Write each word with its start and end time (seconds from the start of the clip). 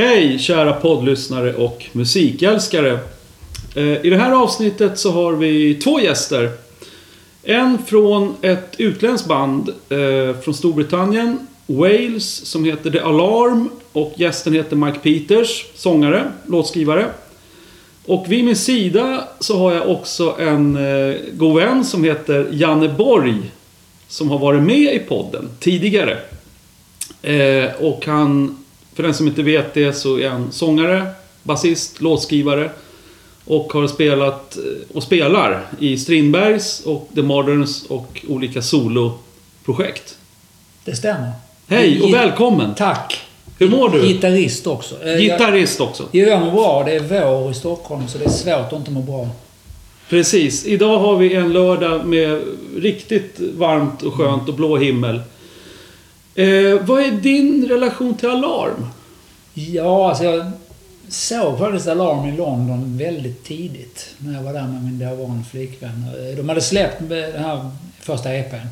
Hej 0.00 0.38
kära 0.38 0.72
poddlyssnare 0.72 1.54
och 1.54 1.86
musikälskare. 1.92 2.98
Eh, 3.74 4.06
I 4.06 4.10
det 4.10 4.16
här 4.16 4.32
avsnittet 4.32 4.98
så 4.98 5.12
har 5.12 5.32
vi 5.32 5.74
två 5.74 6.00
gäster. 6.00 6.50
En 7.42 7.78
från 7.86 8.34
ett 8.42 8.74
utländskt 8.78 9.28
band 9.28 9.68
eh, 9.68 10.40
från 10.40 10.54
Storbritannien, 10.54 11.46
Wales, 11.66 12.46
som 12.46 12.64
heter 12.64 12.90
The 12.90 13.00
Alarm. 13.00 13.70
Och 13.92 14.14
gästen 14.16 14.52
heter 14.52 14.76
Mike 14.76 14.98
Peters, 14.98 15.66
sångare, 15.74 16.32
låtskrivare. 16.46 17.06
Och 18.06 18.24
vid 18.28 18.44
min 18.44 18.56
sida 18.56 19.28
så 19.40 19.58
har 19.58 19.72
jag 19.72 19.88
också 19.88 20.36
en 20.38 20.76
eh, 20.76 21.16
god 21.32 21.56
vän 21.56 21.84
som 21.84 22.04
heter 22.04 22.48
Janne 22.52 22.88
Borg. 22.88 23.34
Som 24.08 24.30
har 24.30 24.38
varit 24.38 24.62
med 24.62 24.94
i 24.94 24.98
podden 24.98 25.48
tidigare. 25.60 26.18
Och 27.78 28.06
han, 28.06 28.64
för 28.98 29.02
den 29.02 29.14
som 29.14 29.28
inte 29.28 29.42
vet 29.42 29.74
det, 29.74 29.92
så 29.92 30.18
är 30.18 30.28
han 30.28 30.52
sångare, 30.52 31.06
basist, 31.42 32.00
låtskrivare. 32.00 32.70
Och 33.44 33.72
har 33.72 33.86
spelat 33.88 34.56
eh, 34.56 34.62
och 34.96 35.02
spelar 35.02 35.66
i 35.78 35.98
Strindbergs 35.98 36.80
och 36.80 37.08
The 37.14 37.22
Moderns 37.22 37.86
och 37.88 38.24
olika 38.28 38.62
soloprojekt. 38.62 40.18
Det 40.84 40.96
stämmer. 40.96 41.32
Hej 41.68 42.00
och 42.02 42.12
välkommen! 42.14 42.74
Tack. 42.74 43.20
Hur 43.58 43.68
mår 43.68 43.88
du? 43.88 44.06
Gitarrist 44.06 44.66
också. 44.66 44.94
Eh, 45.02 45.08
jag- 45.10 45.20
Gitarrist 45.20 45.80
också. 45.80 46.04
Jo, 46.12 46.26
jag 46.26 46.40
mår 46.40 46.52
bra. 46.52 46.82
Det 46.86 46.92
är 46.92 47.00
vår 47.30 47.50
i 47.50 47.54
Stockholm 47.54 48.08
så 48.08 48.18
det 48.18 48.24
är 48.24 48.28
svårt 48.30 48.72
att 48.72 48.78
inte 48.78 48.90
må 48.90 49.00
bra. 49.00 49.28
Precis. 50.08 50.66
Idag 50.66 50.98
har 50.98 51.16
vi 51.16 51.34
en 51.34 51.52
lördag 51.52 52.06
med 52.06 52.42
riktigt 52.76 53.40
varmt 53.56 54.02
och 54.02 54.14
skönt 54.14 54.48
och 54.48 54.54
blå 54.54 54.76
himmel. 54.76 55.20
Eh, 56.42 56.80
vad 56.86 57.02
är 57.02 57.10
din 57.10 57.68
relation 57.68 58.14
till 58.14 58.28
Alarm? 58.28 58.86
Ja, 59.54 60.08
alltså 60.08 60.24
jag 60.24 60.50
såg 61.08 61.58
faktiskt 61.58 61.88
Alarm 61.88 62.28
i 62.28 62.36
London 62.36 62.98
väldigt 62.98 63.44
tidigt. 63.44 64.14
När 64.18 64.34
jag 64.34 64.42
var 64.42 64.52
där 64.52 64.66
med 64.66 64.82
min 64.84 64.98
dåvarande 64.98 65.44
flickvän. 65.50 66.04
Eh, 66.30 66.36
De 66.36 66.48
hade 66.48 66.60
släppt 66.60 67.08
den 67.08 67.44
här 67.44 67.70
första 68.00 68.34
EPn. 68.34 68.66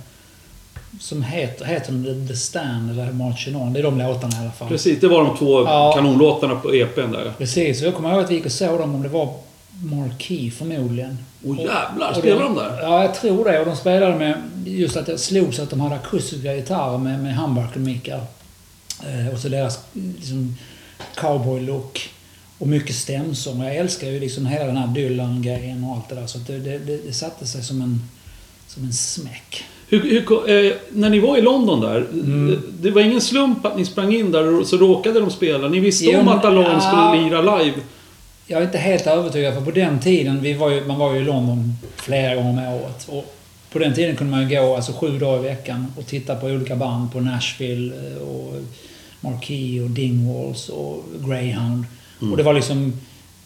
Som 1.00 1.22
heter, 1.22 1.64
heter 1.64 1.92
den 1.92 2.28
The 2.28 2.36
Stand 2.36 2.90
eller 2.90 3.12
Marching 3.12 3.56
On. 3.56 3.72
Det 3.72 3.78
är 3.78 3.82
de 3.82 3.98
låtarna 3.98 4.36
i 4.36 4.40
alla 4.40 4.52
fall. 4.52 4.68
Precis, 4.68 5.00
det 5.00 5.08
var 5.08 5.24
de 5.24 5.36
två 5.36 5.60
Ja. 5.64 5.92
kanonlåtarna 5.96 6.54
på 6.56 6.74
EPn 6.74 7.12
där. 7.12 7.32
Precis, 7.38 7.80
och 7.80 7.86
jag 7.86 7.94
kommer 7.94 8.12
ihåg 8.12 8.20
att 8.24 8.30
vi 8.30 8.34
gick 8.34 8.44
och 8.46 8.52
såg 8.52 8.78
dem, 8.80 8.94
om 8.94 9.02
det 9.02 9.08
var 9.08 9.34
Marquee 9.82 10.50
förmodligen. 10.50 11.18
Åh 11.46 11.58
jävlar, 11.58 12.10
Och 12.10 12.16
spelar 12.16 12.42
de 12.42 12.54
där? 12.54 12.78
Ja, 12.82 13.02
jag 13.02 13.14
tror 13.14 13.44
det. 13.44 13.58
Och 13.60 13.66
de 13.66 13.76
spelade 13.76 14.16
med... 14.16 14.42
Just 14.64 14.96
att 14.96 15.08
jag 15.08 15.20
slogs 15.20 15.58
att 15.58 15.70
de 15.70 15.80
hade 15.80 15.94
akustiska 15.94 16.54
gitarrer 16.54 16.98
med, 16.98 17.22
med 17.22 17.36
humbucker-mickar. 17.36 18.20
Eh, 19.06 19.34
och 19.34 19.38
så 19.38 19.48
deras 19.48 19.78
liksom, 19.92 20.56
cowboy-look. 21.14 22.10
Och 22.58 22.66
mycket 22.66 22.96
stämsång. 22.96 23.62
Jag 23.62 23.76
älskar 23.76 24.08
ju 24.08 24.20
liksom 24.20 24.46
hela 24.46 24.64
den 24.66 24.76
här 24.76 24.86
Dylan-grejen 24.86 25.84
och 25.84 25.96
allt 25.96 26.08
det 26.08 26.14
där. 26.14 26.26
Så 26.26 26.38
det, 26.38 26.58
det, 26.58 26.78
det, 27.06 27.12
satte 27.12 27.46
sig 27.46 27.62
som 27.62 27.82
en, 27.82 28.00
som 28.66 28.84
en 28.84 28.92
smäck. 28.92 29.64
Hur, 29.88 30.02
hur, 30.02 30.50
eh, 30.50 30.72
när 30.90 31.10
ni 31.10 31.18
var 31.18 31.36
i 31.36 31.40
London 31.40 31.80
där, 31.80 32.06
Mm. 32.12 32.62
det, 32.80 32.90
var 32.90 33.00
ingen 33.02 33.20
slump 33.20 33.66
att 33.66 33.76
ni 33.76 33.84
sprang 33.84 34.14
in 34.14 34.32
där 34.32 34.60
och 34.60 34.66
så 34.66 34.76
råkade 34.76 35.20
de 35.20 35.30
spela. 35.30 35.68
Ni 35.68 35.80
visste 35.80 36.04
Jo, 36.04 36.20
om 36.20 36.28
att 36.28 36.44
Alarm 36.44 36.64
ja. 36.72 36.80
skulle 36.80 37.24
lira 37.24 37.58
live. 37.58 37.76
Jag 38.46 38.60
är 38.60 38.64
inte 38.66 38.78
helt 38.78 39.06
övertygad, 39.06 39.54
för 39.54 39.60
på 39.60 39.70
den 39.70 40.00
tiden, 40.00 40.40
vi 40.40 40.54
var 40.54 40.70
ju, 40.70 40.84
man 40.84 40.98
var 40.98 41.14
ju 41.14 41.20
i 41.20 41.24
London 41.24 41.74
flera 41.96 42.34
gånger 42.34 42.68
om 42.68 42.74
året. 42.74 43.08
Och 43.08 43.36
på 43.72 43.78
den 43.78 43.94
tiden 43.94 44.16
kunde 44.16 44.30
man 44.30 44.48
ju 44.48 44.56
gå 44.56 44.76
alltså, 44.76 44.92
sju 44.92 45.18
dagar 45.18 45.40
i 45.40 45.42
veckan 45.42 45.92
och 45.96 46.06
titta 46.06 46.36
på 46.36 46.46
olika 46.46 46.76
band 46.76 47.12
på 47.12 47.20
Nashville 47.20 47.94
eh, 47.94 48.22
och 48.22 48.54
Marquee 49.20 49.80
och 49.80 49.90
Dingwalls 49.90 50.68
och 50.68 51.04
Greyhound. 51.28 51.84
Och 52.30 52.36
det 52.36 52.42
var 52.42 52.54
liksom 52.54 52.92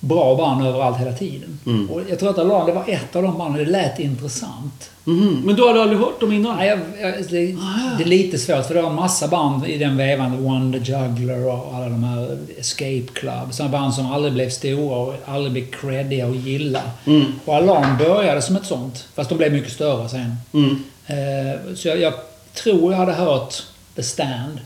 bra 0.01 0.37
band 0.37 0.67
överallt 0.67 0.99
hela 0.99 1.13
tiden. 1.13 1.59
Mm. 1.67 1.91
Och 1.91 2.01
jag 2.09 2.19
tror 2.19 2.31
att 2.31 2.39
Alarm, 2.39 2.67
det 2.67 2.73
var 2.73 2.85
ett 2.89 3.17
av 3.17 3.23
de 3.23 3.39
banden, 3.39 3.65
det 3.65 3.71
lät 3.71 3.99
intressant. 3.99 4.91
Mhm, 5.05 5.43
Men 5.45 5.57
du 5.57 5.67
hade 5.69 5.83
aldrig 5.83 5.99
hört 6.01 6.21
dem 6.21 6.33
innan? 6.33 6.57
Nej, 6.57 6.69
jag, 6.69 6.79
jag, 7.01 7.25
det, 7.31 7.55
Ah. 7.61 7.97
det 7.99 8.05
är 8.05 8.09
lite 8.09 8.39
svårt 8.39 8.67
för 8.67 8.75
det 8.75 8.83
var 8.83 8.91
en 8.91 8.97
massa 8.97 9.29
band 9.29 9.67
i 9.67 9.79
den 9.79 9.97
vevan. 9.97 10.47
One 10.47 10.79
the 10.79 10.93
Juggler 10.93 11.47
och 11.47 11.75
alla 11.75 11.85
de 11.89 12.05
här 12.05 12.39
Escape 12.59 13.07
Club. 13.15 13.49
Sådana 13.55 13.73
band 13.73 13.95
som 13.95 14.13
aldrig 14.13 14.33
blev 14.35 14.51
stora 14.51 14.97
och 14.97 15.15
aldrig 15.27 15.53
blev 15.53 15.67
creddiga 15.71 16.27
och 16.27 16.37
gilla. 16.37 16.83
Mm. 17.07 17.25
Och 17.45 17.55
Alarm 17.57 17.99
började 17.99 18.43
som 18.43 18.57
ett 18.57 18.67
sånt. 18.67 19.05
Fast 19.15 19.29
de 19.29 19.39
blev 19.39 19.53
mycket 19.53 19.73
större 19.73 20.09
sen. 20.09 20.37
Mm. 20.53 20.83
Eh, 21.07 21.75
så 21.75 21.89
jag, 21.89 22.01
jag 22.01 22.13
tror 22.55 22.93
jag 22.93 22.99
hade 22.99 23.13
hört 23.13 23.55
The 23.97 24.03
Stand. 24.03 24.61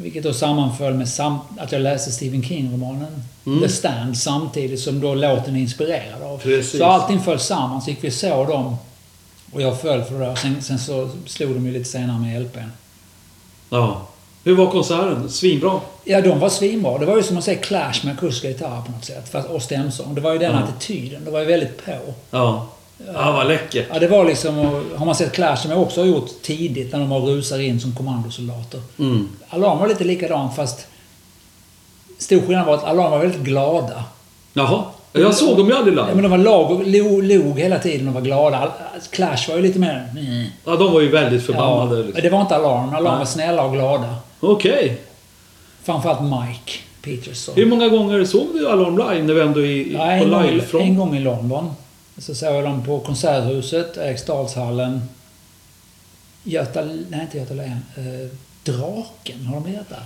Vilket 0.00 0.22
då 0.22 0.32
sammanföll 0.32 0.94
med 0.94 1.08
sam 1.08 1.38
att 1.58 1.72
jag 1.72 1.80
läste 1.82 2.12
Stephen 2.12 2.42
King-romanen 2.42 3.24
Mm. 3.46 3.60
The 3.62 3.68
Stand 3.68 4.18
samtidigt 4.18 4.80
som 4.80 5.00
då 5.00 5.14
låten 5.14 5.56
är 5.56 5.60
inspirerad 5.60 6.22
av. 6.22 6.38
Precis. 6.38 6.78
Så 6.78 6.84
allting 6.84 7.20
föll 7.20 7.38
samman. 7.38 7.82
Så 7.82 7.90
gick 7.90 8.04
vi 8.04 8.10
såg 8.10 8.48
dem. 8.48 8.76
Och 9.52 9.62
jag 9.62 9.80
föll 9.80 10.02
för 10.04 10.14
det 10.18 10.24
där. 10.26 10.34
Sen, 10.34 10.62
sen 10.62 10.78
så 10.78 11.10
slog 11.26 11.54
de 11.54 11.66
ju 11.66 11.72
lite 11.72 11.90
senare 11.90 12.18
med 12.20 12.42
LPn. 12.42 12.70
Ja. 13.70 14.02
Hur 14.44 14.56
var 14.56 14.70
konserten? 14.70 15.28
Svinbra? 15.30 15.80
Ja, 16.04 16.20
de 16.20 16.38
var 16.40 16.48
svinbra. 16.48 16.98
Det 16.98 17.06
var 17.06 17.16
ju 17.16 17.22
som 17.22 17.38
att 17.38 17.44
se 17.44 17.54
Clash 17.54 18.00
med 18.04 18.14
akustiska 18.14 18.48
gitarrer 18.48 18.82
på 18.82 18.92
något 18.92 19.04
sätt. 19.04 19.28
Fast, 19.28 19.48
och 19.48 19.62
stämsång. 19.62 20.14
Det 20.14 20.20
var 20.20 20.32
ju 20.32 20.38
den 20.38 20.52
Ja. 20.52 20.58
attityden. 20.58 21.24
Det 21.24 21.30
var 21.30 21.40
ju 21.40 21.46
väldigt 21.46 21.84
på. 21.84 21.92
Ja. 22.30 22.66
Ja, 23.06 23.32
vad 23.32 23.48
läckert. 23.48 23.86
Ja, 23.92 23.98
det 23.98 24.08
var 24.08 24.24
liksom... 24.24 24.58
Har 24.96 25.06
man 25.06 25.14
sett 25.14 25.32
Clash, 25.32 25.56
som 25.56 25.70
jag 25.70 25.82
också 25.82 26.00
har 26.00 26.06
gjort 26.06 26.30
tidigt, 26.42 26.92
när 26.92 26.98
de 26.98 27.10
har 27.10 27.20
rusar 27.20 27.58
in 27.58 27.80
som 27.80 27.94
kommandosoldater. 27.94 28.80
Mm. 28.98 29.28
Alarm 29.48 29.78
var 29.78 29.88
lite 29.88 30.04
likadant, 30.04 30.56
fast... 30.56 30.86
Stor 32.18 32.40
skillnad 32.40 32.66
var 32.66 32.74
att 32.74 32.84
Alarm 32.84 33.10
var 33.10 33.18
väldigt 33.18 33.40
glada. 33.40 34.04
Jaha. 34.52 34.82
Jag 35.12 35.34
såg 35.34 35.56
dem 35.56 35.68
ju 35.68 35.74
aldrig 35.74 35.98
Ja, 35.98 36.04
men 36.06 36.16
live. 36.16 36.22
de 36.22 36.30
var 36.30 36.38
lag 36.38 36.70
och 36.70 36.86
log, 36.86 37.22
log 37.24 37.58
hela 37.60 37.78
tiden 37.78 38.08
och 38.08 38.14
var 38.14 38.20
glada. 38.20 38.72
Clash 39.10 39.48
var 39.48 39.56
ju 39.56 39.62
lite 39.62 39.78
mer... 39.78 40.08
Mm. 40.18 40.46
Ja, 40.64 40.76
de 40.76 40.92
var 40.92 41.00
ju 41.00 41.08
väldigt 41.08 41.40
Ja, 41.40 41.46
förbannade. 41.46 41.96
men 41.96 42.06
liksom. 42.06 42.22
det 42.22 42.30
var 42.30 42.40
inte 42.40 42.56
Alarm. 42.56 42.88
Alarm 42.88 43.04
Nej. 43.04 43.18
var 43.18 43.24
snälla 43.24 43.64
och 43.64 43.72
glada. 43.72 44.14
Okej. 44.40 44.98
Framförallt 45.84 46.20
Mike 46.22 46.72
Peters. 47.02 47.48
Hur 47.54 47.66
många 47.66 47.88
gånger 47.88 48.24
såg 48.24 48.46
du 48.54 48.68
Alarm 48.68 48.98
live 48.98 49.22
när 49.22 49.34
vi 49.34 49.40
ändå 49.40 49.60
är 49.60 49.64
i, 49.66 49.92
Ja, 49.92 49.98
på 49.98 50.34
i- 50.34 50.38
en 50.38 50.46
livefront? 50.54 50.98
gång 50.98 51.16
i 51.16 51.20
London. 51.20 51.70
Så 52.18 52.34
såg 52.34 52.54
jag 52.54 52.64
dem 52.64 52.84
på 52.84 53.00
Konserthuset, 53.00 53.96
Eriksdalshallen. 53.96 55.02
Göta... 56.44 56.82
Nej, 57.08 57.20
inte 57.20 57.38
Göta 57.38 57.54
Lejon. 57.54 57.80
Eh, 57.96 58.28
Draken, 58.64 59.46
har 59.46 59.54
de 59.60 59.70
lirat 59.70 59.88
där? 59.88 60.02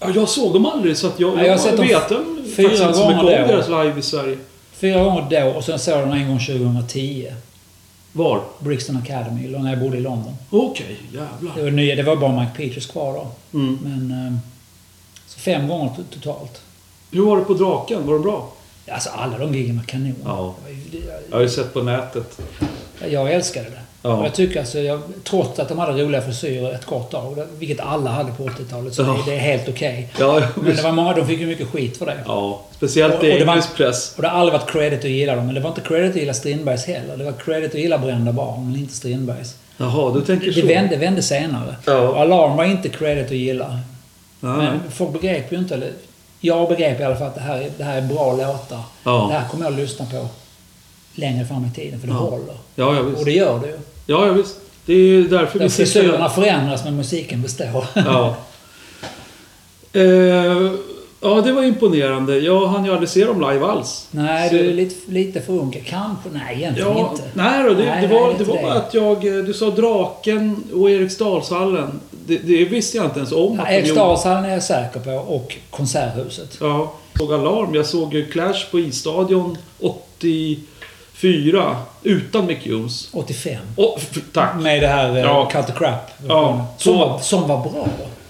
Ja, 0.00 0.10
jag 0.14 0.28
såg 0.28 0.52
dem 0.52 0.66
aldrig 0.66 0.96
så 0.96 1.06
att 1.06 1.20
jag, 1.20 1.38
Ja, 1.38 1.42
jag 1.44 1.52
har 1.52 1.58
sett 1.58 1.76
dem 1.76 1.86
vet 1.86 2.08
dem 2.08 2.44
fyra 2.56 2.68
faktiskt 2.68 2.82
inte 2.82 2.94
så 2.94 3.08
mycket 3.08 3.20
om 3.22 3.26
deras 3.26 3.68
live 3.68 3.98
i 3.98 4.02
Sverige. 4.02 4.38
Fyra 4.72 5.04
gånger 5.04 5.26
då 5.30 5.50
och 5.56 5.64
sen 5.64 5.78
såg 5.78 5.94
jag 5.94 6.00
dem 6.08 6.12
en 6.12 6.28
gång 6.28 6.38
2010. 6.38 7.32
Var? 8.12 8.42
Brixton 8.58 8.96
Academy, 8.96 9.48
när 9.58 9.70
jag 9.70 9.80
bodde 9.80 9.96
i 9.96 10.00
London. 10.00 10.36
Okej, 10.50 10.96
Det 11.12 11.16
jävlar. 11.18 11.62
var, 11.64 11.70
nya, 11.70 11.96
det 11.96 12.02
var 12.02 12.16
bara 12.16 12.40
Mike 12.40 12.52
Peters 12.56 12.86
kvar 12.86 13.12
då. 13.14 13.26
Mm. 13.58 13.78
Men... 13.82 14.26
Eh, 14.26 14.32
så 15.26 15.38
fem 15.38 15.68
gånger 15.68 15.88
to- 15.90 16.04
totalt. 16.20 16.60
Hur 17.10 17.22
var 17.22 17.36
det 17.36 17.44
på 17.44 17.54
Draken? 17.54 18.06
Var 18.06 18.12
de 18.14 18.22
bra? 18.22 18.52
Alltså 18.92 19.10
alla 19.10 19.38
de 19.38 19.54
giggen 19.54 19.76
var 19.76 19.84
kanon. 19.84 20.14
Ja. 20.24 20.54
Jag 21.30 21.36
har 21.36 21.42
ju 21.42 21.48
sett 21.48 21.72
på 21.74 21.82
nätet. 21.82 22.38
Jag 23.10 23.32
älskade 23.32 23.66
det. 23.70 23.80
Ja. 24.02 24.24
Jag 24.24 24.34
tycker 24.34 24.60
alltså, 24.60 24.78
jag, 24.78 25.00
trots 25.24 25.58
att 25.58 25.68
de 25.68 25.78
hade 25.78 26.02
roliga 26.02 26.20
frisyrer 26.22 26.72
ett 26.74 26.86
kort 26.86 27.10
tag, 27.10 27.38
vilket 27.58 27.80
alla 27.80 28.10
hade 28.10 28.32
på 28.32 28.42
80-talet, 28.48 28.94
så 28.94 29.02
Ja. 29.02 29.18
det, 29.26 29.34
är 29.34 29.38
helt 29.38 29.68
okej. 29.68 30.08
Ja, 30.20 30.42
Men 30.54 30.76
det 30.76 30.82
var 30.82 30.92
många, 30.92 31.12
de 31.14 31.26
fick 31.26 31.40
ju 31.40 31.46
mycket 31.46 31.68
skit 31.68 31.96
för 31.96 32.06
det. 32.06 32.16
ja 32.26 32.60
speciellt 32.76 33.14
Och- 33.14 33.24
i 33.24 33.32
och 33.32 33.40
engelsk 33.48 33.74
press. 33.76 34.12
Och 34.16 34.22
det 34.22 34.28
har 34.28 34.40
aldrig 34.40 34.60
varit 34.60 34.70
credit 34.70 34.98
att 34.98 35.10
gilla 35.10 35.36
dem. 35.36 35.46
Men 35.46 35.54
det 35.54 35.60
var 35.60 35.68
inte 35.68 35.80
credit 35.80 36.10
att 36.10 36.16
gilla 36.16 36.34
Strindbergs 36.34 36.84
heller. 36.86 37.16
Det 37.16 37.24
var 37.24 37.32
credit 37.32 37.74
att 37.74 37.80
gilla 37.80 37.98
Brända 37.98 38.32
barn, 38.32 38.70
men 38.72 38.80
inte 38.80 38.94
Strindbergs. 38.94 39.56
Jaha, 39.76 40.14
du 40.14 40.20
tänker 40.20 40.52
så. 40.52 40.60
Det 40.60 40.66
vände, 40.66 40.96
vände 40.96 41.22
senare. 41.22 41.76
Ja. 41.84 41.98
Och 42.08 42.20
Alarm 42.20 42.56
var 42.56 42.64
inte 42.64 42.88
credit 42.88 43.26
att 43.26 43.32
gilla. 43.32 43.80
Ja. 44.40 44.56
Men 44.56 44.80
folk 44.90 45.12
begrep 45.12 45.52
ju 45.52 45.58
inte, 45.58 45.74
eller 45.74 45.92
jag 46.40 46.68
begrep 46.68 47.00
i 47.00 47.04
alla 47.04 47.16
fall 47.16 47.26
att 47.28 47.34
det 47.34 47.40
här, 47.40 47.56
är- 47.60 47.70
det 47.78 47.84
här 47.84 47.96
är 47.98 48.02
bra 48.02 48.32
låtar. 48.32 48.82
Ja. 49.04 49.26
Det 49.30 49.38
här 49.38 49.48
kommer 49.48 49.64
jag 49.64 49.72
att 49.72 49.78
lyssna 49.78 50.06
på 50.06 50.28
längre 51.14 51.44
fram 51.46 51.64
i 51.64 51.70
tiden, 51.74 52.00
för 52.00 52.06
det 52.06 52.12
Ja. 52.14 52.18
håller. 52.18 52.54
Ja, 52.74 52.94
ja, 52.94 53.00
Och 53.00 53.12
visst. 53.12 53.24
det 53.24 53.32
gör 53.32 53.58
det 53.60 53.66
ju. 53.66 53.78
Ja, 54.06 54.26
ja, 54.26 54.32
visst. 54.32 54.56
Det 54.86 54.92
är 54.92 54.96
ju 54.96 55.28
därför 55.28 55.58
Där 55.58 55.64
vi 55.66 55.70
sitter 55.70 55.84
frisyrerna 55.84 56.28
förändras 56.30 56.84
men 56.84 56.96
musiken 56.96 57.42
består. 57.42 57.86
Ja. 57.94 58.36
Eh, 59.92 60.72
ja, 61.20 61.40
det 61.40 61.52
var 61.52 61.62
imponerande. 61.62 62.38
Jag 62.38 62.66
hann 62.66 62.84
ju 62.84 62.90
aldrig 62.92 63.08
se 63.08 63.24
dem 63.24 63.40
live 63.40 63.64
alls. 63.66 64.06
Nej, 64.10 64.48
Så- 64.48 64.54
du 64.54 64.70
är 64.70 64.74
lite, 64.74 65.10
lite 65.10 65.40
för 65.40 65.52
ung. 65.52 65.82
Kanske? 65.86 66.28
Nej, 66.32 66.56
egentligen 66.56 66.88
Ja, 66.96 67.10
inte. 67.12 67.22
nej 67.34 67.62
då, 67.62 67.68
det, 67.68 67.74
Nej, 67.84 68.02
det 68.02 68.08
nej, 68.08 68.20
var, 68.20 68.30
inte 68.30 68.44
det 68.44 68.50
var 68.50 68.62
bara 68.62 68.72
att 68.74 68.94
jag... 68.94 69.26
eh, 69.38 69.44
Du 69.44 69.52
sa 69.54 69.70
Draken 69.70 70.64
och 70.74 70.90
Eriksdalshallen. 70.90 72.00
Det, 72.26 72.36
det 72.38 72.64
visste 72.64 72.96
jag 72.96 73.06
inte 73.06 73.18
ens 73.18 73.32
om. 73.32 73.56
Ja. 73.64 73.70
Eriksdalshallen 73.72 74.44
är 74.44 74.52
jag 74.52 74.62
säker 74.62 75.00
på 75.00 75.10
och 75.10 75.56
Konserthuset. 75.70 76.56
Ja, 76.60 76.92
jag 77.12 77.20
såg 77.28 77.32
Alarm. 77.34 77.74
Jag 77.74 77.86
såg 77.86 78.14
ju 78.14 78.26
Clash 78.26 78.70
på 78.70 78.78
Isstadion 78.78 79.58
84 79.80 81.76
utan 82.02 82.46
Mick 82.46 82.66
Jones. 82.66 83.08
85. 83.12 83.56
Oh, 83.76 83.98
tack! 84.32 84.54
Med 84.60 84.82
det 84.82 84.86
här 84.88 85.16
Ja. 85.16 85.24
ja. 85.24 85.48
Cut 85.52 85.66
the 85.66 85.72
Crap. 85.72 86.10
Ja. 86.28 86.66
Som, 86.78 86.98
var, 86.98 87.18
som 87.18 87.48
var 87.48 87.56
bra. 87.62 87.88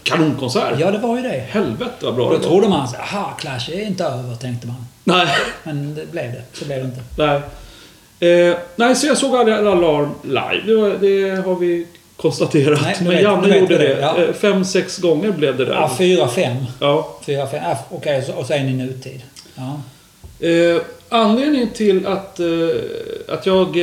Kanonkonsert. 0.09 0.75
Ja, 0.81 0.91
det 0.91 0.99
var 0.99 1.17
ju 1.17 1.23
det. 1.23 1.45
Helvete 1.49 1.91
vad 2.01 2.15
bra 2.15 2.25
Och 2.25 2.31
då 2.33 2.37
det 2.39 2.43
var. 2.45 2.51
trodde 2.51 2.69
man 2.69 2.89
så 2.89 2.97
aha, 2.97 3.37
Clash 3.41 3.71
är 3.73 3.87
inte 3.87 4.05
över, 4.05 4.35
tänkte 4.35 4.67
man. 4.67 4.87
Nej. 5.05 5.27
Men 5.63 5.95
det 5.95 6.11
blev 6.13 6.33
det. 6.33 6.43
Så 6.53 6.65
blev 6.65 6.79
det 6.79 6.85
inte. 6.85 7.01
Nej. 7.19 7.41
Eh, 8.51 8.57
nej, 8.77 8.97
så 8.97 9.07
jag 9.07 9.19
såg 9.19 9.37
aldrig 9.37 9.57
Alarm 9.57 10.09
live. 10.23 10.63
Det, 10.67 10.75
var, 10.75 10.89
det 11.01 11.43
har 11.47 11.55
vi 11.55 11.87
konstaterat. 12.17 12.81
Nej, 12.83 12.97
Men 13.01 13.09
vet- 13.09 13.23
Janne 13.23 13.59
gjorde 13.59 13.79
det, 13.79 13.95
det. 13.95 14.01
ja. 14.01 14.17
Eh, 14.23 14.33
Fem, 14.35 14.65
sex 14.65 14.99
gånger 14.99 15.31
blev 15.31 15.57
det 15.57 15.65
där. 15.65 15.75
Ja, 15.75 15.91
fyra, 15.99 16.29
fem. 16.29 16.57
Ja. 16.81 17.19
Fyra, 17.27 17.47
fem. 17.47 17.61
Ja, 17.65 17.79
Okej, 17.91 18.23
så- 18.27 18.33
och 18.33 18.47
så 18.47 18.53
en 18.53 18.69
i 18.69 18.73
nutid. 18.73 19.23
Ja. 19.55 19.81
Eh, 20.49 20.81
anledningen 21.09 21.69
till 21.75 22.07
att, 22.07 22.41
eh, 22.41 22.47
att 23.35 23.47
jag 23.47 23.77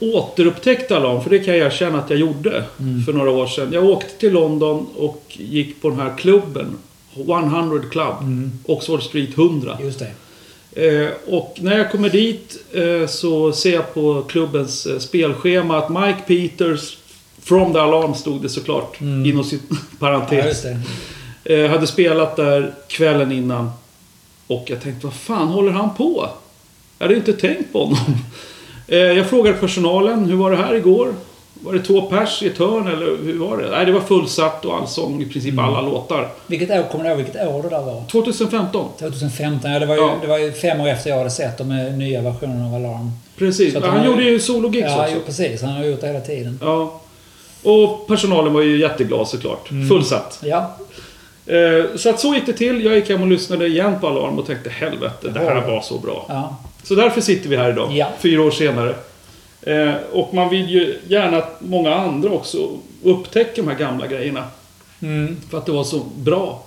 återupptäckte 0.00 0.96
Alarm, 0.96 1.22
för 1.22 1.30
det 1.30 1.38
kan 1.38 1.56
jag 1.56 1.66
erkänna 1.66 1.98
att 1.98 2.10
jag 2.10 2.18
gjorde 2.18 2.64
Mm. 2.80 3.04
för 3.04 3.12
några 3.12 3.30
år 3.30 3.46
sedan. 3.46 3.72
Jag 3.72 3.84
åkte 3.84 4.10
till 4.18 4.32
London 4.32 4.86
och 4.96 5.22
gick 5.28 5.82
på 5.82 5.90
den 5.90 6.00
här 6.00 6.16
klubben. 6.18 6.66
100 7.14 7.82
Club. 7.90 8.14
Mm. 8.20 8.52
Oxford 8.66 9.02
Street 9.02 9.38
100. 9.38 9.78
Just 9.82 9.98
det. 9.98 10.10
Eh, 10.88 11.08
och 11.26 11.58
när 11.60 11.78
jag 11.78 11.90
kommer 11.90 12.10
dit 12.10 12.56
eh, 12.72 13.06
så 13.08 13.52
ser 13.52 13.72
jag 13.74 13.94
på 13.94 14.22
klubbens 14.28 14.86
eh, 14.86 14.98
spelschema 14.98 15.78
att 15.78 15.88
Mike 15.90 16.18
Peters 16.26 16.96
From 17.42 17.72
the 17.72 17.78
Alarm 17.78 18.14
stod 18.14 18.42
det 18.42 18.48
såklart. 18.48 19.00
Mm. 19.00 19.26
Inom 19.26 19.44
sitt 19.44 19.62
Ja, 19.70 19.76
parentes. 19.98 20.64
Eh, 21.44 21.70
hade 21.70 21.86
spelat 21.86 22.36
där 22.36 22.74
kvällen 22.88 23.32
innan. 23.32 23.70
Och 24.46 24.64
jag 24.66 24.82
tänkte, 24.82 25.06
vad 25.06 25.14
fan 25.14 25.48
håller 25.48 25.72
han 25.72 25.94
på? 25.94 26.28
Jag 26.98 27.06
hade 27.06 27.16
inte 27.18 27.32
tänkt 27.32 27.72
på 27.72 27.84
honom. 27.84 27.98
Eh, 28.88 28.98
jag 28.98 29.26
frågade 29.26 29.56
personalen, 29.58 30.24
hur 30.24 30.36
var 30.36 30.50
det 30.50 30.56
här 30.56 30.74
igår? 30.74 31.14
Var 31.60 31.72
det 31.72 31.78
två 31.82 32.02
pers 32.02 32.42
i 32.42 32.46
ett 32.46 32.58
hörn 32.58 32.86
eller 32.86 33.16
hur 33.24 33.38
var 33.38 33.58
det? 33.58 33.70
Nej, 33.70 33.86
det 33.86 33.92
var 33.92 34.00
fullsatt 34.00 34.64
och 34.64 34.76
allsång 34.76 35.22
i 35.22 35.26
princip 35.26 35.58
alla 35.58 35.80
låtar. 35.80 36.28
Vilket 36.46 36.70
år, 36.70 36.82
kommer 36.90 37.04
du 37.04 37.10
ihåg 37.10 37.18
vilket 37.18 37.48
år 37.48 37.62
det 37.62 37.68
där 37.68 37.82
var? 37.82 38.02
2015. 38.10 38.88
2015, 38.98 39.70
ja 39.72 39.78
det 39.78 39.86
var 39.86 39.94
ju, 39.94 40.00
Ja. 40.00 40.14
det 40.22 40.26
var 40.26 40.38
ju 40.38 40.52
fem 40.52 40.80
år 40.80 40.88
efter 40.88 41.10
jag 41.10 41.16
hade 41.18 41.30
sett 41.30 41.58
dem 41.58 41.68
med 41.68 41.98
nya 41.98 42.22
versioner 42.22 42.66
av 42.68 42.74
Alarm. 42.74 43.10
Precis. 43.38 43.74
Ja, 43.74 43.80
han 43.84 43.96
han 43.98 44.06
gjorde 44.06 44.22
ju 44.24 44.40
sologigs 44.40 44.86
Ja, 44.90 45.02
också. 45.02 45.14
jo, 45.14 45.20
precis. 45.26 45.62
Han 45.62 45.72
har 45.72 45.84
gjort 45.84 46.00
det 46.00 46.06
hela 46.06 46.20
tiden. 46.20 46.58
Ja. 46.62 47.00
Och 47.62 48.06
personalen 48.08 48.52
var 48.52 48.62
ju 48.62 48.78
jätteglad 48.80 49.28
såklart. 49.28 49.70
Mm. 49.70 49.88
Fullsatt. 49.88 50.38
Ja, 50.42 50.76
Eh, 51.48 51.96
så 51.96 52.10
att 52.10 52.20
så 52.20 52.34
gick 52.34 52.46
det 52.46 52.52
till. 52.52 52.84
Jag 52.84 52.94
gick 52.96 53.08
hem 53.10 53.22
och 53.22 53.28
lyssnade 53.28 53.66
igen 53.66 53.94
på 54.00 54.06
Alarm 54.06 54.38
och 54.38 54.46
tänkte 54.46 54.70
helvete, 54.70 55.28
det 55.34 55.38
här 55.38 55.54
Ja. 55.66 55.70
var 55.74 55.80
så 55.80 55.98
bra. 55.98 56.26
ja. 56.28 56.56
Så 56.88 56.94
därför 56.94 57.20
sitter 57.20 57.48
vi 57.48 57.56
här 57.56 57.70
idag, 57.70 57.92
Ja. 57.92 58.06
fyra 58.18 58.42
år 58.42 58.50
senare. 58.50 58.94
Eh, 59.62 59.94
och 60.12 60.34
man 60.34 60.48
vill 60.48 60.68
ju 60.70 60.98
gärna 61.08 61.36
att 61.36 61.56
många 61.60 61.94
andra 61.94 62.30
också 62.30 62.68
upptäcker 63.02 63.62
de 63.62 63.68
här 63.68 63.78
gamla 63.78 64.06
grejerna. 64.06 64.44
Mm. 65.02 65.36
För 65.50 65.58
att 65.58 65.66
det 65.66 65.72
var 65.72 65.84
så 65.84 65.98
bra. 66.16 66.62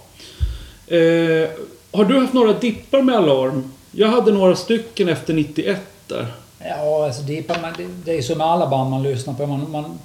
Eh, 0.87 1.49
har 1.91 2.05
du 2.05 2.19
haft 2.19 2.33
några 2.33 2.53
dippar 2.53 3.01
med 3.01 3.15
Alarm? 3.15 3.71
Jag 3.91 4.07
hade 4.07 4.31
några 4.31 4.55
stycken 4.55 5.09
efter 5.09 5.33
91 5.33 5.81
där. 6.07 6.27
Ja, 6.59 7.05
alltså 7.05 7.21
det, 7.21 7.37
är- 7.37 7.61
man, 7.61 7.73
det, 7.77 7.87
det 8.05 8.17
är 8.17 8.21
som 8.21 8.37
med 8.37 8.47
alla 8.47 8.67
band 8.69 8.89
man 8.89 9.03
lyssnar 9.03 9.33
på. 9.33 9.45
Man, 9.45 9.71
man, 9.71 9.99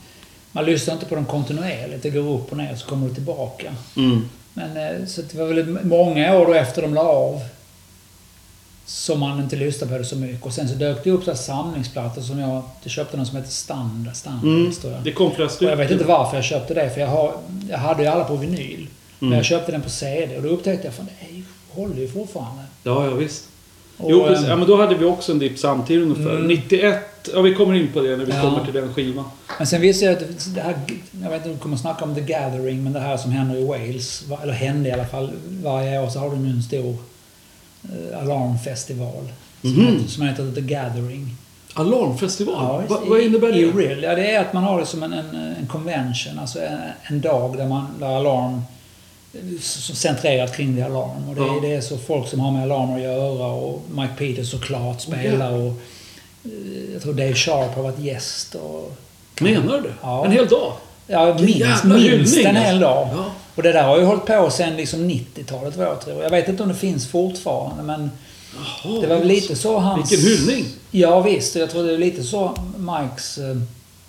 man 0.53 0.65
lyssnar 0.65 0.95
inte 0.95 1.07
på 1.07 1.15
dem 1.15 1.25
kontinuerligt. 1.25 2.03
Det 2.03 2.11
går 2.11 2.35
upp 2.35 2.51
och 2.53 2.57
ner 2.57 2.75
så 2.77 2.87
kommer 2.87 3.09
det 3.09 3.15
tillbaka. 3.15 3.75
Mm. 3.97 4.29
Men 4.55 4.77
eh, 4.77 5.07
så 5.07 5.23
det 5.23 5.39
var 5.39 5.47
väl 5.47 5.79
många 5.85 6.37
år 6.39 6.57
efter 6.57 6.83
de 6.83 6.95
la 6.95 7.03
av 7.03 7.41
som 8.87 9.21
man 9.21 9.41
inte 9.41 9.57
lyssnade 9.57 9.93
på 9.93 9.99
det 9.99 10.05
så 10.05 10.17
mycket. 10.17 10.43
Och 10.45 10.53
sen 10.53 10.69
så 10.69 10.75
dök 10.75 11.05
det 11.05 11.11
upp 11.11 11.25
så 11.25 11.31
här 11.31 11.39
samlingsplattor 11.39 12.23
som 12.23 12.39
jag... 12.39 12.63
Jag 12.83 12.91
köpte 12.91 13.17
någon 13.17 13.27
som 13.27 13.37
heter 13.37 13.51
Standard. 13.51 14.17
Standard 14.17 14.45
Mm. 14.49 14.73
Det 15.05 15.13
kom 15.13 15.31
flera 15.35 15.49
stycken. 15.49 15.69
jag 15.69 15.77
vet 15.77 15.91
inte 15.91 16.05
varför 16.05 16.37
jag 16.37 16.45
köpte 16.45 16.75
det, 16.75 16.91
för 16.91 17.01
jag, 17.01 17.09
har, 17.09 17.33
jag 17.71 17.79
hade 17.79 18.03
ju 18.03 18.09
alla 18.09 18.25
på 18.25 18.37
vinyl. 18.37 18.87
Men 19.19 19.29
Mm. 19.29 19.37
jag 19.37 19.45
köpte 19.45 19.73
den 19.73 19.83
på 19.83 19.91
CD 19.91 20.37
och 20.37 20.43
då 20.43 20.49
upptäckte 20.49 20.87
jag 20.87 20.93
att 20.93 21.11
det 21.31 21.43
håller 21.81 21.97
ju 21.97 22.09
fortfarande. 22.09 22.63
Ja, 22.83 23.05
ja 23.07 23.11
visst. 23.15 23.45
Och, 23.97 24.11
jo, 24.11 24.25
precis. 24.25 24.45
ehm, 24.45 24.51
Ja, 24.51 24.57
men 24.57 24.69
då 24.69 24.77
hade 24.77 24.95
vi 24.95 25.05
också 25.05 25.33
en 25.33 25.39
dipp 25.39 25.59
samtidigt 25.59 26.03
ungefär. 26.03 26.31
Mm. 26.37 26.47
91, 26.47 26.99
ja 27.35 27.41
vi 27.41 27.55
kommer 27.55 27.75
in 27.75 27.93
på 27.93 28.01
det 28.01 28.17
när 28.17 28.25
vi 28.25 28.33
Ja. 28.33 28.41
kommer 28.43 28.65
till 28.65 28.75
den 28.75 28.95
skivan. 28.95 29.25
Men 29.59 29.67
sen 29.67 29.81
visste 29.81 30.05
jag 30.05 30.15
att 30.15 30.55
det 30.55 30.61
här, 30.61 30.75
jag 31.23 31.31
vet 31.31 31.37
inte 31.37 31.49
om 31.49 31.55
du 31.55 31.61
kommer 31.61 31.77
snacka 31.77 32.05
om 32.05 32.15
The 32.15 32.21
Gathering, 32.21 32.85
men 32.85 32.93
det 32.93 33.01
här 33.01 33.17
som 33.17 33.31
händer 33.33 33.57
i 33.57 33.65
Wales, 33.65 34.25
eller 34.43 34.53
hände 34.53 34.89
i 34.89 34.93
alla 34.93 35.07
fall, 35.07 35.33
varje 35.63 35.99
år 36.01 36.09
så 36.09 36.19
har 36.19 36.31
de 36.31 36.45
ju 36.47 36.51
en 36.51 36.63
stor 36.63 36.97
eh, 37.93 38.19
alarmfestival. 38.23 39.29
Som, 39.61 39.71
Mhm. 39.73 39.87
heter, 39.97 40.09
som 40.11 40.23
heter 40.29 40.53
The 40.55 40.61
Gathering. 40.61 41.37
Alarmfestival? 41.75 42.83
Va, 42.89 43.01
vad 43.07 43.21
innebär 43.21 43.53
det? 43.53 43.65
real, 43.67 44.03
ja, 44.03 44.15
det 44.15 44.31
är 44.31 44.41
att 44.41 44.53
man 44.53 44.63
har 44.65 44.81
det 44.81 44.87
som 44.87 45.03
en, 45.03 45.13
en, 45.13 45.35
en 45.61 45.67
convention, 45.67 46.39
alltså 46.39 46.61
en, 46.61 46.79
en 47.03 47.21
dag 47.21 47.57
där, 47.57 47.67
man, 47.69 47.87
där 48.01 48.07
alarm 48.07 48.63
centrerat 49.95 50.57
kring 50.57 50.77
The 50.77 50.83
Alarm. 50.83 51.29
Och 51.29 51.35
det, 51.35 51.41
Ja. 51.41 51.57
är, 51.57 51.61
det 51.61 51.75
är 51.75 51.81
så 51.81 51.99
folk 51.99 52.29
som 52.29 52.41
har 52.41 52.51
med 52.53 52.63
alarmer 52.63 52.95
att 52.97 53.03
göra 53.03 53.47
och 53.47 53.83
Mike 53.95 54.13
Peters 54.19 54.51
såklart 54.51 55.01
spelar 55.01 55.53
och 55.53 55.73
eh, 56.45 56.93
jag 56.93 57.03
tror 57.03 57.15
Dave 57.15 57.35
Sharp 57.35 57.75
har 57.75 57.83
varit 57.83 57.99
gäst. 57.99 58.55
Och, 58.55 58.97
Menar 59.41 59.81
du? 59.81 59.93
Ja. 60.03 60.25
En 60.25 60.33
hel 60.33 60.47
dag? 60.47 60.73
Ja, 61.07 61.37
minst, 61.41 61.85
minst 61.85 62.37
en 62.39 62.57
hel 62.57 62.67
alltså. 62.67 62.81
dag. 62.81 63.09
Ja. 63.13 63.25
Och 63.55 63.62
det 63.62 63.73
där 63.73 63.83
har 63.83 63.99
ju 63.99 64.05
hållit 64.05 64.25
på 64.27 64.51
sen 64.51 64.77
liksom 64.77 65.01
90-talet 65.11 65.77
vad 65.77 65.87
jag 65.87 66.01
tror. 66.01 66.23
Jag 66.23 66.31
vet 66.31 66.49
inte 66.49 66.62
om 66.62 66.69
det 66.69 66.75
finns 66.75 67.06
fortfarande 67.09 67.83
men 67.83 68.11
Jaha, 68.85 69.01
det 69.01 69.06
var 69.06 69.17
väl 69.19 69.29
lite 69.29 69.56
så 69.56 69.79
hans... 69.79 70.12
Vilken 70.12 70.29
hyllning! 70.29 70.67
Ja 70.91 71.21
visst, 71.21 71.55
jag 71.56 71.71
tror 71.71 71.83
det 71.83 71.95
är 71.95 71.99
lite 71.99 72.23
så 72.23 72.55
Mikes... 72.79 73.39
Eh, 73.39 73.56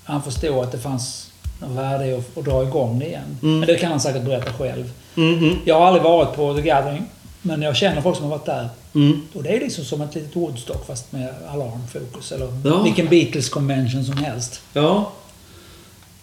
han 0.04 0.24
förstod 0.24 0.58
att 0.58 0.72
det 0.72 0.78
fanns 0.80 1.32
något 1.62 1.78
värde 1.78 2.06
i 2.06 2.14
att, 2.14 2.38
att 2.38 2.46
dra 2.46 2.64
igång 2.64 3.00
det 3.00 3.06
igen. 3.06 3.38
Mm. 3.42 3.60
Men 3.60 3.68
det 3.68 3.76
kan 3.76 3.92
han 3.92 4.00
säkert 4.00 4.24
berätta 4.24 4.54
själv. 4.54 4.92
Mhm. 5.16 5.56
Jag 5.66 5.80
har 5.80 5.86
aldrig 5.88 6.04
varit 6.04 6.36
på 6.36 6.54
The 6.54 6.62
Gathering. 6.62 7.06
Men 7.42 7.62
jag 7.62 7.76
känner 7.76 8.02
folk 8.02 8.16
som 8.16 8.26
har 8.26 8.32
varit 8.32 8.46
där. 8.46 8.70
Mm. 8.96 9.22
Och 9.34 9.44
det 9.44 9.50
är 9.50 9.60
liksom 9.60 9.86
som 9.86 10.02
ett 10.02 10.16
litet 10.16 10.36
Woodstock 10.36 10.88
fast 10.88 11.12
med 11.12 11.34
alarmfokus. 11.50 12.32
Eller 12.32 12.48
Ja. 12.66 12.84
vilken 12.84 13.08
Beatles 13.10 13.50
convention 13.50 14.06
som 14.06 14.18
helst. 14.18 14.62
Ja. 14.74 15.12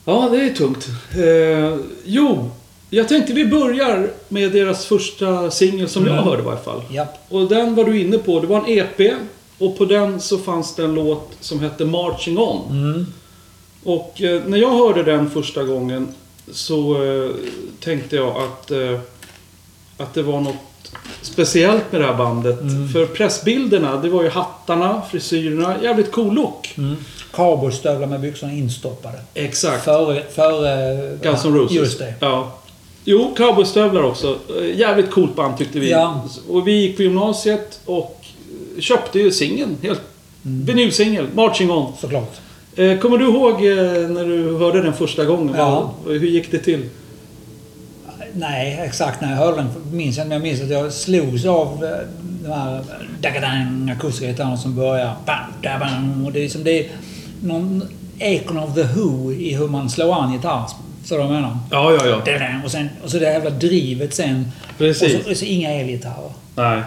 Ja, 0.04 0.28
det 0.32 0.36
är 0.44 0.54
tungt. 0.54 0.88
Eh, 1.14 1.76
jo, 2.04 2.50
jag 2.96 3.08
tänkte 3.08 3.32
vi 3.32 3.46
börjar 3.46 4.10
med 4.28 4.52
deras 4.52 4.86
första 4.86 5.50
singel 5.50 5.88
som 5.88 6.06
jag 6.06 6.12
Mm. 6.12 6.24
hörde 6.24 6.42
i 6.42 6.44
varje 6.44 6.60
fall. 6.60 6.82
Ja. 6.90 7.06
Och 7.28 7.48
den 7.48 7.74
var 7.74 7.84
du 7.84 8.00
inne 8.00 8.18
på. 8.18 8.40
Det 8.40 8.46
var 8.46 8.58
en 8.58 8.78
EP. 8.78 9.12
Och 9.58 9.78
på 9.78 9.84
den 9.84 10.20
så 10.20 10.38
fanns 10.38 10.74
det 10.74 10.84
en 10.84 10.94
låt 10.94 11.30
som 11.40 11.60
hette 11.60 11.84
Marching 11.84 12.38
On. 12.38 12.70
Mm. 12.70 13.06
Och 13.84 14.22
eh, 14.22 14.42
när 14.46 14.58
jag 14.58 14.70
hörde 14.70 15.02
den 15.02 15.30
första 15.30 15.62
gången 15.62 16.08
så 16.52 17.04
eh, 17.04 17.30
tänkte 17.80 18.16
jag 18.16 18.36
att, 18.36 18.70
eh, 18.70 18.98
att 19.96 20.14
det 20.14 20.22
var 20.22 20.40
något 20.40 20.54
speciellt 21.22 21.92
med 21.92 22.00
det 22.00 22.06
här 22.06 22.14
bandet. 22.14 22.60
Mm. 22.60 22.88
För 22.88 23.06
pressbilderna, 23.06 23.96
det 23.96 24.08
var 24.08 24.22
ju 24.22 24.28
hattarna, 24.28 25.02
frisyrerna, 25.10 25.76
jävligt 25.82 26.12
cool 26.12 26.34
look. 26.34 26.74
Mm. 26.78 26.96
Cowboystövlar 27.32 28.06
med 28.06 28.20
byxorna 28.20 28.52
instoppade. 28.52 29.18
Exakt. 29.34 29.84
Före... 29.84 30.22
före 30.30 31.18
Guns 31.22 31.44
N' 31.44 31.54
Roses. 31.54 31.76
Just 31.76 31.98
det. 31.98 32.14
Ja. 32.20 32.52
Jo, 33.04 33.34
cowboystövlar 33.36 34.02
också. 34.02 34.38
Eh, 34.60 34.78
Jävligt 34.78 35.10
coolt 35.10 35.36
band 35.36 35.58
tyckte 35.58 35.78
vi. 35.80 35.90
Ja. 35.90 36.24
Och 36.48 36.68
vi 36.68 36.72
gick 36.72 36.96
på 36.96 37.02
gymnasiet 37.02 37.80
och 37.84 38.20
köpte 38.78 39.18
ju 39.18 39.30
singeln. 39.32 39.76
Helt 39.82 40.00
Mm. 40.44 40.64
vinylsingel, 40.64 41.26
Marching 41.34 41.70
On. 41.70 41.92
Såklart. 42.00 42.40
Eh, 42.76 42.98
Kommer 42.98 43.18
du 43.18 43.24
ihåg 43.24 43.52
eh, 43.52 44.08
när 44.10 44.24
du 44.24 44.56
hörde 44.58 44.82
den 44.82 44.92
första 44.92 45.24
gången? 45.24 45.54
Ja. 45.58 45.94
Hur 46.06 46.20
gick 46.26 46.50
det 46.50 46.58
till? 46.58 46.88
Nej, 48.34 48.80
exakt 48.84 49.20
när 49.20 49.30
jag 49.30 49.36
hörde 49.36 49.56
den 49.56 49.68
minns 49.96 50.16
jag. 50.18 50.26
Men 50.28 50.32
jag 50.32 50.42
minns 50.42 50.60
att 50.62 50.70
jag 50.70 50.92
slogs 50.92 51.44
av 51.46 51.84
eh, 51.84 51.90
de 52.44 52.48
här 52.52 52.80
dagadang 53.20 53.90
akustiska 53.96 54.26
gitarrerna 54.26 54.56
som 54.56 54.74
börjar... 54.76 55.12
Bam, 55.62 56.26
och 56.26 56.32
det 56.32 56.44
är 56.44 56.48
som 56.48 56.64
det 56.64 56.78
är 56.80 56.90
någon 57.42 57.82
ekon 58.18 58.58
of 58.58 58.74
the 58.74 58.82
Who 58.82 59.32
i 59.32 59.54
hur 59.54 59.68
man 59.68 59.90
slår 59.90 60.14
an 60.22 60.32
gitarr. 60.32 60.64
Så 61.04 61.16
du 61.16 61.24
menar? 61.24 61.58
Ja, 61.70 61.92
ja, 61.92 62.22
ja. 62.26 62.48
Och, 62.64 62.70
sen, 62.70 62.88
och 63.04 63.10
så 63.10 63.18
det 63.18 63.24
jävla 63.24 63.50
drivet 63.50 64.14
sen. 64.14 64.52
Precis. 64.78 65.14
Och 65.16 65.24
så, 65.24 65.30
och 65.30 65.36
så 65.36 65.44
inga 65.44 65.70
elgitarrer. 65.70 66.32
Nej. 66.54 66.82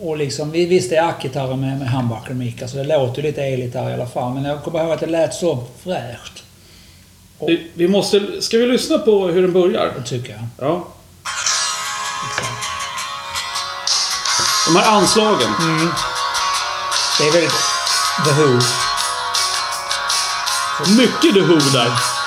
Och 0.00 0.16
liksom, 0.16 0.50
vi 0.50 0.66
visst 0.66 0.90
det 0.90 0.96
är 0.96 1.08
ackgitarrer 1.08 1.56
med, 1.56 1.78
med 1.78 1.90
humbucker-mickar 1.90 2.66
så 2.66 2.76
det 2.76 2.84
låter 2.84 3.22
ju 3.22 3.28
lite 3.28 3.42
elgitarr 3.42 3.90
i 3.90 3.94
alla 3.94 4.06
fall. 4.06 4.34
Men 4.34 4.44
jag 4.44 4.62
kommer 4.62 4.80
ihåg 4.80 4.92
att 4.92 5.00
det 5.00 5.06
lät 5.06 5.34
så 5.34 5.64
fräscht. 5.84 6.42
Och, 7.38 7.48
Vi, 7.48 7.66
vi 7.74 7.88
måste... 7.88 8.42
Ska 8.42 8.58
vi 8.58 8.66
lyssna 8.66 8.98
på 8.98 9.26
hur 9.26 9.42
den 9.42 9.52
börjar? 9.52 9.92
det 9.98 10.02
tycker 10.08 10.32
jag. 10.32 10.68
Ja. 10.68 10.88
De 14.66 14.76
här 14.76 14.90
anslagen. 14.96 15.50
Det 17.18 17.26
är 17.28 17.32
väldigt 17.32 17.52
The 18.24 18.30
Who. 18.42 18.60
Mycket 20.96 21.34
The 21.34 21.40
Who 21.40 21.54
där. 21.72 22.21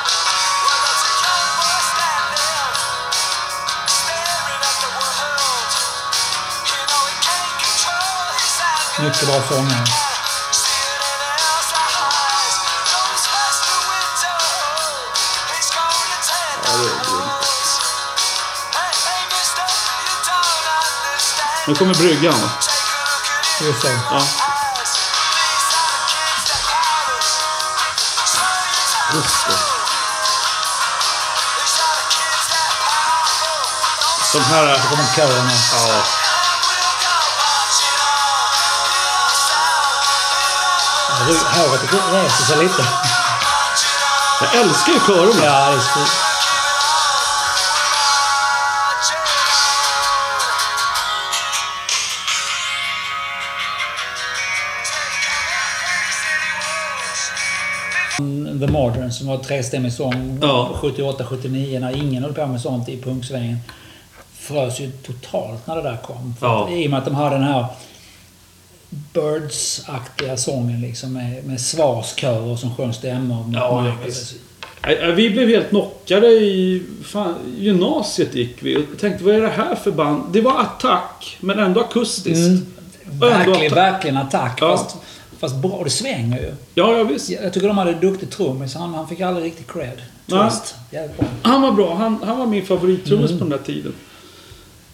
mycket 9.06 9.28
bra 9.28 9.42
sång 9.50 9.68
här. 9.68 9.88
Nu 21.68 21.76
kommer 21.76 21.94
bryggan. 21.94 22.50
Just 23.62 23.82
det. 23.82 24.00
Ja. 24.12 24.22
Just 29.14 29.48
det. 29.48 29.58
De 34.34 34.44
här... 34.44 34.80
Så 34.82 34.90
kommer 34.90 35.16
körerna. 35.16 35.52
Ja. 35.74 36.25
Håret 41.34 41.94
reser 42.14 42.44
sig 42.46 42.58
lite. 42.64 42.84
Jag 44.42 44.62
älskar 44.62 44.94
ju 44.94 45.00
körerna. 45.00 45.46
Ja, 45.46 45.70
det 45.70 45.76
är 45.76 45.80
så. 45.80 46.00
The 58.60 58.68
Modern 58.72 59.12
som 59.12 59.28
var 59.28 59.38
trestämmig 59.38 59.94
sång 59.94 60.40
Ja. 60.42 60.70
78-79 60.82 61.80
när 61.80 61.98
ingen 61.98 62.24
höll 62.24 62.34
på 62.34 62.46
med 62.48 62.62
sånt 62.62 62.90
i 62.90 63.02
punksvängen. 63.02 63.58
Frös 64.40 64.80
ju 64.80 64.92
totalt 64.92 65.68
när 65.68 65.76
det 65.76 65.82
där 65.82 65.98
kom. 65.98 66.36
För 66.40 66.48
Ja. 66.48 66.64
att, 66.66 66.72
I 66.72 66.88
och 66.88 66.92
med 66.92 67.00
att 67.00 67.06
de 67.06 67.16
hade 67.16 67.36
den 67.36 67.44
här 67.44 67.66
Birds-aktiga 69.14 70.38
sången 70.38 70.82
liksom 70.82 71.14
med, 71.14 71.46
med 71.46 71.62
svarskörer 71.62 72.56
som 72.56 72.76
sjöng 72.76 72.94
stämmor. 72.94 73.52
Ja, 73.54 73.96
Vi 75.16 75.30
blev 75.30 75.48
helt 75.50 75.70
knockade 75.70 76.28
i 76.28 76.84
fan, 77.06 77.36
gymnasiet 77.58 78.36
gick 78.36 78.58
vi 78.60 78.78
och 78.78 79.00
tänkte 79.00 79.24
vad 79.24 79.36
är 79.36 79.42
det 79.42 79.48
här 79.50 79.76
för 79.76 79.92
band? 79.92 80.24
Det 80.34 80.42
var 80.42 80.60
attack, 80.62 81.38
men 81.40 81.60
ändå 81.60 81.82
akustiskt. 81.82 82.48
Mm. 82.48 82.66
Verkligen, 83.20 83.56
attack. 83.72 83.78
verkligen 83.78 84.18
attack. 84.18 84.58
Ja. 84.62 84.78
Fast, 84.78 84.98
fast 85.40 85.56
bra. 85.56 85.82
Det 85.84 85.90
svänger 85.90 86.40
ju. 86.40 86.52
Ja, 86.74 86.98
ja 86.98 87.04
visst. 87.04 87.30
Jag 87.30 87.54
tycker 87.54 87.68
de 87.68 87.78
hade 87.78 87.92
en 87.92 88.00
duktig 88.00 88.30
trummis. 88.30 88.76
Han, 88.76 88.94
han 88.94 89.08
fick 89.08 89.22
aldrig 89.22 89.46
riktigt 89.46 89.72
cred. 89.72 90.02
Jävligt 90.92 91.18
bra. 91.18 91.28
Han 91.42 91.62
var 91.62 91.72
bra. 91.72 91.96
Han, 91.96 92.20
han 92.26 92.38
var 92.40 92.46
min 92.46 92.66
favorittrummis 92.66 93.32
Mm. 93.32 93.40
på 93.40 93.46
den 93.46 93.58
där 93.58 93.66
tiden. 93.66 93.94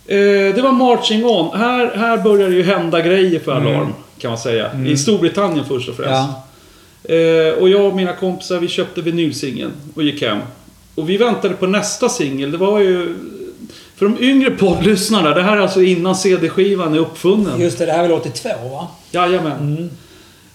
Eh, 0.07 0.55
det 0.55 0.61
var 0.61 0.71
Marching 0.71 1.25
On. 1.25 1.59
Här, 1.59 1.95
här 1.95 2.17
började 2.17 2.55
ju 2.55 2.63
hända 2.63 3.01
grejer 3.01 3.39
för 3.39 3.57
Mm. 3.57 3.67
Alarm, 3.67 3.93
kan 4.19 4.31
man 4.31 4.37
säga. 4.37 4.71
I 4.87 4.97
Storbritannien 4.97 5.65
först 5.65 5.89
och 5.89 5.95
främst. 5.95 6.11
Ja. 6.11 6.43
Eh, 7.15 7.53
och 7.53 7.69
jag 7.69 7.85
och 7.85 7.95
mina 7.95 8.13
kompisar, 8.13 8.59
vi 8.59 8.67
köpte 8.67 9.01
vinylsingeln 9.01 9.71
och 9.95 10.03
gick 10.03 10.21
hem. 10.21 10.39
Och 10.95 11.09
vi 11.09 11.17
väntade 11.17 11.53
på 11.53 11.67
nästa 11.67 12.09
singel. 12.09 12.51
Det 12.51 12.57
var 12.57 12.79
ju... 12.79 13.15
För 13.95 14.05
de 14.05 14.23
yngre 14.23 14.51
poddlyssnarna, 14.51 15.29
det 15.29 15.41
här 15.43 15.57
är 15.57 15.61
alltså 15.61 15.81
innan 15.81 16.15
CD-skivan 16.15 16.93
är 16.93 16.97
uppfunnen. 16.99 17.61
Just 17.61 17.77
det, 17.77 17.85
det 17.85 17.91
här 17.91 17.99
är 18.03 18.07
väl 18.07 18.11
82 18.11 18.49
va? 18.71 18.87
Jajamän. 19.11 19.89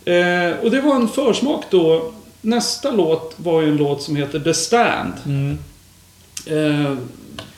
Mm. 0.06 0.50
Eh, 0.50 0.58
och 0.64 0.70
det 0.70 0.80
var 0.80 0.94
en 0.94 1.08
försmak 1.08 1.64
då. 1.70 2.12
Nästa 2.40 2.90
låt 2.90 3.34
var 3.36 3.62
ju 3.62 3.68
en 3.68 3.76
låt 3.76 4.02
som 4.02 4.16
heter 4.16 4.40
The 4.40 4.54
Stand. 4.54 5.12
Mm. 5.26 5.58
Eh, 6.46 6.92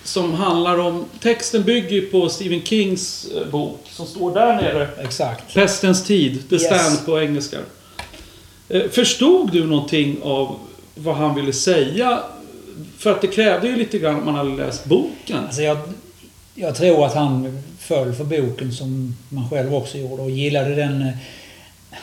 som 0.09 0.35
handlar 0.35 0.79
om... 0.79 1.05
Texten 1.21 1.63
bygger 1.63 2.03
på 2.03 2.29
Stephen 2.29 2.63
Kings 2.63 3.29
eh, 3.37 3.51
bok 3.51 3.81
som 3.91 4.07
står 4.07 4.35
där 4.35 4.57
nere. 4.57 4.89
Exakt. 4.99 5.55
Pestens 5.55 6.05
tid, 6.05 6.49
The 6.49 6.55
Yes. 6.55 6.65
Stand 6.65 7.07
på 7.07 7.21
engelska. 7.21 7.59
Eh, 8.69 8.83
förstod 8.91 9.53
du 9.53 9.67
någonting 9.67 10.23
av 10.23 10.59
vad 10.95 11.17
han 11.17 11.35
ville 11.35 11.53
säga? 11.53 12.23
För 12.99 13.13
att 13.13 13.21
det 13.21 13.27
krävde 13.27 13.69
ju 13.69 13.77
lite 13.77 13.99
grann 13.99 14.17
att 14.17 14.25
man 14.25 14.35
hade 14.35 14.57
läst 14.57 14.85
boken. 14.85 15.37
Alltså 15.47 15.63
jag, 15.63 15.79
jag 16.55 16.77
tror 16.77 17.07
att 17.07 17.15
han 17.15 17.63
föll 17.79 18.15
för 18.15 18.25
boken 18.25 18.73
som 18.73 19.17
man 19.29 19.51
själv 19.51 19.75
också 19.75 19.99
gjorde 19.99 20.23
och 20.23 20.31
gillade 20.31 20.75
den 20.75 21.03
eh, 21.03 21.15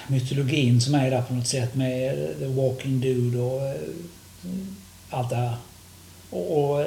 mytologin 0.08 0.82
som 0.82 0.96
är 0.96 1.12
där 1.12 1.22
på 1.22 1.34
något 1.34 1.48
sätt 1.48 1.76
med 1.76 2.36
The 2.40 2.46
Walking 2.46 3.00
Dude 3.02 3.38
och 3.38 3.62
allt 5.10 5.30
det 5.30 5.36
här. 5.36 5.54
Och, 6.36 6.86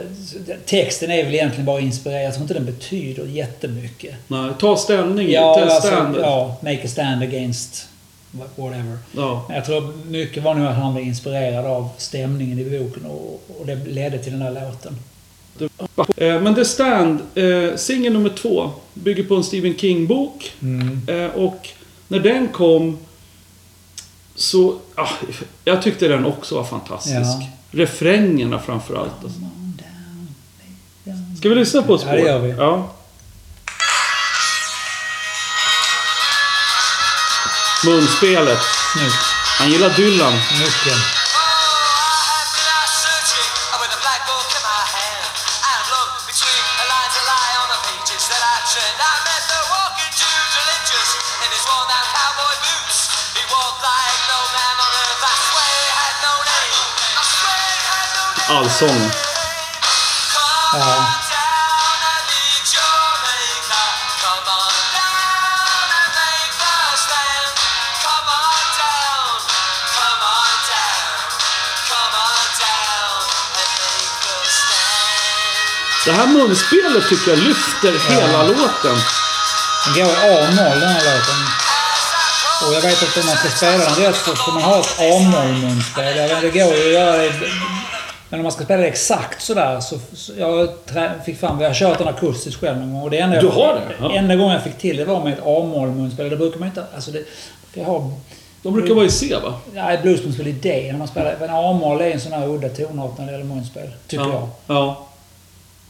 texten 0.66 1.10
är 1.10 1.24
väl 1.24 1.34
egentligen 1.34 1.66
bara 1.66 1.80
inspirerad. 1.80 2.24
Jag 2.24 2.32
tror 2.32 2.42
inte 2.42 2.54
den 2.54 2.66
betyder 2.66 3.24
jättemycket. 3.24 4.14
Nej, 4.28 4.50
ta 4.58 4.76
ställning, 4.76 5.30
Ja, 5.30 5.54
ta 5.54 5.60
alltså, 5.60 5.88
stand. 5.88 6.16
Ja. 6.20 6.56
make 6.62 6.84
a 6.84 6.88
stand 6.88 7.22
against 7.22 7.88
whatever. 8.30 8.98
Ja. 9.16 9.44
Men 9.48 9.56
Jag 9.56 9.64
tror 9.64 9.92
mycket 10.06 10.42
var 10.42 10.54
nog 10.54 10.66
att 10.66 10.76
han 10.76 10.94
var 10.94 11.00
inspirerad 11.00 11.66
av 11.66 11.88
stämningen 11.96 12.58
i 12.58 12.64
boken 12.78 13.06
och, 13.06 13.42
och 13.60 13.66
det 13.66 13.74
ledde 13.74 14.18
till 14.18 14.32
den 14.32 14.54
där 14.54 14.64
låten. 14.66 14.96
Eh, 16.16 16.40
men 16.40 16.54
The 16.54 16.64
Stand, 16.64 17.20
eh, 17.34 17.76
singel 17.76 18.12
nummer 18.12 18.30
två, 18.30 18.70
bygger 18.94 19.24
på 19.24 19.34
en 19.34 19.44
Stephen 19.44 19.74
King-bok. 19.76 20.52
Eh, 21.08 21.26
och 21.26 21.68
när 22.08 22.18
den 22.18 22.48
kom 22.48 22.98
så... 24.34 24.78
Ah, 24.94 25.08
jag 25.64 25.82
tyckte 25.82 26.08
den 26.08 26.26
också 26.26 26.54
var 26.54 26.64
fantastisk. 26.64 27.14
Ja. 27.14 27.48
Refrängerna 27.70 28.58
framförallt. 28.58 29.24
Alltså. 29.24 29.40
Ska 31.38 31.48
vi 31.48 31.54
lyssna 31.54 31.82
på 31.82 31.94
ett 31.94 32.00
spår? 32.00 32.14
Ja, 32.14 32.22
det 32.22 32.30
gör 32.30 32.38
vi. 32.38 32.50
Ja. 32.50 32.94
Munspelet. 37.84 38.58
Snyggt. 38.92 39.14
Han 39.58 39.70
gillar 39.70 39.90
Dylan. 39.90 40.32
Mycket. 40.32 41.17
Allsång. 58.50 59.10
Ja. 60.72 61.04
Det 76.04 76.12
här 76.12 76.26
munspelet 76.26 77.08
tycker 77.08 77.30
jag 77.30 77.38
lyfter 77.38 77.98
hela 78.08 78.42
låten. 78.42 78.96
Den 79.84 79.94
går 79.94 80.12
i 80.12 80.16
A-moll 80.16 80.80
den 80.80 80.88
här 80.88 81.04
låten. 81.04 81.40
Och 82.66 82.74
jag 82.74 82.80
vet 82.80 83.02
att 83.02 83.16
om 83.16 83.26
man 83.26 83.36
ska 83.36 83.48
spela 83.48 83.84
den 83.84 83.94
rätt 83.94 84.16
så 84.24 84.36
ska 84.36 84.50
man 84.50 84.62
ha 84.62 84.80
ett 84.80 84.98
A-moll-munspel. 84.98 86.16
Jag 86.16 86.28
vet, 86.28 86.40
det 86.40 86.50
går 86.50 86.74
ju 86.74 86.86
att 86.86 86.92
göra. 86.92 87.32
Men 88.30 88.40
om 88.40 88.42
man 88.42 88.52
ska 88.52 88.64
spela 88.64 88.80
det 88.82 88.88
exakt 88.88 89.42
sådär 89.42 89.80
så... 89.80 89.98
så 90.12 90.32
jag 90.38 90.68
fick 91.26 91.38
fram... 91.40 91.60
Jag 91.60 91.68
har 91.68 91.74
kört 91.74 91.98
den 91.98 92.08
akustiskt 92.08 92.60
själv 92.60 92.78
någon 92.78 92.92
gång. 92.92 93.02
Och 93.02 93.10
det 93.10 93.18
enda, 93.18 93.40
Du 93.40 93.46
har 93.48 93.74
det? 93.74 93.94
Ja. 94.00 94.14
enda 94.14 94.36
gången 94.36 94.52
jag 94.52 94.62
fick 94.62 94.78
till 94.78 94.96
det 94.96 95.04
var 95.04 95.24
med 95.24 95.32
ett 95.32 95.38
A-moll-munspel. 95.44 96.30
Det 96.30 96.36
brukar 96.36 96.58
man 96.58 96.68
inte... 96.68 96.84
Alltså 96.94 97.10
det... 97.10 97.24
Jag 97.74 97.84
har... 97.84 98.10
De 98.62 98.72
brukar 98.72 98.94
vara 98.94 99.04
i 99.06 99.10
C 99.10 99.34
va? 99.42 99.90
Ett 99.92 100.02
bluesmunspel 100.02 100.46
är 100.46 100.52
det. 100.62 100.92
När 100.92 100.98
man 100.98 101.08
spelar... 101.08 101.36
Men 101.40 101.50
A-moll 101.50 102.00
är 102.00 102.10
en 102.10 102.20
sån 102.20 102.32
här 102.32 102.48
udda 102.48 102.68
tonart 102.68 103.18
när 103.18 103.26
det 103.26 103.32
gäller 103.32 103.44
munspel. 103.44 103.88
Tycker 104.06 104.24
jag. 104.24 104.32
ja. 104.34 104.48
ja. 104.66 105.06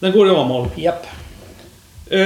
Den 0.00 0.12
går 0.12 0.26
i 0.28 0.30
A-moll. 0.30 0.68
Japp. 0.76 1.06
Eh, 2.10 2.18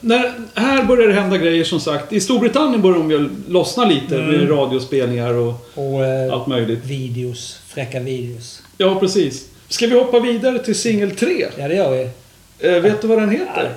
när, 0.00 0.32
här 0.54 0.84
börjar 0.84 1.08
det 1.08 1.14
hända 1.14 1.36
grejer 1.38 1.64
som 1.64 1.80
sagt. 1.80 2.12
I 2.12 2.20
Storbritannien 2.20 2.82
börjar 2.82 2.98
de 2.98 3.10
ju 3.10 3.30
lossna 3.48 3.84
lite 3.84 4.16
Mm. 4.18 4.30
med 4.30 4.50
radiospelningar 4.50 5.34
och 5.34 5.54
Och 5.74 6.04
eh, 6.06 6.32
allt 6.32 6.46
möjligt. 6.46 6.84
videos. 6.84 7.59
Fräcka 7.74 8.00
videos. 8.00 8.62
Ja, 8.78 9.00
precis. 9.00 9.44
Ska 9.68 9.86
vi 9.86 9.94
hoppa 9.94 10.20
vidare 10.20 10.58
till 10.58 10.74
singel 10.74 11.10
3? 11.16 11.46
Ja, 11.58 11.68
det 11.68 11.74
gör 11.74 11.90
vi. 11.90 12.08
Eh, 12.68 12.80
vet 12.82 13.02
du 13.02 13.08
vad 13.08 13.18
den 13.18 13.30
heter? 13.30 13.74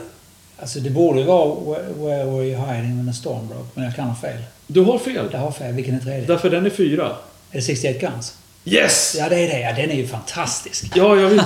Alltså 0.59 0.79
det 0.79 0.89
borde 0.89 1.19
ju 1.19 1.25
vara 1.25 1.55
Where, 1.55 2.23
were 2.25 2.45
you 2.45 2.65
hiding 2.65 2.97
when 2.97 3.07
the 3.07 3.13
storm 3.13 3.47
broke? 3.47 3.69
Men 3.73 3.83
jag 3.83 3.95
kan 3.95 4.05
ha 4.07 4.15
fel. 4.15 4.37
Du 4.67 4.81
har 4.81 4.97
fel. 4.99 5.25
Jag 5.31 5.39
har 5.39 5.51
fel. 5.51 5.73
Vilken 5.73 5.95
är 5.95 5.99
tredje? 5.99 6.25
Därför 6.27 6.49
den 6.49 6.65
är 6.65 6.69
fyra. 6.69 7.05
Är 7.51 7.55
det 7.57 7.61
68 7.61 7.99
Guns? 7.99 8.33
Yes! 8.65 9.15
Ja, 9.19 9.29
det 9.29 9.35
är 9.39 9.47
det. 9.47 9.59
Ja, 9.59 9.73
den 9.73 9.91
är 9.91 9.95
ju 9.95 10.07
fantastisk. 10.07 10.91
Ja, 10.95 11.19
jag 11.19 11.29
vet. 11.29 11.45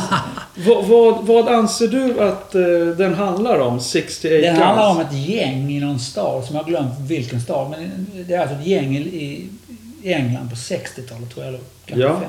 vad, 0.56 0.86
vad, 0.86 1.25
vad 1.25 1.48
anser 1.48 1.88
du 1.88 2.22
att 2.22 2.56
eh, 2.56 2.62
den 2.98 3.13
handlar 3.13 3.60
om? 3.60 3.80
68 3.82 4.34
Den 4.36 4.42
Guns? 4.44 4.60
handlar 4.66 4.89
om 4.89 5.00
ett 5.00 5.13
gäng 5.27 5.72
i 5.72 5.80
någon 5.80 6.00
stad, 6.00 6.46
som 6.46 6.56
jag 6.56 6.63
har 6.63 6.70
glömt 6.70 7.00
vilken 7.00 7.42
stad. 7.42 7.70
Men 7.70 8.08
det 8.27 8.34
är 8.34 8.39
alltså 8.39 8.56
ett 8.56 8.68
gäng 8.68 8.98
i 8.98 9.50
England 10.14 10.50
på 10.50 10.56
60-talet, 10.56 11.34
tror 11.34 11.46
jag. 11.46 11.48
Eller 11.48 11.60
kanske 11.86 12.04
Ja. 12.08 12.20
50, 12.20 12.28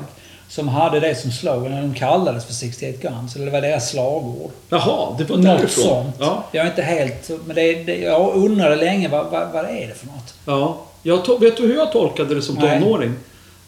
som 0.49 0.67
hade 0.67 0.99
det 0.99 1.15
som 1.15 1.31
slogan. 1.31 1.71
De 1.71 1.93
kallades 1.93 2.45
för 2.45 2.53
68 2.53 2.97
Guns. 3.09 3.35
Eller 3.35 3.45
det 3.45 3.51
var 3.51 3.61
deras 3.61 3.89
slagord. 3.89 4.51
Jaha, 4.69 5.15
det 5.17 5.23
var 5.29 5.37
Något 5.37 5.45
därifrån. 5.45 5.85
sånt. 5.85 6.15
Ja. 6.19 6.43
Jag 6.51 6.65
är 6.65 6.69
inte 6.69 6.81
helt... 6.81 7.29
Men 7.45 7.55
det, 7.55 7.83
det, 7.83 7.97
jag 7.97 8.35
undrade 8.35 8.75
länge 8.75 9.07
vad, 9.09 9.25
vad, 9.25 9.51
vad 9.53 9.65
är 9.65 9.87
det 9.87 9.93
för 9.95 10.07
något? 10.07 10.33
ja. 10.45 10.77
Jag 11.03 11.19
to- 11.25 11.39
vet 11.39 11.57
du 11.57 11.67
hur 11.67 11.75
jag 11.75 11.91
tolkade 11.91 12.35
det 12.35 12.41
som 12.41 12.55
Nej. 12.55 12.79
tonåring? 12.81 13.13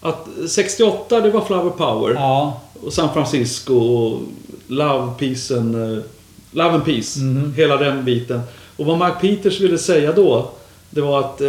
Att 0.01 0.27
68, 0.49 1.21
det 1.21 1.29
var 1.29 1.41
Flower 1.41 1.69
Power. 1.69 2.13
Ja, 2.13 2.61
Och 2.85 2.93
San 2.93 3.13
Francisco 3.13 3.73
och 3.75 4.19
Love, 4.67 5.11
Peace 5.19 5.57
and... 5.57 5.75
eh, 5.97 6.03
Love 6.51 6.69
and 6.69 6.85
Peace. 6.85 7.19
Mhm. 7.19 7.53
Hela 7.57 7.77
den 7.77 8.05
biten. 8.05 8.41
Och 8.77 8.85
vad 8.85 8.97
Mark 8.97 9.21
Peters 9.21 9.59
ville 9.59 9.77
säga 9.77 10.11
då, 10.11 10.51
det 10.91 11.01
var 11.01 11.19
att 11.19 11.41
eh, 11.41 11.47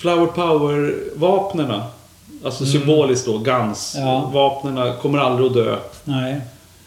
Flower 0.00 0.26
Power-vapnena, 0.26 1.84
alltså 2.44 2.66
symboliskt 2.66 3.26
då, 3.26 3.38
Guns, 3.38 3.94
Mm. 3.96 4.08
Ja. 4.08 4.30
vapnena 4.34 4.92
kommer 4.96 5.18
aldrig 5.18 5.46
att 5.46 5.54
dö. 5.54 5.76
Nej. 6.04 6.40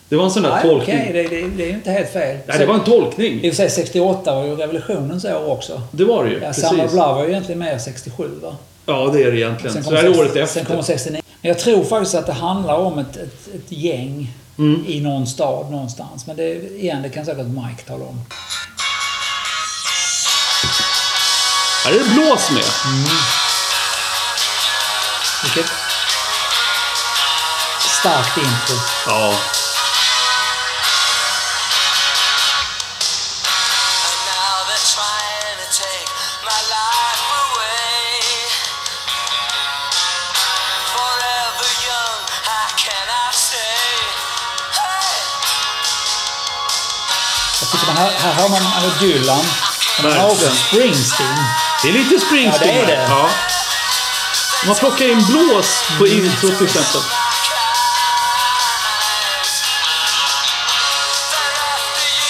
Det 0.09 0.15
var 0.15 0.23
en 0.25 0.31
sån 0.31 0.43
där 0.43 0.49
Nej, 0.49 0.61
tolkning. 0.63 0.97
okej. 0.99 1.09
Det, 1.13 1.23
det, 1.35 1.47
det 1.57 1.63
är 1.63 1.67
ju 1.67 1.73
inte 1.73 1.91
helt 1.91 2.09
fel. 2.09 2.37
Nej, 2.47 2.59
det 2.59 2.65
var 2.65 2.73
en 2.75 2.81
I 2.81 2.85
tolkning. 2.85 3.35
och 3.37 3.41
för 3.41 3.51
sig 3.55 3.69
68 3.69 4.35
var 4.35 4.45
ju 4.45 4.55
revolutionens 4.55 5.25
år 5.25 5.49
också. 5.51 5.81
Det 5.91 6.05
var 6.05 6.23
det 6.23 6.29
ju. 6.29 6.39
Ja. 6.43 6.53
Summer 6.53 6.83
Love 6.83 6.95
var 7.13 7.23
ju 7.23 7.29
egentligen 7.29 7.59
mer 7.59 7.77
67 7.77 8.29
va? 8.43 8.55
Ja, 8.85 9.09
det 9.13 9.23
är 9.23 9.31
det 9.31 9.37
egentligen. 9.37 9.73
Sen 9.73 9.83
Så 9.83 9.95
är 9.95 10.03
det 10.03 10.09
året 10.19 10.31
sen 10.33 10.43
efter. 10.43 10.65
kommer 10.65 10.81
69. 10.81 11.21
Men 11.41 11.49
jag 11.49 11.59
tror 11.59 11.83
faktiskt 11.83 12.15
att 12.15 12.25
det 12.25 12.33
handlar 12.33 12.75
om 12.77 12.97
ett, 12.99 13.17
ett, 13.17 13.47
ett 13.55 13.71
gäng 13.71 14.33
Mm. 14.57 14.83
i 14.87 14.99
någon 15.01 15.27
stad 15.27 15.71
någonstans. 15.71 16.27
Men 16.27 16.35
det, 16.35 16.73
igen, 16.79 17.01
det 17.01 17.09
kan 17.09 17.25
säkert 17.25 17.45
Mike 17.47 17.83
tala 17.87 18.05
om. 18.05 18.21
Här 21.83 21.91
är 21.91 21.97
det 21.97 22.03
blås 22.03 22.49
med. 22.49 22.63
Vilket 25.43 25.71
starkt 27.89 28.37
intro. 28.37 28.75
Ja. 29.05 29.33
Här, 47.97 48.11
här 48.11 48.33
har 48.33 48.49
man 48.49 48.61
Dylan. 48.99 49.45
Man 50.03 50.11
har 50.11 50.31
också. 50.31 50.51
Springsteen. 50.55 51.62
Det 51.83 51.89
är 51.89 51.93
lite 51.93 52.19
Springsteen 52.19 52.75
Ja, 52.75 52.85
det 52.85 52.93
är 52.93 52.97
det. 52.97 53.05
Ja. 53.09 53.29
Man 54.65 54.75
plockar 54.75 55.05
in 55.05 55.25
blås 55.25 55.83
på 55.97 56.07
intro 56.07 56.47
till 56.47 56.65
exempel. 56.65 57.01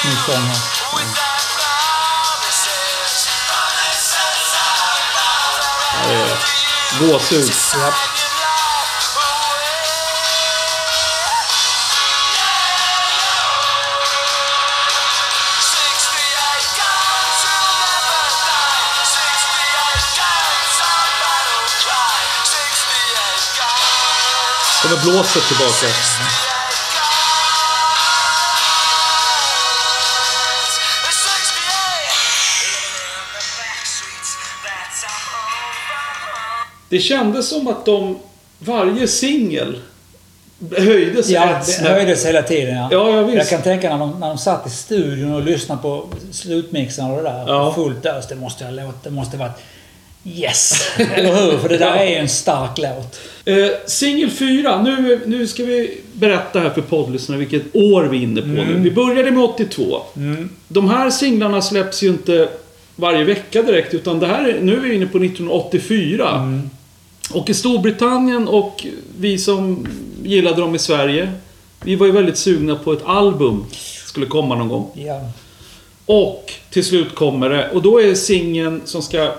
Snygg 0.01 0.17
sång 0.25 0.35
här. 0.35 0.57
Ja, 5.93 6.07
det 6.07 7.05
är 7.05 7.11
gåshud. 7.11 7.51
Japp. 7.77 7.93
Kommer 24.93 25.13
blåset 25.13 25.43
tillbaka. 25.47 25.87
Det 36.89 36.99
kändes 36.99 37.49
som 37.49 37.67
att 37.67 37.85
de, 37.85 38.19
varje 38.59 39.07
singel 39.07 39.81
höjdes 40.77 41.29
Ja, 41.29 41.61
det 41.81 41.89
höjdes 41.89 42.25
hela 42.25 42.41
tiden. 42.41 42.75
Ja. 42.75 42.87
Ja, 42.91 43.09
ja, 43.09 43.23
visst. 43.23 43.37
Jag 43.37 43.49
kan 43.49 43.61
tänka 43.61 43.89
när 43.89 43.97
de, 43.97 44.19
när 44.19 44.27
de 44.27 44.37
satt 44.37 44.67
i 44.67 44.69
studion 44.69 45.33
och 45.33 45.43
lyssnade 45.43 45.81
på 45.81 46.07
slutmixen 46.31 47.11
och 47.11 47.17
det 47.17 47.23
där. 47.23 47.43
Ja. 47.47 47.73
Fullt 47.73 48.05
ös. 48.05 48.27
Det 48.27 48.35
måste 48.35 48.63
ha 48.65 48.71
låtit... 48.71 49.03
Det 49.03 49.09
måste 49.09 49.37
ha 49.37 49.45
varit... 49.45 49.59
Yes! 50.25 50.73
Eller 51.15 51.41
hur? 51.41 51.57
För 51.57 51.69
det 51.69 51.77
där 51.77 51.95
är 51.95 52.09
ju 52.09 52.15
en 52.15 52.29
stark 52.29 52.77
låt. 52.77 53.19
Eh, 53.45 53.67
Singel 53.87 54.29
4, 54.31 54.81
nu, 54.81 55.21
nu 55.25 55.47
ska 55.47 55.63
vi 55.63 55.97
berätta 56.13 56.59
här 56.59 56.69
för 56.69 56.81
poddlyssnarna 56.81 57.39
vilket 57.39 57.75
år 57.75 58.03
vi 58.03 58.17
är 58.17 58.21
inne 58.21 58.41
på 58.41 58.47
Mm. 58.47 58.67
nu. 58.67 58.79
Vi 58.79 58.91
började 58.91 59.31
med 59.31 59.43
82. 59.43 60.01
De 60.67 60.89
här 60.89 61.09
singlarna 61.09 61.61
släpps 61.61 62.03
ju 62.03 62.07
inte 62.07 62.49
varje 62.95 63.23
vecka 63.23 63.61
direkt, 63.63 63.93
utan 63.93 64.19
det 64.19 64.27
här 64.27 64.47
är, 64.49 64.59
nu 64.61 64.75
är 64.77 64.79
vi 64.81 64.95
inne 64.95 65.05
på 65.05 65.17
1984. 65.17 66.29
Mm. 66.35 66.69
Och 67.33 67.49
i 67.49 67.53
Storbritannien 67.53 68.47
och 68.47 68.85
vi 69.19 69.37
som 69.37 69.87
gillade 70.23 70.61
dem 70.61 70.75
i 70.75 70.79
Sverige, 70.79 71.31
vi 71.83 71.95
var 71.95 72.05
ju 72.05 72.11
väldigt 72.11 72.37
sugna 72.37 72.75
på 72.75 72.93
ett 72.93 73.03
album. 73.05 73.65
Skulle 74.05 74.25
komma 74.25 74.55
någon 74.55 74.67
gång. 74.69 74.91
Ja. 74.93 75.21
Och 76.05 76.53
till 76.69 76.83
slut 76.85 77.15
kommer 77.15 77.49
det. 77.49 77.69
Och 77.69 77.81
då 77.81 78.01
är 78.01 78.15
singeln 78.15 78.81
som 78.85 79.01
ska, 79.01 79.31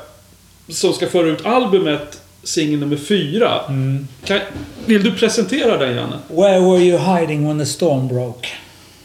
som 0.68 0.92
ska 0.92 1.07
föra 1.07 1.27
ut 1.27 1.46
albumet 1.46 2.20
singel 2.42 2.79
nummer 2.79 2.96
fyra. 2.96 3.61
Mm. 3.68 4.09
Kan, 4.24 4.40
vill 4.87 5.03
du 5.05 5.12
presentera 5.12 5.77
den 5.77 5.96
Janne? 5.96 6.18
Where 6.29 6.61
were 6.61 6.83
you 6.83 6.98
hiding 6.98 7.48
when 7.48 7.59
the 7.59 7.66
storm 7.66 8.09
broke? 8.09 8.48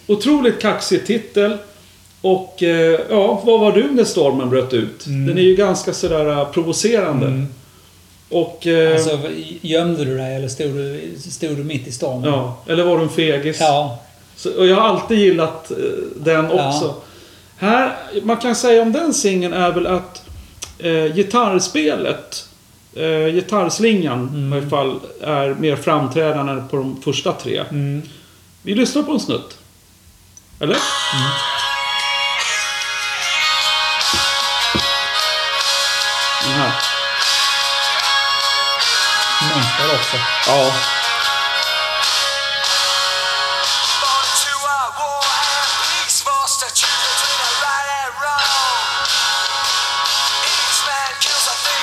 Otroligt 0.08 0.62
kaxig 0.62 1.06
titel. 1.06 1.58
Och 2.22 2.64
eh, 2.64 3.00
ja, 3.10 3.42
vad 3.46 3.60
var 3.60 3.72
du 3.72 3.92
när 3.92 4.04
stormen 4.04 4.50
bröt 4.50 4.74
ut? 4.74 5.06
Mm. 5.06 5.28
Den 5.28 5.38
är 5.38 5.42
ju 5.42 5.56
ganska 5.56 5.94
sådär 5.94 6.30
eh, 6.30 6.52
provocerande. 6.52 7.46
Och... 8.30 8.68
Eh, 8.68 8.94
Alltså, 8.94 9.20
gömde 9.62 10.06
du 10.06 10.18
dig 10.18 10.36
eller 10.36 10.48
stod 10.48 10.68
du, 10.74 11.12
stod 11.18 11.58
du 11.58 11.64
mitt 11.64 11.88
i 11.88 11.92
stormen? 11.92 12.24
ja, 12.30 12.58
eller 12.68 12.84
var 12.84 12.98
du 12.98 13.04
en 13.04 13.10
fegis? 13.10 13.58
Ja. 13.60 14.00
Så, 14.36 14.52
och 14.58 14.68
jag 14.68 14.76
har 14.76 14.82
alltid 14.82 15.18
gillat 15.20 15.72
eh, 15.72 15.78
den 16.16 16.46
också. 16.46 16.86
Ja. 16.86 17.02
Här, 17.58 17.96
man 18.24 18.38
kan 18.38 18.56
säga 18.56 18.82
om 18.82 18.92
den 18.92 19.14
singeln 19.14 19.54
är 19.54 19.72
väl 19.72 19.88
att 19.88 20.24
eh, 20.80 21.16
gitarrspelet, 21.16 22.48
eh, 22.96 23.34
gitarrslingan 23.34 24.54
i 24.54 24.58
alla 24.58 24.70
fall, 24.70 25.00
är 25.22 25.54
mer 25.54 25.76
framträdande 25.76 26.64
på 26.70 26.78
de 26.78 27.02
första 27.02 27.34
tre. 27.34 27.64
Mm. 27.70 28.02
Vi 28.62 28.76
lyssnar 28.76 29.04
på 29.04 29.12
en 29.12 29.20
snutt. 29.20 29.58
Eller? 30.60 30.78
Den 36.44 36.54
här. 36.54 36.72
Monster 39.42 39.96
också. 39.96 40.18
Ja. 40.48 40.99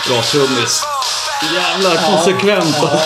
Bra 0.09 0.23
trummis. 0.23 0.83
Jävlar 1.55 1.97
konsekvent. 1.97 2.77
Ja. 2.83 3.01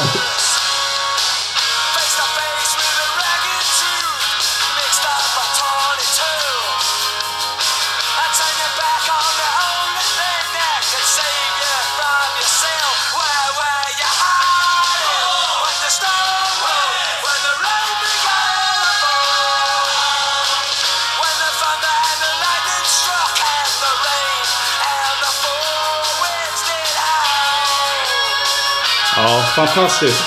Fantastiskt. 29.57 30.23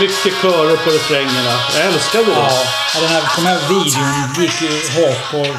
Mycket 0.00 0.32
körer 0.42 0.76
på 0.76 0.90
refrängerna. 0.90 1.54
Jag 1.76 1.86
älskar 1.86 2.18
det. 2.18 2.32
Ja, 2.32 3.00
den 3.00 3.08
här, 3.08 3.22
jag 3.44 3.54
ihåg, 3.54 3.84
videon 3.84 4.42
gick 4.42 4.62
ju 4.62 5.02
hårt 5.02 5.30
på... 5.30 5.56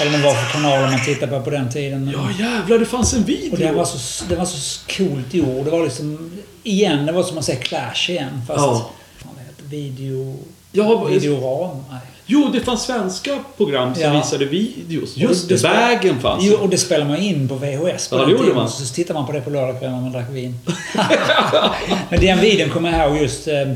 Eller 0.00 0.18
det 0.18 0.24
var 0.24 0.34
för 0.34 0.52
kanaler 0.52 0.90
man 0.90 1.04
tittade 1.04 1.32
på 1.32 1.44
på 1.44 1.50
den 1.50 1.72
tiden. 1.72 2.10
Ja, 2.14 2.44
jävlar, 2.44 2.78
det 2.78 2.86
fanns 2.86 3.12
en 3.12 3.20
Och 3.20 3.26
den 3.26 3.50
video. 3.50 3.74
var, 3.74 3.84
så, 3.84 4.24
den 4.24 4.38
var 4.38 4.44
så 4.44 4.80
coolt 4.96 5.34
gjord. 5.34 5.64
Det 5.64 5.70
var 5.70 5.84
liksom... 5.84 6.40
Igen, 6.62 7.06
det 7.06 7.12
var 7.12 7.22
som 7.22 7.38
att 7.38 7.44
se 7.44 7.56
Clash 7.56 8.10
igen. 8.10 8.42
Fast... 8.46 8.60
Ja. 8.60 8.90
Fan, 9.18 9.30
det 9.36 9.44
heter 9.44 9.64
video... 9.64 10.38
Ja, 10.72 11.04
Videoram? 11.04 11.84
Nej. 11.90 12.00
Jo, 12.26 12.50
det 12.52 12.60
fanns 12.60 12.82
svenska 12.82 13.38
program 13.56 13.94
som 13.94 14.02
Ja. 14.02 14.12
visade 14.16 14.44
videos. 14.44 15.16
Just 15.16 15.48
det, 15.48 15.62
vägen 15.62 16.20
fanns. 16.20 16.44
Jo, 16.44 16.56
och 16.56 16.68
det 16.68 16.78
spelade 16.78 17.10
man 17.10 17.18
in 17.18 17.48
på 17.48 17.54
VHS 17.54 18.08
på 18.08 18.16
Ja, 18.16 18.20
den 18.20 18.30
det 18.30 18.38
tiden. 18.38 18.54
man. 18.54 18.68
Så 18.68 18.94
tittade 18.94 19.18
man 19.18 19.26
på 19.26 19.32
det 19.32 19.40
på 19.40 19.50
lördagskvällen 19.50 19.94
när 19.96 20.02
man 20.02 20.12
drack 20.12 20.30
vin. 20.30 20.58
Men 22.10 22.20
den 22.20 22.40
videon 22.40 22.70
kommer 22.70 22.98
jag 22.98 23.08
ihåg 23.10 23.22
just 23.22 23.48
eh, 23.48 23.70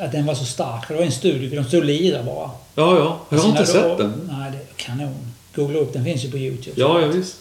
att 0.00 0.12
den 0.12 0.26
var 0.26 0.34
så 0.34 0.44
stark. 0.44 0.88
Det 0.88 0.94
var 0.94 1.02
en 1.02 1.12
studio, 1.12 1.62
de 1.62 1.68
stod 1.68 1.80
och 1.80 1.86
lirade 1.86 2.24
bara. 2.24 2.50
Ja, 2.74 2.98
ja. 2.98 3.18
Jag 3.28 3.38
har 3.38 3.48
inte 3.48 3.60
när 3.60 3.66
sett 3.66 3.82
då- 3.82 3.96
den. 3.98 4.30
Nej, 4.38 4.50
det 4.52 4.56
är 4.58 4.66
kanon. 4.96 5.14
Googla 5.54 5.78
upp 5.78 5.92
den, 5.92 6.04
finns 6.04 6.24
ju 6.24 6.30
på 6.30 6.38
YouTube. 6.38 6.80
Ja, 6.80 7.00
ja, 7.00 7.06
visst. 7.06 7.36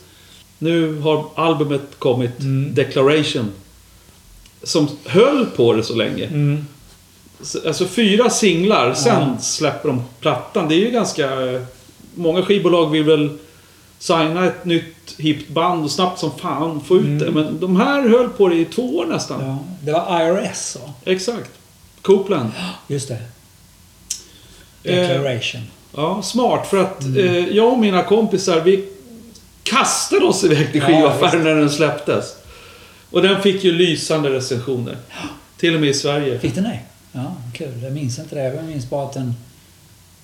Nu 0.60 1.00
har 1.00 1.26
albumet 1.36 1.82
kommit, 2.00 2.40
Mm. 2.40 2.74
Declaration. 2.76 3.52
Som 4.64 4.88
höll 5.06 5.46
på 5.46 5.74
det 5.74 5.84
så 5.84 5.96
länge. 5.96 6.24
Mm. 6.26 6.68
Så- 7.42 7.68
Alltså 7.68 7.86
fyra 7.88 8.30
singlar, 8.30 8.94
sen 8.94 9.42
släpper 9.42 9.90
de 9.90 10.04
plattan. 10.20 10.70
Det 10.70 10.76
är 10.76 10.80
ju 10.80 10.92
ganska... 10.92 11.30
Många 12.16 12.42
skivbolag 12.42 12.90
vill 12.92 13.04
väl 13.04 13.38
signa 14.00 14.46
ett 14.46 14.66
nytt 14.66 15.16
hippt 15.18 15.50
band 15.50 15.84
och 15.84 15.92
snabbt 15.92 16.20
som 16.20 16.32
fan 16.40 16.82
få 16.82 16.98
ut 16.98 17.20
det. 17.20 17.32
Men 17.32 17.60
de 17.60 17.76
här 17.76 18.10
höll 18.10 18.30
på 18.30 18.48
det 18.48 18.56
i 18.56 18.66
två 18.66 18.98
år 18.98 19.06
nästan. 19.06 19.42
Ja, 19.46 19.58
det 19.82 19.92
var 19.92 20.22
IRS 20.42 20.76
va? 20.84 20.94
Exakt. 21.06 21.50
Copeland. 22.02 22.52
Just 22.88 23.08
det. 23.08 23.18
Eh, 24.84 25.08
Declaration. 25.10 25.62
Ja, 25.96 26.22
smart. 26.22 26.68
För 26.70 26.78
att 26.78 27.02
Mm. 27.04 27.18
eh, 27.28 27.48
jag 27.50 27.74
och 27.74 27.80
mina 27.80 28.04
kompisar, 28.04 28.60
vi 28.62 28.90
kastade 29.64 30.26
oss 30.26 30.44
iväg 30.44 30.72
till 30.72 30.82
Ja, 30.82 30.88
skivaffären 30.88 31.32
visst. 31.32 31.44
när 31.44 31.56
den 31.56 31.70
släpptes. 31.70 32.36
Och 33.12 33.22
den 33.22 33.42
fick 33.42 33.64
ju 33.64 33.72
lysande 33.72 34.30
recensioner. 34.30 34.98
Till 35.58 35.76
och 35.76 35.82
med 35.82 35.90
i 35.90 35.94
Sverige. 35.94 36.40
Fick 36.40 36.56
den 36.56 36.64
det? 36.64 36.80
Ja, 37.16 37.36
kul. 37.54 37.84
Jag 37.84 37.94
minns 37.94 38.20
inte 38.20 38.36
det. 38.36 38.44
Jag 38.56 38.66
minns 38.66 38.90
bara 38.90 39.06
att 39.06 39.14
den... 39.14 39.34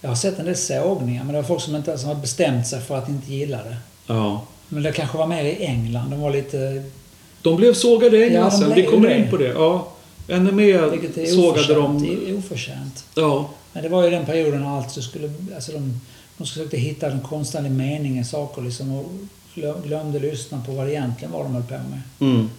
Jag 0.01 0.09
har 0.09 0.15
sett 0.15 0.39
en 0.39 0.45
del 0.45 0.55
sågningar, 0.57 1.23
men 1.23 1.33
det 1.33 1.41
var 1.41 1.47
folk 1.47 1.61
som 1.61 1.75
inte 1.75 1.97
som 1.97 2.07
har 2.09 2.15
bestämt 2.15 2.67
sig 2.67 2.81
för 2.81 2.97
att 2.97 3.09
inte 3.09 3.33
gilla 3.33 3.57
det. 3.57 3.77
Ja. 4.07 4.41
Men 4.69 4.83
det 4.83 4.91
kanske 4.91 5.17
var 5.17 5.27
mer 5.27 5.43
i 5.43 5.65
England. 5.65 6.09
De 6.11 6.21
var 6.21 6.31
lite... 6.31 6.83
De 7.41 7.55
blev 7.55 7.73
sågade 7.73 8.17
i 8.17 8.23
England 8.23 8.43
Ja, 8.45 8.49
de 8.49 8.57
sen. 8.57 8.73
Vi 8.75 8.83
kommer 8.85 9.09
det. 9.09 9.17
in 9.17 9.29
på 9.29 9.37
det. 9.37 9.47
Ja. 9.47 9.87
NME 10.27 10.89
Vilket 10.89 11.17
är 11.17 11.25
sågade 11.25 12.05
i- 12.07 12.33
Oförtjänt. 12.37 13.05
Ja. 13.15 13.49
Men 13.73 13.83
det 13.83 13.89
var 13.89 14.03
ju 14.03 14.09
den 14.09 14.25
perioden 14.25 14.61
när 14.61 14.77
allt 14.77 15.03
skulle... 15.03 15.33
Alltså 15.55 15.71
de, 15.71 15.99
de 16.37 16.47
försökte 16.47 16.77
hitta 16.77 17.09
den 17.09 17.19
konstnärliga 17.21 17.71
meningen 17.73 18.21
i 18.21 18.25
saker 18.25 18.61
liksom 18.61 18.91
och 18.99 19.05
glö- 19.55 19.83
glömde 19.87 20.19
lyssna 20.19 20.63
på 20.65 20.71
vad 20.71 20.85
det 20.87 20.91
egentligen 20.93 21.31
var 21.31 21.43
de 21.43 21.53
höll 21.53 21.63
på 21.63 21.73
med. 21.73 22.01
Mm. 22.19 22.49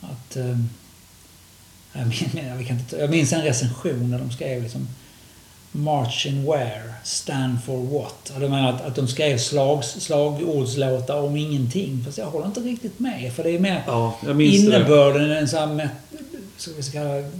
Att... 0.00 0.36
Jag, 1.98 2.06
minns, 2.06 2.34
jag, 2.58 2.66
kan 2.66 2.78
inte, 2.78 2.96
jag 2.96 3.10
minns 3.10 3.32
en 3.32 3.42
recension 3.42 4.10
där 4.10 4.18
de 4.18 4.30
skrev 4.30 4.62
liksom 4.62 4.88
March 5.72 6.26
in 6.26 6.46
where, 6.46 6.82
stand 7.04 7.64
for 7.64 7.76
what. 7.76 8.32
Och 8.34 8.40
de 8.40 8.48
menar 8.48 8.72
att, 8.72 8.86
att 8.86 8.94
de 8.94 9.08
skrev 9.08 9.38
slag, 9.38 9.84
slagordslåtar 9.84 11.20
om 11.20 11.36
ingenting. 11.36 12.02
Fast 12.04 12.18
jag 12.18 12.26
håller 12.26 12.46
inte 12.46 12.60
riktigt 12.60 12.98
med. 12.98 13.32
För 13.32 13.44
det 13.44 13.50
är 13.50 13.58
mer 13.58 13.82
Ja, 13.86 14.18
innebörden, 14.40 15.30
en 15.30 15.48
sån 15.48 15.80
här, 15.80 15.88
ska 16.56 16.70
vi 16.76 16.82
kalla 16.82 17.14
det, 17.14 17.30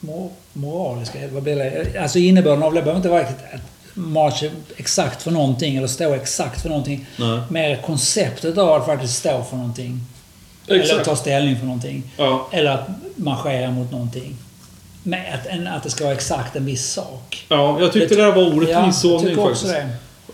mor, 0.00 0.30
moraliska, 0.52 1.18
vad 1.32 1.42
blir 1.42 1.56
det? 1.56 2.02
Alltså 2.02 2.18
innebörden 2.18 2.62
av 2.62 2.74
det 2.74 2.80
behöver 2.80 2.96
inte 2.96 3.08
vara 3.08 3.22
att 3.22 3.62
march 3.94 4.44
exakt 4.76 5.22
för 5.22 5.30
någonting 5.30 5.76
eller 5.76 5.86
stå 5.86 6.14
exakt 6.14 6.62
för 6.62 6.68
någonting. 6.68 7.06
Nej. 7.16 7.40
Mer 7.50 7.82
konceptet 7.82 8.58
av 8.58 8.72
att 8.72 8.86
faktiskt 8.86 9.18
stå 9.18 9.44
för 9.44 9.56
någonting. 9.56 10.00
Eller 10.66 10.80
Exakt. 10.80 11.04
ta 11.04 11.16
ställning 11.16 11.58
för 11.58 11.66
någonting. 11.66 12.02
Ja. 12.16 12.48
Eller 12.52 12.70
att 12.70 12.88
marschera 13.16 13.70
mot 13.70 13.92
någonting. 13.92 14.36
Med 15.02 15.34
att, 15.34 15.76
att 15.76 15.82
det 15.82 15.90
ska 15.90 16.04
vara 16.04 16.14
exakt 16.14 16.56
en 16.56 16.66
viss 16.66 16.92
sak. 16.92 17.46
ja, 17.48 17.80
jag 17.80 17.92
tyckte 17.92 18.14
det 18.14 18.22
där 18.22 18.32
var 18.32 18.54
orättvis 18.54 18.74
jag 18.74 18.94
sågning 18.94 19.36
faktiskt. 19.36 19.66
det. 19.66 19.88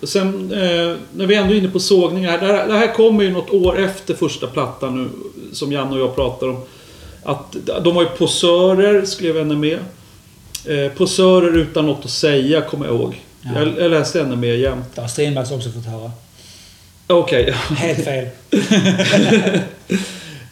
Sen, 0.07 0.53
eh, 0.53 0.97
när 1.12 1.27
vi 1.27 1.35
ändå 1.35 1.55
är 1.55 1.59
inne 1.59 1.69
på 1.69 1.81
sågningar. 1.81 2.38
Det 2.38 2.47
här, 2.47 2.67
det 2.69 2.79
här 2.79 2.95
kommer 2.95 3.25
ju 3.25 3.31
något 3.31 3.51
år 3.51 3.79
efter 3.79 4.14
första 4.14 4.47
plattan 4.47 5.03
nu, 5.03 5.11
som 5.53 5.73
Janne 5.73 5.91
och 5.91 6.01
jag 6.01 6.14
pratar 6.14 6.49
om. 6.49 6.62
Att 7.23 7.57
de 7.83 7.95
var 7.95 8.03
ju 8.03 8.09
posörer, 8.09 9.05
skrev 9.05 9.47
NME. 9.47 9.79
Eh, 10.64 10.93
posörer 10.97 11.57
utan 11.57 11.87
något 11.87 12.05
att 12.05 12.11
säga, 12.11 12.61
kommer 12.61 12.87
jag 12.87 12.95
ihåg. 12.95 13.25
Ja. 13.43 13.51
Jag, 13.55 13.79
jag 13.79 13.91
läste 13.91 14.25
NME 14.25 14.47
jämt. 14.47 14.87
Det 14.95 15.01
har 15.01 15.09
Strindbergs 15.09 15.51
också 15.51 15.71
fått 15.71 15.87
höra. 15.87 16.11
Okej. 17.09 17.55
Helt 17.77 18.05
fel. 18.05 18.29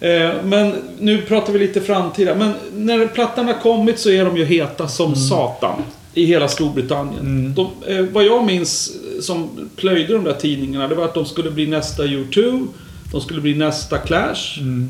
Eh, 0.01 0.31
men 0.45 0.75
nu 0.99 1.23
pratar 1.23 1.53
vi 1.53 1.59
lite 1.59 1.81
framtida. 1.81 2.35
Men 2.35 2.53
när 2.75 3.07
plattan 3.07 3.47
har 3.47 3.61
kommit 3.61 3.99
så 3.99 4.11
är 4.11 4.25
de 4.25 4.37
ju 4.37 4.45
heta 4.45 4.89
som 4.89 5.17
satan. 5.17 5.83
I 6.15 6.25
hela 6.25 6.49
Storbritannien. 6.49 7.21
Mm. 7.21 7.55
De, 7.55 7.71
eh, 7.87 8.05
vad 8.13 8.25
jag 8.25 8.45
minns 8.47 8.93
som 9.21 9.71
plöjde 9.77 10.13
de 10.13 10.25
där 10.25 10.33
tidningarna, 10.33 10.89
det 10.89 10.95
var 10.95 11.05
att 11.05 11.15
de 11.15 11.27
skulle 11.27 11.51
bli 11.51 11.67
nästa 11.67 12.03
U2. 12.03 12.67
De 13.13 13.21
skulle 13.21 13.41
bli 13.41 13.55
nästa 13.55 13.99
Clash. 13.99 14.59
Mm. 14.61 14.89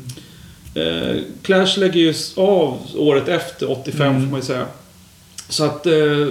Eh, 0.75 1.15
Clash 1.41 1.77
lägger 1.79 1.99
ju 1.99 2.13
av 2.35 2.77
året 2.97 3.27
efter, 3.27 3.71
85 3.71 4.07
Mm. 4.07 4.21
får 4.23 4.31
man 4.31 4.39
ju 4.39 4.45
säga. 4.45 4.65
Så 5.49 5.63
att 5.63 5.85
eh, 5.85 6.27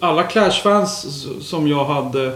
alla 0.00 0.22
Clash-fans 0.22 1.06
som 1.40 1.68
jag 1.68 1.84
hade, 1.84 2.32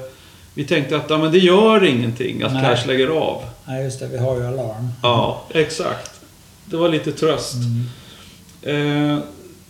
vi 0.55 0.65
tänkte 0.65 0.97
att 0.97 1.11
ja, 1.11 1.19
men 1.19 1.33
det 1.33 1.39
gör 1.39 1.85
ingenting 1.85 2.43
att 2.43 2.53
Nej. 2.53 2.63
Clash 2.65 2.87
lägger 2.87 3.09
av. 3.09 3.43
Nej, 3.67 3.85
just 3.85 4.01
det. 4.01 4.07
Vi 4.09 4.19
har 4.19 4.37
ju 4.37 4.47
alarm. 4.47 4.89
Ja, 5.03 5.45
exakt. 5.51 6.11
Det 6.65 6.77
var 6.77 6.89
lite 6.89 7.13
tröst. 7.13 7.55
Mm. 8.63 9.13
Eh, 9.13 9.19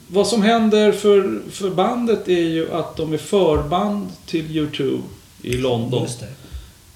vad 0.09 0.27
som 0.27 0.43
händer 0.43 0.93
för, 0.93 1.41
för 1.51 1.71
bandet 1.71 2.29
är 2.29 2.43
ju 2.43 2.73
att 2.73 2.97
de 2.97 3.13
är 3.13 3.19
förband 3.19 4.09
till 4.27 4.45
U2 4.45 5.01
i 5.43 5.57
London. 5.57 6.03
Just 6.03 6.21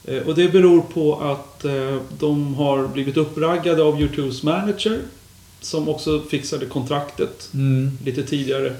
det. 0.04 0.16
Eh, 0.16 0.22
och 0.22 0.34
det 0.34 0.48
beror 0.48 0.80
på 0.80 1.20
att 1.20 1.64
eh, 1.64 1.96
de 2.18 2.54
har 2.54 2.86
blivit 2.88 3.16
uppraggade 3.16 3.82
av 3.82 3.98
U2s 4.00 4.44
manager. 4.44 4.98
Som 5.60 5.88
också 5.88 6.22
fixade 6.30 6.66
kontraktet 6.66 7.48
Mm. 7.54 7.98
lite 8.04 8.22
tidigare. 8.22 8.72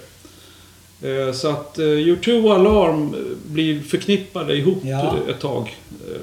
Eh, 1.02 1.32
så 1.32 1.48
att 1.48 1.78
eh, 1.78 1.82
U2 1.84 2.44
och 2.44 2.54
Alarm 2.54 3.14
eh, 3.14 3.20
blir 3.52 3.80
förknippade 3.80 4.56
ihop 4.56 4.78
Ja. 4.84 5.14
ett 5.28 5.40
tag. 5.40 5.76
Eh, 6.10 6.20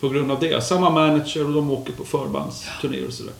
på 0.00 0.08
grund 0.08 0.30
av 0.30 0.40
det. 0.40 0.64
Samma 0.64 0.90
manager 0.90 1.46
och 1.46 1.52
de 1.52 1.70
åker 1.70 1.92
på 1.92 2.04
förbandsturnéer 2.04 3.06
och 3.06 3.12
sådär. 3.12 3.32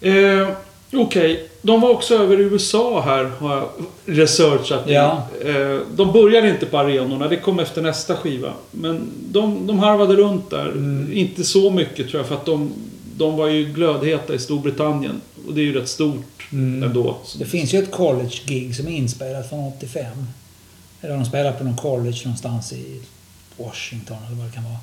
Eh, 0.00 0.48
Okej, 0.92 1.48
de 1.62 1.80
var 1.80 1.90
också 1.90 2.14
över 2.14 2.40
i 2.40 2.42
USA 2.42 3.00
här 3.00 3.24
har 3.24 3.56
jag 3.56 3.68
researchat. 4.06 4.84
Ja. 4.86 5.26
Eh, 5.44 5.78
de 5.96 6.12
började 6.12 6.48
inte 6.50 6.66
på 6.66 6.78
arenorna, 6.78 7.28
det 7.28 7.36
kom 7.36 7.58
efter 7.58 7.82
nästa 7.82 8.16
skiva. 8.16 8.52
Men 8.70 9.10
de, 9.30 9.66
de 9.66 9.78
harvade 9.78 10.16
runt 10.16 10.50
där. 10.50 10.66
Mm. 10.68 11.12
Inte 11.12 11.44
så 11.44 11.70
mycket 11.70 12.08
tror 12.08 12.20
jag, 12.20 12.26
för 12.28 12.34
att 12.34 12.46
de, 12.46 12.72
de 13.16 13.36
var 13.36 13.48
ju 13.48 13.64
glödheta 13.64 14.34
i 14.34 14.38
Storbritannien. 14.38 15.20
Och 15.46 15.54
det 15.54 15.60
är 15.60 15.64
ju 15.64 15.72
rätt 15.72 15.88
stort 15.88 16.37
Mm. 16.52 16.82
ändå. 16.82 17.16
Det 17.38 17.44
finns 17.44 17.74
ju 17.74 17.82
ett 17.82 17.90
college-gig 17.90 18.76
som 18.76 18.86
är 18.88 18.92
inspelat 18.92 19.48
från 19.48 19.72
85. 19.76 20.26
Eller 21.00 21.14
de 21.14 21.24
spelar 21.24 21.52
på 21.52 21.64
någon 21.64 21.76
college 21.76 22.20
någonstans 22.24 22.72
i 22.72 23.00
Washington 23.56 24.16
eller 24.26 24.36
vad 24.36 24.46
det 24.46 24.52
kan 24.52 24.64
vara. 24.64 24.78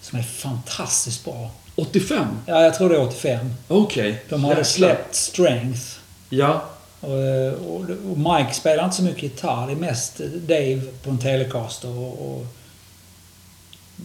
Som 0.00 0.18
är 0.18 0.22
fantastiskt 0.22 1.24
bra. 1.24 1.50
85? 1.74 2.26
Ja, 2.46 2.62
jag 2.62 2.74
tror 2.74 2.88
det 2.88 2.94
är 2.94 3.02
85. 3.06 3.54
Okej. 3.68 4.22
De 4.28 4.40
hade 4.44 4.54
Jäklar. 4.54 4.64
släppt 4.64 5.14
Strength. 5.14 5.82
Ja. 6.28 6.64
Och, 7.00 7.10
och, 7.10 7.80
och 8.10 8.18
Mike 8.18 8.54
spelar 8.54 8.84
inte 8.84 8.96
så 8.96 9.02
mycket 9.02 9.22
gitarr. 9.22 9.66
Det 9.66 9.72
är 9.72 9.76
mest 9.76 10.18
Dave 10.46 10.80
på 11.02 11.10
en 11.10 11.18
Telecaster. 11.18 11.88
Och, 11.88 12.30
och 12.36 12.46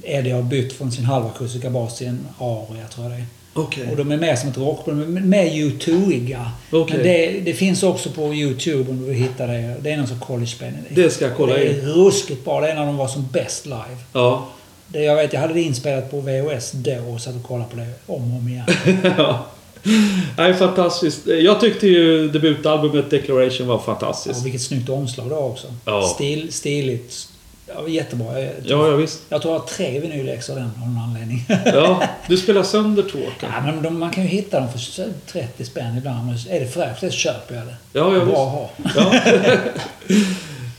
Eddie 0.04 0.32
har 0.32 0.42
bytt 0.42 0.74
från 0.74 0.92
sin 0.92 1.06
halvakustiska 1.06 1.70
bas 1.70 1.98
till 1.98 2.08
en 2.08 2.28
aria, 2.40 2.88
tror 2.88 3.06
jag 3.10 3.12
det 3.12 3.18
är. 3.18 3.26
Okej. 3.58 3.88
Och 3.92 3.98
de 3.98 4.12
är 4.12 4.18
mer 4.18 4.36
som 4.36 4.50
ett 4.50 4.58
rockband, 4.58 5.00
de 5.02 5.18
är 5.18 5.22
mer 5.22 5.46
U2-iga. 5.46 6.52
Okej. 6.72 6.98
Men 6.98 7.06
det, 7.06 7.40
det 7.46 7.54
finns 7.54 7.84
också 7.84 8.10
på 8.10 8.34
YouTube 8.34 8.92
om 8.92 9.00
du 9.00 9.06
vill 9.06 9.16
hitta 9.16 9.48
det. 9.48 9.76
Det 9.82 9.92
är 9.92 9.98
någon 9.98 10.08
som 10.08 10.20
college-spelning. 10.20 10.82
Det 10.90 11.10
ska 11.10 11.26
jag 11.26 11.38
kolla 11.38 11.54
Det 11.54 11.70
in. 11.72 11.80
är 11.80 11.94
ruskigt 11.94 12.46
bra. 12.46 12.62
Det 12.62 12.68
är 12.72 12.76
när 12.76 12.86
de 12.86 12.98
var 12.98 13.08
som 13.08 13.28
bäst 13.32 13.66
live. 13.66 13.98
Ja. 14.14 14.48
Det, 14.88 15.04
jag 15.04 15.16
vet, 15.16 15.34
jag 15.34 15.42
hade 15.42 15.54
det 15.54 15.62
inspelat 15.62 16.12
på 16.12 16.20
VHS 16.22 16.72
då 16.72 16.98
och 17.14 17.22
satt 17.22 17.36
och 17.36 17.44
kollade 17.44 17.70
på 17.70 17.78
det 17.78 17.88
om 18.06 18.32
och 18.32 18.38
om 18.40 18.48
igen. 18.48 18.66
ja. 19.18 19.46
Nej, 20.38 20.54
fantastiskt. 20.54 21.28
Jag 21.28 21.60
tyckte 21.62 21.88
ju 21.88 22.28
debutalbumet 22.30 23.10
Declaration 23.10 23.68
var 23.68 23.80
fantastiskt. 23.80 24.46
vilket 24.46 24.62
snyggt 24.62 24.90
omslag 24.90 25.30
det 25.30 25.36
också. 25.36 25.68
Ja. 25.86 26.02
Stil, 26.16 26.54
stiligt. 26.54 27.28
Ja, 27.68 27.88
jättebra. 27.88 28.42
Jag, 28.42 28.52
Ja, 28.64 28.88
ja 28.90 28.96
visst. 28.96 29.22
jag 29.30 29.42
tror 29.42 29.54
jag 29.54 29.60
har 29.60 29.68
tre 29.68 30.00
vinylexor 30.00 30.54
av 30.54 30.60
den 30.60 30.72
av 30.82 30.88
någon 30.90 31.04
anledning. 31.04 31.46
Ja, 31.66 32.04
du 32.28 32.38
spelar 32.38 32.64
sönder 32.64 33.04
två 33.12 33.20
ja, 33.42 33.48
men 33.66 33.82
de, 33.84 34.00
man 34.00 34.12
kan 34.12 34.24
ju 34.24 34.30
hitta 34.30 34.60
dem 34.60 34.70
för 34.72 35.08
30 35.32 35.66
spänn 35.66 35.98
ibland. 35.98 36.26
Men 36.26 36.56
är 36.56 36.60
det 36.60 36.68
fräscht 36.68 37.00
så 37.00 37.10
köper 37.10 37.56
jag 37.56 37.64
det. 37.66 37.76
Ja, 37.94 38.14
ja 38.18 38.26
Bra 38.26 38.70
visst. 38.84 38.96
ha. 38.96 39.12
Ja. 39.12 39.14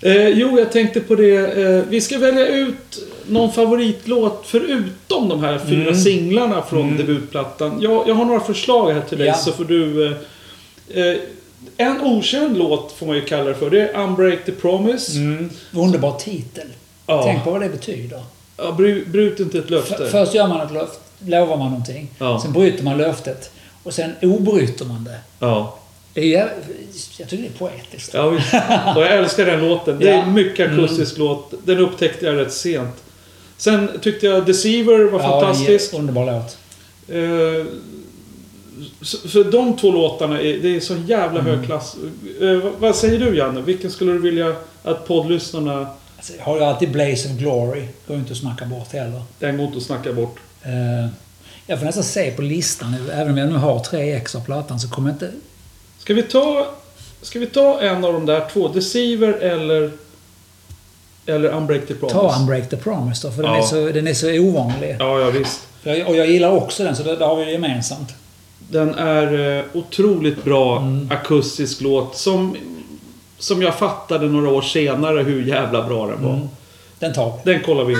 eh, 0.08 0.28
jo, 0.28 0.58
jag 0.58 0.72
tänkte 0.72 1.00
på 1.00 1.14
det. 1.14 1.36
Eh, 1.36 1.82
vi 1.88 2.00
ska 2.00 2.18
välja 2.18 2.46
ut 2.48 2.98
någon 3.26 3.52
favoritlåt 3.52 4.42
förutom 4.46 5.28
de 5.28 5.44
här 5.44 5.58
fyra 5.58 5.80
Mm. 5.82 5.94
singlarna 5.94 6.62
från 6.62 6.82
Mm. 6.82 6.96
debutplattan. 6.96 7.78
Jag, 7.82 8.08
jag 8.08 8.14
har 8.14 8.24
några 8.24 8.40
förslag 8.40 8.92
här 8.92 9.00
till 9.00 9.18
dig 9.18 9.26
Ja. 9.26 9.34
så 9.34 9.52
får 9.52 9.64
du... 9.64 10.06
Eh, 10.06 10.12
eh, 11.06 11.16
en 11.76 12.00
okänd 12.00 12.58
låt 12.58 12.92
får 12.92 13.06
man 13.06 13.16
ju 13.16 13.24
kalla 13.24 13.44
det 13.44 13.54
för. 13.54 13.70
Det 13.70 13.80
är 13.88 14.00
Unbreak 14.02 14.44
the 14.44 14.52
Promise. 14.52 15.18
Mm. 15.18 15.50
Underbar 15.72 16.18
titel. 16.18 16.66
Ja. 17.06 17.22
Tänk 17.24 17.44
på 17.44 17.50
vad 17.50 17.60
det 17.60 17.68
betyder. 17.68 18.22
Ja, 18.56 18.72
bry, 18.72 19.04
bryt 19.04 19.40
inte 19.40 19.58
ett 19.58 19.64
F- 19.64 19.70
löfte. 19.70 20.08
först 20.10 20.34
gör 20.34 20.48
man 20.48 20.60
ett 20.66 20.72
löfte, 20.72 20.98
lovar 21.26 21.56
man 21.56 21.70
någonting. 21.70 22.08
Ja. 22.18 22.40
Sen 22.42 22.52
bryter 22.52 22.84
man 22.84 22.98
löftet. 22.98 23.50
Och 23.82 23.94
sen 23.94 24.12
obryter 24.22 24.84
man 24.84 25.04
det. 25.04 25.18
Ja. 25.38 25.78
det 26.14 26.34
är, 26.34 26.48
jag 27.18 27.28
tycker 27.28 27.42
det 27.42 27.48
är 27.48 27.58
poetiskt. 27.58 28.14
Ja, 28.14 28.28
visst. 28.28 28.54
Och 28.96 29.02
jag 29.02 29.12
älskar 29.16 29.46
den 29.46 29.68
låten. 29.68 29.98
Det 29.98 30.08
är 30.08 30.16
Ja. 30.16 30.22
en 30.22 30.32
mycket 30.34 30.70
akustisk 30.72 31.18
låt. 31.18 31.52
Den 31.64 31.78
upptäckte 31.78 32.26
jag 32.26 32.36
rätt 32.36 32.52
sent. 32.52 32.96
Sen 33.56 33.88
tyckte 34.02 34.26
jag 34.26 34.46
Deceiver 34.46 35.04
var 35.04 35.20
Ja, 35.20 35.40
fantastisk. 35.40 35.92
en 35.94 36.00
Underbar 36.00 36.26
låt. 36.26 36.56
Så- 39.02 39.28
För 39.28 39.44
de 39.44 39.76
två 39.76 39.90
låtarna, 39.92 40.40
är, 40.40 40.58
det 40.58 40.76
är 40.76 40.80
så 40.80 40.94
jävla 41.06 41.40
Mm. 41.40 41.56
hög 41.56 41.66
klass. 41.66 41.96
Eh, 42.40 42.48
vad- 42.56 42.72
Vad 42.78 42.96
säger 42.96 43.18
du 43.18 43.36
Janne? 43.36 43.60
Vilken 43.60 43.90
skulle 43.90 44.12
du 44.12 44.18
vilja 44.18 44.56
att 44.82 45.06
poddlyssnarna 45.08 45.86
Alltså, 46.16 46.32
jag 46.38 46.44
har 46.44 46.56
ju 46.56 46.64
alltid 46.64 46.90
Blaze 46.90 47.28
of 47.28 47.34
Glory. 47.38 47.84
Går 48.06 48.16
inte 48.16 48.32
att 48.32 48.38
snacka 48.38 48.64
bort 48.64 48.92
heller. 48.92 49.22
Den 49.38 49.56
går 49.56 49.66
inte 49.66 49.78
att 49.78 49.84
snacka 49.84 50.12
bort. 50.12 50.36
Eh, 50.62 51.08
jag 51.66 51.78
får 51.78 51.86
nästan 51.86 52.04
se 52.04 52.30
på 52.30 52.42
listan. 52.42 52.94
Även 53.12 53.32
om 53.32 53.38
jag 53.38 53.48
nu 53.48 53.54
har 53.56 53.78
tre 53.80 54.12
ex 54.14 54.34
av 54.34 54.40
plattan 54.44 54.80
så 54.80 54.88
kommer 54.88 55.08
jag 55.10 55.14
inte... 55.14 55.30
Ska 55.98 56.14
vi 56.14 56.22
ta, 56.22 56.66
ska 57.22 57.38
vi 57.38 57.46
ta 57.46 57.80
en 57.80 58.04
av 58.04 58.12
de 58.12 58.26
där 58.26 58.44
två? 58.52 58.68
Deceiver 58.68 59.32
eller, 59.32 59.90
eller 61.26 61.48
Unbreak 61.48 61.86
the 61.86 61.94
Promise? 61.94 62.14
Ta 62.18 62.36
Unbreak 62.40 62.70
the 62.70 62.76
Promise 62.76 63.26
då, 63.28 63.32
för 63.34 63.42
den, 63.42 63.52
Ja. 63.52 63.58
är 63.58 63.62
så, 63.62 63.86
den 63.92 64.06
är 64.06 64.14
så 64.14 64.38
ovanlig. 64.40 64.96
Ja, 65.00 65.20
ja 65.20 65.30
visst. 65.30 65.60
Jag- 65.82 66.08
Och 66.08 66.16
jag 66.16 66.26
gillar 66.30 66.50
också 66.50 66.84
den, 66.84 66.96
så 66.96 67.02
det, 67.02 67.16
det 67.16 67.24
har 67.24 67.36
vi 67.44 67.52
gemensamt. 67.52 68.14
Den 68.68 68.94
är 68.94 69.56
eh, 69.58 69.64
otroligt 69.74 70.44
bra 70.44 70.78
Mm. 70.78 71.10
akustisk 71.10 71.80
låt 71.80 72.16
som, 72.16 72.56
som 73.38 73.62
jag 73.62 73.78
fattade 73.78 74.26
några 74.26 74.48
år 74.50 74.62
senare 74.62 75.22
hur 75.22 75.42
jävla 75.46 75.82
bra 75.82 76.06
den 76.06 76.22
var. 76.24 76.34
Mm. 76.34 76.48
Den 76.98 77.12
tar 77.14 77.32
vi. 77.44 77.52
Den 77.52 77.62
kollar 77.62 77.84
vi 77.84 77.92
in. 77.92 77.98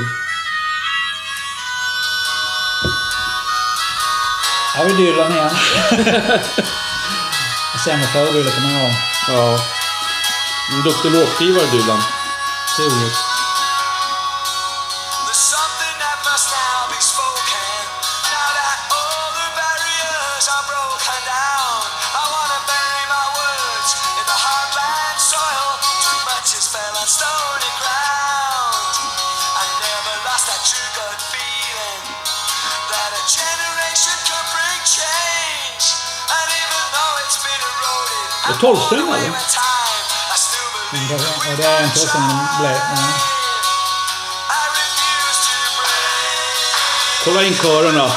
Här 4.75 4.85
har 4.85 4.91
vi 4.91 4.97
Dylan 5.07 5.33
igen. 5.33 5.51
Sämre 7.85 8.07
förebilder 8.07 8.51
kan 8.51 8.63
man 8.63 8.73
ha. 8.73 8.89
Ja. 9.29 9.59
En 10.77 10.83
duktig 10.85 11.11
låtskrivare 11.13 11.67
Dylan. 11.73 12.01
Otroligt. 12.79 13.26
tolvsträng 38.61 39.09
eller? 39.09 39.27
Ja, 41.11 41.57
det 41.57 41.65
är 41.65 41.85
inte 41.85 42.01
ofta 42.03 42.19
man 42.19 42.47
blir. 42.61 42.81
Kolla 47.25 47.43
in 47.43 47.55
kören 47.55 47.95
då. 47.95 48.11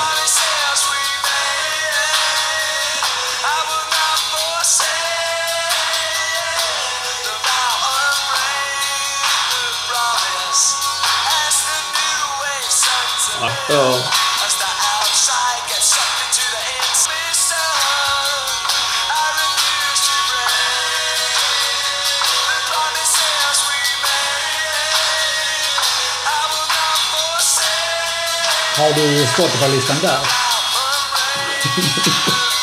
Har 28.79 28.89
du 28.99 29.05
Spotify-listan 29.33 29.97
där? 30.01 30.19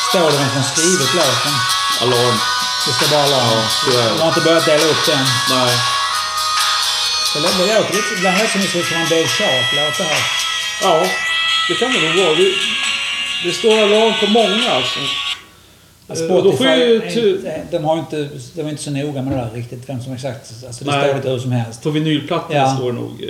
Står 0.09 0.31
det 0.31 0.37
vem 0.37 0.49
som 0.53 0.63
skrivit 0.73 1.13
låten? 1.19 1.55
Alarm. 2.01 2.37
Det 2.87 2.93
står 2.97 3.07
bara 3.15 3.27
Ja, 3.27 3.35
Alarm. 3.41 3.67
tyvärr. 3.85 4.09
De 4.13 4.19
har 4.21 4.27
inte 4.27 4.41
börjat 4.41 4.65
dela 4.65 4.85
upp 4.93 5.03
den. 5.11 5.25
Nej. 5.49 5.73
Det 7.33 7.39
låter 7.39 7.59
lite... 7.93 8.13
Ibland 8.17 8.37
låter 8.39 8.59
det 8.59 8.85
som 8.89 8.97
en 9.01 9.09
Dave 9.09 9.27
Sharp-låt 9.27 9.97
det 9.97 10.03
här. 10.03 10.21
Ja, 10.83 11.07
det 11.67 11.73
kan 11.79 11.93
det 11.93 11.99
nog 12.07 12.15
vara. 12.25 12.35
Det, 12.35 12.51
det 13.43 13.51
står 13.51 13.73
alarm 13.83 14.13
på 14.19 14.27
många 14.27 14.71
alltså. 14.71 14.99
Alltså, 16.09 16.25
Eh, 16.65 16.93
inte- 16.95 17.67
de 17.71 17.83
har 17.85 17.97
inte... 17.99 18.29
De 18.55 18.61
är 18.65 18.69
inte 18.69 18.83
så 18.83 18.91
noga 18.91 19.21
med 19.21 19.33
det 19.37 19.41
där 19.43 19.51
riktigt. 19.53 19.83
Vem 19.89 20.03
som 20.03 20.13
exakt... 20.13 20.51
Alltså 20.67 20.83
det 20.83 20.91
Nej. 20.91 21.03
står 21.03 21.15
lite 21.15 21.29
hur 21.29 21.39
som 21.39 21.51
helst. 21.51 21.83
På 21.83 21.89
vinylplattan 21.89 22.55
Ja. 22.57 22.75
står 22.75 22.91
nog... 22.91 23.23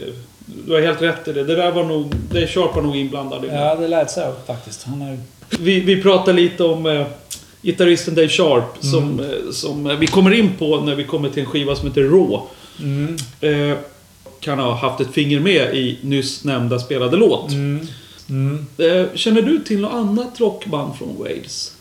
eh, 0.47 0.53
Du 0.65 0.73
har 0.73 0.81
helt 0.81 1.01
rätt 1.01 1.27
i 1.27 1.33
det. 1.33 1.43
Det 1.43 1.55
där 1.55 1.71
var 1.71 1.83
nog... 1.83 2.15
Det 2.31 2.47
Sharp 2.47 2.75
var 2.75 2.81
nog 2.81 2.95
inblandad 2.95 3.45
i. 3.45 3.47
Ja, 3.47 3.75
det 3.75 3.87
lät 3.87 4.11
så 4.11 4.33
faktiskt. 4.47 4.83
Han 4.83 5.01
är. 5.01 5.19
Vi, 5.59 5.79
vi 5.79 6.01
pratar 6.01 6.33
lite 6.33 6.63
om 6.63 6.85
eh, 6.85 7.05
gitarristen 7.61 8.15
Dave 8.15 8.29
Sharp 8.29 8.63
Mm. 8.83 8.91
som, 8.91 9.19
eh, 9.19 9.51
som 9.51 9.87
eh, 9.89 9.97
vi 9.97 10.07
kommer 10.07 10.31
in 10.33 10.51
på 10.59 10.79
när 10.81 10.95
vi 10.95 11.03
kommer 11.03 11.29
till 11.29 11.39
en 11.43 11.49
skiva 11.49 11.75
som 11.75 11.87
heter 11.87 12.03
Raw. 12.03 12.39
Mm. 12.79 13.15
Eh, 13.41 13.77
kan 14.39 14.59
ha 14.59 14.75
haft 14.75 15.01
ett 15.01 15.13
finger 15.13 15.39
med 15.39 15.75
i 15.75 15.99
nyss 16.01 16.43
nämnda 16.43 16.79
spelade 16.79 17.17
låt. 17.17 17.51
Mm. 17.51 17.87
Mm. 18.29 18.65
Eh, 18.77 19.05
känner 19.15 19.41
du 19.41 19.59
till 19.59 19.79
något 19.79 19.93
annat 19.93 20.39
rockband 20.39 20.95
från 20.95 21.17
Wales? 21.19 21.73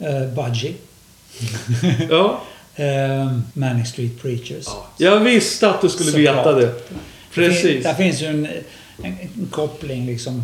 Uh, 0.00 0.34
Budgie. 0.34 0.74
Ja. 2.10 2.40
Uh, 2.80 3.38
Manic 3.54 3.88
Street 3.88 4.22
Preachers. 4.22 4.66
Jag 4.98 5.20
visste 5.20 5.70
att 5.70 5.80
du 5.80 5.88
skulle 5.88 6.10
Såklart. 6.10 6.36
veta 6.36 6.52
det. 6.52 6.60
Det 6.66 6.74
Precis. 7.34 7.84
Där 7.84 7.94
finns 7.94 8.22
ju 8.22 8.26
en, 8.26 8.46
en, 9.02 9.16
en 9.36 9.46
koppling 9.50 10.06
liksom. 10.06 10.42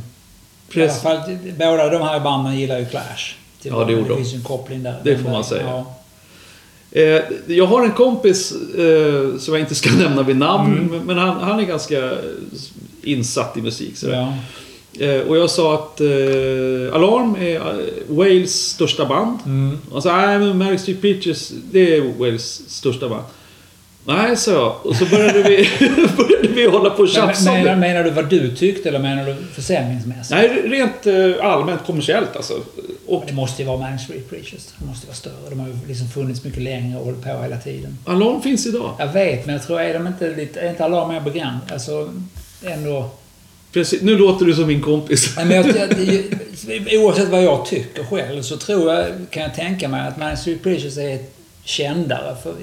Precis. 0.70 1.04
I 1.04 1.06
alla 1.08 1.20
fall, 1.22 1.36
båda 1.58 1.90
de 1.90 2.02
här 2.02 2.20
banden 2.20 2.58
gillar 2.58 2.78
ju 2.78 2.86
Clash. 2.86 3.34
Till 3.62 3.70
Ja, 3.70 3.84
det 3.84 3.92
gjorde 3.92 4.04
det 4.04 4.08
de. 4.08 4.16
finns 4.16 4.32
ju 4.32 4.36
en 4.36 4.42
koppling 4.44 4.82
där. 4.82 5.00
Det 5.04 5.16
får 5.16 5.22
man 5.24 5.32
vägen. 5.32 5.44
säga. 5.44 5.62
Ja. 5.66 5.94
Eh, 7.00 7.22
jag 7.46 7.66
har 7.66 7.84
en 7.84 7.92
kompis 7.92 8.52
eh, 8.78 9.38
som 9.38 9.54
jag 9.54 9.60
inte 9.60 9.74
ska 9.74 9.90
nämna 9.98 10.22
vid 10.22 10.36
namn, 10.36 10.78
Mm. 10.90 11.06
men- 11.06 11.18
han, 11.18 11.36
han 11.40 11.60
är 11.60 11.64
ganska 11.64 12.12
insatt 13.02 13.56
i 13.56 13.62
musik. 13.62 13.96
Sådär. 13.96 14.14
Ja. 14.14 14.34
Eh, 15.06 15.20
och 15.20 15.36
jag 15.36 15.50
sa 15.50 15.74
att 15.74 16.00
eh, 16.00 16.06
Alarm 16.94 17.36
är 17.40 17.56
eh, 17.56 17.62
Wales 18.08 18.54
största 18.70 19.04
band. 19.06 19.38
Mm. 19.46 19.78
Och 19.90 20.02
så 20.02 20.16
nej 20.16 20.38
men 20.38 20.58
Manic 20.58 20.80
Street 20.82 21.00
Preachers, 21.00 21.50
det 21.72 21.96
är 21.96 22.12
Wales 22.18 22.62
största 22.70 23.08
band. 23.08 23.22
Nej, 24.08 24.36
jag. 24.46 24.86
Och 24.86 24.96
så 24.96 25.06
började 25.06 25.42
vi, 25.42 25.68
började 26.16 26.48
vi 26.48 26.66
hålla 26.66 26.90
på 26.90 27.02
och 27.02 27.08
Men, 27.08 27.08
tjafsa 27.08 27.50
om 27.50 27.56
menar, 27.56 27.76
menar 27.76 28.04
du 28.04 28.10
vad 28.10 28.28
du 28.28 28.56
tyckte 28.56 28.88
eller 28.88 28.98
menar 28.98 29.26
du 29.26 29.36
försäljningsmässigt? 29.54 30.30
Nej, 30.30 30.48
rent 30.48 31.06
eh, 31.06 31.46
allmänt 31.46 31.80
kommersiellt 31.86 32.36
alltså. 32.36 32.54
Och 33.06 33.24
Det 33.26 33.32
måste 33.32 33.62
ju 33.62 33.68
vara 33.68 33.98
Street 33.98 34.30
Preachers. 34.30 34.66
Det 34.78 34.86
måste 34.86 35.06
vara 35.06 35.16
större. 35.16 35.50
De 35.50 35.60
har 35.60 35.68
ju 35.68 35.74
liksom 35.88 36.08
funnits 36.08 36.44
mycket 36.44 36.62
längre 36.62 36.98
och 36.98 37.04
hållit 37.04 37.22
på 37.22 37.28
hela 37.28 37.56
tiden. 37.56 37.98
Alarm 38.04 38.42
finns 38.42 38.66
idag. 38.66 38.94
Jag 38.98 39.12
vet, 39.12 39.46
men 39.46 39.54
jag 39.54 39.66
tror, 39.66 39.80
är 39.80 39.94
de 39.94 40.06
inte 40.06 40.30
lite... 40.30 40.60
Är 40.60 40.70
inte 40.70 40.84
alla 40.84 41.08
mer 41.08 41.20
begränsade? 41.20 41.72
Alltså, 41.72 42.12
ändå... 42.62 43.10
Precis, 43.72 44.02
nu 44.02 44.18
låter 44.18 44.46
du 44.46 44.54
som 44.54 44.66
min 44.66 44.82
kompis. 44.82 45.36
Men 45.36 45.50
jag, 45.56 45.66
jag, 45.66 47.02
oavsett 47.02 47.28
vad 47.28 47.42
jag 47.42 47.66
tycker 47.66 48.04
själv 48.04 48.42
så 48.42 48.56
tror 48.56 48.92
jag, 48.92 49.06
kan 49.30 49.42
jag 49.42 49.54
tänka 49.54 49.88
mig 49.88 50.12
att 50.20 50.38
Street 50.38 50.62
Preachers 50.62 50.98
är 50.98 51.18
kändare. 51.64 52.36
För, 52.42 52.54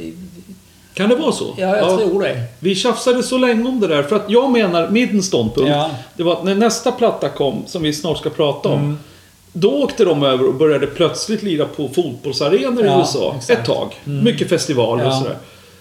Kan 0.96 1.10
det 1.10 1.16
vara 1.16 1.32
så? 1.32 1.54
ja, 1.58 1.78
jag 1.78 2.00
tror 2.00 2.22
det. 2.22 2.44
Vi 2.60 2.76
tjafsade 2.76 3.24
så 3.24 3.38
länge 3.38 3.70
om 3.70 3.80
det 3.80 3.88
där, 3.88 4.04
för 4.04 4.16
att 4.16 4.26
jag 4.28 4.52
menar, 4.52 4.90
min 4.90 5.24
ståndpunkt, 5.24 5.70
Ja. 5.70 5.90
det 6.18 6.24
var 6.24 6.34
att 6.34 6.44
när 6.44 6.56
nästa 6.56 6.92
platta 6.92 7.30
kom, 7.30 7.64
som 7.68 7.84
vi 7.84 7.94
snart 7.94 8.18
ska 8.18 8.30
prata 8.30 8.70
om, 8.70 8.80
Mm. 8.80 8.98
då 9.54 9.84
åkte 9.84 10.06
de 10.06 10.24
över 10.24 10.48
och 10.48 10.54
började 10.56 10.88
plötsligt 10.88 11.44
lira 11.44 11.66
på 11.66 11.90
fotbollsarenor 11.90 12.84
i 12.84 12.88
Ja, 12.88 13.00
USA. 13.00 13.34
exakt. 13.38 13.60
Ett 13.60 13.66
tag. 13.66 13.94
Mm. 14.06 14.24
Mycket 14.24 14.50
festivaler 14.50 15.06
och 15.06 15.12
Ja. 15.12 15.18
sådär. 15.20 15.38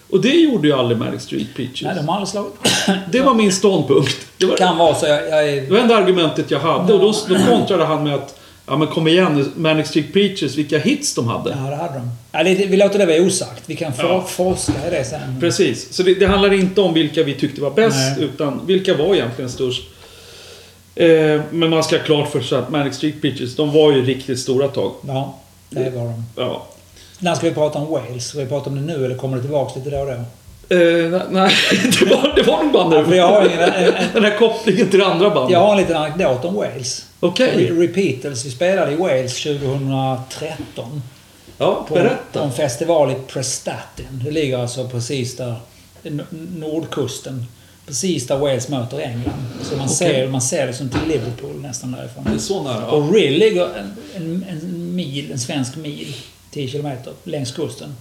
Och 0.09 0.21
det 0.21 0.29
gjorde 0.33 0.67
ju 0.67 0.73
aldrig 0.73 0.97
Manic 0.97 1.21
Street 1.21 1.47
Preachers. 1.55 1.81
Nej, 1.83 1.95
de 1.95 2.07
har 2.07 2.15
aldrig 2.15 2.27
slagit... 2.27 2.53
Det 3.11 3.21
var 3.21 3.33
min 3.33 3.51
ståndpunkt. 3.51 4.17
Det 4.37 4.45
var, 4.45 4.57
kan 4.57 4.77
vara 4.77 4.95
så. 4.95 5.05
Jag, 5.05 5.15
jag 5.23 5.29
det 5.29 5.57
är... 5.59 5.69
var 5.71 5.77
enda 5.77 5.95
argumentet 5.95 6.51
jag 6.51 6.59
hade. 6.59 6.93
Och 6.93 6.99
då, 6.99 7.13
då 7.27 7.35
kontrade 7.49 7.85
han 7.85 8.03
med 8.03 8.15
att 8.15 8.39
Ja 8.67 8.77
men 8.77 8.87
kom 8.87 9.07
igen 9.07 9.51
Manic 9.55 9.87
Street 9.87 10.13
Preachers, 10.13 10.55
vilka 10.55 10.77
hits 10.79 11.15
de 11.15 11.27
hade. 11.27 11.49
Ja, 11.49 11.69
det 11.69 11.75
hade 11.75 11.93
de. 11.93 12.09
Ja, 12.31 12.43
det, 12.43 12.55
vi 12.65 12.77
låter 12.77 12.99
det 12.99 13.05
vara 13.05 13.21
osagt. 13.21 13.63
Vi 13.65 13.75
kan 13.75 13.93
for, 13.93 14.05
Ja. 14.05 14.21
forska 14.29 14.87
i 14.87 14.89
det 14.91 15.03
sen. 15.03 15.39
Precis. 15.39 15.93
Så 15.93 16.03
det, 16.03 16.13
det 16.13 16.27
handlar 16.27 16.53
inte 16.53 16.81
om 16.81 16.93
vilka 16.93 17.23
vi 17.23 17.33
tyckte 17.33 17.61
var 17.61 17.71
bäst, 17.71 17.97
Nej. 18.17 18.23
utan 18.25 18.65
vilka 18.65 18.97
var 18.97 19.15
egentligen 19.15 19.49
störst. 19.51 19.83
Eh, 20.95 21.41
men 21.51 21.69
man 21.69 21.83
ska 21.83 21.97
ha 21.97 22.03
klart 22.03 22.31
för 22.31 22.41
sig 22.41 22.57
att 22.57 22.69
Manic 22.69 22.95
Street 22.95 23.21
Preachers, 23.21 23.55
de 23.55 23.71
var 23.73 23.91
ju 23.91 24.05
riktigt 24.05 24.39
stora 24.39 24.67
tag. 24.67 24.91
Ja, 25.07 25.35
det 25.69 25.89
var 25.89 26.03
de. 26.05 26.23
Ja. 26.35 26.65
När 27.19 27.35
ska 27.35 27.47
vi 27.49 27.53
prata 27.53 27.79
om 27.79 27.91
Wales? 27.91 28.27
Ska 28.27 28.39
vi 28.39 28.45
prata 28.45 28.69
om 28.69 28.75
det 28.75 28.81
nu 28.93 29.05
eller 29.05 29.15
kommer 29.15 29.35
det 29.37 29.41
tillbaks 29.43 29.75
lite 29.75 29.89
då 29.89 29.97
och 29.97 30.05
då? 30.07 30.13
Eh, 30.69 31.21
nej, 31.31 31.51
det 31.99 32.05
var, 32.05 32.35
det 32.35 32.43
var 32.43 32.63
nog 32.63 32.71
bara 32.73 32.89
när, 32.89 33.03
För 33.03 33.13
jag 33.15 33.45
en- 33.51 33.59
en- 33.59 33.93
den 34.13 34.23
här 34.23 34.37
kopplingen 34.37 34.89
till 34.89 34.99
det 34.99 35.05
andra 35.05 35.29
bandet. 35.29 35.51
Jag 35.51 35.59
har 35.59 35.71
en 35.71 35.77
liten 35.77 35.95
anekdot 35.97 36.45
om 36.45 36.55
Wales. 36.55 37.05
Okej. 37.19 37.53
Re- 37.57 37.79
Repeatles, 37.81 38.45
vi 38.45 38.51
spelade 38.51 38.91
i 38.91 38.95
Wales 38.95 39.43
2013. 39.43 41.01
Ja, 41.57 41.85
På, 41.87 41.93
berätta. 41.93 42.39
på 42.39 42.39
en 42.39 42.51
festival 42.51 43.11
i 43.11 43.15
Prestatyn. 43.27 44.21
Det 44.25 44.31
ligger 44.31 44.57
alltså 44.57 44.87
precis 44.89 45.35
där, 45.37 45.55
nordkusten. 46.57 47.45
Precis 47.87 48.27
där 48.27 48.37
Wales 48.37 48.69
möter 48.69 48.99
England. 48.99 49.43
Så 49.63 49.75
man, 49.75 49.85
Okej. 49.85 49.95
ser, 49.95 50.27
man 50.27 50.41
ser 50.41 50.67
det 50.67 50.73
som 50.73 50.89
till 50.89 50.99
Liverpool 51.07 51.61
nästan 51.61 51.91
därifrån. 51.91 52.23
Det 52.23 52.33
är 52.33 52.37
så 52.37 52.63
nära. 52.63 52.81
Ja. 52.87 52.91
Och 52.91 53.13
Rill 53.13 53.39
ligger 53.39 53.65
en, 53.77 53.93
en, 54.15 54.45
en 54.49 54.95
mil, 54.95 55.31
en 55.31 55.39
svensk 55.39 55.75
mil, 55.75 56.15
10 56.51 56.67
kilometer, 56.67 57.13
längs 57.23 57.51
kusten. 57.51 57.95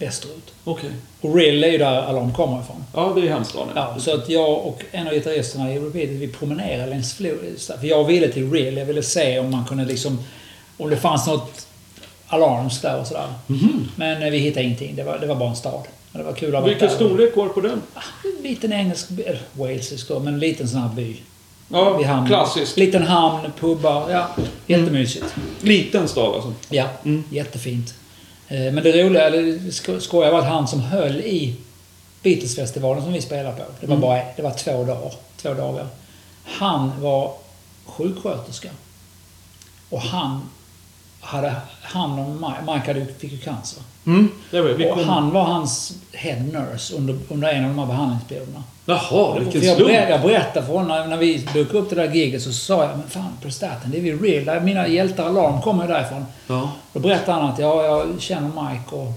Västerut. 0.00 0.52
Okej. 0.64 0.90
Och 1.20 1.34
Real 1.36 1.64
är 1.64 1.68
ju 1.68 1.78
där 1.78 2.02
Alarm 2.02 2.32
kommer 2.34 2.60
ifrån. 2.60 2.84
Ja, 2.94 3.12
det 3.16 3.20
är 3.28 3.32
Hemstaden. 3.32 3.68
Ja, 3.74 3.96
så 3.98 4.14
att 4.14 4.28
jag 4.28 4.50
och 4.66 4.82
en 4.92 5.06
av 5.06 5.12
gitarristerna 5.12 5.72
i 5.74 5.78
Repeated, 5.78 6.18
vi 6.18 6.28
promenerade 6.28 6.90
längs 6.90 7.14
floden. 7.14 7.56
För 7.80 7.86
jag 7.86 8.04
ville 8.04 8.28
till 8.28 8.52
Real. 8.52 8.76
Jag 8.76 8.86
ville 8.86 9.02
se 9.02 9.38
om 9.38 9.50
man 9.50 9.64
kunde 9.64 9.84
liksom... 9.84 10.18
Om 10.78 10.90
det 10.90 10.96
fanns 10.96 11.26
något 11.26 11.66
alarms 12.26 12.80
där 12.80 13.00
och 13.00 13.06
sådär. 13.06 13.26
Mhm. 13.46 13.88
Men 13.96 14.22
eh, 14.22 14.30
vi 14.30 14.38
hittade 14.38 14.64
ingenting. 14.66 14.96
Det 14.96 15.02
var, 15.02 15.18
det 15.18 15.26
var 15.26 15.34
bara 15.36 15.50
en 15.50 15.56
stad. 15.56 15.82
Men 16.12 16.22
det 16.22 16.26
var 16.28 16.34
kul 16.36 16.56
att 16.56 16.66
Vilken 16.66 16.88
där. 16.88 16.94
storlek 16.94 17.36
var 17.36 17.44
det 17.46 17.52
på 17.52 17.60
den? 17.60 17.82
En 18.36 18.42
liten 18.42 18.72
engelsk... 18.72 19.08
Walesisk 19.52 20.08
då, 20.08 20.18
men 20.20 20.34
en 20.34 20.40
liten 20.40 20.68
sån 20.68 20.80
här 20.80 20.88
by. 20.88 21.02
vid 21.02 21.16
Ja, 21.68 22.02
hamnen. 22.06 22.26
klassiskt. 22.28 22.76
Liten 22.76 23.02
hamn, 23.02 23.52
pubbar. 23.60 24.10
Ja, 24.10 24.28
jättemysigt. 24.66 25.34
Liten 25.62 26.08
stad 26.08 26.34
alltså. 26.34 26.52
Ja, 26.68 26.84
Mm. 27.04 27.24
jättefint. 27.30 27.94
Eh, 28.50 28.72
Men 28.72 28.84
det 28.84 29.02
roliga, 29.04 29.26
eller 29.26 29.70
sko- 29.70 30.00
skojiga 30.00 30.32
var 30.32 30.38
att 30.38 30.44
han 30.48 30.68
som 30.68 30.80
höll 30.80 31.20
i 31.20 31.56
Beatlesfestivalen 32.22 33.02
som 33.04 33.12
vi 33.12 33.20
spelade 33.22 33.56
på. 33.56 33.62
Det 33.80 33.86
var 33.86 33.96
Mm. 33.96 34.00
bara 34.08 34.22
det 34.36 34.42
var 34.42 34.50
två 34.50 34.84
dagar. 34.84 35.12
Två 35.36 35.54
dagar. 35.54 35.86
Han 36.44 37.00
var 37.00 37.32
sjuksköterska. 37.86 38.68
Och 39.90 40.00
han 40.00 40.40
hade 41.20 41.54
han 41.82 42.18
och 42.18 42.28
Mike, 42.28 42.72
Mike 42.72 42.86
hade, 42.92 43.06
fick 43.18 43.32
ju 43.32 43.38
cancer. 43.38 43.82
Mm. 44.06 44.28
Det 44.50 44.60
var, 44.60 44.68
vi 44.70 44.90
Och 44.90 44.94
kom... 44.94 45.08
han 45.08 45.30
var 45.30 45.44
hans 45.44 45.92
head 46.12 46.40
nurse 46.40 46.94
under, 46.94 47.18
under 47.28 47.48
en 47.48 47.64
av 47.64 47.70
de 47.70 47.78
här 47.78 47.86
behandlingsperioderna. 47.86 48.62
Jaha, 48.84 49.38
vilken 49.38 49.60
För 49.60 49.68
jag, 49.68 49.76
slump. 49.76 49.90
berättade, 49.90 50.12
jag 50.12 50.22
berättade 50.22 50.66
för 50.66 50.72
honom 50.72 51.10
när 51.10 51.16
vi 51.16 51.36
dök 51.54 51.74
upp 51.74 51.90
det 51.90 51.96
där 51.96 52.14
giget 52.14 52.42
så 52.42 52.52
sa 52.52 52.84
jag 52.84 52.98
men 52.98 53.08
fan 53.08 53.32
Prestaten, 53.42 53.90
det 53.90 53.98
är 53.98 54.02
ju 54.02 54.22
real. 54.22 54.62
Mina 54.62 54.88
hjältar 54.88 55.24
Alarm 55.26 55.62
kommer 55.62 55.82
ju 55.82 55.88
därifrån. 55.88 56.26
Ja. 56.46 56.70
Då 56.92 57.00
berättade 57.00 57.40
han 57.40 57.50
att 57.50 57.58
ja, 57.58 57.84
jag 57.84 58.20
känner 58.20 58.48
Mike 58.48 58.94
och 58.96 59.12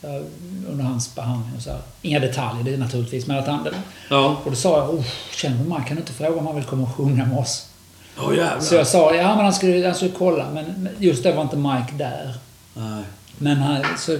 jag, 0.00 0.22
under 0.70 0.84
hans 0.84 1.14
behandling 1.14 1.56
och 1.56 1.62
så 1.62 1.70
här. 1.70 1.80
Inga 2.02 2.20
detaljer 2.20 2.64
det 2.64 2.74
är 2.74 2.78
naturligtvis, 2.78 3.26
men 3.26 3.38
att 3.38 3.46
han... 3.46 3.68
Ja. 4.10 4.36
Och 4.44 4.50
då 4.50 4.56
sa 4.56 4.78
jag, 4.78 4.94
oh, 4.94 5.04
känner 5.32 5.56
du 5.56 5.64
Mike? 5.64 5.82
Kan 5.86 5.96
du 5.96 6.00
inte 6.00 6.12
fråga 6.12 6.38
om 6.38 6.46
han 6.46 6.56
vill 6.56 6.64
komma 6.64 6.82
och 6.82 6.96
sjunga 6.96 7.26
med 7.26 7.38
oss? 7.38 7.67
Jävlar. 8.22 8.60
Så 8.60 8.74
jag 8.74 8.86
sa, 8.86 9.14
ja 9.14 9.34
men 9.36 9.44
han 9.44 9.52
skulle, 9.54 9.86
han 9.86 9.94
skulle 9.94 10.10
kolla, 10.18 10.46
men 10.54 10.88
just 10.98 11.22
det 11.22 11.32
var 11.32 11.42
inte 11.42 11.56
Mike 11.56 11.92
där. 11.98 12.34
Nej. 12.74 13.02
Men 13.38 13.56
han, 13.56 13.84
så... 13.98 14.18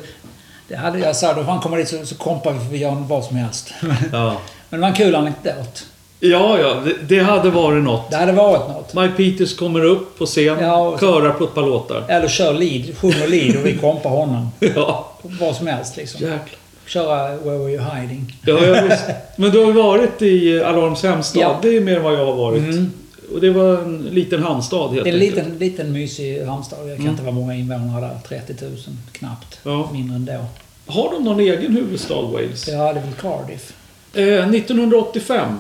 Det 0.69 0.77
hade 0.77 0.99
jag 0.99 1.17
sa, 1.17 1.29
då 1.35 1.45
får 1.45 1.53
han 1.53 1.61
komma 1.61 1.77
dit 1.77 1.89
så, 1.89 2.07
så 2.07 2.15
kompar 2.15 2.53
vi 2.53 2.59
för 2.59 2.67
vi 2.67 2.79
gör 2.79 2.91
vad 2.91 3.25
som 3.25 3.37
helst. 3.37 3.73
Ja. 4.13 4.37
Men 4.71 4.81
det 4.81 4.83
var 4.83 4.89
en 4.89 4.95
kul 4.95 5.15
anekdot. 5.15 5.87
Ja, 6.21 6.59
ja. 6.59 6.75
Det, 6.85 6.95
det 7.17 7.23
hade 7.25 7.51
varit 7.51 7.83
något. 7.85 8.11
Det 8.11 8.17
hade 8.17 8.33
varit 8.33 8.69
något. 8.69 8.95
Mike 8.95 9.15
Peters 9.17 9.57
kommer 9.57 9.85
upp 9.85 10.19
på 10.19 10.27
scen, 10.27 10.59
Ja, 10.61 10.77
och 10.79 11.01
körar 11.01 11.31
på 11.33 11.45
ett 11.45 11.55
par 11.55 11.63
låtar. 11.63 12.05
Eller 12.09 12.29
kör 12.29 12.53
lead, 12.55 12.97
sjunger 12.99 13.29
lead 13.29 13.57
och 13.57 13.67
vi 13.67 13.77
kompar 13.77 14.11
honom. 14.11 14.51
Ja, 14.75 15.13
Vad 15.23 15.57
som 15.57 15.67
helst 15.67 15.97
liksom. 15.97 16.21
jäklar. 16.21 16.59
Köra 16.87 17.29
Where 17.37 17.59
Were 17.59 17.71
You 17.73 17.85
Hiding? 17.85 18.37
Ja, 18.47 18.67
ja, 18.67 18.83
visst. 18.89 19.05
Men 19.37 19.51
du 19.51 19.59
har 19.59 19.67
ju 19.67 19.73
varit 19.73 20.23
i 20.23 20.63
Alarms 20.63 21.03
hemstad. 21.03 21.43
Ja. 21.43 21.59
Det 21.63 21.77
är 21.77 21.81
mer 21.81 21.97
än 21.97 22.03
vad 22.03 22.15
jag 22.15 22.27
har 22.27 22.35
varit. 22.35 22.63
Mm. 22.63 22.93
Och 23.35 23.41
det 23.41 23.51
var 23.51 23.79
en 23.79 23.99
liten 24.03 24.43
hamnstad 24.43 24.89
helt 24.93 25.05
Det 25.05 25.11
är 25.11 25.15
en 25.15 25.19
liten, 25.21 25.59
liten 25.59 25.93
mysig 25.93 26.45
hamnstad. 26.45 26.77
Det 26.79 26.85
kan 26.91 26.95
Mm. 27.01 27.09
inte 27.11 27.23
vara 27.23 27.35
många 27.35 27.55
invånare 27.55 28.01
där. 28.01 28.19
30 28.47 28.65
000 28.65 28.77
knappt. 29.13 29.59
Ja. 29.63 29.91
Mindre 29.93 30.17
än 30.17 30.25
då. 30.25 30.45
Har 30.93 31.13
de 31.13 31.25
någon 31.25 31.41
egen 31.41 31.73
huvudstad, 31.77 32.23
Wales? 32.23 32.69
Ja, 32.69 32.93
det 32.93 33.01
är 33.01 33.05
väl 33.05 33.15
Cardiff. 33.21 33.73
Eh, 34.15 34.49
1985. 34.51 35.59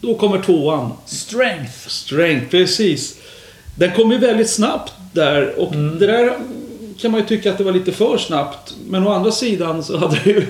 Då 0.00 0.14
kommer 0.14 0.42
tvåan. 0.42 0.92
Strength. 1.06 1.88
Strength, 1.88 2.46
precis. 2.50 3.16
Den 3.74 3.90
kom 3.94 4.12
ju 4.12 4.18
väldigt 4.18 4.50
snabbt 4.50 4.92
där 5.12 5.58
och 5.58 5.74
Mm. 5.74 5.98
det 5.98 6.06
där 6.06 6.32
kan 7.00 7.10
man 7.10 7.20
ju 7.20 7.26
tycka 7.26 7.50
att 7.52 7.58
det 7.58 7.64
var 7.64 7.72
lite 7.72 7.92
för 7.92 8.18
snabbt. 8.18 8.74
Men 8.88 9.06
å 9.06 9.10
andra 9.12 9.30
sidan 9.32 9.84
så 9.84 9.96
hade 9.98 10.16
ju 10.24 10.46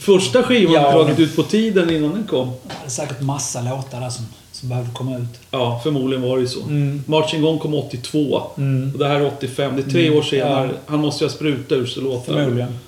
första 0.00 0.42
skivan 0.42 0.74
Ja, 0.74 0.92
dragit 0.92 1.18
ut 1.18 1.36
på 1.36 1.42
tiden 1.42 1.90
innan 1.90 2.10
den 2.12 2.24
kom. 2.24 2.48
Det 2.62 2.86
är 2.86 2.90
säkert 2.90 3.20
massa 3.20 3.60
låtar 3.62 4.00
där 4.00 4.10
som, 4.10 4.26
som 4.60 4.68
behövde 4.68 4.90
komma 4.94 5.16
ut. 5.18 5.40
Ja, 5.50 5.80
förmodligen 5.82 6.22
var 6.28 6.36
det 6.36 6.42
ju 6.42 6.48
så. 6.48 6.62
Mm. 6.62 7.02
Marching 7.06 7.44
On 7.44 7.58
kom 7.58 7.74
82 7.74 8.42
Mm. 8.56 8.92
och 8.92 8.98
det 8.98 9.08
här 9.08 9.14
är 9.20 9.26
85. 9.26 9.76
Det 9.76 9.82
är 9.82 9.90
tre 9.90 10.06
Mm, 10.06 10.18
år 10.18 10.22
senare. 10.22 10.66
ja. 10.72 10.78
Han 10.86 11.00
måste 11.00 11.24
ju 11.24 11.28
ha 11.28 11.34
sprutat 11.36 11.72
ur 11.72 11.86
sig 11.86 12.02
låtar. 12.02 12.34
Förmodligen. 12.34 12.78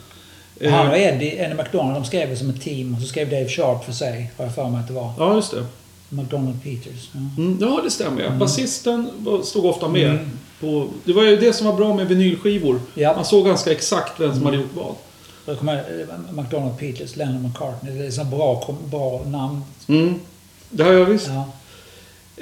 Eh, 0.61 0.73
Han 0.73 0.89
och 0.89 0.97
Eddie, 0.99 1.37
Eddie 1.39 1.55
McDonald, 1.55 1.95
de 1.95 2.05
skrev 2.05 2.29
det 2.31 2.37
som 2.37 2.51
ett 2.51 2.61
team. 2.63 2.95
Och 2.95 3.01
så 3.01 3.07
skrev 3.07 3.31
Dave 3.31 3.49
Sharp 3.49 3.85
för 3.85 3.93
sig, 3.93 4.31
har 4.37 4.45
jag 4.45 4.55
för 4.55 4.69
mig 4.69 4.81
att 4.81 4.89
det 4.89 4.95
var. 4.95 5.13
Ja, 5.19 5.35
just 5.35 5.51
det. 5.51 5.65
McDonald 6.09 6.63
Peters. 6.63 7.09
Ja. 7.13 7.21
Mm, 7.43 7.59
ja, 7.61 7.81
det 7.85 7.91
stämmer 7.91 8.21
ja. 8.21 8.27
Mm. 8.27 8.39
Basisten 8.39 9.11
stod 9.45 9.65
ofta 9.65 9.89
med. 9.89 10.11
Mm. 10.11 10.31
På, 10.61 10.87
det 11.05 11.13
var 11.13 11.23
ju 11.23 11.37
det 11.37 11.53
som 11.53 11.67
var 11.67 11.75
bra 11.77 11.95
med 11.95 12.07
vinylskivor. 12.09 12.81
Ja. 12.95 13.13
Man 13.17 13.25
såg 13.25 13.47
ganska 13.47 13.73
exakt 13.73 14.21
vem 14.21 14.31
som 14.31 14.41
Mm. 14.41 14.45
hade 14.47 14.57
gjort 14.57 14.71
vad. 14.75 14.95
Jag 15.47 15.59
kommer 15.59 15.75
eh, 15.77 16.33
McDonald 16.43 16.79
Peters, 16.79 17.17
Lennon 17.17 17.43
McCartney. 17.43 17.99
Det 17.99 18.07
är 18.07 18.11
så 18.11 18.25
bra, 18.25 18.75
bra 18.91 19.23
namn. 19.27 19.63
Mm. 19.89 20.15
Det 20.71 20.83
har 20.83 20.93
jag 20.93 21.05
visst. 21.05 21.27
Ja. 21.29 21.45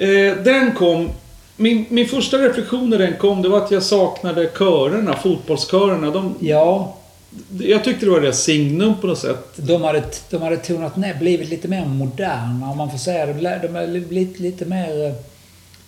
Eh, 0.01 0.43
den 0.43 0.75
kom... 0.75 1.09
Min, 1.57 1.85
min 1.89 2.07
första 2.07 2.37
reflektion 2.37 2.89
när 2.89 2.97
den 2.97 3.17
kom, 3.17 3.41
det 3.41 3.49
var 3.49 3.57
att 3.57 3.71
jag 3.71 3.83
saknade 3.83 4.49
körerna, 4.57 5.15
fotbollskörerna. 5.15 6.11
De, 6.11 6.35
ja, 6.39 6.95
jag 7.59 7.83
tyckte 7.83 8.05
det 8.05 8.11
var 8.11 8.21
deras 8.21 8.43
signum 8.43 8.93
på 9.01 9.07
något 9.07 9.19
sätt. 9.19 9.47
de 9.55 9.81
hade, 9.81 10.03
de 10.29 10.41
hade 10.41 10.57
tonat 10.57 10.97
ner, 10.97 11.19
blivit 11.19 11.49
lite 11.49 11.67
mer 11.67 11.85
moderna 11.85 12.71
om 12.71 12.77
man 12.77 12.91
får 12.91 12.97
säga 12.97 13.25
det. 13.25 13.33
De 13.61 13.75
är 13.75 13.99
blivit 13.99 14.39
lite 14.39 14.65
mer... 14.65 15.05
eh, 15.05 15.13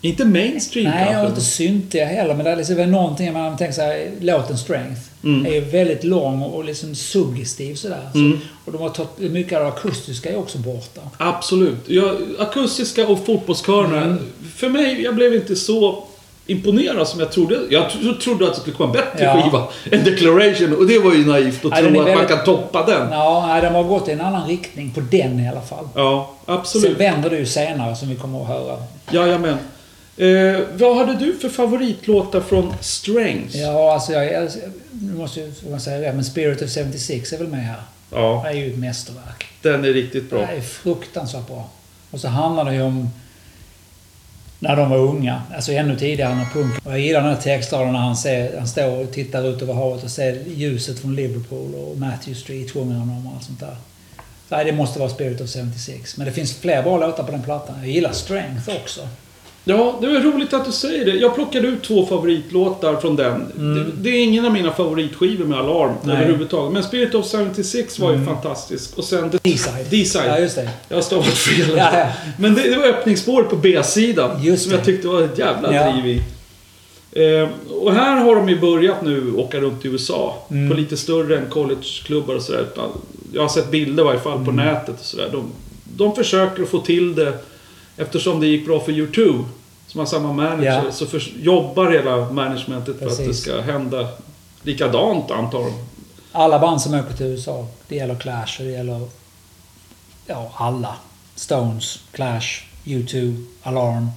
Inte 0.06 0.26
mainstream 0.26 0.90
Nej, 0.92 1.06
och 1.06 1.12
kanske. 1.12 1.30
inte 1.30 1.42
syntiga 1.42 2.06
heller. 2.06 2.34
Men 2.36 2.46
det 2.46 2.52
är 2.52 2.56
liksom 2.56 2.92
någonting, 2.92 3.34
man 3.34 3.58
tänker 3.58 3.74
sig, 3.74 4.12
låten 4.20 4.58
Strength 4.58 5.02
Mm. 5.24 5.46
är 5.46 5.50
ju 5.52 5.60
väldigt 5.60 6.04
lång 6.04 6.42
och 6.42 6.64
liksom 6.66 6.96
suggestiv 6.96 7.76
sådär. 7.76 8.10
Så, 8.14 8.20
Mm. 8.20 8.40
och 8.66 8.72
de 8.72 8.82
har 8.82 8.90
tagit, 8.90 9.32
mycket 9.32 9.58
av 9.58 9.64
det 9.64 9.70
akustiska 9.70 10.30
är 10.32 10.38
också 10.38 10.58
borta. 10.58 11.02
Absolut. 11.18 11.76
Jag, 11.88 12.16
akustiska 12.40 13.08
och 13.08 13.26
fotbollskörerna. 13.26 14.02
Mm. 14.02 14.20
För 14.56 14.70
mig, 14.70 15.02
jag 15.02 15.16
blev 15.16 15.34
inte 15.36 15.56
så 15.56 16.04
imponerad 16.48 17.08
som 17.08 17.20
jag 17.20 17.32
trodde. 17.32 17.60
Jag 17.70 17.90
tro- 17.90 18.14
trodde 18.14 18.46
att 18.48 18.54
det 18.56 18.60
skulle 18.62 18.76
komma 18.76 18.90
en 18.94 19.00
bättre 19.06 19.26
Ja. 19.26 19.42
skiva 19.44 19.68
än 19.98 20.04
Declaration. 20.04 20.76
Och 20.76 20.88
det 20.88 21.00
var 21.00 21.14
ju 21.14 21.26
naivt 21.26 21.66
att 21.66 21.72
den 21.76 21.94
tro 21.94 22.02
att 22.02 22.16
man 22.16 22.28
kan 22.28 22.44
toppa 22.46 22.86
den. 22.86 23.12
Ja, 23.12 23.46
nej, 23.48 23.62
de 23.62 23.68
har 23.76 23.84
gått 23.84 24.10
i 24.10 24.12
en 24.12 24.22
annan 24.22 24.48
riktning 24.48 24.92
på 24.92 25.00
den 25.12 25.40
i 25.40 25.50
alla 25.50 25.62
fall. 25.62 25.88
Ja, 25.96 26.34
Sen 26.46 26.56
absolut. 26.56 27.00
vänder 27.00 27.30
det 27.30 27.38
ju 27.38 27.46
senare 27.46 27.96
som 27.96 28.10
vi 28.10 28.16
kommer 28.16 28.42
att 28.42 28.48
höra. 28.48 28.78
Jajamän. 29.12 29.58
Eh, 30.18 30.60
vad 30.74 30.98
hade 30.98 31.20
du 31.26 31.38
för 31.38 31.50
favoritlåtar 31.50 32.42
från 32.42 32.74
Strengths? 32.82 33.56
Ja, 33.56 33.94
alltså 33.94 34.12
jag, 34.14 34.34
jag, 34.34 34.50
nu 34.92 35.14
måste 35.14 35.40
ju 35.40 35.52
jag 35.70 35.82
säga 35.82 35.98
det, 35.98 36.14
men 36.14 36.26
Spirit 36.26 36.62
of 36.62 36.70
76 36.70 37.34
är 37.34 37.38
väl 37.38 37.48
med 37.48 37.66
här. 37.66 37.82
Ja, 38.12 38.42
Det 38.46 38.50
är 38.50 38.54
ju 38.54 38.72
ett 38.74 38.80
mästerverk. 38.80 39.46
den 39.62 39.86
är 39.86 39.90
riktigt 39.90 40.30
Det 40.30 40.36
bra. 40.36 40.48
är 40.48 40.62
fruktansvärt 40.62 41.48
bra. 41.48 41.70
Och 42.12 42.20
så 42.20 42.28
handlar 42.28 42.66
det 42.66 42.74
ju 42.76 42.82
om 42.82 43.10
när 44.60 44.76
de 44.76 44.90
var 44.90 44.98
unga. 44.98 45.42
Alltså 45.56 45.72
ännu 45.72 45.96
tidigare 45.96 46.36
när 46.36 46.46
punk. 46.46 46.86
Och 46.86 46.92
jag 46.92 47.00
gillar 47.00 47.22
den 47.22 47.30
här 47.36 47.42
textraden 47.42 47.94
när 47.94 48.00
han, 48.00 48.16
ser, 48.18 48.58
han 48.58 48.68
står 48.68 49.04
och 49.04 49.12
tittar 49.12 49.48
ut 49.48 49.62
över 49.62 49.74
havet 49.74 50.04
och 50.04 50.12
ser 50.12 50.44
ljuset 50.48 51.00
från 51.00 51.16
Liverpool 51.16 51.76
och 51.76 51.98
Matthew 51.98 52.42
Street 52.42 52.72
sjunger 52.72 52.94
han 52.96 53.10
om 53.10 53.28
och 53.28 53.34
allt 53.36 53.44
sånt 53.44 53.60
där. 53.60 53.76
Nej, 54.50 54.66
det 54.66 54.72
måste 54.72 55.00
vara 55.00 55.10
Spirit 55.10 55.42
of 55.42 55.50
76. 55.54 56.18
Men 56.18 56.26
det 56.28 56.32
finns 56.34 56.54
fler 56.54 56.84
bra 56.84 56.98
låtar 56.98 57.24
på 57.24 57.32
den 57.32 57.44
plattan. 57.44 57.76
Jag 57.80 57.90
gillar 57.90 58.12
Strength 58.12 58.70
också. 58.82 59.08
Ja, 59.66 59.98
det 60.02 60.08
var 60.08 60.20
roligt 60.20 60.54
att 60.54 60.66
du 60.66 60.72
säger 60.72 61.06
det. 61.06 61.12
Jag 61.12 61.36
plockade 61.36 61.68
ut 61.68 61.84
två 61.84 62.06
favoritlåtar 62.06 62.96
från 62.96 63.16
den. 63.16 63.52
Mm. 63.58 63.76
Det, 63.76 63.92
det 64.02 64.10
är 64.10 64.24
ingen 64.24 64.46
av 64.46 64.52
mina 64.52 64.72
favoritskivor 64.72 65.46
med 65.46 65.60
Alarm 65.60 65.94
Nej. 66.04 66.16
överhuvudtaget. 66.18 66.74
Men 66.74 66.84
Spirit 66.84 67.16
of 67.16 67.32
76 67.32 68.00
var 68.00 68.10
ju 68.10 68.16
Mm. 68.16 68.28
fantastisk. 68.28 68.98
Och 68.98 69.04
sen... 69.04 69.30
D-side. 69.44 69.86
D-side. 69.90 70.26
Ja, 70.28 70.40
just 70.40 70.56
det. 70.56 70.70
Jag 70.90 70.98
har 70.98 71.02
stavat 71.02 71.26
fel. 71.28 71.78
Ja, 71.78 71.98
ja. 72.00 72.06
Men 72.40 72.56
det, 72.56 72.62
det 72.70 72.76
var 72.78 72.86
öppningsspår 72.88 73.44
på 73.44 73.56
B-sidan. 73.56 74.44
Just 74.44 74.64
som 74.64 74.72
det. 74.72 74.78
jag 74.78 74.86
tyckte 74.86 75.08
var 75.08 75.22
ett 75.22 75.38
jävla 75.40 75.74
Ja. 75.76 75.92
driv 75.92 76.06
i. 76.08 76.22
Eh, 77.26 77.50
och 77.82 77.94
här 77.94 78.16
har 78.24 78.36
de 78.36 78.50
ju 78.50 78.60
börjat 78.60 79.02
nu 79.02 79.34
åka 79.34 79.60
runt 79.60 79.86
i 79.86 79.88
USA. 79.88 80.36
Mm. 80.52 80.70
På 80.70 80.76
lite 80.76 80.98
större 80.98 81.38
än 81.38 81.46
collegeklubbar 81.50 82.36
och 82.36 82.42
sådär. 82.42 82.66
Jag 83.34 83.42
har 83.42 83.50
sett 83.50 83.72
bilder 83.72 84.04
i 84.04 84.06
varje 84.06 84.20
fall 84.20 84.46
på 84.46 84.52
Mm. 84.52 84.66
nätet 84.66 84.96
och 85.00 85.06
sådär. 85.06 85.30
De, 85.32 85.44
de 85.98 86.16
försöker 86.16 86.66
få 86.66 86.80
till 86.80 87.16
det. 87.16 87.34
Eftersom 87.98 88.40
det 88.40 88.48
gick 88.48 88.66
bra 88.66 88.80
för 88.80 88.92
U2. 88.92 89.44
Som 89.88 90.00
har 90.00 90.06
samma 90.06 90.34
manager. 90.34 90.84
Ja. 90.86 90.92
Så 90.92 91.06
för, 91.06 91.24
jobbar 91.42 91.92
hela 91.92 92.30
managementet 92.30 93.00
för 93.00 93.06
att 93.06 93.18
det 93.18 93.26
Precis. 93.26 93.42
ska 93.42 93.62
hända 93.62 94.08
likadant 94.64 95.32
antar 95.32 95.60
de. 95.60 95.74
Alla 96.32 96.60
band 96.60 96.82
som 96.82 96.94
åker 96.94 97.14
till 97.14 97.26
USA. 97.26 97.68
Det 97.88 97.96
gäller 97.96 98.16
Clash 98.16 98.60
och 98.60 98.66
det 98.66 98.72
gäller... 98.72 99.08
Ja, 100.26 100.52
alla. 100.56 100.96
Stones, 101.36 102.00
Clash, 102.12 102.64
U2, 102.84 103.46
Alarm. 103.64 104.10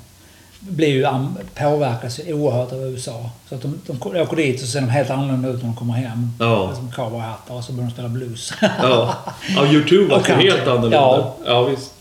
Blir 0.60 0.88
ju 0.88 1.06
påverkas 1.54 2.20
ju 2.20 2.32
oerhört 2.32 2.72
av 2.72 2.78
USA. 2.78 3.30
Så 3.48 3.54
att 3.54 3.62
de, 3.62 3.80
de 3.86 4.20
åker 4.20 4.36
dit 4.36 4.62
och 4.62 4.68
ser 4.68 4.80
de 4.80 4.88
helt 4.88 5.10
annorlunda 5.10 5.48
ut 5.48 5.56
när 5.56 5.64
de 5.64 5.76
kommer 5.76 5.94
hem. 5.94 6.32
Ja. 6.38 6.74
Som 6.74 6.92
cowboyhattar 6.92 7.54
och 7.54 7.64
så 7.64 7.72
börjar 7.72 7.88
de 7.88 7.92
spela 7.92 8.08
blues. 8.08 8.52
Ja, 8.60 9.14
ja 9.56 9.62
U2 9.62 10.10
var 10.10 10.20
helt 10.42 10.66
annorlunda. 10.66 10.96
Ja. 10.96 11.36
ja 11.46 11.64
visst. 11.64 11.95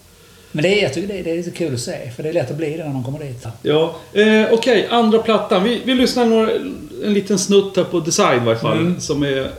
Men 0.56 0.64
det 0.64 0.80
är, 0.80 0.84
jag 0.84 0.94
tycker 0.94 1.08
det, 1.08 1.20
är- 1.20 1.24
det 1.24 1.32
är 1.32 1.38
lite 1.38 1.52
kul 1.52 1.74
att 1.74 1.80
se. 1.80 2.12
För 2.16 2.24
det 2.24 2.30
är 2.30 2.34
lätt 2.34 2.52
att 2.52 2.58
bli 2.58 2.78
det 2.78 2.84
när 2.84 2.94
man 2.94 3.04
kommer 3.04 3.20
dit. 3.20 3.46
Ja, 3.62 3.96
eh, 4.14 4.46
okej. 4.52 4.88
andra 4.92 5.20
plattan. 5.20 5.64
Vi, 5.64 5.82
vi 5.86 5.94
lyssnar 5.94 6.26
några, 6.26 6.52
en 7.06 7.14
liten 7.14 7.40
snutt 7.40 7.78
här 7.78 7.84
på 7.84 8.00
Design 8.00 8.42
i 8.42 8.46
varje 8.46 8.60
fall. 8.60 8.78
Mm. 8.78 9.02
Som 9.02 9.24
är... 9.24 9.52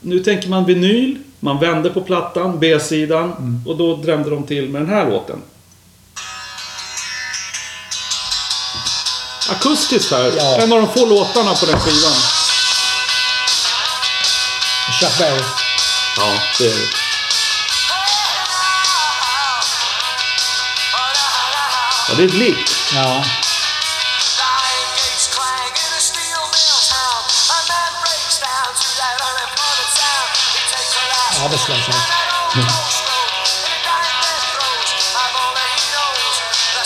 Nu 0.00 0.18
tänker 0.18 0.48
man 0.48 0.64
vinyl. 0.64 1.18
Man 1.40 1.60
vände 1.60 1.90
på 1.90 2.00
plattan, 2.00 2.58
B-sidan, 2.60 3.32
Mm. 3.38 3.60
och 3.66 3.76
då 3.76 3.96
drämde 3.96 4.30
de 4.30 4.42
till 4.42 4.68
med 4.68 4.82
den 4.82 4.88
här 4.90 5.10
låten. 5.10 5.36
Akustiskt 9.50 10.10
här. 10.10 10.32
Ja. 10.36 10.56
En 10.62 10.72
av 10.72 10.78
de 10.78 10.88
få 10.88 11.06
låtarna 11.06 11.54
på 11.54 11.66
den 11.66 11.78
skivan. 11.78 12.16
Chuck 15.00 15.18
Berry. 15.18 15.40
Ja, 16.16 16.32
det 16.58 16.64
är 16.66 16.70
det. 16.70 17.05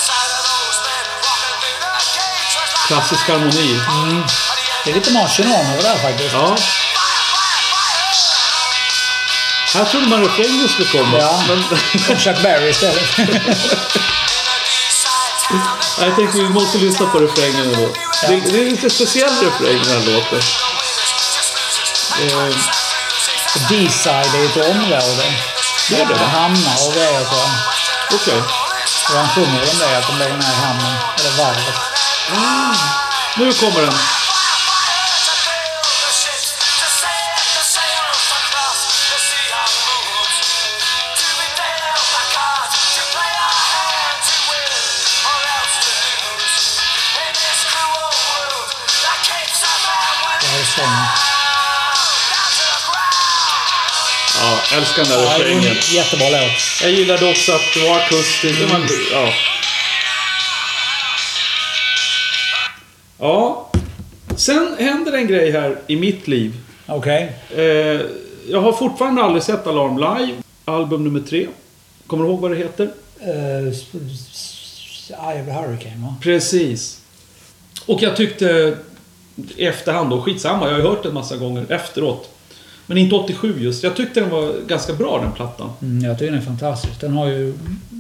Sight 0.01 0.31
of 0.33 0.43
those 0.49 0.79
men 0.89 1.05
walking 1.29 1.57
through 1.61 1.81
the 1.85 1.93
gates 2.17 2.53
was 2.57 2.71
like 2.73 2.89
Klassisk 2.89 3.25
harmoni. 3.29 3.71
Det 4.85 4.91
är 4.91 4.95
lite 4.95 5.13
Marcion 5.13 5.47
över 5.47 5.83
det 5.83 5.89
här 5.89 5.99
faktiskt. 5.99 6.33
Ja. 6.33 6.57
Här 9.75 9.85
trodde 9.85 10.07
man 10.07 10.25
refrängen 10.25 10.69
skulle 10.69 10.89
komma. 10.89 11.19
Ja. 11.19 11.45
Men 11.49 12.19
Chuck 12.19 12.43
Berry 12.43 12.71
istället. 12.71 13.19
jag 16.01 16.17
tänkte 16.17 16.39
vi 16.39 16.49
måste 16.49 16.79
lyssna 16.79 17.07
på 17.07 17.19
refrängen 17.19 17.61
ändå. 17.61 17.89
Det, 18.29 18.41
det 18.53 18.61
är 18.61 18.71
lite 18.71 18.91
speciell 18.91 19.31
refräng 19.43 19.83
den 19.83 19.93
här 19.93 20.13
låten. 20.13 20.41
Eh, 22.21 22.57
D-side 23.69 24.35
är 24.35 24.45
ett 24.45 24.71
område. 24.71 25.25
Det 25.91 26.01
är 26.01 26.07
det? 26.07 26.15
Hamnar 26.15 26.87
och 26.87 26.95
grejer 26.95 27.21
jag. 27.21 27.51
Okej. 28.15 28.43
Och 29.11 29.17
han 29.17 29.29
sjunger 29.29 29.61
om 29.61 29.79
det, 29.79 29.99
att 29.99 30.07
de 30.07 30.19
lägger 30.19 30.37
ner 30.37 30.55
hamnen. 30.65 30.97
Eller 31.19 31.31
varvet. 31.31 31.77
Nu 33.37 33.53
kommer 33.53 33.81
den. 33.81 34.20
Sången. 50.81 51.07
Ja, 54.41 54.77
älskar 54.77 55.03
den 55.05 55.11
där 55.13 55.25
Ja, 55.25 55.39
refrängen. 55.39 55.65
en 55.71 55.95
jättebra 55.95 56.29
låt. 56.29 56.83
Jag 56.83 56.91
gillade 56.91 57.31
också 57.31 57.53
att 57.53 57.61
det 57.75 57.89
var 57.89 57.97
akustiskt. 58.01 58.61
Var, 58.71 58.81
ja. 59.13 59.33
ja. 63.19 63.71
Sen 64.37 64.77
händer 64.79 65.13
en 65.13 65.27
grej 65.27 65.51
här 65.51 65.79
i 65.87 65.97
mitt 65.97 66.29
liv. 66.29 66.55
Okej. 66.87 67.33
Eh, 67.57 68.01
jag 68.51 68.61
har 68.61 68.73
fortfarande 68.73 69.23
aldrig 69.23 69.43
sett 69.43 69.67
Alarm 69.67 69.99
live. 69.99 70.39
Album 70.65 71.05
nummer 71.05 71.21
tre. 71.21 71.47
Kommer 72.07 72.25
du 72.25 72.31
ihåg 72.31 72.41
vad 72.41 72.51
det 72.51 72.57
heter? 72.57 72.85
Uh, 72.85 73.75
Eye 75.29 75.41
of 75.41 75.47
the 75.47 75.53
Hurricane 75.53 76.03
va? 76.03 76.15
Precis. 76.23 77.01
Och 77.87 78.03
jag 78.03 78.17
tyckte 78.17 78.77
efterhand 79.57 80.11
då, 80.11 80.23
skitsamma, 80.23 80.67
jag 80.67 80.73
har 80.73 80.79
ju 80.81 80.87
hört 80.89 81.03
den 81.03 81.15
massa 81.15 81.37
gånger 81.37 81.67
efteråt. 81.73 82.29
Men 82.87 82.99
inte 82.99 83.15
87 83.15 83.55
just. 83.61 83.83
Jag 83.83 83.97
tyckte 83.97 84.21
den 84.21 84.31
var 84.31 84.53
ganska 84.67 84.93
bra 84.93 85.21
den 85.23 85.33
plattan. 85.33 85.71
Mm, 85.83 86.05
jag 86.05 86.19
tycker 86.19 86.33
den 86.33 86.41
är 86.41 86.45
fantastisk. 86.47 87.01
Den 87.01 87.13
har 87.13 87.27
ju 87.27 87.55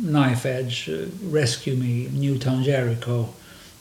Knife 0.08 0.48
Edge, 0.58 0.88
eh, 0.88 1.34
Rescue 1.34 1.74
Me, 1.74 2.08
Newtown 2.20 2.62
Jericho, 2.62 3.24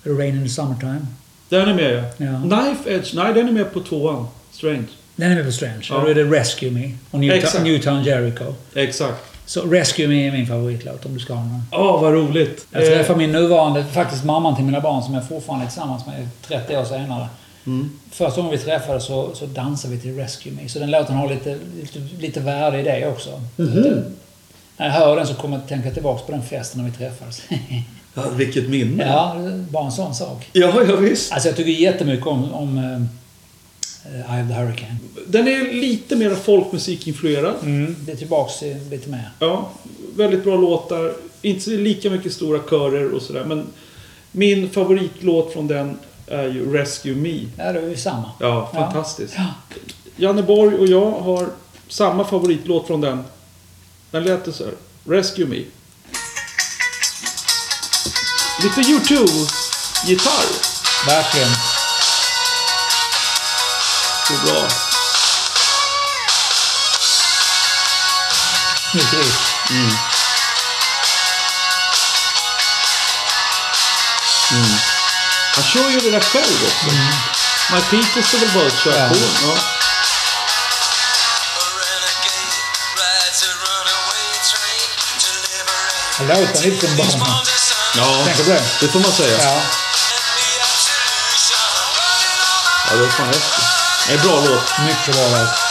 Rain 0.03 0.35
in 0.35 0.43
the 0.43 0.49
Summertime. 0.49 1.05
Den 1.49 1.69
är 1.69 1.73
med 1.73 2.03
ja. 2.17 2.25
Ja. 2.25 2.41
Knife 2.41 2.93
Edge, 2.95 3.13
nej 3.15 3.33
den 3.33 3.47
är 3.47 3.51
med 3.51 3.73
på 3.73 3.79
tvåan. 3.79 4.27
Strange. 4.51 4.85
Den 5.15 5.31
är 5.31 5.35
med 5.35 5.45
på 5.45 5.51
Strange. 5.51 5.81
Ja. 5.89 5.99
Då 6.01 6.07
är 6.07 6.15
det 6.15 6.23
Rescue 6.23 6.71
Me 6.71 6.91
och 7.11 7.19
Newtown. 7.19 7.63
Newtown 7.63 8.03
Jericho. 8.03 8.53
Exakt. 8.73 9.23
Så 9.45 9.61
Rescue 9.61 10.07
Me 10.07 10.27
är 10.27 10.31
min 10.31 10.47
favoritlåt 10.47 11.05
om 11.05 11.13
du 11.13 11.19
ska 11.19 11.33
ha 11.33 11.43
någon. 11.43 11.63
Åh, 11.71 12.01
vad 12.01 12.13
roligt. 12.13 12.67
Jag 12.71 12.83
Eh, 12.83 12.87
träffade 12.89 13.17
min 13.19 13.31
nuvarande, 13.31 13.85
faktiskt 13.85 14.23
mamman 14.25 14.55
till 14.55 14.65
mina 14.65 14.79
barn 14.81 15.03
som 15.03 15.13
jag 15.13 15.27
fortfarande 15.27 15.65
är 15.65 15.69
tillsammans 15.69 16.05
med 16.05 16.27
30 16.47 16.77
år 16.77 16.83
senare. 16.83 17.27
Mm. 17.65 17.89
Första 18.11 18.41
gången 18.41 18.57
vi 18.57 18.65
träffades 18.65 19.05
så, 19.05 19.35
så 19.35 19.45
dansade 19.45 19.95
vi 19.95 20.01
till 20.01 20.15
Rescue 20.15 20.53
Me. 20.53 20.69
Så 20.69 20.79
den 20.79 20.91
låten 20.91 21.15
har 21.15 21.29
lite, 21.29 21.57
lite, 21.81 21.99
lite 22.19 22.39
värde 22.39 22.79
i 22.79 22.83
det 22.83 23.07
också. 23.07 23.41
Mhm. 23.55 24.03
När 24.77 24.85
jag 24.85 24.93
hör 24.93 25.15
den 25.15 25.27
så 25.27 25.33
kommer 25.33 25.55
jag 25.55 25.63
att 25.63 25.69
tänka 25.69 25.91
tillbaka 25.91 26.23
på 26.25 26.31
den 26.31 26.43
festen 26.43 26.81
när 26.81 26.89
vi 26.89 26.97
träffades. 26.97 27.41
ja, 28.13 28.29
vilket 28.29 28.69
minne. 28.69 29.03
ja, 29.03 29.35
bara 29.69 29.85
en 29.85 29.91
sån 29.91 30.15
sak. 30.15 30.49
ja, 30.53 30.83
ja 30.87 30.95
visst. 30.95 31.31
Alltså 31.31 31.49
jag 31.49 31.55
tycker 31.57 31.71
jättemycket 31.71 32.27
om, 32.27 32.53
om 32.53 32.77
uh, 32.77 33.01
Eye 34.05 34.43
of 34.43 34.47
the 34.49 34.53
Hurricane. 34.53 34.95
Den 35.27 35.47
är 35.47 35.73
lite 35.73 36.15
mer 36.15 36.35
folkmusikinfluerad. 36.35 37.55
Det 38.05 38.11
är 38.11 38.15
tillbaks 38.15 38.59
till 38.59 38.77
lite 38.89 39.09
mer. 39.09 39.29
Ja, 39.39 39.69
väldigt 40.15 40.43
bra 40.43 40.55
låtar. 40.55 41.13
Inte 41.41 41.69
lika 41.69 42.09
mycket 42.09 42.33
stora 42.33 42.59
körer 42.69 43.13
och 43.15 43.21
sådär. 43.21 43.43
Men 43.43 43.67
min 44.31 44.69
favoritlåt 44.69 45.53
från 45.53 45.67
den 45.67 45.97
är 46.29 46.43
ju 46.43 46.73
Rescue 46.73 47.15
Me. 47.15 47.47
Ja, 47.57 47.71
det 47.71 47.79
är 47.79 47.89
ju 47.89 47.97
samma. 47.97 48.31
Ja, 48.39 48.71
fantastiskt. 48.73 49.33
Ja. 49.37 49.45
Janne 50.15 50.43
Borg 50.43 50.75
och 50.75 50.87
jag 50.87 51.11
har 51.11 51.49
samma 51.87 52.25
favoritlåt 52.25 52.87
från 52.87 53.01
den. 53.01 53.23
Den 54.11 54.23
lät 54.23 54.45
det 54.45 54.53
så 54.53 54.63
här. 54.63 54.73
Rescue 55.05 55.45
Me. 55.45 55.63
Lite 58.63 58.81
U2-gitarr. 58.81 60.45
Verkligen. 61.05 61.49
Så 64.27 64.33
bra. 64.45 64.67
Snyggt 68.91 69.13
riff. 69.13 69.45
Han 75.59 75.67
kör 75.67 75.89
ju 75.89 75.99
det 75.99 76.11
där 76.11 76.19
själv 76.21 76.57
också. 76.67 76.85
Mike 77.73 77.87
Peters 77.89 78.27
ska 78.27 78.37
väl 78.37 78.49
bara 78.55 78.69
köra 78.83 78.99
Ja. 79.03 79.09
på. 79.09 79.15
Ja. 79.47 79.57
Det 86.19 86.25
låter 86.41 86.63
lite 86.63 86.87
Bonham. 86.87 87.45
ja, 87.97 88.23
Tänker 88.25 88.43
du 88.43 88.49
det? 88.53 88.63
det 88.81 88.87
får 88.87 88.99
man 88.99 89.11
säga. 89.11 89.37
Ja. 89.43 89.61
Ja, 92.89 92.95
det 92.95 93.01
var 93.01 93.07
fan 93.11 93.27
häftigt. 93.27 93.63
Det 94.07 94.13
är 94.13 94.17
en 94.17 94.23
bra 94.27 94.35
låt. 94.45 94.79
Mycket 94.85 95.15
bra 95.15 95.27
låt. 95.27 95.68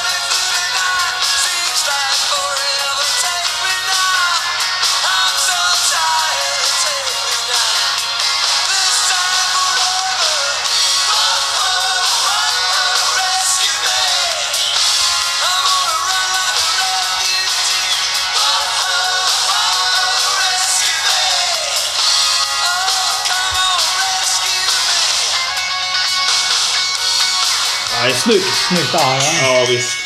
Snyggt. 28.25 28.45
Snyggt 28.69 28.93
där 28.93 28.99
ja. 29.01 29.61
Ja, 29.61 29.66
visst. 29.69 29.97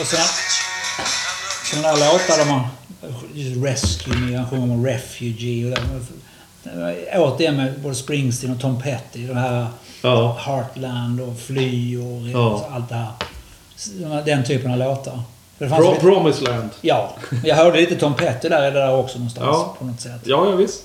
Och 0.00 0.06
sen... 0.06 0.20
Sådana 1.64 1.96
där 1.96 2.12
låtar 2.12 2.44
har... 2.44 2.68
just 3.34 3.64
Rescue 3.64 4.16
Me, 4.16 4.36
han 4.36 4.50
sjunger 4.50 4.74
om 4.74 4.86
Refugee 4.86 5.64
och 5.64 5.78
det. 6.64 7.18
Återigen 7.18 7.56
med 7.56 7.80
både 7.80 7.94
Springsteen 7.94 8.52
och 8.54 8.60
Tom 8.60 8.82
Petty. 8.82 9.26
De 9.26 9.34
här 9.36 9.66
Ja. 10.02 10.36
Heartland 10.40 11.20
och 11.20 11.38
Fly 11.46 11.96
och 11.96 12.28
Ja. 12.28 12.68
allt 12.72 12.88
det 12.88 12.94
här. 12.94 14.22
Den 14.24 14.44
typen 14.44 14.70
av 14.72 14.78
låtar. 14.78 15.22
Pro 15.58 15.94
Promised 16.00 16.42
Land. 16.48 16.70
Ja, 16.80 17.14
jag 17.44 17.56
hörde 17.56 17.80
lite 17.80 17.96
Tom 17.96 18.14
Petty 18.14 18.48
där, 18.48 18.62
det 18.62 18.70
där 18.70 18.94
också 18.94 19.18
någonstans 19.18 19.46
Ja. 19.46 19.76
på 19.78 19.84
något 19.84 20.00
sätt. 20.00 20.20
Ja, 20.24 20.50
ja 20.50 20.56
visst. 20.56 20.82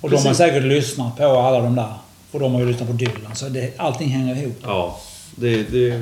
Och 0.00 0.10
de 0.10 0.16
har 0.16 0.22
precis. 0.22 0.38
säkert 0.38 0.62
lyssnat 0.64 1.16
på 1.16 1.38
alla 1.38 1.58
de 1.60 1.74
där. 1.74 1.94
Och 2.30 2.40
de 2.40 2.52
har 2.52 2.60
ju 2.60 2.66
lyssnat 2.66 2.88
på 2.88 2.94
Dylan. 2.94 3.34
Så 3.34 3.48
det, 3.48 3.72
allting 3.76 4.08
hänger 4.08 4.42
ihop. 4.42 4.56
Ja, 4.62 5.00
det... 5.36 5.62
det 5.62 6.00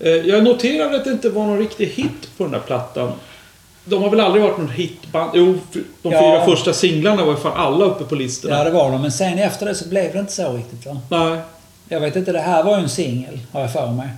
eh, 0.00 0.10
jag 0.12 0.44
noterade 0.44 0.96
att 0.96 1.04
det 1.04 1.10
inte 1.10 1.28
var 1.30 1.46
någon 1.46 1.58
riktig 1.58 1.86
hit 1.86 2.28
på 2.36 2.42
den 2.44 2.52
där 2.52 2.58
plattan. 2.60 3.12
De 3.84 4.02
har 4.02 4.10
väl 4.10 4.20
aldrig 4.20 4.42
varit 4.44 4.58
någon 4.58 4.70
hitband? 4.70 5.30
Jo, 5.34 5.58
de 6.02 6.12
Ja. 6.12 6.20
fyra 6.20 6.44
första 6.56 6.72
singlarna 6.72 7.24
var 7.24 7.32
ju 7.32 7.38
fan 7.38 7.52
alla 7.56 7.84
uppe 7.84 8.04
på 8.04 8.14
listorna. 8.14 8.58
Ja, 8.58 8.64
det 8.64 8.70
var 8.70 8.90
de. 8.92 9.02
Men 9.02 9.12
sen 9.12 9.38
efter 9.38 9.66
det 9.66 9.74
så 9.74 9.88
blev 9.88 10.12
det 10.12 10.18
inte 10.18 10.32
så 10.32 10.52
riktigt 10.52 10.86
va? 10.86 11.00
Nej. 11.10 11.38
Jag 11.88 12.00
vet 12.00 12.16
inte, 12.16 12.32
det 12.32 12.38
här 12.40 12.62
var 12.64 12.76
ju 12.76 12.82
en 12.82 12.88
singel, 12.88 13.38
har 13.52 13.60
jag 13.60 13.72
för 13.72 13.92
mig. 13.92 14.08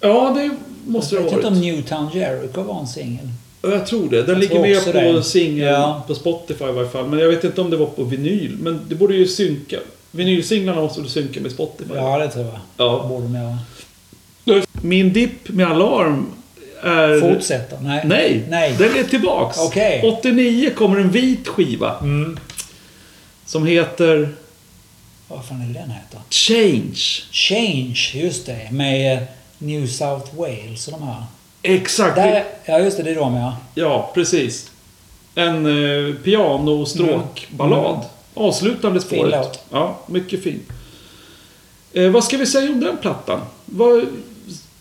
Ja, 0.00 0.32
det 0.36 0.50
måste 0.90 1.14
jag 1.14 1.24
det 1.24 1.24
vet 1.24 1.32
ha 1.32 1.38
inte 1.38 1.48
om 1.48 1.54
varit. 1.54 1.64
Newtown 1.74 2.10
Jericho 2.14 2.62
var 2.62 2.80
en 2.80 2.86
singel. 2.86 3.28
Ja, 3.62 3.68
Jag 3.70 3.86
tror 3.86 4.08
det. 4.10 4.22
Den 4.22 4.28
Jag 4.28 4.38
ligger 4.38 4.60
med 4.60 5.14
på 5.16 5.22
singel 5.22 5.66
Ja. 5.66 6.02
på 6.06 6.14
Spotify 6.14 6.64
i 6.64 6.72
varje 6.72 6.88
fall. 6.88 7.06
Men 7.08 7.18
jag 7.18 7.28
vet 7.28 7.44
inte 7.44 7.60
om 7.60 7.70
det 7.70 7.76
var 7.76 7.86
på 7.86 8.04
vinyl. 8.04 8.56
Men 8.60 8.80
det 8.88 8.94
borde 8.94 9.14
ju 9.14 9.26
synka. 9.26 9.76
Vinylsinglarna 10.16 10.80
måste 10.80 11.00
du 11.00 11.08
synka 11.08 11.40
med 11.40 11.52
Spotify. 11.52 11.94
Ja, 11.94 12.18
det 12.18 12.30
tror 12.30 12.44
jag. 12.44 12.58
Ja. 12.76 13.06
Borde 13.08 13.22
de 13.22 13.34
göra. 13.34 13.58
Min 14.72 15.12
dipp 15.12 15.48
med 15.48 15.66
alarm 15.66 16.26
är... 16.82 17.20
Fortsätter? 17.20 17.78
Nej. 17.80 18.02
Nej, 18.04 18.44
Nej. 18.48 18.74
den 18.78 18.96
är 18.96 19.04
tillbaks. 19.04 19.58
Okej. 19.58 20.02
89 20.18 20.70
kommer 20.76 21.00
en 21.00 21.10
vit 21.10 21.48
skiva. 21.48 21.98
Mm. 21.98 22.38
Som 23.46 23.66
heter 23.66 24.28
Vad 25.28 25.44
fan 25.44 25.62
är 25.62 25.66
det 25.66 25.72
den 25.72 25.90
heter? 25.90 26.20
Change. 26.30 27.00
Change, 27.32 28.10
just 28.14 28.46
det. 28.46 28.68
Med 28.70 29.16
eh, 29.16 29.22
New 29.58 29.86
South 29.86 30.36
Wales 30.36 30.88
och 30.88 30.92
de 30.92 31.02
här. 31.02 31.24
Exakt. 31.62 32.16
Där, 32.16 32.44
ja, 32.64 32.78
just 32.78 32.96
det. 32.96 33.02
Det 33.02 33.10
är 33.10 33.14
de 33.14 33.34
ja. 33.34 33.56
Ja, 33.74 34.10
precis. 34.14 34.70
En 35.34 35.66
eh, 35.66 36.14
pianostråkballad. 36.14 37.94
Mm. 37.94 38.06
Avslutande 38.36 39.00
Fin 39.00 39.18
spåret. 39.18 39.34
låt. 39.44 39.60
Ja, 39.70 40.00
mycket 40.06 40.42
fin. 40.42 40.60
Eh, 41.92 42.10
vad 42.10 42.24
ska 42.24 42.36
vi 42.36 42.46
säga 42.46 42.72
om 42.72 42.80
den 42.80 42.96
plattan? 42.96 43.40
Vad, 43.64 44.06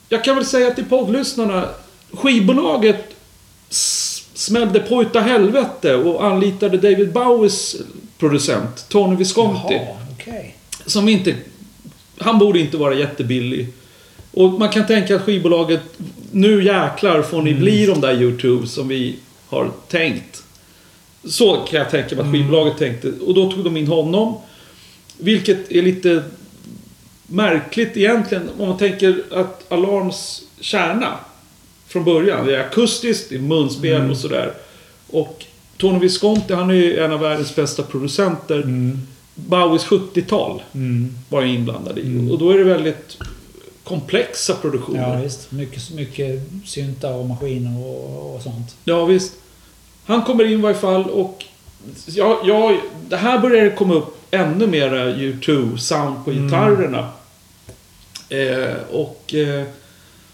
jag 0.09 0.23
kan 0.23 0.35
väl 0.35 0.45
säga 0.45 0.71
till 0.71 0.85
poddlyssnarna. 0.85 1.69
Skivbolaget 2.11 3.15
smällde 4.33 4.79
på 4.79 5.01
utav 5.01 5.21
helvete 5.21 5.95
och 5.95 6.25
anlitade 6.25 6.77
David 6.77 7.13
Bowies 7.13 7.75
producent, 8.17 8.85
Tony 8.89 9.15
Visconti. 9.15 9.73
Jaha, 9.73 9.97
okej. 10.13 10.55
Som 10.85 11.09
inte... 11.09 11.35
Han 12.17 12.39
borde 12.39 12.59
inte 12.59 12.77
vara 12.77 12.93
jättebillig. 12.93 13.67
Och 14.31 14.51
man 14.51 14.69
kan 14.69 14.87
tänka 14.87 15.15
att 15.15 15.21
skivbolaget... 15.21 15.81
Nu 16.31 16.63
jäklar 16.63 17.21
får 17.21 17.41
ni 17.41 17.53
bli 17.53 17.85
de 17.85 18.01
där 18.01 18.21
YouTube 18.21 18.67
som 18.67 18.87
vi 18.87 19.15
har 19.47 19.71
tänkt. 19.87 20.43
Så 21.27 21.55
kan 21.55 21.79
jag 21.79 21.89
tänka 21.89 22.15
mig 22.15 22.25
att 22.25 22.31
skivbolaget 22.31 22.77
tänkte. 22.77 23.11
Och 23.25 23.33
då 23.33 23.51
tog 23.51 23.63
de 23.63 23.77
in 23.77 23.87
honom. 23.87 24.37
Vilket 25.17 25.71
är 25.71 25.81
lite 25.81 26.23
märkligt 27.27 27.97
egentligen. 27.97 28.49
Om 28.59 28.67
man 28.67 28.77
tänker 28.77 29.23
att 29.31 29.71
Alarms 29.71 30.41
kärna 30.59 31.17
från 31.87 32.03
början. 32.03 32.45
Det 32.45 32.55
är 32.55 32.59
akustiskt, 32.59 33.29
det 33.29 33.35
är 33.35 33.39
munspel 33.39 34.09
och 34.11 34.17
sådär. 34.17 34.53
Och 35.09 35.45
Tony 35.77 35.99
Visconti, 35.99 36.53
han 36.53 36.69
är 36.69 36.73
ju 36.73 36.99
en 36.99 37.11
av 37.11 37.19
världens 37.19 37.55
bästa 37.55 37.83
producenter. 37.83 38.63
Bowies 39.35 39.85
70-tal 39.85 40.61
Mm. 40.73 41.13
var 41.29 41.41
jag 41.41 41.51
inblandad 41.51 41.97
i. 41.97 42.29
Och 42.31 42.37
då 42.39 42.49
är 42.49 42.57
det 42.57 42.63
väldigt 42.63 43.17
komplexa 43.83 44.53
Ja, 44.53 44.59
produktioner. 44.61 45.23
visst. 45.23 45.51
Mycket, 45.51 45.91
mycket 45.93 46.41
syntar 46.65 47.13
och 47.13 47.25
maskiner 47.25 47.85
och, 47.85 48.35
och 48.35 48.41
sånt. 48.41 48.75
Ja, 48.83 49.05
visst. 49.05 49.33
Han 50.05 50.21
kommer 50.21 50.43
in 50.43 50.59
i 50.59 50.61
varje 50.61 50.75
fall 50.75 51.03
och... 51.09 51.45
Ja, 52.05 52.41
ja, 52.45 52.77
det 53.09 53.17
här 53.17 53.39
börjar 53.39 53.75
komma 53.75 53.93
upp 53.93 54.17
ännu 54.31 54.67
mera 54.67 55.05
U2-sound 55.05 56.25
på 56.25 56.31
gitarrerna. 56.31 57.09
Eh, 58.29 58.75
och 58.91 59.33
eh, 59.33 59.63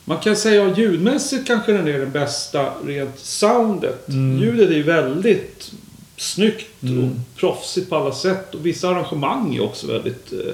man 0.05 0.17
kan 0.17 0.35
säga 0.35 0.67
att 0.67 0.77
ljudmässigt 0.77 1.47
kanske 1.47 1.71
den 1.71 1.87
är 1.87 1.99
den 1.99 2.11
bästa 2.11 2.73
rent 2.85 3.19
soundet. 3.19 4.09
Mm. 4.09 4.41
Ljudet 4.41 4.69
är 4.71 4.83
väldigt 4.83 5.71
snyggt 6.17 6.67
Mm. 6.83 7.03
och 7.03 7.09
proffsigt 7.39 7.89
på 7.89 7.95
alla 7.95 8.11
sätt. 8.11 8.55
Och 8.55 8.65
vissa 8.65 8.89
arrangemang 8.89 9.55
är 9.55 9.63
också 9.63 9.87
väldigt 9.87 10.33
eh, 10.33 10.53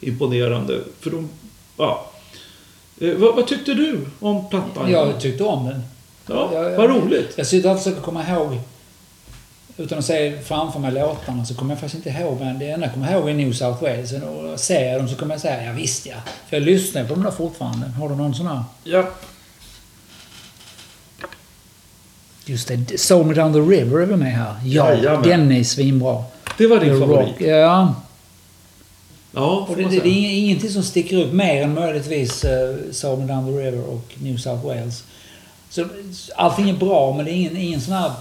imponerande. 0.00 0.80
För 1.00 1.10
de, 1.10 1.28
ja. 1.76 2.10
Eh, 3.00 3.14
vad, 3.14 3.36
vad 3.36 3.46
tyckte 3.46 3.74
du 3.74 4.00
om 4.20 4.48
plattan? 4.50 4.90
Jag 4.90 5.20
tyckte 5.20 5.44
om 5.44 5.66
den. 5.66 5.80
Ja, 6.26 6.48
vad 6.76 6.90
roligt. 6.90 7.32
Jag 7.36 7.46
sitter 7.46 7.70
och 7.72 7.78
försöker 7.78 8.00
komma 8.00 8.28
ihåg. 8.28 8.58
Utan 9.76 9.98
att 9.98 10.04
se 10.04 10.38
framför 10.42 10.80
mig 10.80 10.92
låtarna 10.92 11.44
så 11.44 11.54
kommer 11.54 11.74
jag 11.74 11.80
faktiskt 11.80 12.06
inte 12.06 12.20
ihåg. 12.20 12.40
Men 12.40 12.58
det 12.58 12.70
enda 12.70 12.86
jag 12.86 12.94
kommer 12.94 13.12
ihåg 13.12 13.28
är 13.30 13.34
New 13.34 13.52
South 13.52 13.82
Wales. 13.82 14.12
Och 14.12 14.60
ser 14.60 14.84
jag 14.92 15.00
dem 15.00 15.08
så 15.08 15.16
kommer 15.16 15.34
jag 15.34 15.40
säga 15.40 15.64
ja 15.64 15.72
visst 15.72 16.06
ja. 16.06 16.14
För 16.48 16.56
jag 16.56 16.62
lyssnar 16.66 17.04
på 17.04 17.14
dem 17.14 17.22
där 17.24 17.30
fortfarande. 17.30 17.86
Har 17.86 18.08
du 18.08 18.16
någon 18.16 18.34
sån 18.34 18.46
här? 18.46 18.62
Ja. 18.84 19.04
Just 22.46 22.68
det. 22.68 23.00
Soul 23.00 23.26
Me 23.26 23.34
Down 23.34 23.52
the 23.52 23.58
River 23.58 24.00
är 24.00 24.06
väl 24.06 24.16
med 24.18 24.32
här? 24.32 24.54
Ja, 24.64 24.92
Jajamän. 24.94 25.22
den 25.28 25.52
är 25.52 25.64
svinbra. 25.64 26.24
Det 26.58 26.66
var 26.66 26.80
din 26.80 26.88
The 26.94 27.00
favorit. 27.00 27.28
Rock. 27.28 27.40
Ja. 27.40 27.94
Ja, 29.32 29.66
Och 29.70 29.76
det, 29.76 29.82
det, 29.82 29.88
det 29.88 29.96
är 30.08 30.12
ing- 30.12 30.30
ingenting 30.44 30.70
som 30.70 30.82
sticker 30.82 31.16
upp 31.24 31.32
mer 31.32 31.62
än 31.62 31.74
möjligtvis 31.74 32.44
uh, 32.44 32.50
Soul 32.92 33.18
Me 33.20 33.26
Down 33.26 33.46
the 33.46 33.52
River 33.62 33.84
och 33.88 34.04
New 34.18 34.36
South 34.38 34.66
Wales. 34.66 35.04
Så 35.74 35.86
allting 36.36 36.70
är 36.70 36.74
bra 36.74 37.14
men 37.16 37.24
det 37.24 37.30
är 37.30 37.34
ingen, 37.34 37.56
ingen 37.56 37.80
sån 37.80 37.94
här... 37.94 38.12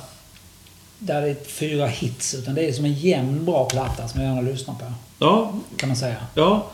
Där 0.99 1.21
det 1.21 1.27
är 1.29 1.35
fyra 1.47 1.87
hits. 1.87 2.33
Utan 2.33 2.55
det 2.55 2.65
är 2.67 2.71
som 2.73 2.85
en 2.85 2.93
jämn 2.93 3.45
bra 3.45 3.65
platta 3.65 4.07
som 4.07 4.21
jag 4.21 4.35
gärna 4.35 4.49
lyssnar 4.51 4.73
på. 4.75 4.85
Ja, 5.19 5.53
Kan 5.77 5.89
man 5.89 5.95
säga. 5.95 6.15
ja. 6.33 6.67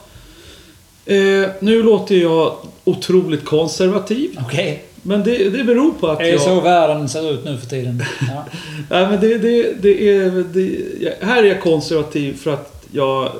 Eh, 1.05 1.49
nu 1.59 1.83
låter 1.83 2.15
jag 2.15 2.55
otroligt 2.83 3.45
konservativ. 3.45 4.39
Okej. 4.45 4.83
Men 5.01 5.23
det, 5.23 5.49
det 5.49 5.63
beror 5.63 5.91
på 5.91 6.07
att 6.07 6.19
Det 6.19 6.27
är 6.29 6.31
jag... 6.31 6.41
så 6.41 6.61
världen 6.61 7.09
ser 7.09 7.31
ut 7.33 7.45
nu 7.45 7.57
för 7.57 7.67
tiden. 7.67 8.03
Ja. 8.29 8.45
Nej, 8.89 9.07
men 9.07 9.19
det, 9.21 9.37
det, 9.37 9.73
det 9.81 10.09
är... 10.09 10.31
Det, 10.53 10.79
jag, 11.05 11.27
här 11.27 11.43
är 11.43 11.47
jag 11.47 11.61
konservativ 11.61 12.37
för 12.37 12.53
att 12.53 12.85
jag 12.91 13.31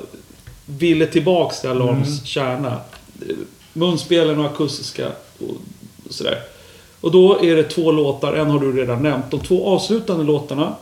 ville 0.66 1.06
tillbaks 1.06 1.60
till 1.60 1.70
Alarms 1.70 2.08
Mm. 2.08 2.24
kärna. 2.24 2.80
Munspelen 3.72 4.38
och 4.40 4.46
akustiska 4.46 5.06
och 5.38 5.56
sådär. 6.12 6.38
Och 7.00 7.10
då 7.10 7.44
är 7.44 7.56
det 7.56 7.62
två 7.62 7.92
låtar, 7.92 8.32
en 8.32 8.50
har 8.50 8.60
du 8.60 8.72
redan 8.72 9.02
nämnt. 9.02 9.30
De 9.30 9.40
två 9.40 9.66
avslutande 9.68 10.24
låtarna. 10.24 10.74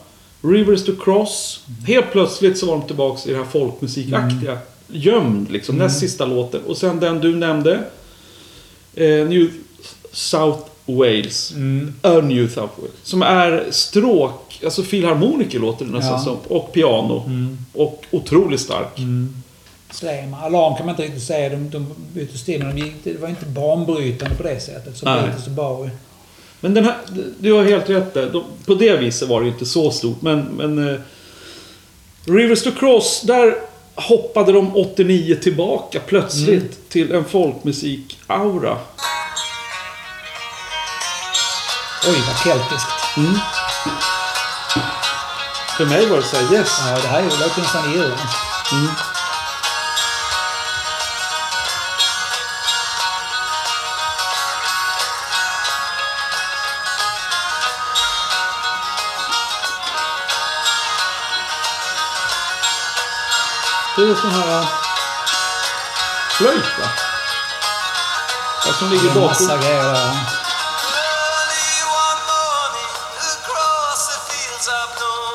Rivers 0.43 0.85
to 0.85 0.93
Cross. 1.05 1.61
Helt 1.87 2.13
plötsligt 2.13 2.59
så 2.59 2.67
var 2.67 2.73
de 2.79 2.87
tillbaks 2.87 3.27
i 3.27 3.31
det 3.31 3.37
här 3.39 3.45
folkmusikaktiga. 3.45 4.59
Gömd 4.89 5.51
liksom, 5.51 5.77
näst 5.77 6.01
sista 6.01 6.27
låten. 6.27 6.61
Och 6.67 6.77
sen 6.77 7.01
den 7.01 7.21
du 7.21 7.37
nämnde. 7.37 7.85
Eh, 8.95 9.29
New 9.29 9.51
South 10.13 10.59
Wales. 10.87 11.53
Mm. 11.53 11.95
A 12.03 12.21
New 12.21 12.49
South 12.49 12.81
Wales. 12.81 12.93
Som 13.03 13.23
är 13.23 13.67
stråk, 13.71 14.61
alltså 14.65 14.83
filharmoniker 14.83 15.59
låter 15.59 15.85
det 15.85 15.91
nästan 15.93 16.13
Ja. 16.13 16.25
som. 16.25 16.37
Och 16.49 16.73
piano. 16.73 17.23
Mm. 17.27 17.59
Och 17.75 18.05
otroligt 18.11 18.61
stark. 18.61 18.99
Mm. 18.99 19.35
Slame. 19.91 20.37
Alarm 20.43 20.75
kan 20.77 20.87
man 20.87 20.93
inte 20.95 21.03
riktigt 21.03 21.23
säga. 21.23 21.49
De, 21.49 21.71
de 21.71 21.87
bytte 22.15 22.39
stil, 22.39 22.65
men 22.65 22.77
de 22.77 22.83
gick, 22.83 22.95
det 23.05 23.21
var 23.21 23.29
inte 23.29 23.47
banbrytande 23.47 24.35
på 24.35 24.43
det 24.43 24.61
sättet. 24.61 24.97
Som. 24.97 25.07
Beatles 25.07 25.47
och 25.47 25.53
Bowie. 25.53 25.91
Men 26.61 26.75
den 26.75 26.85
här, 26.85 26.97
du 27.39 27.53
har 27.53 27.65
helt 27.65 27.91
rätt 27.91 28.15
där. 28.15 28.31
De, 28.33 28.45
på 28.67 28.75
det 28.75 28.97
viset 28.97 29.29
var 29.29 29.41
det 29.41 29.49
inte 29.49 29.67
så 29.67 29.91
stort. 29.91 30.23
Men, 30.23 30.41
men 30.41 30.89
eh, 30.95 31.01
Rivers 32.25 32.63
to 32.63 32.71
Cross, 32.79 33.21
där 33.25 33.55
hoppade 33.95 34.53
de 34.53 34.77
89 34.77 35.35
tillbaka 35.43 36.01
plötsligt 36.07 36.49
Mm. 36.63 36.69
till 36.89 37.13
en 37.13 37.25
folkmusik-aura. 37.25 38.77
Oj, 42.09 42.23
vad 42.27 42.39
keltiskt. 42.45 42.91
För 45.77 45.85
mig 45.85 46.07
var 46.07 46.17
det 46.17 46.23
så 46.23 46.37
här, 46.37 46.55
yes. 46.55 46.81
Ja, 46.87 46.99
det 47.03 47.09
här 47.09 47.19
är 47.19 47.23
ju 47.23 47.29
nästan 47.63 47.95
irländskt. 47.95 48.73
Mm. 48.73 48.89
Det 63.99 64.05
är 64.05 64.15
sån 64.15 64.31
här 64.31 64.61
äh, 64.61 64.67
flöjt 66.31 66.79
va? 66.81 66.89
Ja, 68.67 68.73
som 68.79 68.91
ligger 68.91 69.03
Det 69.05 69.09
är 69.11 69.15
en 69.15 69.21
bakom. 69.29 69.47
massa 69.47 69.57
grejer 69.57 69.83
där. 69.85 70.17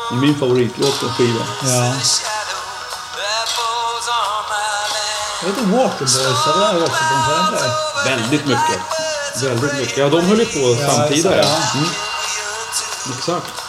Det 0.10 0.16
är 0.16 0.20
min 0.22 0.40
favoritlåt 0.40 1.00
på 1.00 1.08
skivan. 1.10 1.48
Ja. 1.64 1.94
Jag 5.42 5.50
vet 5.50 5.58
inte, 5.58 5.78
Waterboys 5.78 6.16
är 6.18 6.54
det 6.54 6.60
där 6.60 6.84
också 6.84 7.04
på 7.04 7.32
sätt, 7.32 7.40
inte 7.54 7.64
det? 7.64 8.10
Väldigt 8.10 8.46
mycket. 8.46 8.80
Väldigt 9.44 9.74
mycket. 9.74 9.98
Ja, 9.98 10.10
de 10.10 10.26
höll 10.26 10.40
ju 10.40 10.46
på 10.46 10.82
Ja, 10.82 10.92
samtida. 10.94 11.38
ja. 11.38 11.44
Mm, 11.76 11.90
exakt. 13.18 13.63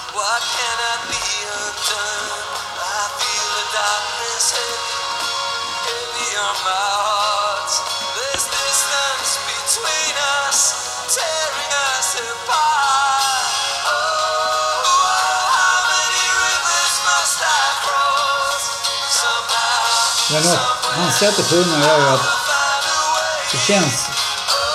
Somehow, 21.19 21.35
Men 21.39 21.39
något, 21.39 21.39
hans 21.39 21.39
sätt 21.39 21.39
att 21.39 21.51
sjunga 21.51 21.87
gör 21.87 21.99
ju 21.99 22.09
att 22.15 22.21
det 23.53 23.59
känns... 23.59 24.09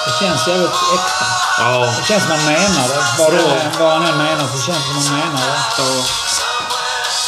Det 0.05 0.25
känns 0.25 0.47
jävligt 0.47 0.69
äkta. 0.93 1.25
Ja. 1.59 1.93
Det 1.99 2.05
känns 2.07 2.23
som 2.23 2.31
man 2.31 2.45
menar 2.45 2.87
det. 2.87 3.03
Vad, 3.17 3.33
Ja. 3.33 3.37
det, 3.37 3.71
vad 3.79 3.91
han 3.93 4.05
än 4.05 4.17
menar 4.17 4.47
så 4.47 4.61
känns 4.61 4.77
det 4.87 5.01
som 5.03 5.13
man 5.13 5.19
menar 5.19 5.47
det. 5.47 5.59
ja. 5.77 6.05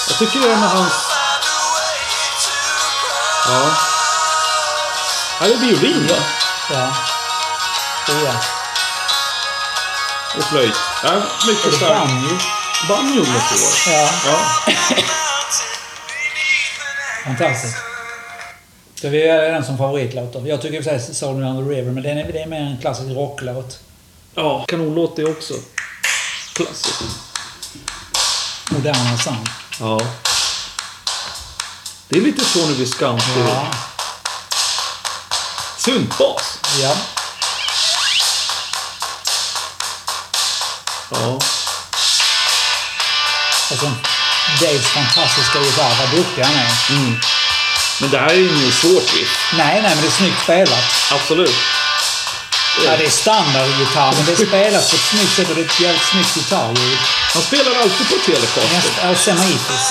Jag 0.10 0.18
tycker 0.18 0.40
det 0.40 0.52
är 0.52 0.56
med 0.56 0.70
hans... 0.70 0.94
Ja. 3.48 3.72
Här 5.40 5.48
är 5.48 5.56
violin 5.58 6.08
va? 6.10 6.16
Ja. 6.72 6.94
Det 8.08 8.12
är 8.28 8.36
Och 10.38 10.44
flöjt. 10.44 10.76
Ja, 11.04 11.12
mycket 11.48 11.72
det. 11.72 11.78
starkt. 11.78 12.00
Banjo. 12.00 12.38
Banjo 12.88 13.26
måste 13.26 13.56
det 13.56 13.96
vara. 13.96 13.98
Ja. 13.98 14.10
Ja. 14.26 14.96
Fantastiskt. 17.26 17.76
Så 19.02 19.10
vi 19.10 19.28
är 19.28 19.52
den 19.52 19.66
som 19.66 19.78
favoritlåt 19.78 20.34
då. 20.34 20.48
Jag 20.48 20.62
tycker 20.62 20.78
i 20.78 20.80
och 20.80 20.84
för 20.84 21.00
sig 21.00 21.16
Soul 21.16 21.42
Down 21.42 21.66
the 21.68 21.76
River, 21.76 21.92
men 21.92 22.04
den 22.04 22.18
är, 22.18 22.32
det 22.32 22.42
är 22.42 22.48
mer 22.48 22.62
en 22.62 22.78
klassisk 22.82 23.10
rocklåt. 23.10 23.80
ja. 24.36 24.66
Kanonlåt 24.68 25.16
det 25.16 25.26
också. 25.26 25.54
Klassiskt. 26.54 27.04
Modernare 28.72 29.18
sound. 29.18 29.50
Ja. 29.80 30.00
Det 32.08 32.18
är 32.18 32.22
lite 32.22 32.46
Tony 32.46 32.74
Visconti. 32.74 33.24
Ja. 33.38 33.68
Syntbas. 35.78 36.60
ja. 36.82 36.96
Ja. 41.12 41.40
Och 43.72 43.78
sen 43.80 43.96
Daves 44.62 44.88
fantastiska 44.88 45.60
gitarr. 45.60 45.96
Vad 46.00 46.20
duktig 46.20 46.42
han 46.42 46.56
är. 46.56 46.92
Mm. 46.92 47.16
Men 48.02 48.10
det 48.10 48.18
här 48.20 48.28
är 48.30 48.34
ju 48.36 48.50
inget 48.50 48.74
svårt 48.74 49.10
riff. 49.18 49.54
Nej, 49.58 49.82
nej, 49.82 49.92
men 49.96 50.02
det 50.02 50.08
är 50.08 50.12
snyggt 50.22 50.42
spelat. 50.44 50.84
Absolut. 51.12 51.56
Ja, 52.86 52.98
det 52.98 53.06
är 53.06 53.10
standardgitarr, 53.10 54.14
men 54.18 54.26
det 54.26 54.36
spelas 54.48 54.90
på 54.90 54.96
ett 54.96 55.02
snyggt 55.12 55.36
sätt 55.36 55.50
och 55.50 55.56
det 55.56 55.62
är 55.62 55.66
ett 55.66 55.80
jävligt 55.80 56.08
snyggt 56.12 56.34
gitarrljud. 56.36 56.98
Han 57.34 57.44
spelar 57.44 57.72
alltid 57.82 58.10
på 58.10 58.16
Telecaster. 58.26 58.70
Nästa 58.76 59.02
är 59.02 59.16
Semaitis. 59.16 59.86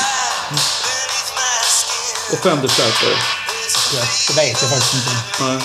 Och 2.32 2.38
Fender-stärkare. 2.42 3.16
Ja, 3.96 4.02
Det 4.28 4.34
vet 4.34 4.62
jag 4.62 4.70
faktiskt 4.70 4.94
inte. 4.94 5.10
Nej. 5.44 5.58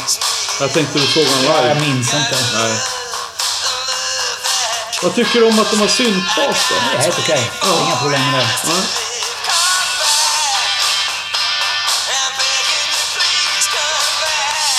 Jag 0.60 0.74
tänkte 0.74 1.00
du 1.00 1.08
såg 1.08 1.26
honom 1.28 1.44
Ja, 1.46 1.68
jag 1.68 1.78
live. 1.78 1.88
minns 1.88 2.14
inte. 2.14 2.38
Nej. 2.54 2.74
Vad 5.04 5.16
tycker 5.16 5.40
du 5.40 5.46
om 5.46 5.60
att 5.60 5.72
de 5.72 5.80
har 5.80 5.88
syntbas 5.88 6.58
då? 6.70 6.76
Det 6.92 6.98
är 6.98 7.02
helt 7.02 7.20
okej. 7.20 7.52
Ja. 7.62 7.68
Inga 7.88 7.96
problem 7.96 8.32
med 8.32 8.40
det. 8.40 8.48
Nej. 8.68 8.84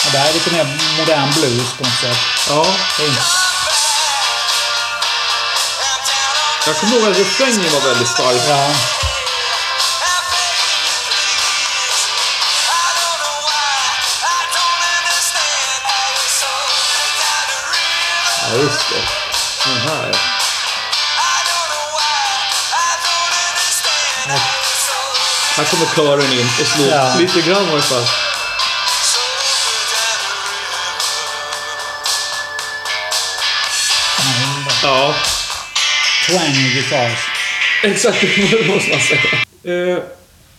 Och 0.07 0.13
det 0.13 0.19
här 0.19 0.29
är 0.29 0.33
lite 0.33 0.51
mer 0.51 0.67
modern 0.99 1.33
blues 1.33 1.73
på 1.79 1.85
något 1.85 2.01
sätt. 2.01 2.19
Ja. 2.49 2.67
Inte... 3.01 3.23
Jag 6.67 6.77
kommer 6.77 6.97
ihåg 6.97 7.11
att 7.11 7.19
refrängen 7.19 7.73
var 7.73 7.81
väldigt 7.81 8.09
stark. 8.09 8.43
Ja. 8.49 8.71
Ja, 18.43 18.57
just 18.63 18.89
det. 18.91 19.03
Den 19.71 19.79
här. 19.89 20.17
Här 25.57 25.65
kommer 25.65 25.87
kören 25.97 26.33
in 26.33 26.49
och 26.61 26.67
slår 26.67 26.89
Ja. 26.89 27.15
lite 27.19 27.41
grann 27.41 27.69
i 27.69 27.73
alla 27.73 27.83
fall. 27.83 28.07
Ja, 34.87 35.15
Twangy 36.29 36.75
guitars. 36.75 37.19
exakt. 37.85 38.21
Det 38.51 38.69
måste 38.69 38.91
man 38.91 39.01
säga. 39.01 39.93
Eh, 39.93 39.99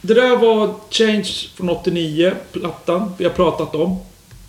det 0.01 0.13
där 0.13 0.35
var 0.35 0.73
Change 0.89 1.27
från 1.55 1.69
89, 1.69 2.33
plattan 2.51 3.13
vi 3.17 3.23
har 3.25 3.31
pratat 3.31 3.75
om. 3.75 3.99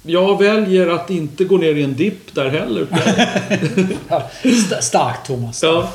Jag 0.03 0.39
väljer 0.39 0.87
att 0.87 1.11
inte 1.11 1.45
gå 1.45 1.57
ner 1.57 1.75
i 1.75 1.83
en 1.83 1.97
dipp 1.97 2.35
där 2.35 2.49
heller. 2.49 2.87
Starkt, 4.81 5.27
Thomas. 5.27 5.63
Ja. 5.63 5.93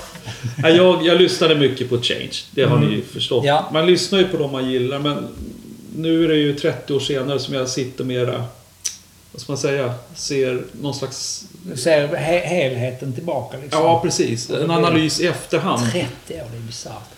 Jag, 0.58 1.06
jag 1.06 1.22
lyssnade 1.22 1.56
mycket 1.56 1.90
på 1.90 2.02
Change. 2.02 2.34
Det 2.52 2.64
har 2.64 2.80
ni 2.80 2.96
ju 2.96 3.02
förstått. 3.02 3.46
Ja. 3.46 3.70
Man 3.74 3.86
lyssnar 3.86 4.20
ju 4.20 4.28
på 4.28 4.38
dem 4.38 4.52
man 4.52 4.72
gillar, 4.72 5.00
men 5.00 5.28
nu 5.96 6.24
är 6.24 6.28
det 6.28 6.36
ju 6.36 6.56
30 6.56 6.94
år 6.94 7.00
senare 7.00 7.40
som 7.40 7.54
jag 7.54 7.70
sitter 7.70 8.04
mera... 8.04 8.44
Vad 9.34 9.42
ska 9.42 9.52
man 9.52 9.58
säga? 9.58 9.94
Ser 10.16 10.64
någon 10.82 10.94
slags... 10.96 11.46
Du 11.66 11.78
ser 11.78 12.08
he- 12.08 12.46
helheten 12.46 13.14
tillbaka 13.14 13.58
liksom. 13.58 13.82
Ja, 13.82 14.00
precis. 14.02 14.50
En 14.50 14.72
analys 14.72 15.20
i 15.20 15.28
efterhand. 15.28 15.92
30 15.92 16.06
år, 16.34 16.48
det 16.52 16.58
är 16.58 16.62
bisarrt. 16.68 17.10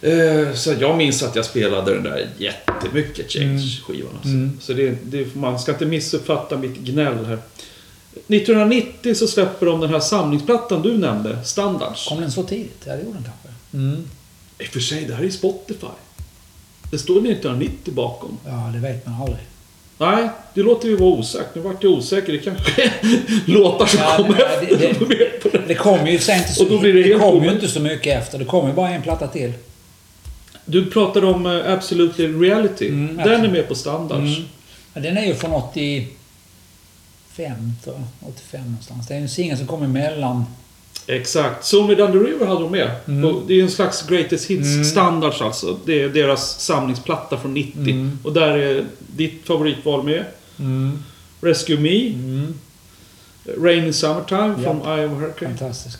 Eh, 0.00 0.54
Så 0.54 0.72
jag 0.80 0.96
minns 0.96 1.22
att 1.22 1.36
jag 1.36 1.44
spelade 1.44 1.94
den 1.94 2.02
där 2.02 2.28
jättemycket 2.38 3.30
Change-skivan. 3.32 4.10
Alltså. 4.14 4.28
Mm. 4.28 4.58
Så 4.60 4.72
det, 4.72 4.90
det, 5.04 5.34
man 5.34 5.58
ska 5.58 5.72
inte 5.72 5.86
missuppfatta 5.86 6.56
mitt 6.56 6.76
gnäll 6.78 7.24
här. 7.26 7.38
1990 8.28 9.14
så 9.14 9.26
släpper 9.26 9.66
de 9.66 9.80
den 9.80 9.90
här 9.90 10.00
samlingsplattan 10.00 10.82
du 10.82 10.98
nämnde, 10.98 11.44
Standards. 11.44 12.08
Kom 12.08 12.20
den 12.20 12.32
så 12.32 12.42
tidigt? 12.42 12.82
Ja, 12.84 12.92
det 12.96 13.02
gjorde 13.02 13.14
den 13.18 13.24
kanske. 13.24 13.48
Mm. 13.76 14.08
I 14.58 14.62
och 14.64 14.66
för 14.66 14.80
sig, 14.80 15.04
det 15.04 15.14
här 15.14 15.24
är 15.24 15.30
Spotify. 15.30 15.86
Det 16.90 16.98
står 16.98 17.14
1990 17.16 17.94
bakom. 17.94 18.38
Ja, 18.46 18.70
det 18.74 18.78
vet 18.78 19.06
man 19.06 19.14
aldrig. 19.20 19.38
Nej, 19.98 20.28
det 20.54 20.62
låter 20.62 20.88
ju 20.88 20.96
vara 20.96 21.10
osagt. 21.10 21.54
Nu 21.54 21.60
vart 21.60 21.82
jag 21.82 21.92
osäker. 21.92 22.32
Det 22.32 22.38
kanske 22.38 22.92
låtar 23.46 23.86
som 23.86 24.00
Ja, 24.00 24.16
kommer 24.16 24.40
efter. 24.44 24.76
det- 24.78 24.94
på 25.42 25.48
det. 25.52 25.62
Det 25.68 25.74
kom 25.74 26.06
ju 26.06 26.18
sen 26.18 26.38
inte 26.38 26.52
så, 26.52 26.64
Och 26.64 26.70
då 26.70 26.78
blir 26.78 26.92
det 26.92 27.02
det 27.02 27.08
helt 27.08 27.22
kom 27.22 27.44
ju 27.44 27.50
inte 27.50 27.68
så 27.68 27.80
mycket 27.80 28.18
efter. 28.22 28.38
Det 28.38 28.44
kom 28.44 28.68
ju 28.68 28.72
bara 28.74 28.88
en 28.90 29.02
platta 29.02 29.26
till. 29.28 29.52
Du 30.64 30.90
pratade 30.90 31.26
om 31.26 31.46
uh, 31.46 31.72
Absolutely 31.72 32.26
Reality. 32.28 32.88
Mm, 32.88 33.06
Den 33.06 33.18
absolut. 33.20 33.44
är 33.44 33.48
med 33.52 33.68
på 33.68 33.74
Standards. 33.74 34.36
Mm. 34.36 34.48
Men 34.94 35.02
den 35.02 35.16
är 35.18 35.26
ju 35.26 35.34
från 35.34 35.52
85, 35.52 36.12
tror 37.84 37.96
jag. 37.96 38.28
85 38.28 38.60
någonstans. 38.64 39.08
Det 39.08 39.14
är 39.14 39.18
en 39.18 39.28
singel 39.28 39.58
som 39.58 39.66
kom 39.66 39.82
emellan. 39.82 40.44
Exakt. 41.06 41.64
So 41.64 41.86
Me 41.86 41.94
Down 41.94 42.12
the 42.12 42.18
River 42.18 42.46
hade 42.46 42.60
de 42.60 42.70
med. 42.72 42.90
Mm. 43.08 43.36
Det 43.46 43.54
är 43.54 43.62
en 43.62 43.70
slags 43.70 44.06
Greatest 44.08 44.50
Hits 44.50 44.96
Mm. 44.96 45.22
Alltså. 45.22 45.78
Det 45.84 46.02
är 46.02 46.08
deras 46.08 46.60
samlingsplatta 46.60 47.36
från 47.38 47.54
90. 47.54 47.80
Mm. 47.80 48.18
Och 48.22 48.32
där 48.32 48.48
är 48.58 48.84
ditt 48.98 49.46
favoritval 49.46 50.02
med. 50.02 50.24
Mm. 50.58 50.98
Rescue 51.40 51.78
Me. 51.80 52.08
Mm. 52.08 52.54
Rain 53.58 53.84
in 53.84 53.92
Summertime 53.92 54.54
Ja. 54.56 54.62
från 54.62 54.98
Iowa 54.98 55.14
Hurricane. 55.14 55.56
Fantastisk. 55.56 55.98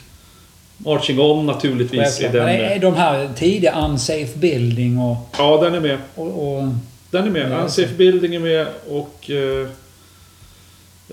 Marching 0.78 1.20
On 1.20 1.46
naturligtvis 1.46 2.00
är 2.00 2.04
Självklart. 2.04 2.32
den 2.32 2.44
Men 2.44 2.56
med. 2.60 2.80
de 2.80 2.94
här 2.94 3.30
tidiga 3.36 3.84
Unsafe 3.88 4.38
Building 4.38 4.98
och... 4.98 5.16
Ja, 5.38 5.60
den 5.62 5.74
är 5.74 5.80
med. 5.80 5.98
och, 6.14 6.56
och 6.58 6.68
Den 7.10 7.26
är 7.26 7.30
med. 7.30 7.50
Ja, 7.52 7.56
Unsafe 7.62 7.94
Building 7.96 8.34
är 8.34 8.38
med 8.40 8.66
och 8.88 9.30
eh, 9.30 9.68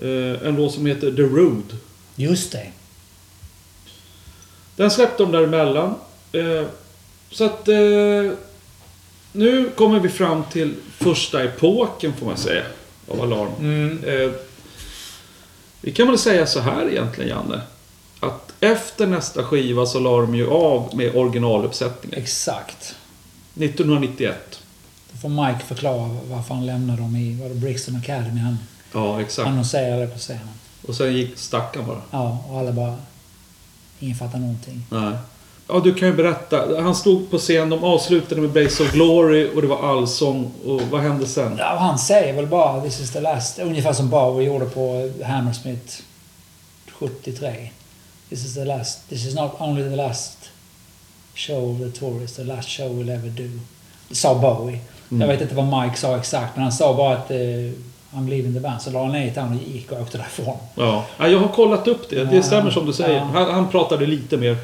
eh, 0.02 0.48
en 0.48 0.56
låt 0.56 0.72
som 0.74 0.86
heter 0.86 1.10
The 1.12 1.22
Road. 1.22 1.76
just 2.16 2.52
det. 2.52 2.66
Den 4.76 4.90
släppte 4.90 5.22
de 5.22 5.32
däremellan. 5.32 5.94
Eh, 6.32 6.66
så 7.30 7.44
att 7.44 7.68
eh, 7.68 8.30
nu 9.32 9.70
kommer 9.76 10.00
vi 10.00 10.08
fram 10.08 10.44
till 10.52 10.74
första 10.98 11.44
epoken 11.44 12.12
får 12.18 12.26
man 12.26 12.36
säga 12.36 12.62
av 13.08 13.20
Alarm. 13.20 13.50
Mm. 13.58 14.04
Eh, 14.04 14.30
vi 15.80 15.92
kan 15.92 16.06
väl 16.08 16.18
säga 16.18 16.46
så 16.46 16.60
här 16.60 16.88
egentligen 16.90 17.30
Janne. 17.30 17.60
Att 18.20 18.52
efter 18.60 19.06
nästa 19.06 19.44
skiva 19.44 19.86
så 19.86 19.98
la 20.00 20.20
de 20.20 20.34
ju 20.34 20.50
av 20.50 20.96
med 20.96 21.16
originaluppsättningen. 21.16 22.18
Exakt. 22.22 22.94
1991. 23.54 24.58
Då 25.12 25.18
får 25.18 25.28
Mike 25.28 25.64
förklara 25.66 26.16
varför 26.24 26.54
han 26.54 26.66
lämnade 26.66 27.02
dem 27.02 27.16
i 27.16 27.40
var 27.42 27.48
det 27.48 27.54
Brixton 27.54 27.96
Academy. 27.96 28.40
Han 28.40 28.58
Ja, 28.92 29.20
exakt. 29.20 29.48
annonserade 29.48 30.06
på 30.06 30.18
scenen. 30.18 30.48
Och 30.86 30.94
sen 30.94 31.12
gick 31.16 31.38
stackaren 31.38 31.86
bara. 31.86 32.02
Ja, 32.10 32.44
och 32.50 32.58
alla 32.58 32.72
bara... 32.72 32.96
Ingen 34.02 34.16
fattar 34.16 34.38
någonting. 34.38 34.86
Nej. 34.90 35.12
Ja, 35.68 35.80
du 35.84 35.94
kan 35.94 36.08
ju 36.08 36.14
berätta. 36.14 36.80
Han 36.82 36.94
stod 36.94 37.30
på 37.30 37.38
scen, 37.38 37.70
de 37.70 37.84
avslutade 37.84 38.40
med 38.40 38.50
Blaze 38.50 38.82
of 38.82 38.92
Glory 38.92 39.50
och 39.54 39.62
det 39.62 39.68
var 39.68 39.90
allsång. 39.90 40.52
Och 40.64 40.82
vad 40.82 41.00
hände 41.00 41.26
sen? 41.26 41.56
Ja, 41.58 41.76
han 41.78 41.98
säger 41.98 42.32
väl 42.32 42.46
bara 42.46 42.80
this 42.80 43.00
is 43.00 43.10
the 43.10 43.20
last. 43.20 43.58
Ungefär 43.58 43.92
som 43.92 44.10
Bowie 44.10 44.46
gjorde 44.46 44.64
på 44.64 45.10
Hammersmith 45.24 46.02
73. 46.86 47.70
This 48.28 48.44
is 48.44 48.54
the 48.54 48.64
last. 48.64 49.08
This 49.08 49.26
is 49.26 49.34
not 49.34 49.52
only 49.58 49.82
the 49.90 49.96
last 49.96 50.38
show 51.34 51.70
of 51.70 51.78
the 51.78 51.98
tour, 52.00 52.20
it's 52.20 52.36
the 52.36 52.44
last 52.44 52.68
show 52.68 52.88
we'll 52.88 53.10
ever 53.10 53.28
do. 53.28 53.60
Sa 54.10 54.34
Bowie. 54.34 54.80
Mm. 55.10 55.20
Jag 55.20 55.28
vet 55.28 55.40
inte 55.40 55.54
vad 55.54 55.82
Mike 55.82 55.96
sa 55.96 56.16
exakt, 56.16 56.56
men 56.56 56.62
han 56.62 56.72
sa 56.72 56.94
bara 56.94 57.16
att 57.16 57.30
eh, 57.30 57.38
I'm 58.14 58.28
leaving 58.30 58.54
the 58.54 58.60
band. 58.60 58.82
Så 58.82 58.90
la 58.90 59.02
han 59.02 59.12
ner 59.12 59.24
gitarren 59.24 59.58
och 59.66 59.72
gick 59.74 59.92
och 59.92 60.00
åkte 60.00 60.18
därifrån. 60.18 60.56
Ja. 60.74 61.04
ja, 61.18 61.28
jag 61.28 61.38
har 61.38 61.48
kollat 61.48 61.88
upp 61.88 62.10
det. 62.10 62.24
Det 62.24 62.42
stämmer 62.42 62.70
som 62.70 62.86
du 62.86 62.92
säger. 62.92 63.16
ja. 63.16 63.22
Han, 63.34 63.50
han 63.54 63.68
pratade 63.68 64.06
lite 64.06 64.36
mer. 64.36 64.56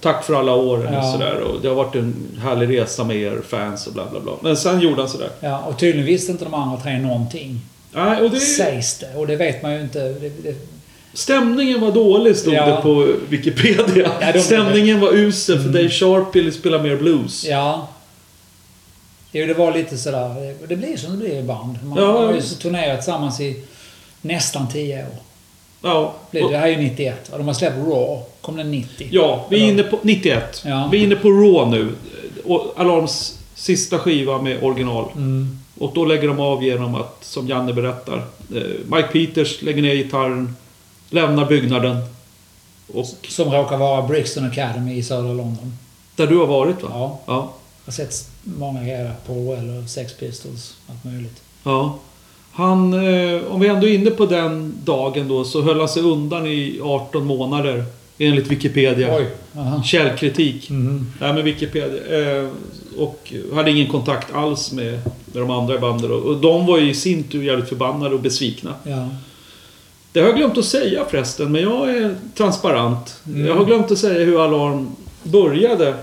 Tack 0.00 0.24
för 0.24 0.34
alla 0.34 0.52
åren 0.54 0.86
och 0.86 0.94
Ja. 0.94 1.12
sådär. 1.12 1.40
Och 1.40 1.60
det 1.62 1.68
har 1.68 1.74
varit 1.74 1.94
en 1.94 2.14
härlig 2.42 2.80
resa 2.80 3.04
med 3.04 3.16
er 3.16 3.40
fans 3.48 3.86
och 3.86 3.92
bla 3.92 4.04
bla 4.10 4.20
bla. 4.20 4.32
Men 4.40 4.56
sen 4.56 4.80
gjorde 4.80 5.02
han 5.02 5.08
sådär. 5.08 5.28
Ja, 5.40 5.58
och 5.58 5.78
tydligen 5.78 6.06
visste 6.06 6.32
inte 6.32 6.44
de 6.44 6.54
andra 6.54 6.80
tre 6.80 6.98
någonting. 6.98 7.60
Nej, 7.92 8.22
och 8.22 8.30
det... 8.30 8.40
Sägs 8.40 8.98
det. 8.98 9.14
Och 9.16 9.26
det 9.26 9.36
vet 9.36 9.62
man 9.62 9.74
ju 9.74 9.80
inte. 9.80 9.98
Det, 9.98 10.28
det, 10.42 10.54
Stämningen 11.14 11.80
var 11.80 11.92
dålig 11.92 12.36
stod 12.36 12.54
Ja. 12.54 12.66
det 12.66 12.82
på 12.82 13.08
Wikipedia. 13.28 14.10
Ja, 14.20 14.32
de- 14.32 14.40
Stämningen 14.40 15.00
var 15.00 15.12
usel 15.12 15.60
för 15.62 15.68
Dave 15.68 15.88
Sharp 15.90 16.36
ville 16.36 16.52
spela 16.52 16.78
mer 16.82 16.96
blues. 16.96 17.44
Ja. 17.48 17.88
Jo, 19.32 19.46
det 19.46 19.54
var 19.54 19.72
lite 19.72 19.98
sådär. 19.98 20.54
Det 20.68 20.76
blir 20.76 20.96
som 20.96 21.10
det 21.10 21.16
blir 21.16 21.38
i 21.38 21.42
band. 21.42 21.78
Man 21.84 21.98
Ja. 21.98 22.12
har 22.26 22.32
ju 22.34 22.40
turnerat 22.40 22.98
tillsammans 22.98 23.40
i 23.40 23.62
nästan 24.20 24.68
10 24.68 25.02
år. 25.02 25.08
Ja, 25.82 26.14
Blir 26.30 26.48
Det 26.48 26.56
här 26.56 26.66
är 26.66 26.70
ju 26.70 26.76
91 26.76 27.28
och 27.32 27.38
de 27.38 27.46
har 27.46 27.54
släppt 27.54 27.76
Raw. 27.76 28.22
Kom 28.40 28.56
den 28.56 28.70
90? 28.70 29.08
ja 29.10 29.46
vi 29.50 29.62
är 29.64 29.68
inne 29.72 29.82
på 29.82 29.98
91. 30.02 30.62
Ja. 30.64 30.88
Vi 30.92 30.98
är 31.00 31.04
inne 31.04 31.16
på 31.16 31.28
Raw 31.30 31.70
nu. 31.78 31.92
Och 32.44 32.74
Alarms 32.76 33.38
sista 33.54 33.98
skiva 33.98 34.42
med 34.42 34.62
original. 34.64 35.10
Mm. 35.14 35.58
Och 35.78 35.92
då 35.94 36.04
lägger 36.04 36.28
de 36.28 36.40
av 36.40 36.64
genom 36.64 36.94
att, 36.94 37.16
som 37.24 37.48
Janne 37.48 37.72
berättar, 37.72 38.16
eh, 38.54 38.62
Mike 38.86 39.08
Peters 39.12 39.62
lägger 39.62 39.82
ner 39.82 39.94
gitarren, 39.94 40.56
lämnar 41.10 41.46
byggnaden. 41.46 41.96
Och 42.94 43.06
Som 43.28 43.50
råkar 43.52 43.76
vara 43.76 44.02
Brixton 44.08 44.44
Academy 44.44 44.94
i 44.96 45.02
södra 45.02 45.28
London. 45.32 45.78
där 46.16 46.26
du 46.26 46.36
har 46.36 46.46
varit 46.46 46.82
va? 46.82 46.88
Ja. 46.92 47.20
Ja. 47.26 47.52
Jag 47.84 47.92
har 47.92 47.92
sett 47.92 48.28
många 48.44 48.80
grejer. 48.82 49.12
Paul 49.26 49.46
Weller, 49.46 49.86
Sex 49.86 50.12
Pistols, 50.14 50.76
allt 50.88 51.04
möjligt. 51.04 51.42
ja. 51.64 51.98
Han, 52.54 52.92
eh, 52.94 53.40
om 53.50 53.60
vi 53.60 53.68
ändå 53.68 53.86
är 53.88 53.94
inne 53.94 54.10
på 54.10 54.26
den 54.26 54.74
dagen 54.84 55.28
då, 55.28 55.44
så 55.44 55.62
höll 55.62 55.78
han 55.78 55.88
sig 55.88 56.02
undan 56.02 56.46
i 56.46 56.80
18 56.82 57.26
månader. 57.26 57.84
Enligt 58.18 58.46
Wikipedia. 58.46 59.16
Oj. 59.16 59.26
Aha. 59.56 59.82
Källkritik. 59.82 60.70
Mhm. 60.70 61.12
Nej 61.20 61.32
men 61.32 61.44
Wikipedia. 61.44 62.20
Eh, 62.40 62.48
och 62.98 63.32
hade 63.54 63.70
ingen 63.70 63.86
kontakt 63.88 64.34
alls 64.34 64.72
med, 64.72 64.92
med 65.26 65.42
de 65.42 65.50
andra 65.50 65.74
i 65.74 65.78
bandet. 65.78 66.10
Och 66.10 66.36
de 66.36 66.66
var 66.66 66.78
ju 66.78 66.90
i 66.90 66.94
sin 66.94 67.22
tur 67.22 67.42
jävligt 67.42 67.68
förbannade 67.68 68.14
och 68.14 68.20
besvikna. 68.20 68.74
Ja. 68.84 69.08
Det 70.12 70.20
har 70.20 70.26
jag 70.26 70.36
glömt 70.36 70.58
att 70.58 70.64
säga 70.64 71.04
förresten, 71.10 71.52
men 71.52 71.62
jag 71.62 71.90
är 71.90 72.16
transparent. 72.36 73.20
Mm. 73.26 73.46
Jag 73.46 73.54
har 73.56 73.64
glömt 73.64 73.90
att 73.90 73.98
säga 73.98 74.24
hur 74.24 74.44
Alarm 74.44 74.88
började. 75.22 75.94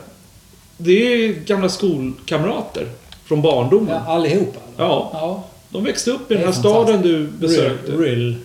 Det 0.82 1.26
är 1.26 1.34
gamla 1.34 1.70
skolkamrater 1.70 2.88
från 3.26 3.42
barndomen. 3.42 3.90
ja 3.90 4.14
allihopa? 4.14 4.60
Ja. 4.78 5.10
ja. 5.14 5.44
De 5.70 5.84
växte 5.84 6.12
upp 6.12 6.32
i 6.32 6.34
den 6.34 6.44
här 6.44 6.52
staden 6.52 7.02
du 7.02 7.28
besökte. 7.28 7.92
Rill. 7.92 8.36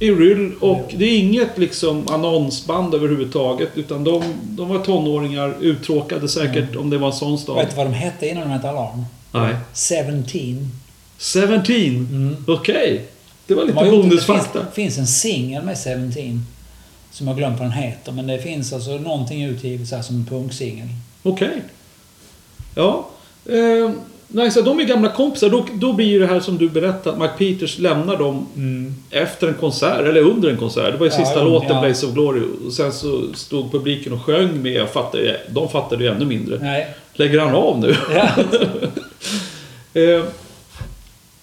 I 0.00 0.10
Ryll. 0.10 0.52
Och 0.60 0.94
det 0.96 1.04
är 1.04 1.18
inget 1.18 1.58
liksom 1.58 2.08
annonsband 2.08 2.94
överhuvudtaget. 2.94 3.68
Utan 3.74 4.04
de, 4.04 4.22
de 4.42 4.68
var 4.68 4.78
tonåringar, 4.78 5.54
uttråkade 5.60 6.28
säkert 6.28 6.76
om 6.76 6.90
det 6.90 6.98
var 6.98 7.06
en 7.06 7.12
sån 7.12 7.38
stad. 7.38 7.56
Vet 7.56 7.70
du 7.70 7.76
vad 7.76 7.86
de 7.86 7.92
hette 7.92 8.28
innan 8.28 8.42
de 8.42 8.50
hette 8.50 8.70
Alarm? 8.70 9.04
Nej. 9.32 9.54
Seventeen. 9.72 10.70
17. 11.18 11.52
Mm. 11.66 12.36
Okej. 12.48 13.04
Det 13.46 13.54
var 13.54 13.64
lite 13.64 13.74
bonusfakta. 13.74 14.58
Det 14.58 14.64
finns, 14.64 14.74
finns 14.74 14.98
en 14.98 15.06
singel 15.06 15.64
med 15.64 15.78
Seventeen. 15.78 16.46
Som 17.10 17.28
jag 17.28 17.36
glömt 17.36 17.58
vad 17.58 17.68
den 17.68 17.72
heter. 17.72 18.12
Men 18.12 18.26
det 18.26 18.38
finns 18.38 18.72
alltså 18.72 18.90
någonting 18.90 19.44
utgivet 19.44 19.88
så 19.88 19.96
här 19.96 20.02
som 20.02 20.16
en 20.16 20.26
punksingel. 20.26 20.88
Okej. 21.22 21.62
Ja. 22.74 23.06
Eh, 23.46 23.90
så 24.50 24.60
de 24.60 24.80
är 24.80 24.84
gamla 24.84 25.08
kompisar. 25.08 25.48
Då, 25.48 25.66
då 25.74 25.92
blir 25.92 26.06
ju 26.06 26.18
det 26.18 26.26
här 26.26 26.40
som 26.40 26.58
du 26.58 26.68
berättade. 26.68 27.18
Mike 27.18 27.34
Peters 27.38 27.78
lämnar 27.78 28.16
dem 28.16 28.46
efter 29.10 29.48
en 29.48 29.54
konsert, 29.54 30.00
eller 30.00 30.20
under 30.20 30.50
en 30.50 30.56
konsert. 30.56 30.92
Det 30.92 30.98
var 30.98 31.06
ju 31.06 31.12
sista 31.12 31.38
ja, 31.38 31.44
låten, 31.44 31.70
ja. 31.70 31.80
Blaze 31.80 32.06
of 32.06 32.12
Glory. 32.12 32.42
Och 32.66 32.72
sen 32.72 32.92
så 32.92 33.22
stod 33.34 33.72
publiken 33.72 34.12
och 34.12 34.22
sjöng 34.22 34.62
med. 34.62 34.72
Jag 34.72 34.90
fattade, 34.90 35.40
de 35.48 35.68
fattade 35.68 36.04
ju 36.04 36.10
ännu 36.10 36.24
mindre. 36.24 36.58
Nej. 36.58 36.94
Lägger 37.12 37.38
han 37.38 37.54
av 37.54 37.78
nu? 37.78 37.96
Ja. 38.14 38.28
Eh, 39.94 40.24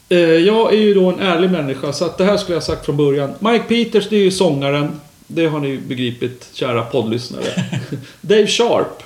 eh, 0.10 0.20
jag 0.20 0.74
är 0.74 0.78
ju 0.78 0.94
då 0.94 1.10
en 1.10 1.20
ärlig 1.20 1.52
människa, 1.52 1.94
så 1.94 2.06
att 2.06 2.18
det 2.18 2.24
här 2.24 2.38
skulle 2.38 2.56
jag 2.56 2.62
ha 2.62 2.66
sagt 2.66 2.86
från 2.86 2.98
början. 2.98 3.34
Mike 3.40 3.64
Peters, 3.68 4.10
det 4.10 4.16
är 4.16 4.24
ju 4.24 4.32
sångaren. 4.32 5.00
Det 5.28 5.46
har 5.46 5.60
ni 5.60 5.78
begripit, 5.78 6.50
kära 6.54 6.82
poddlyssnare. 6.82 7.44
Dave 8.22 8.48
Sharp, 8.48 9.04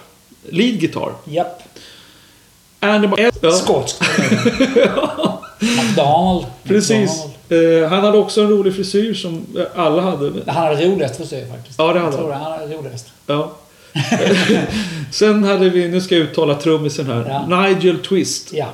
lead 0.49 0.79
guitar. 0.79 1.11
Japp. 1.25 1.61
Andy 1.63 1.70
Ma- 2.81 3.31
ja, 3.41 3.51
Skotskt. 3.51 4.01
McDonald. 5.59 6.45
Precis. 6.63 7.09
McDonald. 7.49 7.83
Eh, 7.83 7.89
han 7.89 8.03
hade 8.03 8.17
också 8.17 8.41
en 8.41 8.49
rolig 8.49 8.75
frisyr 8.75 9.13
som 9.13 9.45
eh, 9.57 9.63
alla 9.85 10.01
hade. 10.01 10.31
Han 10.47 10.67
hade 10.67 10.85
roligast 10.85 11.15
frisyr 11.17 11.45
faktiskt. 11.51 11.79
Ja, 11.79 11.93
det 11.93 11.99
hade 11.99 12.11
jag 12.11 12.13
tror 12.19 12.29
det. 12.29 12.35
han. 12.35 12.51
Hade 12.51 12.75
roligast. 12.75 13.07
Ja. 13.27 13.51
Sen 15.11 15.43
hade 15.43 15.69
vi, 15.69 15.87
nu 15.87 16.01
ska 16.01 16.15
jag 16.15 16.23
uttala 16.23 16.55
trummisen 16.55 17.05
här, 17.05 17.45
Ja. 17.49 17.61
Nigel 17.61 17.99
Twist. 17.99 18.53
Ja. 18.53 18.67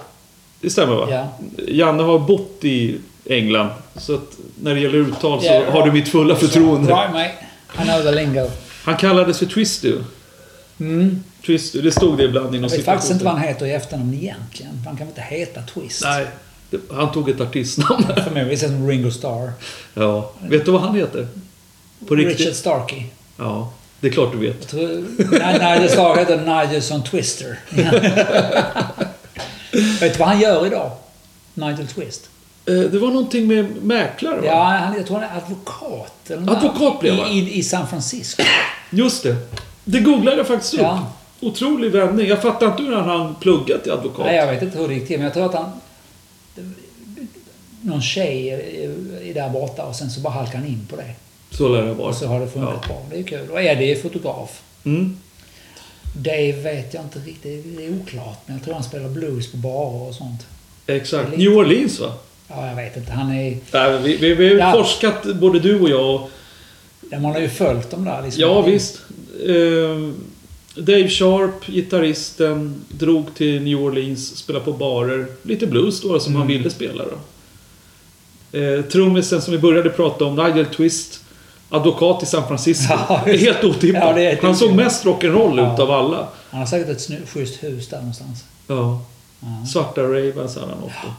Det 0.61 0.69
stämmer 0.69 0.95
va? 0.95 1.07
Ja. 1.11 1.27
Janne 1.67 2.03
har 2.03 2.19
bott 2.19 2.59
i 2.61 2.95
England. 3.25 3.69
Så 3.97 4.13
att 4.15 4.37
när 4.61 4.73
det 4.75 4.79
gäller 4.79 4.97
uttal 4.97 5.39
så 5.41 5.45
Yeah, 5.45 5.73
har 5.73 5.85
du 5.85 5.91
mitt 5.91 6.07
fulla 6.09 6.35
förtroende. 6.35 6.93
Right 6.93 7.11
mate. 7.11 7.31
I 7.83 7.85
know 7.87 8.01
the 8.01 8.11
lingo. 8.11 8.47
Han 8.83 8.97
kallades 8.97 9.39
för 9.39 9.45
Twistu. 9.45 9.97
Mm. 10.79 11.23
Twistu, 11.45 11.81
det 11.81 11.91
stod 11.91 12.17
det 12.17 12.23
ibland 12.23 12.55
inom 12.55 12.69
Jag 12.69 12.77
vet 12.77 12.85
faktiskt 12.85 13.11
inte 13.11 13.25
vad 13.25 13.33
han 13.33 13.43
heter 13.43 13.65
i 13.65 13.71
efternamn 13.73 14.13
egentligen. 14.13 14.81
Han 14.85 14.97
kan 14.97 15.07
väl 15.07 15.17
inte 15.17 15.21
heta 15.35 15.61
Twist? 15.61 16.01
Nej, 16.03 16.27
det- 16.69 16.79
han 16.91 17.11
tog 17.11 17.29
ett 17.29 17.41
artistnamn. 17.41 18.05
Förmodligen 18.23 18.57
som 18.59 18.87
Ringo 18.89 19.11
Starr. 19.11 19.51
Ja. 19.93 20.31
Vet 20.41 20.65
du 20.65 20.71
vad 20.71 20.81
han 20.81 20.95
heter? 20.95 21.27
På 22.07 22.15
riktigt? 22.15 22.39
Richard 22.39 22.53
Starkey. 22.55 23.03
Ja, 23.37 23.73
det 23.99 24.07
är 24.07 24.11
klart 24.11 24.31
du 24.31 24.37
vet. 24.37 24.73
Nigel 24.73 25.89
Starr 25.89 26.17
heter 26.17 26.65
Nigelson 26.67 27.03
Twister. 27.03 27.59
vet 29.99 30.13
du 30.13 30.19
vad 30.19 30.27
han 30.27 30.39
gör 30.39 30.65
idag? 30.67 30.91
Nigel 31.53 31.87
Twist. 31.87 32.29
Eh, 32.65 32.73
Det 32.73 32.99
var 32.99 33.07
någonting 33.07 33.47
med 33.47 33.83
mäklare 33.83 34.35
va? 34.41 34.45
Ja, 34.45 34.63
han, 34.63 34.95
jag 34.97 35.05
tror 35.07 35.19
han 35.19 35.29
är 35.29 35.37
advokat. 35.37 36.29
Eller. 36.29 36.51
Advokat 36.51 36.99
blev 36.99 37.15
han? 37.15 37.29
I, 37.31 37.57
I 37.57 37.63
San 37.63 37.87
Francisco. 37.87 38.43
Just 38.89 39.23
det. 39.23 39.35
Det 39.89 39.99
googlade 39.99 40.37
jag 40.37 40.47
faktiskt 40.47 40.73
upp. 40.73 40.79
Ja. 40.79 41.11
Otrolig 41.39 41.91
vändning. 41.91 42.27
Jag 42.27 42.41
fattar 42.41 42.67
inte 42.67 42.83
hur 42.83 42.95
han 42.95 43.09
hann 43.09 43.35
plugga 43.35 43.77
till 43.77 43.91
advokat. 43.91 44.25
Nej, 44.25 44.35
jag 44.35 44.47
vet 44.53 44.61
inte 44.63 44.77
hur 44.77 44.87
det 44.87 44.93
gick 44.93 45.07
till, 45.07 45.17
men 45.17 45.23
jag 45.25 45.33
tror 45.33 45.45
att 45.45 45.53
han... 45.53 45.71
Någon 47.81 48.01
tjej 48.01 48.49
är- 48.49 49.21
är 49.29 49.33
där 49.33 49.49
borta 49.49 49.83
och 49.83 49.95
sen 49.95 50.09
så 50.11 50.19
bara 50.19 50.33
halkar 50.33 50.57
han 50.57 50.67
in 50.67 50.87
på 50.89 50.95
det. 50.95 51.11
Så 51.51 51.67
lär 51.69 51.81
det 51.83 51.93
vara. 51.93 52.07
Och 52.07 52.15
så 52.15 52.27
har 52.27 52.39
det 52.39 52.47
funkat 52.47 52.73
Ja. 52.81 52.87
bra. 52.87 53.03
Det 53.11 53.19
är 53.19 53.23
kul. 53.23 53.49
Och 53.51 53.61
Eddie 53.61 53.91
är 53.91 53.95
fotograf. 54.01 54.61
Mm. 54.83 55.17
Dave 56.15 56.51
vet 56.51 56.93
jag 56.93 57.03
inte 57.03 57.19
riktigt. 57.19 57.77
Det 57.77 57.85
är 57.85 57.99
oklart. 58.01 58.39
Men 58.45 58.55
jag 58.55 58.63
tror 58.65 58.73
han 58.73 58.83
spelar 58.83 59.09
blues 59.09 59.51
på 59.51 59.57
barer 59.57 60.07
och 60.07 60.15
sånt. 60.15 60.45
Exakt. 60.87 61.29
Lite. 61.29 61.37
New 61.41 61.57
Orleans 61.57 61.99
va? 61.99 62.13
Ja, 62.47 62.67
jag 62.67 62.75
vet 62.75 62.97
inte. 62.97 63.11
Han 63.11 63.31
är... 63.31 63.57
Nej, 63.73 63.99
vi, 64.03 64.17
vi, 64.17 64.33
vi 64.35 64.61
har 64.61 64.77
Ja. 64.77 64.83
forskat, 64.83 65.23
både 65.35 65.59
du 65.59 65.79
och 65.79 65.89
jag. 65.89 66.15
och- 66.15 66.29
Ja, 67.11 67.19
man 67.19 67.31
har 67.31 67.39
ju 67.39 67.49
följt 67.49 67.91
dem 67.91 68.05
där. 68.05 68.21
Liksom. 68.23 68.41
Ja, 68.41 68.61
visst. 68.61 68.99
Eh, 69.45 70.09
Dave 70.83 71.09
Sharp, 71.09 71.65
gitarristen, 71.67 72.81
drog 72.89 73.35
till 73.35 73.61
New 73.61 73.79
Orleans, 73.79 74.37
spelade 74.37 74.65
på 74.65 74.73
barer. 74.73 75.25
Lite 75.43 75.67
blues 75.67 76.01
då, 76.01 76.19
som 76.19 76.35
han 76.35 76.41
Mm. 76.43 76.57
ville 76.57 76.69
spela 76.69 77.03
då. 77.05 77.17
Eh, 78.59 78.81
trummisen 78.81 79.41
som 79.41 79.51
vi 79.51 79.57
började 79.59 79.89
prata 79.89 80.25
om, 80.25 80.35
Nigel 80.35 80.65
Twist. 80.65 81.23
Advokat 81.69 82.23
i 82.23 82.25
San 82.25 82.47
Francisco. 82.47 82.93
Ja, 83.09 83.21
det 83.25 83.31
är 83.31 83.37
helt 83.37 83.63
otippat. 83.63 84.03
Ja, 84.03 84.19
är 84.19 84.39
han 84.41 84.55
såg 84.55 84.73
mest 84.73 85.05
rock'n'roll 85.05 85.57
Ja. 85.57 85.73
utav 85.73 85.91
alla. 85.91 86.27
Han 86.49 86.59
har 86.59 86.67
säkert 86.67 86.89
ett 86.89 87.29
schysst 87.29 87.63
hus 87.63 87.87
där 87.87 87.97
någonstans. 87.97 88.43
Ja. 88.67 89.01
Ja. 89.39 89.65
Svarta 89.73 90.01
Ravens 90.01 90.55
hade 90.55 90.67
han 90.73 90.83
ofta. 90.83 91.13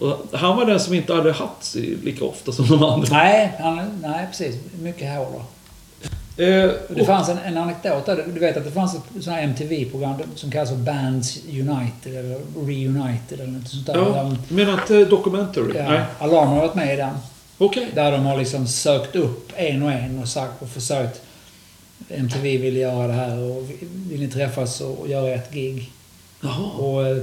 Och 0.00 0.38
han 0.38 0.56
var 0.56 0.64
den 0.64 0.80
som 0.80 0.94
inte 0.94 1.14
hade 1.14 1.32
hatt 1.32 1.76
lika 2.02 2.24
ofta 2.24 2.52
som 2.52 2.66
de 2.68 2.82
andra. 2.82 3.08
Nej, 3.10 3.52
han, 3.60 3.98
nej, 4.02 4.26
precis. 4.30 4.56
Mycket 4.82 5.16
hår 5.16 5.26
då. 5.32 5.42
Eh, 6.36 6.70
Det 6.88 7.04
fanns 7.06 7.28
en, 7.28 7.38
en 7.38 7.56
anekdot 7.58 8.06
där. 8.06 8.24
Du 8.34 8.40
vet 8.40 8.56
att 8.56 8.64
det 8.64 8.70
fanns 8.70 8.94
ett 8.94 9.00
sånt 9.12 9.26
här 9.36 9.42
MTV-program 9.42 10.14
som 10.34 10.50
kallas 10.50 10.68
för 10.68 10.76
Bands 10.76 11.38
United 11.48 12.16
eller 12.16 12.38
Reunited 12.66 13.40
eller 13.40 13.46
något 13.52 13.68
sånt 13.68 13.86
där. 13.86 13.94
ja, 13.96 14.36
de- 14.48 14.54
menar 14.54 14.72
inte 14.72 15.04
documentary? 15.04 15.72
ja, 15.76 15.88
Nej. 15.90 16.00
Alarm 16.18 16.48
har 16.48 16.56
varit 16.56 16.74
med 16.74 16.94
i 16.94 16.96
den. 16.96 17.14
Okej. 17.58 17.88
Där 17.94 18.12
de 18.12 18.26
har 18.26 18.36
liksom 18.38 18.66
sökt 18.66 19.16
upp 19.16 19.52
en 19.56 19.82
och 19.82 19.92
en 19.92 20.18
och 20.18 20.28
sagt 20.28 20.62
och 20.62 20.68
försökt. 20.68 21.20
MTV 22.08 22.58
vill 22.58 22.76
göra 22.76 23.06
det 23.06 23.12
här 23.12 23.38
och 23.38 23.70
vill 24.10 24.20
ni 24.20 24.28
träffas 24.28 24.80
och 24.80 25.08
göra 25.08 25.34
ett 25.34 25.52
gig? 25.52 25.92
Jaha, 26.40 26.70
Och 26.78 27.06
eh, 27.06 27.16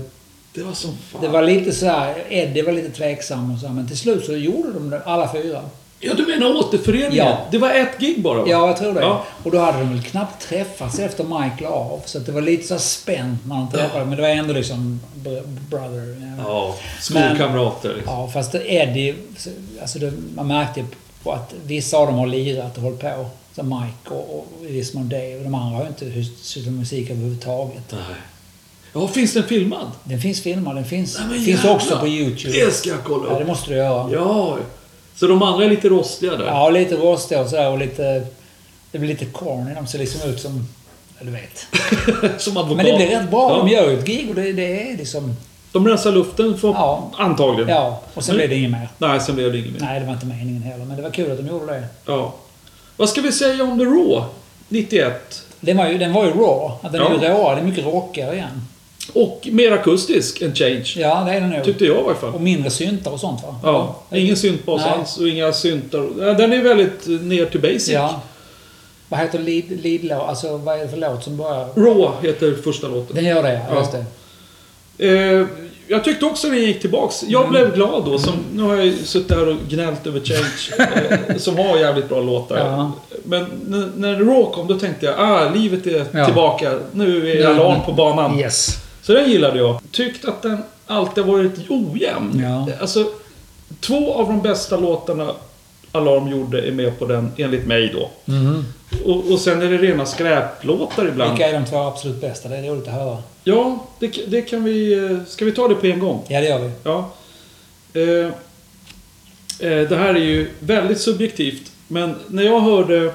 det 0.53 0.63
var 0.63 0.73
som 0.73 0.97
fan. 0.97 1.21
det 1.21 1.27
var 1.27 1.41
lite 1.43 1.71
så 1.71 1.85
här, 1.85 2.23
Eddie 2.29 2.61
var 2.61 2.71
lite 2.73 2.89
tveksam 2.89 3.53
och 3.53 3.59
så 3.59 3.67
här, 3.67 3.73
men 3.73 3.87
till 3.87 3.97
slut 3.97 4.25
så 4.25 4.35
gjorde 4.35 4.73
de 4.73 4.89
det, 4.89 5.01
alla 5.03 5.31
fyra. 5.33 5.61
Ja, 6.03 6.13
du 6.13 6.25
menar 6.25 6.55
återföreningen? 6.55 7.15
Ja. 7.15 7.37
Det 7.51 7.57
var 7.57 7.69
ett 7.69 7.99
gig 7.99 8.21
bara 8.21 8.37
va? 8.37 8.45
Ja, 8.47 8.67
jag 8.67 8.77
tror 8.77 8.93
det. 8.93 8.99
Ja. 9.01 9.23
Och 9.43 9.51
då 9.51 9.59
hade 9.59 9.77
de 9.77 9.89
väl 9.93 10.03
knappt 10.03 10.41
träffats 10.49 10.99
efter 10.99 11.23
Mike 11.23 11.63
la 11.63 11.69
av. 11.69 12.01
Så 12.05 12.17
att 12.17 12.25
det 12.25 12.31
var 12.31 12.41
lite 12.41 12.67
så 12.67 12.79
spänt 12.79 13.45
när 13.45 13.55
de 13.55 13.71
träffades. 13.71 14.07
Men 14.07 14.15
det 14.15 14.21
var 14.21 14.29
ändå 14.29 14.53
liksom 14.53 14.99
br- 15.15 15.47
brother. 15.69 16.35
Ja. 16.37 16.43
Ja, 16.47 16.75
skolkamrater 17.01 17.93
liksom. 17.95 18.13
Ja, 18.13 18.29
fast 18.33 18.55
Eddie, 18.55 19.15
alltså 19.81 19.99
det, 19.99 20.13
man 20.35 20.47
märkte 20.47 20.85
på 21.23 21.31
att 21.31 21.53
vissa 21.65 21.97
av 21.97 22.07
dem 22.07 22.15
har 22.15 22.27
lirat 22.27 22.77
och 22.77 22.83
hållit 22.83 22.99
på. 22.99 23.25
Som 23.55 23.69
Mike 23.69 24.13
och, 24.15 24.35
och 24.59 24.65
i 24.69 24.71
viss 24.71 24.93
mån 24.93 25.09
Dave. 25.09 25.39
De 25.43 25.55
andra 25.55 25.75
har 25.77 25.83
ju 25.83 25.87
inte 25.87 26.23
sysslat 26.41 26.65
med 26.65 26.73
musik 26.73 27.09
överhuvudtaget. 27.09 27.83
Nej. 27.91 28.01
Ja, 28.93 29.07
finns 29.07 29.33
den 29.33 29.43
filmad? 29.43 29.91
Den 30.03 30.21
finns 30.21 30.41
filmad, 30.41 30.75
den 30.75 30.85
finns, 30.85 31.19
Nej, 31.29 31.39
finns 31.39 31.65
också 31.65 31.99
på 31.99 32.07
YouTube. 32.07 32.51
Det 32.65 32.73
ska 32.73 32.89
jag 32.89 33.03
kolla 33.03 33.23
Ja, 33.29 33.35
det 33.35 33.41
upp. 33.41 33.47
måste 33.47 33.69
du 33.71 33.75
göra. 33.77 34.09
Ja, 34.13 34.57
Så 35.21 35.27
de 35.27 35.41
andra 35.43 35.65
är 35.65 35.69
lite 35.69 35.89
rostiga 35.89 36.35
där? 36.35 36.45
Ja, 36.45 36.69
lite 36.69 36.95
rostiga 36.95 37.41
och 37.41 37.49
sådär 37.49 37.69
och 37.71 37.77
lite... 37.77 38.27
Det 38.91 38.99
blir 38.99 39.09
lite 39.09 39.25
corny. 39.25 39.73
De 39.75 39.87
ser 39.87 39.99
liksom 39.99 40.29
ut 40.29 40.39
som... 40.41 40.67
Ja, 41.19 41.25
du 41.25 41.31
vet. 41.31 41.67
Som 42.41 42.57
advokat. 42.57 42.77
Men 42.77 42.85
det 42.85 43.05
blir 43.07 43.19
rätt 43.19 43.29
bra. 43.31 43.51
Ja. 43.51 43.57
De 43.57 43.67
gör 43.69 43.89
ju 43.91 43.99
ett 43.99 44.05
gig 44.05 44.29
och 44.29 44.35
det, 44.35 44.53
det 44.53 44.91
är 44.91 44.97
liksom... 44.97 45.35
De 45.71 45.87
rensar 45.87 46.11
luften 46.11 46.57
för, 46.57 46.67
Ja. 46.67 47.11
antagligen. 47.17 47.69
Ja, 47.69 48.01
och 48.13 48.23
sen 48.23 48.35
Men- 48.35 48.47
blir 48.47 48.55
det 48.57 48.59
inget 48.61 48.71
mer. 48.71 48.89
Nej, 48.97 49.19
sen 49.21 49.35
blev 49.35 49.51
det 49.51 49.57
inget 49.57 49.71
mer. 49.71 49.79
Nej, 49.79 49.99
det 49.99 50.05
var 50.05 50.13
inte 50.13 50.25
meningen 50.25 50.61
heller. 50.63 50.85
Men 50.85 50.97
det 50.97 51.03
var 51.03 51.09
kul 51.09 51.31
att 51.31 51.37
de 51.37 51.47
gjorde 51.47 51.65
det. 51.73 51.83
Ja. 52.05 52.33
Vad 52.97 53.09
ska 53.09 53.21
vi 53.21 53.31
säga 53.31 53.63
om 53.63 53.79
The 53.79 53.85
Raw? 53.85 54.23
91. 54.67 55.43
Den 55.59 55.77
var 55.77 55.87
ju, 55.87 55.97
den 55.97 56.13
var 56.13 56.25
ju 56.25 56.31
raw. 56.31 56.73
Att 56.83 56.91
den 56.91 57.01
Ja. 57.01 57.07
är 57.09 57.13
ju 57.13 57.27
råare. 57.33 57.55
Det 57.55 57.61
är 57.61 57.65
mycket 57.65 57.85
rockigare 57.85 58.35
igen. 58.35 58.67
Och 59.13 59.47
mer 59.51 59.71
akustisk 59.71 60.41
än 60.41 60.55
Change. 60.55 60.93
Ja, 60.95 61.23
det 61.27 61.31
är 61.33 61.41
den 61.41 61.49
nog. 61.49 61.63
Tyckte 61.63 61.85
jag 61.85 61.95
i 61.97 61.99
alla 61.99 62.15
fall. 62.15 62.33
Och 62.33 62.41
mindre 62.41 62.69
syntar 62.69 63.11
och 63.11 63.19
sånt 63.19 63.41
va? 63.43 63.55
Ja, 63.63 63.95
ingen 64.17 64.35
syntbas 64.37 64.85
alls 64.85 65.17
och 65.17 65.27
inga 65.27 65.53
syntar. 65.53 66.33
Den 66.37 66.53
är 66.53 66.61
väldigt 66.63 67.07
ner 67.07 67.45
till 67.45 67.59
basic. 67.61 67.89
Ja. 67.89 68.21
Vad 69.09 69.19
heter 69.19 69.39
lead, 69.39 69.63
lead 69.83 70.03
låt? 70.03 70.29
Alltså 70.29 70.57
vad 70.57 70.75
är 70.79 70.83
det 70.83 70.89
för 70.89 70.97
låt 70.97 71.23
som 71.23 71.37
börjar? 71.37 71.67
Raw 71.75 72.27
heter 72.27 72.55
första 72.63 72.87
låten. 72.87 73.15
Den 73.15 73.25
gör 73.25 73.43
det, 73.43 73.61
Ja. 73.69 73.79
just 73.79 73.91
det. 73.91 74.05
Eh, 74.97 75.45
jag 75.87 76.03
tyckte 76.03 76.25
också 76.25 76.47
den 76.49 76.57
gick 76.59 76.81
tillbaks. 76.81 77.23
Jag 77.27 77.41
Mm. 77.41 77.51
blev 77.51 77.73
glad 77.75 78.05
då. 78.05 78.19
Som, 78.19 78.33
nu 78.53 78.63
har 78.63 78.75
jag 78.75 78.93
suttit 78.93 79.31
här 79.31 79.47
och 79.47 79.55
gnällt 79.69 80.07
över 80.07 80.19
Change. 80.19 80.89
eh, 81.27 81.37
som 81.37 81.57
har 81.57 81.77
jävligt 81.77 82.09
bra 82.09 82.21
låtar. 82.21 82.57
Ja. 82.57 82.91
Men 83.23 83.45
när, 83.67 83.89
när 83.97 84.15
Raw 84.19 84.53
kom 84.53 84.67
då 84.67 84.79
tänkte 84.79 85.05
jag 85.05 85.15
ah, 85.19 85.49
livet 85.49 85.87
är 85.87 86.05
Ja. 86.11 86.25
tillbaka. 86.25 86.79
Nu 86.91 87.31
är. 87.31 87.45
Alarm 87.47 87.81
på 87.85 87.91
banan. 87.93 88.39
Yes. 88.39 88.77
Så 89.01 89.13
den 89.13 89.29
gillade 89.31 89.57
jag. 89.57 89.79
Tyckt 89.91 90.25
att 90.25 90.41
den 90.41 90.57
alltid 90.87 91.23
varit 91.23 91.69
ojämn. 91.69 92.39
Ja. 92.43 92.67
Alltså, 92.81 93.05
två 93.79 94.13
av 94.13 94.27
de 94.27 94.41
bästa 94.41 94.77
låtarna 94.77 95.31
Alarm 95.91 96.27
gjorde 96.27 96.61
är 96.61 96.71
med 96.71 96.99
på 96.99 97.05
den, 97.05 97.31
enligt 97.37 97.65
mig 97.67 97.91
då. 97.93 98.09
Mhm. 98.25 98.65
Och, 99.05 99.31
och 99.31 99.39
sen 99.39 99.61
är 99.61 99.69
det 99.69 99.77
rena 99.77 100.05
skräplåtar 100.05 101.07
ibland. 101.07 101.31
Vilka 101.31 101.49
är 101.49 101.53
de 101.53 101.65
två 101.65 101.77
absolut 101.77 102.21
bästa? 102.21 102.49
Det 102.49 102.57
är 102.57 102.63
roligt 102.63 102.87
att 102.87 102.93
höra. 102.93 103.17
Ja, 103.43 103.85
det, 103.99 104.07
det 104.27 104.41
kan 104.41 104.63
vi... 104.63 104.93
eh, 104.93 105.17
Ska 105.27 105.45
vi 105.45 105.51
ta 105.51 105.67
det 105.67 105.75
på 105.75 105.85
en 105.87 105.99
gång? 105.99 106.23
Ja, 106.27 106.39
det 106.41 106.47
gör 106.47 106.59
vi. 106.59 106.71
Ja. 106.83 107.11
Eh, 107.93 108.25
eh, 109.71 109.89
det 109.89 109.95
här 109.95 110.13
är 110.15 110.19
ju 110.19 110.49
väldigt 110.59 111.01
subjektivt. 111.01 111.71
Men 111.87 112.15
när 112.27 112.43
jag 112.43 112.59
hörde 112.59 113.13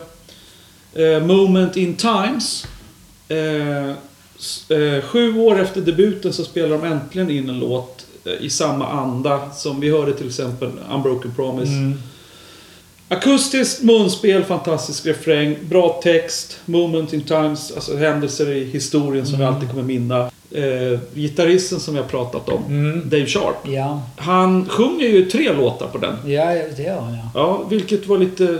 eh, 0.94 1.20
Moment 1.26 1.76
in 1.76 1.96
Times. 1.96 2.66
Eh, 4.68 5.02
sju 5.04 5.38
år 5.38 5.60
efter 5.60 5.80
debuten 5.80 6.32
så 6.32 6.44
spelar 6.44 6.68
de 6.68 6.84
äntligen 6.84 7.30
in 7.30 7.48
en 7.48 7.58
låt 7.58 8.06
eh, 8.24 8.32
i 8.32 8.50
samma 8.50 8.86
anda 8.88 9.50
som 9.50 9.80
vi 9.80 9.90
hörde 9.90 10.12
till 10.12 10.26
exempel 10.26 10.70
Unbroken 10.94 11.32
Promise. 11.36 11.72
Mm. 11.72 11.94
Akustiskt 13.08 13.82
munspel, 13.82 14.44
fantastisk 14.44 15.06
refräng, 15.06 15.56
bra 15.68 16.00
text, 16.02 16.58
moment 16.64 17.12
in 17.12 17.20
times, 17.22 17.72
alltså 17.74 17.96
händelser 17.96 18.50
i 18.52 18.64
historien 18.64 19.26
som 19.26 19.38
vi 19.38 19.44
alltid 19.44 19.70
kommer 19.70 19.82
minna. 19.82 20.30
Eh, 20.50 20.98
gitarristen 21.14 21.80
som 21.80 21.94
vi 21.94 22.00
har 22.00 22.08
pratat 22.08 22.48
om, 22.48 22.62
Mm. 22.68 23.08
Dave 23.10 23.26
Sharp. 23.26 23.56
Ja. 23.68 24.02
Han 24.16 24.68
sjunger 24.68 25.06
ju 25.08 25.24
tre 25.30 25.52
låtar 25.52 25.86
på 25.86 25.98
den. 25.98 26.14
ja, 26.32 26.44
det 26.76 26.82
gör 26.82 27.00
han 27.00 27.12
ja. 27.14 27.30
Ja, 27.34 27.64
vilket 27.70 28.06
var 28.06 28.18
lite... 28.18 28.58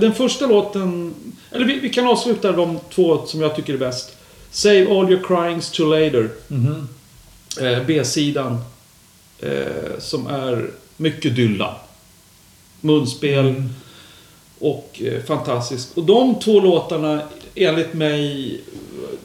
Den 0.00 0.12
första 0.14 0.46
låten... 0.46 1.14
Eller 1.50 1.66
vi, 1.66 1.78
vi 1.78 1.90
kan 1.90 2.06
avsluta 2.06 2.52
de 2.52 2.78
två 2.94 3.26
som 3.26 3.40
jag 3.40 3.56
tycker 3.56 3.74
är 3.74 3.78
bäst. 3.78 4.16
Save 4.50 4.82
all 4.82 5.12
your 5.12 5.22
cryings 5.22 5.70
to 5.70 5.84
later. 5.84 6.30
Mhm. 6.48 6.88
Eh, 7.60 7.78
B-sidan. 7.86 8.58
Eh, 9.38 9.98
som 9.98 10.26
är 10.26 10.70
mycket 10.96 11.36
Dylan. 11.36 11.74
Munspel. 12.80 13.46
Mm. 13.46 13.68
Och 14.58 15.02
eh, 15.04 15.22
fantastiskt. 15.22 15.98
Och 15.98 16.04
de 16.04 16.40
två 16.40 16.60
låtarna, 16.60 17.22
enligt 17.54 17.94
mig, 17.94 18.60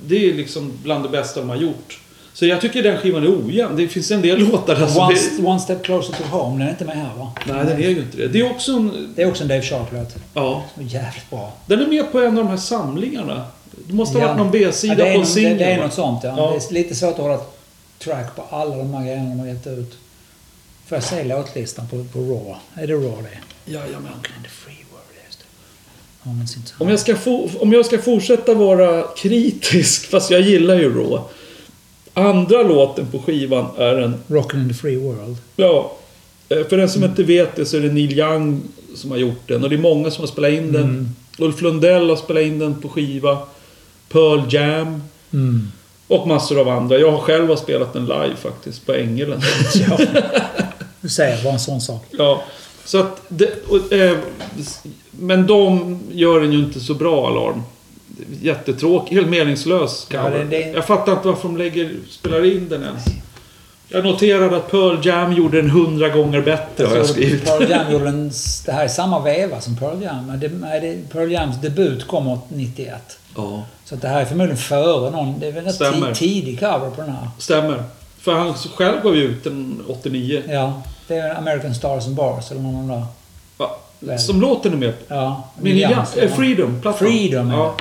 det 0.08 0.30
är 0.30 0.34
liksom 0.34 0.72
bland 0.84 1.04
det 1.04 1.10
bästa 1.10 1.40
de 1.40 1.50
har 1.50 1.56
gjort. 1.56 2.00
Så 2.36 2.46
jag 2.46 2.62
tycker 2.62 2.84
den 2.84 2.98
skivan 2.98 3.24
är 3.24 3.46
ojämn. 3.48 3.76
Det 3.76 3.88
finns 3.88 4.12
en 4.12 4.22
del 4.22 4.40
låtar 4.50 4.76
där 4.76 5.00
One, 5.00 5.14
är... 5.40 5.46
one 5.48 5.60
Step 5.60 5.84
Closer 5.84 6.14
to 6.14 6.24
Home, 6.24 6.58
den 6.60 6.68
är 6.68 6.72
inte 6.72 6.86
med 6.86 6.96
här 6.98 7.14
va? 7.18 7.32
Nej, 7.48 7.66
den 7.66 7.84
är 7.84 7.90
ju 7.90 8.00
inte 8.00 8.18
det. 8.18 8.28
Det 8.28 8.40
är 8.40 8.52
också 8.52 8.72
en... 8.72 9.14
Det 9.16 9.22
är 9.22 9.28
också 9.30 9.44
en 9.44 9.48
Dave 9.50 9.62
Sharp-låt. 9.62 10.16
Ja. 10.34 10.64
Är 10.80 10.84
Jävligt 10.84 11.30
bra. 11.30 11.54
Den 11.66 11.82
är 11.82 11.88
med 11.88 12.12
på 12.12 12.20
en 12.20 12.28
av 12.28 12.36
de 12.44 12.48
här 12.48 12.58
samlingarna. 12.58 13.46
Det 13.88 13.94
måste 13.94 14.18
ha 14.18 14.22
Ja. 14.22 14.28
varit 14.28 14.38
någon 14.38 14.52
B-sida 14.52 14.94
Ja, 14.98 14.98
det, 14.98 15.04
på 15.04 15.08
en 15.10 15.14
nog- 15.16 15.24
det, 15.24 15.28
singel. 15.32 15.58
det 15.58 15.64
är 15.66 15.78
något 15.84 15.94
sånt 15.94 16.20
ja. 16.24 16.34
Ja. 16.38 16.52
Det 16.52 16.70
är 16.70 16.74
lite 16.74 16.96
svårt 16.96 17.12
att 17.14 17.18
hålla 17.18 17.40
track 18.00 18.36
på 18.36 18.44
alla 18.50 18.76
de 18.78 18.94
här 18.94 19.04
grejerna 19.06 19.30
de 19.30 19.40
har 19.40 19.48
gett 19.48 19.68
ut. 19.68 19.98
Får 20.88 20.96
jag 20.96 21.04
se 21.04 21.24
låtlistan 21.24 21.88
på, 21.88 22.04
på 22.14 22.20
Raw? 22.20 22.56
Är 22.76 22.88
det 22.88 22.94
Raw 22.94 23.22
det? 23.22 23.72
Jajamän. 23.72 24.12
Det. 24.24 24.40
In 26.24 26.46
time. 26.46 26.64
Om 26.80 26.90
jag, 26.90 27.00
ska 27.00 27.16
få, 27.16 27.50
om 27.60 27.74
jag 27.74 27.86
ska 27.86 27.98
fortsätta 28.02 28.54
vara 28.54 29.04
kritisk, 29.18 30.06
fast 30.12 30.32
jag 30.32 30.42
gillar 30.42 30.76
ju 30.76 30.94
Raw. 31.04 31.20
Andra 32.18 32.64
låten 32.64 33.08
på 33.12 33.20
skivan 33.20 33.66
är 33.78 33.96
en... 33.96 34.16
Rockin' 34.28 34.62
in 34.62 34.68
the 34.68 34.74
free 34.74 34.98
world. 34.98 35.38
Ja, 35.56 35.92
eh, 36.50 36.68
för 36.68 36.78
den 36.78 36.90
som 36.90 37.04
inte 37.04 37.24
vet 37.24 37.56
det 37.56 37.66
så 37.66 37.78
är 37.78 37.82
det 37.82 37.92
Neil 37.92 38.20
Young 38.20 38.62
som 38.96 39.12
har 39.12 39.18
gjort 39.18 39.48
den. 39.48 39.64
Och 39.64 39.70
det 39.70 39.76
är 39.76 39.80
många 39.80 40.12
som 40.12 40.22
har 40.22 40.28
spelat 40.28 40.52
in 40.52 40.72
den. 40.72 40.84
Mm. 40.84 41.10
Ulf 41.38 41.62
Lundell 41.62 42.10
har 42.10 42.16
spelat 42.16 42.44
in 42.44 42.60
den 42.60 42.82
på 42.82 42.90
skiva. 42.90 43.38
Pearl 44.10 44.42
Jam. 44.50 45.04
Mm. 45.34 45.68
Och 46.08 46.28
massor 46.28 46.60
av 46.60 46.70
andra. 46.70 46.98
Jag 46.98 47.12
har 47.12 47.20
själv 47.20 47.50
har 47.50 47.56
spelat 47.56 47.94
den 47.94 48.06
live 48.06 48.36
faktiskt, 48.36 48.86
på 48.86 48.94
Ängelen. 48.94 49.42
Ja. 49.90 49.98
Du 51.02 51.10
säger 51.10 51.44
bara 51.44 51.54
en 51.54 51.60
sån 51.60 51.82
sak. 51.82 52.06
Ja, 52.12 52.44
så 52.86 53.00
att... 53.00 53.22
Det, 53.28 53.50
och, 53.68 53.94
eh, 53.94 54.18
men 55.12 55.48
de 55.48 56.00
gör 56.12 56.40
den 56.40 56.52
ju 56.52 56.60
inte 56.60 56.80
så 56.80 56.94
bra, 56.94 57.28
Alarm. 57.28 57.64
Jättetråkig, 58.42 59.16
helt 59.16 59.30
meningslös 59.30 60.08
Ja, 60.10 60.24
cover. 60.24 60.38
det- 60.40 60.44
det- 60.46 60.70
Jag 60.72 60.86
fattar 60.86 61.12
inte 61.12 61.28
varför 61.28 61.48
de 61.48 61.58
lägger, 61.58 61.92
spelar 62.10 62.46
in 62.56 62.70
den 62.70 62.84
ens. 62.84 63.04
Jag 63.90 64.04
noterade 64.06 64.58
att 64.58 64.72
Pearl 64.72 65.06
Jam 65.08 65.34
gjorde 65.34 65.62
den 65.62 65.70
hundra 65.70 66.10
gånger 66.10 66.42
bättre, 66.42 66.86
har 66.86 66.96
jag 66.96 67.06
Så 67.06 67.14
skrivit. 67.14 67.46
Pearl 67.46 67.70
Jam 67.70 67.92
gjorde 67.92 68.08
en, 68.10 68.32
det 68.66 68.72
här 68.72 68.84
är 68.84 68.88
samma 68.88 69.20
veva 69.20 69.62
som 69.62 69.78
Pearl 69.78 70.02
Jam. 70.04 70.26
Men 70.26 70.40
det, 70.40 70.50
nej, 70.50 70.82
det, 70.82 71.14
Pearl 71.14 71.32
Jams 71.32 71.62
debut 71.62 72.08
kom 72.08 72.40
91. 72.50 73.18
Ja, 73.36 73.64
Så 73.86 73.96
att 73.96 74.02
det 74.02 74.08
här 74.08 74.22
är 74.22 74.26
förmodligen 74.26 74.58
före 74.58 75.10
någon. 75.12 75.40
Det 75.40 75.48
är 75.48 75.52
väl 75.52 75.68
en 76.08 76.14
tidig 76.14 76.60
cover 76.60 76.90
på 76.90 77.02
den 77.02 77.10
här. 77.12 77.30
stämmer. 77.38 77.84
För 78.20 78.34
han 78.34 78.54
själv 78.54 79.02
gav 79.04 79.16
ju 79.16 79.24
ut 79.24 79.44
den 79.44 79.82
89. 79.88 80.42
Ja. 80.50 80.82
Det 81.08 81.16
är 81.16 81.36
American 81.36 81.76
Stars 81.76 82.06
and 82.08 82.16
Bars 82.16 82.52
eller 82.52 82.62
någon 82.62 82.76
av 82.76 82.88
de 82.88 82.96
där. 82.96 83.06
Ja, 84.12 84.18
som 84.18 84.42
låten 84.42 84.74
är 84.74 84.78
med 84.78 85.08
på. 85.08 85.16
Ja. 85.16 85.44
Min 85.62 85.78
ja, 85.78 86.06
eh, 86.18 86.30
Freedom, 86.36 86.82
plattan. 86.82 87.08
Freedom, 87.08 87.52
ja. 87.52 87.58
ja. 87.58 87.76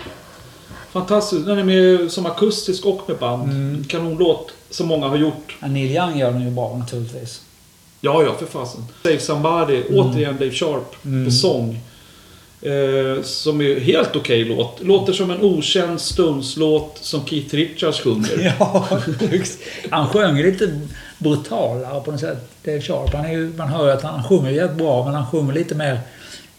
Fantastisk. 0.95 1.47
Den 1.47 1.59
är 1.59 1.65
med 1.65 2.13
som 2.13 2.27
akustisk 2.27 2.87
och 2.87 3.01
med 3.09 3.17
band. 3.19 3.43
Mm. 3.51 3.85
Kanonlåt 3.89 4.53
som 4.71 4.87
många 4.89 5.09
har 5.09 5.17
gjort. 5.17 5.57
Ja, 5.61 5.67
Neil 5.67 5.91
Young 5.97 6.19
gör 6.19 6.33
den 6.33 6.43
ju 6.43 6.51
bra 6.51 6.77
naturligtvis. 6.77 7.41
Ja, 8.01 8.23
ja, 8.23 8.35
för 8.39 8.47
fasen. 8.47 8.85
Save 9.03 9.19
Somebody, 9.19 9.83
återigen 9.91 10.37
Dave 10.39 10.51
Sharp 10.51 11.05
Mm. 11.05 11.25
på 11.25 11.31
sång. 11.31 11.81
Eh, 12.63 13.23
som 13.23 13.61
är 13.61 13.81
helt 13.81 14.17
okej 14.17 14.45
låt. 14.45 14.81
Låter 14.83 15.13
som 15.13 15.31
en 15.31 15.43
okänd 15.43 16.01
Stones-låt 16.01 16.99
som 17.01 17.27
Keith 17.27 17.55
Richards 17.55 18.01
sjunger. 18.01 18.55
Ja, 18.59 18.89
han 19.91 20.09
sjöng 20.09 20.37
lite 20.43 20.81
brutalare 21.19 22.01
på 22.01 22.11
något 22.11 22.21
sätt. 22.21 22.51
Dave 22.65 22.81
Sharp. 22.81 23.15
Han 23.15 23.25
är 23.25 23.33
ju, 23.33 23.53
man 23.57 23.69
hör 23.69 23.89
att 23.89 24.03
han 24.03 24.25
sjunger 24.25 24.51
jävligt 24.51 24.79
bra, 24.79 25.05
men 25.05 25.15
han 25.15 25.27
sjunger 25.27 25.53
lite 25.53 25.75
mer 25.75 26.01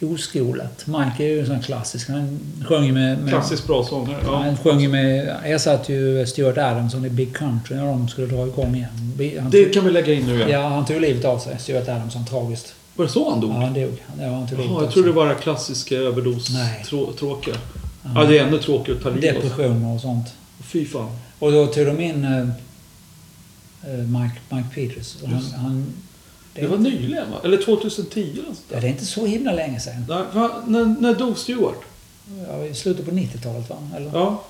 oskolat. 0.01 0.87
Mike 0.87 1.23
är 1.23 1.27
ju 1.27 1.39
en 1.39 1.45
sån 1.45 1.61
klassisk. 1.61 2.09
Han 2.09 2.39
sjöng 2.65 2.85
ju 2.85 2.91
med... 2.91 3.17
med 3.17 3.29
Klassiskt 3.29 3.67
bra 3.67 3.83
sångare. 3.83 4.21
Ja. 4.25 4.37
Han 4.37 4.57
sjöng 4.57 4.79
ju 4.79 4.87
med... 4.87 5.35
Ersatte 5.43 5.93
ju 5.93 6.25
Stuart 6.25 6.57
Adamson 6.57 7.05
i 7.05 7.09
Big 7.09 7.35
Country 7.35 7.75
när 7.75 7.85
de 7.85 8.07
skulle 8.07 8.27
dra 8.27 8.47
igång 8.47 8.75
igen. 8.75 9.39
Han 9.41 9.49
Det 9.51 9.65
kan 9.65 9.85
vi 9.85 9.91
lägga 9.91 10.13
in 10.13 10.25
nu 10.25 10.35
igen. 10.35 10.49
ja, 10.49 10.67
han 10.67 10.85
tog 10.85 11.01
livet 11.01 11.25
av 11.25 11.39
sig, 11.39 11.59
Stuart 11.59 11.87
Adamson, 11.87 12.25
tragiskt. 12.25 12.73
Var 12.95 13.05
det 13.05 13.11
så 13.11 13.29
han 13.29 13.41
dog? 13.41 13.49
Ja, 13.51 13.55
han 13.55 13.73
dog. 13.73 14.03
Ja, 14.19 14.29
han 14.29 14.47
tog 14.47 14.59
livet 14.59 14.75
av 14.75 14.83
jag 14.83 14.91
trodde 14.91 15.07
det 15.07 15.13
var 15.13 15.33
klassiska 15.33 15.95
överdos. 15.95 16.49
Nej. 16.53 16.83
Trå, 16.85 17.13
tråkiga. 17.19 17.55
Ja, 18.15 18.23
det 18.23 18.37
är 18.37 18.47
ännu 18.47 18.57
tråkigare 18.57 18.97
att 18.97 19.03
ta 19.03 19.09
livet. 19.09 19.35
Depressioner 19.35 19.95
och 19.95 20.01
sånt. 20.01 20.27
Fy 20.63 20.85
fan. 20.85 21.09
Och 21.39 21.51
då 21.51 21.67
tog 21.67 21.85
de 21.85 22.01
in 22.01 22.23
eh, 22.23 22.39
eh, 23.91 23.99
Mike, 23.99 24.35
Mike 24.49 24.67
Peters. 24.73 25.15
Han, 25.25 25.41
han, 25.55 25.93
Det 26.55 26.67
var 26.67 26.77
nyligen 26.77 27.31
va? 27.31 27.37
Eller 27.43 27.57
2010 27.57 28.31
eller 28.33 28.43
sånt 28.43 28.63
ja, 28.69 28.79
det 28.79 28.87
är 28.87 28.91
inte 28.91 29.05
så 29.05 29.25
himla 29.25 29.51
länge 29.51 29.79
sedan. 29.79 30.05
Nej, 30.09 30.23
va? 30.33 30.51
När, 30.67 30.95
när 30.99 31.13
dog 31.13 31.37
Stewart? 31.37 31.81
Ja, 32.47 32.65
I 32.65 32.73
slutet 32.73 33.05
på 33.05 33.11
90-talet 33.11 33.69
va? 33.69 33.75
Eller? 33.95 34.11
Ja. 34.13 34.43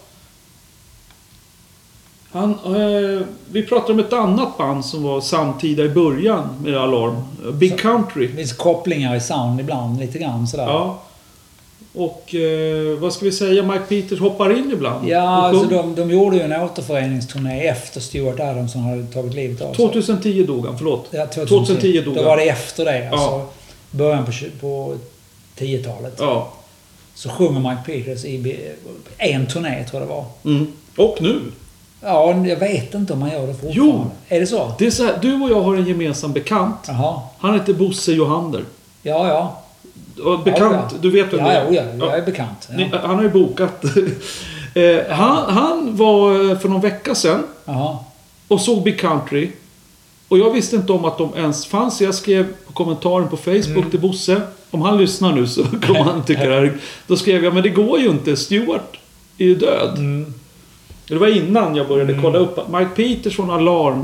Han, 2.32 2.51
eh, 2.51 3.22
vi 3.51 3.64
pratar 3.64 3.93
om 3.93 3.99
ett 3.99 4.14
annat 4.14 4.58
band 4.58 4.86
som 4.86 5.03
var 5.03 5.22
samtida 5.22 5.84
i 5.84 5.89
början 5.89 6.49
med 6.64 6.78
Alarm. 6.78 7.22
Big 7.53 7.80
Country. 7.80 8.28
Det 8.28 8.36
finns 8.36 8.53
kopplingar 8.53 9.16
i 9.16 9.20
sound 9.20 9.60
ibland, 9.60 9.99
lite 9.99 10.20
grann 10.20 10.47
sådär. 10.47 10.64
Ja. 10.64 11.01
Och 11.98 12.36
eh, 12.36 12.98
vad 13.00 13.14
ska 13.14 13.26
vi 13.26 13.32
säga, 13.32 13.64
Mike 13.64 13.84
Peters 13.89 14.20
hoppar 14.20 14.58
in 14.58 14.72
ibland. 14.74 15.08
Ja, 15.10 15.20
alltså 15.22 15.66
de, 15.66 15.96
de 15.96 16.12
gjorde 16.12 16.36
ju 16.36 16.41
en 16.41 16.62
återföreningsturné 16.62 17.68
efter 17.68 18.00
Stuart 18.02 18.39
Adamson 18.39 18.82
hade 18.82 19.04
tagit 19.04 19.34
livet 19.34 19.62
av 19.62 19.74
sig. 19.74 19.76
2010 19.86 20.43
dog 20.43 20.66
han, 20.66 20.78
förlåt. 20.78 21.08
Ja, 21.12 21.26
2010 21.28 22.02
dog 22.02 22.14
Då 22.16 22.20
han. 22.22 22.30
var 22.30 22.38
det 22.38 22.50
efter 22.50 22.86
det. 22.86 23.10
Alltså, 23.10 23.28
Ja. 23.28 23.46
Början 23.91 24.26
på, 24.26 24.32
på 24.60 24.93
10-talet. 25.58 26.16
Ja. 26.20 26.52
Så 27.16 27.30
sjunger 27.30 27.60
Mike 27.60 27.82
Peters 27.86 28.26
i 28.26 28.62
en 29.18 29.48
turné, 29.48 29.84
tror 29.89 30.02
jag 30.02 30.10
det 30.10 30.14
var. 30.14 30.26
Mm. 30.46 30.68
Och 30.98 31.18
nu. 31.22 31.41
Ja, 32.02 32.46
jag 32.48 32.60
vet 32.60 32.93
inte 32.93 33.14
om 33.14 33.22
han 33.22 33.32
gör 33.32 33.48
det 33.48 33.54
fortfarande. 33.54 33.74
Jo. 33.76 34.06
Är 34.30 34.39
det 34.39 34.48
så? 34.48 34.72
Det 34.80 34.86
är 34.88 34.91
så 34.91 35.04
här, 35.04 35.20
du 35.22 35.43
och 35.43 35.50
jag 35.50 35.62
har 35.62 35.76
en 35.76 35.86
gemensam 35.88 36.34
bekant. 36.34 36.76
Jaha. 36.88 37.20
Han 37.38 37.54
heter 37.60 37.74
Bosse 37.74 38.12
Johander. 38.12 38.64
Ja, 39.02 39.28
ja. 39.28 39.62
Och 40.24 40.39
bekant, 40.43 40.74
ja, 40.74 40.88
ja. 40.91 40.97
du 41.01 41.09
vet 41.11 41.34
vem 41.34 41.39
ja, 41.39 41.45
det 41.45 41.53
ja, 41.53 41.82
är? 41.82 41.86
ja, 41.99 42.05
jag 42.05 42.18
är 42.18 42.26
bekant. 42.26 42.70
Ni, 42.76 42.91
han 43.03 43.16
har 43.16 43.24
ju 43.24 43.30
bokat. 43.30 43.84
eh, 44.74 45.16
han, 45.16 45.53
han 45.53 45.95
var 45.97 46.49
eh, 46.51 46.57
för 46.57 46.70
någon 46.70 46.82
vecka 46.82 47.16
sedan 47.16 47.43
Jaha. 47.66 47.97
och 48.47 48.61
såg 48.61 48.84
Big 48.84 48.99
Country. 48.99 49.51
Och 50.28 50.38
jag 50.39 50.51
visste 50.53 50.76
inte 50.76 50.93
om 50.93 51.05
att 51.05 51.18
de 51.18 51.30
ens 51.36 51.66
fanns. 51.66 52.01
Jag 52.01 52.16
skrev 52.16 52.45
på 52.68 52.74
kommentaren 52.74 53.28
på 53.28 53.38
Facebook 53.38 53.68
Mm. 53.78 53.89
till 53.89 53.99
Bosse. 53.99 54.41
Om 54.72 54.82
han 54.82 54.97
lyssnar 54.97 55.32
nu 55.34 55.47
så 55.47 55.63
kommer 55.88 56.03
han 56.03 56.24
tycka 56.24 56.49
det 56.49 56.55
här. 56.55 56.74
Då 57.07 57.18
skrev 57.18 57.43
jag, 57.43 57.53
men 57.53 57.63
det 57.63 57.70
går 57.70 57.99
ju 57.99 58.09
inte. 58.09 58.36
Stewart 58.36 58.97
är 59.38 59.45
ju 59.45 59.55
död. 59.55 59.97
Mm. 59.97 60.34
Det 61.07 61.16
var 61.16 61.28
innan 61.28 61.76
jag 61.76 61.88
började 61.88 62.20
kolla 62.22 62.39
upp 62.39 62.59
Mike 62.70 62.89
Peters 62.95 63.36
från 63.36 63.49
Alarm 63.49 64.03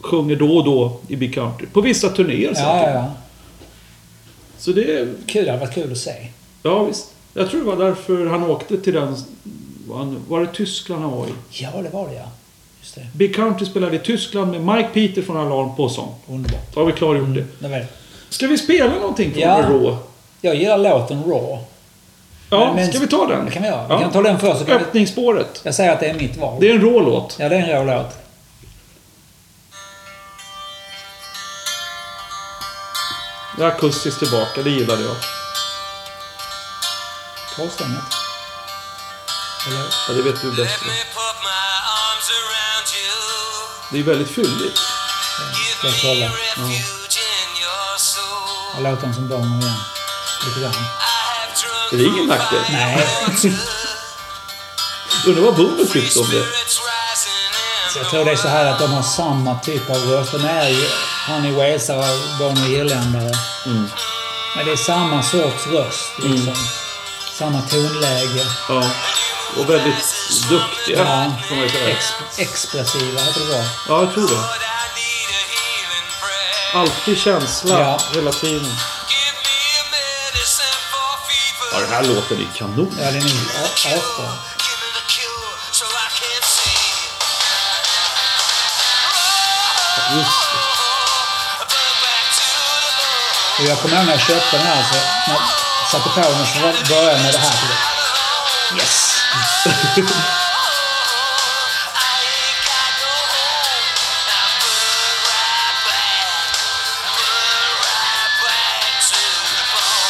sjunger 0.00 0.36
då 0.36 0.56
och 0.56 0.64
då 0.64 1.00
i 1.08 1.16
Big 1.16 1.34
Country. 1.34 1.66
På 1.72 1.80
vissa 1.80 2.08
turnéer 2.08 2.48
säkert. 2.48 2.62
ja, 2.64 2.90
ja. 2.90 3.10
Så 4.62 4.72
det 4.72 4.98
är... 4.98 5.08
Kul. 5.26 5.44
Det 5.44 5.50
hade 5.50 5.60
varit 5.64 5.74
kul 5.74 5.92
att 5.92 5.98
se. 5.98 6.12
Ja, 6.62 6.84
visst. 6.84 7.06
Jag 7.34 7.50
tror 7.50 7.60
det 7.60 7.66
var 7.76 7.84
därför 7.84 8.26
han 8.26 8.42
åkte 8.42 8.78
till 8.78 8.94
den... 8.94 9.16
Var, 10.28 10.40
det 10.40 10.46
Tyskland 10.46 11.02
han 11.02 11.10
var 11.10 11.26
i? 11.26 11.30
Ja, 11.50 11.68
det 11.82 11.88
var 11.88 12.08
det 12.08 12.14
ja. 12.14 12.28
Just 12.80 12.94
det. 12.94 13.06
Big 13.14 13.34
Country 13.36 13.66
spelade 13.66 13.96
i 13.96 13.98
Tyskland 13.98 14.50
med 14.50 14.76
Mike 14.76 14.88
Peter 14.92 15.22
från 15.22 15.36
Alarm 15.36 15.76
på 15.76 15.88
sång. 15.88 16.14
Underbart. 16.28 16.74
Då 16.74 16.80
har 16.80 16.86
vi 16.86 16.92
klargjort 16.92 17.34
det. 17.34 17.44
Det 17.58 17.68
det. 17.68 17.86
Ska 18.28 18.46
vi 18.46 18.58
spela 18.58 18.94
någonting 18.94 19.30
från 19.32 19.42
Ja. 19.42 19.62
Raw? 19.62 19.96
Jag 20.40 20.54
gillar 20.54 20.78
låten 20.78 21.22
Raw. 21.24 21.58
Ja, 22.50 22.72
Men- 22.74 22.88
ska 22.88 22.98
vi 22.98 23.06
ta 23.06 23.26
den? 23.26 23.44
Det 23.44 23.50
kan 23.50 23.62
vi 23.62 23.68
göra. 23.68 23.86
Ja. 23.88 23.96
Vi 23.96 24.02
kan 24.02 24.12
ta 24.12 24.22
den 24.22 24.38
först. 24.38 24.70
Öppningsspåret. 24.70 25.60
Jag 25.64 25.74
säger 25.74 25.92
att 25.92 26.00
det 26.00 26.06
är 26.06 26.14
mitt 26.14 26.36
val. 26.36 26.56
Det 26.60 26.70
är 26.70 26.74
en 26.74 26.80
Raw-låt. 26.80 27.36
Ja, 27.40 27.48
det 27.48 27.56
är 27.56 27.60
en 27.76 27.86
rå 27.86 27.94
låt. 27.96 28.21
Det 33.62 33.66
är 33.66 33.72
akustiskt 33.72 34.18
tillbaka, 34.18 34.62
det 34.62 34.70
gillade 34.70 35.02
jag. 35.02 35.16
Torstänget. 37.56 38.04
Eller? 39.66 39.84
Ja, 40.08 40.14
det 40.14 40.22
vet 40.22 40.42
du 40.42 40.50
bättre. 40.50 40.68
Det 43.90 43.98
är 43.98 44.02
väldigt 44.02 44.34
fylligt. 44.34 44.80
Give 45.82 45.82
Jag 45.82 45.84
your 45.84 45.92
soul. 47.98 48.74
Jag 48.74 48.82
låter 48.82 49.02
den 49.02 49.14
som 49.14 49.28
damer 49.28 49.60
igen. 49.60 49.74
Lite 50.46 50.60
grann. 50.60 50.74
Det 51.90 51.96
är 51.96 52.06
ingen 52.06 52.26
nackdel. 52.26 52.62
Nej. 52.72 53.08
Undrar 55.26 55.42
vad 55.42 55.56
Bumble 55.56 55.86
tyckte 55.86 56.18
om 56.18 56.30
det. 56.30 56.46
Så 57.92 57.98
jag 57.98 58.10
tror 58.10 58.24
det 58.24 58.30
är 58.30 58.36
så 58.36 58.48
här 58.48 58.66
att 58.66 58.78
de 58.78 58.92
har 58.92 59.02
samma 59.02 59.58
typ 59.58 59.90
av 59.90 59.96
röst. 59.96 60.32
De 60.32 60.44
är 60.44 60.68
ju... 60.68 60.88
Han 61.26 61.44
är 61.44 61.50
walesare, 61.52 62.18
Bonnie 62.38 62.76
irländare. 62.78 63.32
Mm. 63.66 63.90
Men 64.56 64.66
det 64.66 64.72
är 64.72 64.76
samma 64.76 65.22
sorts 65.22 65.66
röst 65.66 66.10
liksom. 66.18 66.54
Samma 67.38 67.62
tonläge. 67.62 68.46
Ja. 68.68 68.90
Och 69.58 69.70
väldigt 69.70 69.94
duktiga, 70.48 70.98
Ja. 70.98 71.32
får 71.48 71.56
man 71.56 71.68
säga. 71.68 71.88
Ex 71.88 72.04
expressiva, 72.38 73.20
heter 73.20 73.40
det 73.40 73.46
så? 73.46 73.64
Ja, 73.88 74.02
jag 74.02 74.14
tror 74.14 74.28
det. 74.28 74.44
Alltid 76.78 77.18
känsla 77.18 77.80
Ja. 77.80 77.98
hela 78.14 78.32
tiden. 78.32 78.76
Ja, 81.72 81.78
den 81.80 81.90
här 81.90 82.02
låten 82.04 82.38
är 82.40 82.58
kanon. 82.58 82.96
Ja, 83.00 83.04
den 83.10 83.16
är 83.16 83.64
asbra. 83.64 84.28
Just 90.14 90.41
Och 93.62 93.68
jag 93.68 93.78
kommer 93.78 93.96
ihåg 93.96 94.06
när 94.06 94.12
jag 94.12 94.20
köpte 94.20 94.56
den 94.56 94.66
här. 94.66 94.82
Så 94.82 94.94
när 95.28 95.34
jag 95.34 95.90
satte 95.90 96.08
på 96.08 96.20
den 96.20 96.46
så 96.46 96.60
började 96.88 97.12
jag 97.12 97.22
med 97.22 97.32
det 97.32 97.38
här. 97.38 97.54
Yes! 98.76 99.22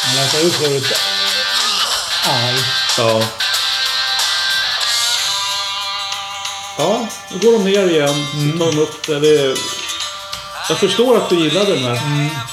Han 0.05 0.17
låter 0.17 0.47
otroligt 0.47 0.93
arg. 2.27 2.59
Ja. 2.99 3.23
Ja, 6.79 7.07
då 7.29 7.39
går 7.39 7.53
de 7.53 7.65
ner 7.65 7.91
igen. 7.91 8.27
Så 8.53 8.59
tar 8.59 8.73
de 8.73 8.79
upp 8.79 9.07
det. 9.07 9.21
det 9.21 9.41
är... 9.41 9.55
Jag 10.69 10.79
förstår 10.79 11.17
att 11.17 11.29
du 11.29 11.45
gillade 11.45 11.75
den 11.75 11.85
här. 11.85 11.95
Eh, 11.95 12.52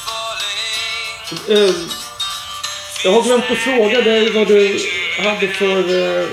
jag 3.05 3.11
har 3.11 3.23
glömt 3.23 3.43
att 3.51 3.57
fråga 3.57 4.01
dig 4.01 4.31
vad 4.33 4.47
du 4.47 4.77
hade 5.23 5.47
för 5.47 5.79
eh, 6.21 6.27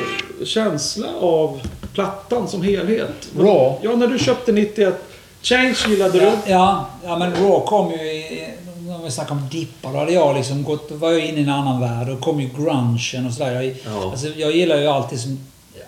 känsla 0.44 1.06
av 1.20 1.60
plattan 1.94 2.48
som 2.48 2.62
helhet. 2.62 3.28
Raw? 3.38 3.76
Ja, 3.82 3.96
när 3.96 4.06
du 4.06 4.18
köpte 4.18 4.52
91. 4.52 4.94
Change 5.42 5.76
gillade 5.88 6.20
du. 6.20 6.32
ja, 6.50 6.86
ja, 7.04 7.18
men 7.18 7.30
Raw 7.34 7.66
kom 7.66 7.90
ju 7.92 7.96
i... 7.98 8.48
När 8.88 9.04
vi 9.04 9.10
snackar 9.10 9.32
om 9.32 9.48
dippar, 9.52 9.92
då 9.92 9.98
hade 9.98 10.12
jag 10.12 10.36
liksom 10.36 10.62
gått... 10.64 10.90
Var 10.90 11.10
jag 11.12 11.20
inne 11.26 11.38
i 11.38 11.42
en 11.42 11.48
annan 11.48 11.80
värld. 11.80 12.06
Då 12.06 12.16
kom 12.16 12.40
ju 12.40 12.48
grungen 12.56 13.26
och 13.26 13.32
sådär. 13.32 13.52
Jag, 13.62 13.64
Ja. 13.86 14.10
alltså, 14.10 14.26
jag 14.36 14.52
gillar 14.56 14.76
ju 14.80 14.86
alltid 14.86 15.20
som... 15.20 15.38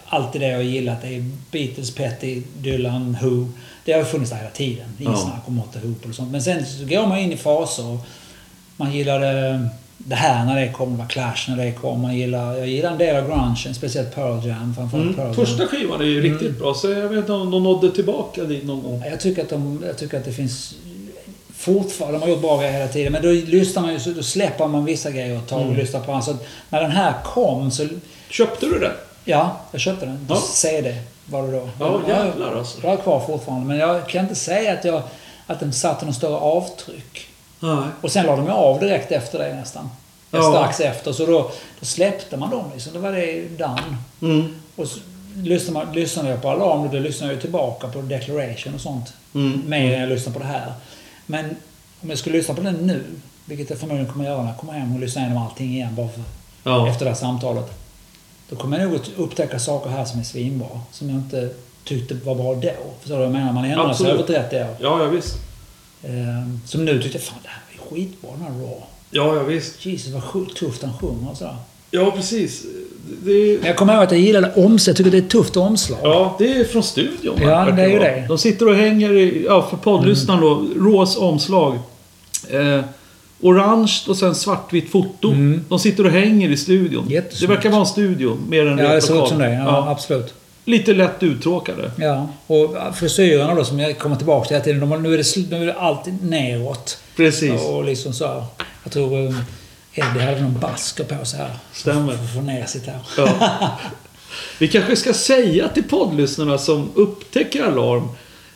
Alltid 0.07 0.41
det 0.41 0.49
jag 0.49 0.63
gillat. 0.63 1.03
Det 1.03 1.09
är 1.09 1.25
Beatles, 1.51 1.95
Petty, 1.95 2.43
Dylan, 2.59 3.17
Who. 3.23 3.47
Det 3.85 3.93
har 3.93 4.05
funnits 4.05 4.31
där 4.31 4.39
hela 4.39 4.51
tiden. 4.51 4.87
Ingen 4.99 5.13
Ja. 5.13 5.19
snack 5.19 5.43
om 5.47 5.59
åtta 5.61 5.79
Who 5.83 5.95
och 6.09 6.15
sånt. 6.15 6.33
Men 6.33 6.43
sen 6.43 6.67
så 6.67 6.85
går 6.85 7.07
man 7.07 7.19
in 7.19 7.33
i 7.33 7.37
faser. 7.37 7.87
Och 7.87 7.99
man 8.79 8.93
gillade 8.93 9.61
det 9.99 10.15
här 10.15 10.45
när 10.45 10.61
det 10.61 10.73
kom. 10.73 10.93
Det 10.93 10.99
var 10.99 11.07
Clash 11.07 11.49
när 11.49 11.57
det 11.65 11.73
kom. 11.73 12.01
Man 12.03 12.17
gillar, 12.17 12.57
jag 12.57 12.69
gillar 12.69 12.91
en 12.91 12.99
del 12.99 13.17
av 13.17 13.27
grungen. 13.27 13.75
Speciellt 13.75 14.15
Pearl 14.15 14.47
Jam. 14.47 14.75
Mm. 14.93 15.15
Pearl 15.15 15.27
Jam. 15.27 15.35
Första 15.35 15.67
skivan 15.67 16.01
är 16.01 16.05
ju 16.05 16.21
riktigt 16.21 16.59
bra, 16.59 16.75
så 16.75 16.91
jag 16.91 17.09
vet 17.09 17.19
inte 17.19 17.33
om 17.33 17.51
de 17.51 17.63
nådde 17.63 17.91
tillbaka 17.91 18.45
dit 18.45 18.65
någon 18.65 18.83
gång. 18.83 19.05
Jag 19.11 19.21
tycker 19.21 19.43
att, 19.43 19.49
de, 19.49 19.83
jag 19.87 19.99
tycker 19.99 20.19
att 20.19 20.25
det 20.25 20.33
finns 20.33 20.75
fortfarande, 21.57 22.19
de 22.19 22.23
har 22.23 22.29
gjort 22.29 22.41
bra 22.41 22.59
grejer 22.59 22.73
hela 22.73 22.89
tiden, 22.89 23.13
men 23.13 23.23
då 23.23 23.29
lyssnar 23.29 23.83
man 23.83 23.99
ju, 23.99 24.15
då 24.15 24.23
släpper 24.23 24.67
man 24.67 24.85
vissa 24.85 25.11
grejer 25.11 25.39
och 25.39 25.47
tar 25.47 25.67
och 25.67 25.75
lyssnar 25.75 26.01
på 26.01 26.13
andra. 26.13 26.23
Så 26.25 26.37
när 26.71 26.81
den 26.81 26.91
här 26.91 27.15
kom 27.25 27.71
så, 27.71 27.87
Köpte 28.31 28.67
du 28.67 28.79
den? 28.79 28.93
ja, 29.25 29.57
jag 29.73 29.81
köpte 29.81 30.07
den. 30.07 30.27
Ja. 30.29 30.37
CD 30.37 30.97
var 31.27 31.43
det 31.43 31.53
då. 31.53 31.69
Ja, 31.81 32.01
jävlar 32.09 32.57
alltså. 32.57 32.79
Jag 32.83 32.91
har 32.91 32.97
kvar 32.97 33.21
fortfarande, 33.27 33.67
men 33.67 33.79
jag 33.79 34.09
kan 34.09 34.23
inte 34.23 34.35
säga 34.35 34.73
att, 34.73 34.85
jag, 34.85 35.03
att 35.47 35.61
den 35.61 35.73
satte 35.73 36.05
någon 36.05 36.15
större 36.15 36.37
avtryck. 36.37 37.28
Nej. 37.61 37.85
Och 38.01 38.13
sen 38.13 38.27
la 38.27 38.37
de 38.37 38.45
ju 38.45 38.53
av 38.53 38.81
direkt 38.81 39.13
efter 39.13 39.39
det 39.39 39.55
nästan. 39.55 39.91
Ja. 40.31 40.43
Strax 40.43 40.81
efter, 40.81 41.13
så 41.13 41.27
då, 41.27 41.51
då 41.81 41.87
släppte 41.87 42.37
man 42.37 42.51
dem 42.51 42.65
liksom. 42.75 42.93
Då 42.95 43.01
var 43.01 43.13
det 43.13 43.49
done. 43.59 43.97
Mm. 44.23 44.55
Och 44.77 44.89
så 44.89 45.01
lyssnade, 45.37 45.87
man, 45.87 45.95
lyssnade 45.95 46.29
jag 46.29 46.43
på 46.43 46.51
Alarm 46.51 46.81
och 46.81 46.91
då 46.91 46.99
lyssnade 46.99 47.33
jag 47.33 47.41
tillbaka 47.41 47.89
på 47.89 48.01
Declaration 48.01 48.75
och 48.75 48.81
sånt. 48.81 49.13
Mm. 49.35 49.63
Mer 49.67 49.95
än 49.95 50.01
jag 50.01 50.09
lyssnar 50.09 50.33
på 50.33 50.39
det 50.39 50.45
här. 50.45 50.73
Men 51.27 51.57
om 52.03 52.11
jag 52.11 52.19
skulle 52.19 52.37
lyssna 52.37 52.55
på 52.55 52.61
den 52.61 52.75
nu, 52.75 53.05
vilket 53.45 53.71
jag 53.71 53.79
förmodligen 53.79 54.13
kommer 54.13 54.25
göra 54.25 54.43
när 54.43 54.49
jag 54.49 54.59
kommer 54.59 54.73
hem 54.73 54.95
och 54.95 55.01
lyssnar 55.01 55.23
igenom 55.23 55.43
allting 55.43 55.71
igen 55.71 55.95
bara 55.95 56.09
för, 56.09 56.23
Ja. 56.63 56.89
efter 56.89 57.05
det 57.05 57.11
här 57.11 57.19
samtalet. 57.19 57.71
Då 58.51 58.57
kommer 58.57 58.79
jag 58.79 58.91
nog 58.91 59.01
upptäcka 59.17 59.59
saker 59.59 59.91
här 59.91 60.05
som 60.05 60.21
är 60.21 60.25
svinbra. 60.25 60.81
Som 60.93 61.09
jag 61.11 61.19
inte 61.19 61.51
tyckte 61.85 62.15
var 62.15 62.35
bra 62.35 62.55
då. 62.55 62.71
Förstår 63.01 63.15
du 63.15 63.17
vad 63.17 63.25
jag 63.25 63.33
menar? 63.33 63.53
Man 63.53 63.65
ändrar 63.65 63.93
sig 63.93 64.11
över 64.11 64.23
30 64.23 64.57
år. 64.57 64.77
Ja, 64.81 65.03
ja 65.03 65.05
visst. 65.05 65.35
Ehm, 66.05 66.61
som 66.67 66.85
nu 66.85 67.03
tyckte 67.03 67.19
jag, 67.19 67.23
fan 67.25 67.39
det 67.43 67.49
här 67.49 67.63
är 67.75 67.95
skitbra 67.95 68.31
den 68.31 68.41
här 68.43 68.51
Raw. 68.51 68.77
Ja, 69.11 69.35
ja 69.37 69.43
visst. 69.43 69.87
Jesus 69.87 70.13
vad 70.13 70.55
tufft 70.55 70.83
han 70.83 70.93
sjunger 70.99 71.31
och 71.31 71.37
sådär. 71.37 71.57
Ja, 71.91 72.11
precis. 72.11 72.63
Det, 73.25 73.59
Men 73.59 73.67
jag 73.67 73.77
kommer 73.77 73.95
ihåg 73.95 74.03
att 74.03 74.11
jag 74.11 74.21
gillade 74.21 74.53
omslag. 74.55 74.91
Jag 74.93 74.97
tycker 74.97 75.11
det 75.11 75.17
är 75.19 75.23
ett 75.23 75.31
tufft 75.31 75.57
omslag. 75.57 75.99
ja, 76.03 76.37
det 76.39 76.53
är 76.61 76.65
från 76.65 76.83
studion. 76.83 77.39
Ja, 77.43 77.71
det 77.77 77.83
är 77.83 77.89
ju 77.89 77.99
det. 77.99 78.25
De 78.29 78.39
sitter 78.39 78.69
och 78.69 78.75
hänger 78.75 79.13
i, 79.13 79.45
ja, 79.45 79.67
för 79.71 79.77
poddlyssnaren 79.77 80.41
då, 80.41 80.67
Rås 80.77 81.17
omslag. 81.17 81.79
Eh, 82.51 82.81
orange 83.41 83.93
och 84.09 84.17
sen 84.17 84.35
svartvitt 84.35 84.91
foto. 84.91 85.31
Mm. 85.31 85.65
De 85.69 85.79
sitter 85.79 86.05
och 86.07 86.11
hänger 86.13 86.49
i 86.51 86.57
studion. 86.57 87.05
Det 87.09 87.15
Jättesnyggt. 87.15 87.53
verkar 87.53 87.71
vara 87.71 87.81
en 87.81 87.87
studio 87.87 88.39
mer 88.49 88.67
än 88.67 88.79
Ja, 88.79 88.95
det 88.95 89.01
ser 89.01 89.23
ut 89.23 89.29
som 89.29 89.39
det. 89.39 89.53
Ja, 89.53 89.65
Ja. 89.65 89.91
absolut. 89.91 90.35
Lite 90.69 90.95
lätt 90.95 91.23
uttråkade. 91.23 91.91
Ja, 91.97 92.29
och 92.47 92.77
frisyrerna 92.95 93.55
då 93.55 93.65
som 93.65 93.79
jag 93.79 93.99
kommer 93.99 94.17
tillbaka 94.17 94.47
till 94.47 94.55
hela 94.55 94.65
tiden. 94.65 94.91
De, 94.91 95.03
nu, 95.03 95.15
är 95.15 95.19
det, 95.19 95.51
nu 95.51 95.63
är 95.63 95.67
det 95.67 95.75
alltid 95.75 96.25
neråt. 96.25 96.99
Precis. 97.17 97.63
Och 97.63 97.85
liksom 97.85 98.13
så 98.13 98.27
här. 98.27 98.45
Jag 98.85 98.93
tror 98.93 99.27
eh, 99.27 99.35
Eddie 99.95 100.21
hade 100.21 100.41
någon 100.41 100.61
basker 100.61 101.05
på 101.05 101.25
sig 101.25 101.39
här. 101.39 101.51
Stämmer. 101.73 102.13
För 102.13 102.25
att 102.25 102.35
få 102.35 102.41
ner 102.41 102.67
sitt 102.67 102.87
hår. 102.87 103.01
Ja. 103.17 103.79
Vi 104.59 104.69
kanske 104.69 104.97
ska 104.97 105.13
säga 105.13 105.69
till 105.69 105.85
poddlyssnarna 105.85 106.59
som 106.59 106.91
upptäcker 106.95 107.63
Alarm. 107.65 108.09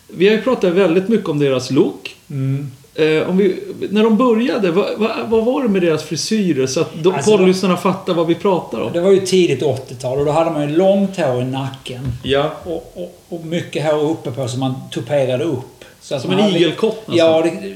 Vi 0.09 0.29
har 0.29 0.35
ju 0.35 0.43
pratat 0.43 0.73
väldigt 0.73 1.09
mycket 1.09 1.29
om 1.29 1.39
deras 1.39 1.71
look. 1.71 2.17
Mm. 2.31 2.71
Eh, 2.95 3.33
vi, 3.33 3.61
när 3.91 4.03
de 4.03 4.17
började, 4.17 4.71
vad, 4.71 4.87
vad, 4.99 5.29
vad 5.29 5.45
var 5.45 5.63
det 5.63 5.69
med 5.69 5.83
deras 5.83 6.03
frisyrer? 6.03 6.67
Så 6.67 6.81
att 6.81 6.91
de, 7.03 7.15
Alltså, 7.15 7.31
poddlyssnarna 7.31 7.77
fattar 7.77 8.15
vad 8.15 8.27
vi 8.27 8.35
pratar 8.35 8.81
om. 8.81 8.93
Det 8.93 9.01
var 9.01 9.11
ju 9.11 9.21
tidigt 9.27 9.63
80-tal 9.63 10.19
och 10.19 10.25
då 10.25 10.33
hade 10.33 10.51
man 10.51 10.71
ju 10.71 10.77
långt 10.77 11.17
hår 11.17 11.43
i 11.43 11.45
nacken. 11.45 12.13
Ja. 12.23 12.53
Och, 12.65 12.93
och, 12.95 13.23
och 13.29 13.45
mycket 13.47 13.85
hår 13.93 14.11
uppe 14.11 14.31
på 14.31 14.49
som 14.49 14.61
man 14.61 14.75
tuperade 14.95 15.45
upp. 15.45 15.85
Så 16.01 16.15
att 16.15 16.23
Som 16.23 16.31
en 16.31 16.57
igelkott 16.57 16.97
nästan. 17.09 17.17
Ja, 17.17 17.43
det, 17.43 17.75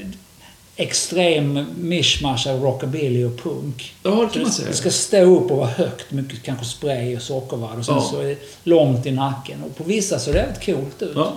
extrem 0.75 1.65
mishmash 1.77 2.47
av 2.49 2.61
rockabilly 2.61 3.23
och 3.25 3.37
punk. 3.43 3.95
Ja, 4.03 4.09
det 4.11 4.33
kan 4.33 4.41
man 4.41 4.51
säga. 4.51 4.67
det 4.67 4.73
ska 4.73 4.89
stå 4.89 5.17
upp 5.21 5.51
och 5.51 5.57
vara 5.57 5.67
högt. 5.69 6.11
Mycket 6.11 6.43
kanske 6.43 6.65
spray 6.65 7.15
och 7.15 7.21
sockervadd. 7.21 7.79
Och 7.79 7.85
sen 7.85 7.95
Ja. 7.95 8.01
så 8.01 8.19
är 8.21 8.25
det 8.25 8.37
långt 8.63 9.05
i 9.05 9.11
nacken. 9.11 9.63
Och 9.63 9.75
på 9.77 9.83
vissa 9.83 10.19
så 10.19 10.31
det 10.31 10.37
väldigt 10.37 10.65
coolt 10.65 11.01
ut. 11.01 11.11
Ja. 11.15 11.33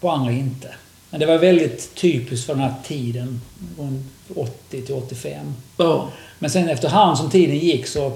På 0.00 0.10
andra 0.10 0.32
inte. 0.32 0.68
Men 1.12 1.20
det 1.20 1.26
var 1.26 1.38
väldigt 1.38 1.94
typiskt 1.94 2.46
för 2.46 2.54
den 2.54 2.62
här 2.62 2.74
tiden. 2.84 3.40
Från 3.76 4.10
80 4.36 4.82
till 4.82 4.94
85. 4.94 5.54
ja. 5.76 6.08
Men 6.38 6.50
sen 6.50 6.68
efterhand 6.68 7.18
som 7.18 7.30
tiden 7.30 7.58
gick 7.58 7.86
så, 7.86 8.12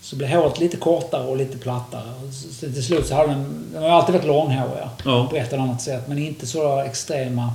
så 0.00 0.16
blev 0.16 0.30
håret 0.30 0.60
lite 0.60 0.76
kortare 0.76 1.26
och 1.26 1.36
lite 1.36 1.58
plattare. 1.58 2.02
Så, 2.32 2.66
till 2.72 2.84
slut 2.84 3.06
så 3.06 3.14
har 3.14 3.26
den... 3.28 3.64
De 3.72 3.78
har 3.78 3.88
alltid 3.88 4.14
varit 4.14 4.26
långhåriga. 4.26 4.90
Ja. 5.04 5.26
På 5.30 5.36
ett 5.36 5.52
eller 5.52 5.62
annat 5.62 5.82
sätt. 5.82 6.08
Men 6.08 6.18
inte 6.18 6.46
så 6.46 6.78
extrema. 6.80 7.52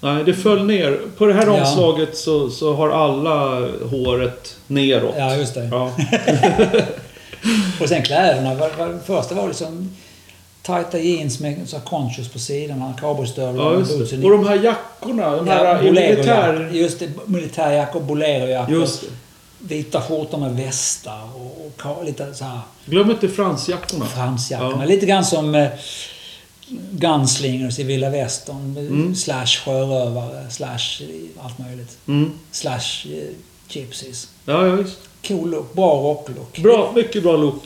Nej, 0.00 0.24
det 0.24 0.34
föll 0.34 0.66
ner. 0.66 1.00
På 1.18 1.26
det 1.26 1.34
här 1.34 1.46
Ja. 1.46 1.60
omslaget 1.60 2.16
så, 2.16 2.50
så 2.50 2.74
har 2.74 2.88
alla 2.90 3.68
håret 3.90 4.56
neråt. 4.66 5.14
Ja, 5.18 5.36
just 5.36 5.54
det. 5.54 5.64
Ja. 5.64 5.92
Och 7.80 7.88
sen 7.88 8.02
kläderna. 8.02 8.56
Första 9.06 9.34
var 9.34 9.48
liksom 9.48 9.96
tajta 10.66 10.98
jeans 10.98 11.40
med 11.40 11.68
så 11.68 11.80
conscious 11.80 12.28
på 12.28 12.38
sidorna. 12.38 12.94
Cowboystövlar 13.00 13.64
Ja, 13.64 13.78
just 13.78 13.98
boots 13.98 14.12
och 14.12 14.24
Och 14.24 14.30
de 14.30 14.46
här 14.46 14.64
jackorna. 14.64 15.36
De 15.36 15.48
här 15.48 15.64
Ja, 15.64 15.82
militär... 15.92 16.70
Just 16.72 16.98
det. 16.98 17.08
Militärjackor, 17.26 18.00
bolerojackor. 18.00 18.74
Just 18.74 19.00
det. 19.00 19.06
Vita 19.58 20.00
skjortor 20.02 20.38
med 20.38 20.56
västar 20.56 21.20
och, 21.34 21.72
och 21.98 22.04
lite 22.04 22.34
så 22.34 22.44
här 22.44 22.60
Glöm 22.84 23.10
inte 23.10 23.28
fransjackorna. 23.28 24.06
fransjackorna. 24.06 24.82
Ja. 24.84 24.88
Lite 24.88 25.06
grann 25.06 25.24
som 25.24 25.54
eh, 25.54 25.68
Gunslingers 26.90 27.78
i 27.78 27.82
vilda 27.82 28.10
västern. 28.10 28.76
Mm. 28.78 29.14
Slash 29.14 29.46
sjörövare, 29.64 30.50
slash 30.50 31.02
allt 31.42 31.58
möjligt. 31.58 31.98
Mm. 32.08 32.30
Slash 32.50 33.06
eh, 33.06 33.28
gypsies. 33.68 34.28
Ja, 34.44 34.66
ja, 34.66 34.74
visst. 34.74 34.98
Cool 35.28 35.50
look. 35.50 35.74
Bra 35.74 35.94
rocklook. 36.02 36.58
Bra, 36.58 36.92
mycket 36.94 37.22
bra 37.22 37.36
look. 37.36 37.62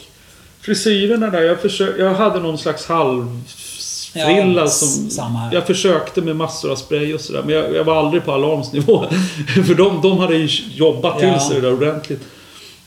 Frisyrerna 0.75 1.31
där, 1.31 1.43
jag, 1.43 1.61
försök, 1.61 1.95
jag 1.99 2.15
hade 2.15 2.41
någon 2.41 2.59
slags 2.59 2.87
halvfrilla 2.87 4.61
Ja, 4.61 4.67
som... 4.69 5.11
samma. 5.11 5.51
Jag 5.53 5.67
försökte 5.67 6.21
med 6.23 6.37
massor 6.37 6.71
av 6.73 6.77
spray 6.77 7.15
och 7.15 7.21
sådär. 7.21 7.43
Men 7.47 7.55
jag, 7.55 7.75
jag 7.75 7.85
var 7.85 7.97
aldrig 7.97 8.25
på 8.25 8.33
alarmsnivå. 8.33 9.05
För 9.67 9.75
de, 9.75 10.01
de 10.03 10.19
hade 10.19 10.37
ju 10.37 10.49
jobbat 10.75 11.19
till 11.19 11.29
Ja. 11.29 11.41
sig 11.41 11.61
det 11.61 11.63
där 11.63 11.73
ordentligt. 11.73 12.21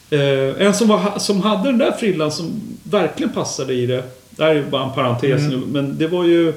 Eh, 0.10 0.66
en 0.68 0.74
som, 0.74 0.88
var, 0.88 1.20
som 1.20 1.42
hade 1.42 1.64
den 1.64 1.78
där 1.78 1.92
frillan 1.92 2.32
som 2.32 2.62
verkligen 2.84 3.34
passade 3.34 3.74
i 3.74 3.86
det. 3.86 4.04
Det 4.30 4.44
här 4.44 4.56
är 4.56 4.64
bara 4.64 4.84
en 4.84 4.92
parentes 4.94 5.42
Mm. 5.42 5.50
nu. 5.60 5.66
Men 5.68 5.98
det 5.98 6.08
var 6.08 6.24
ju 6.24 6.54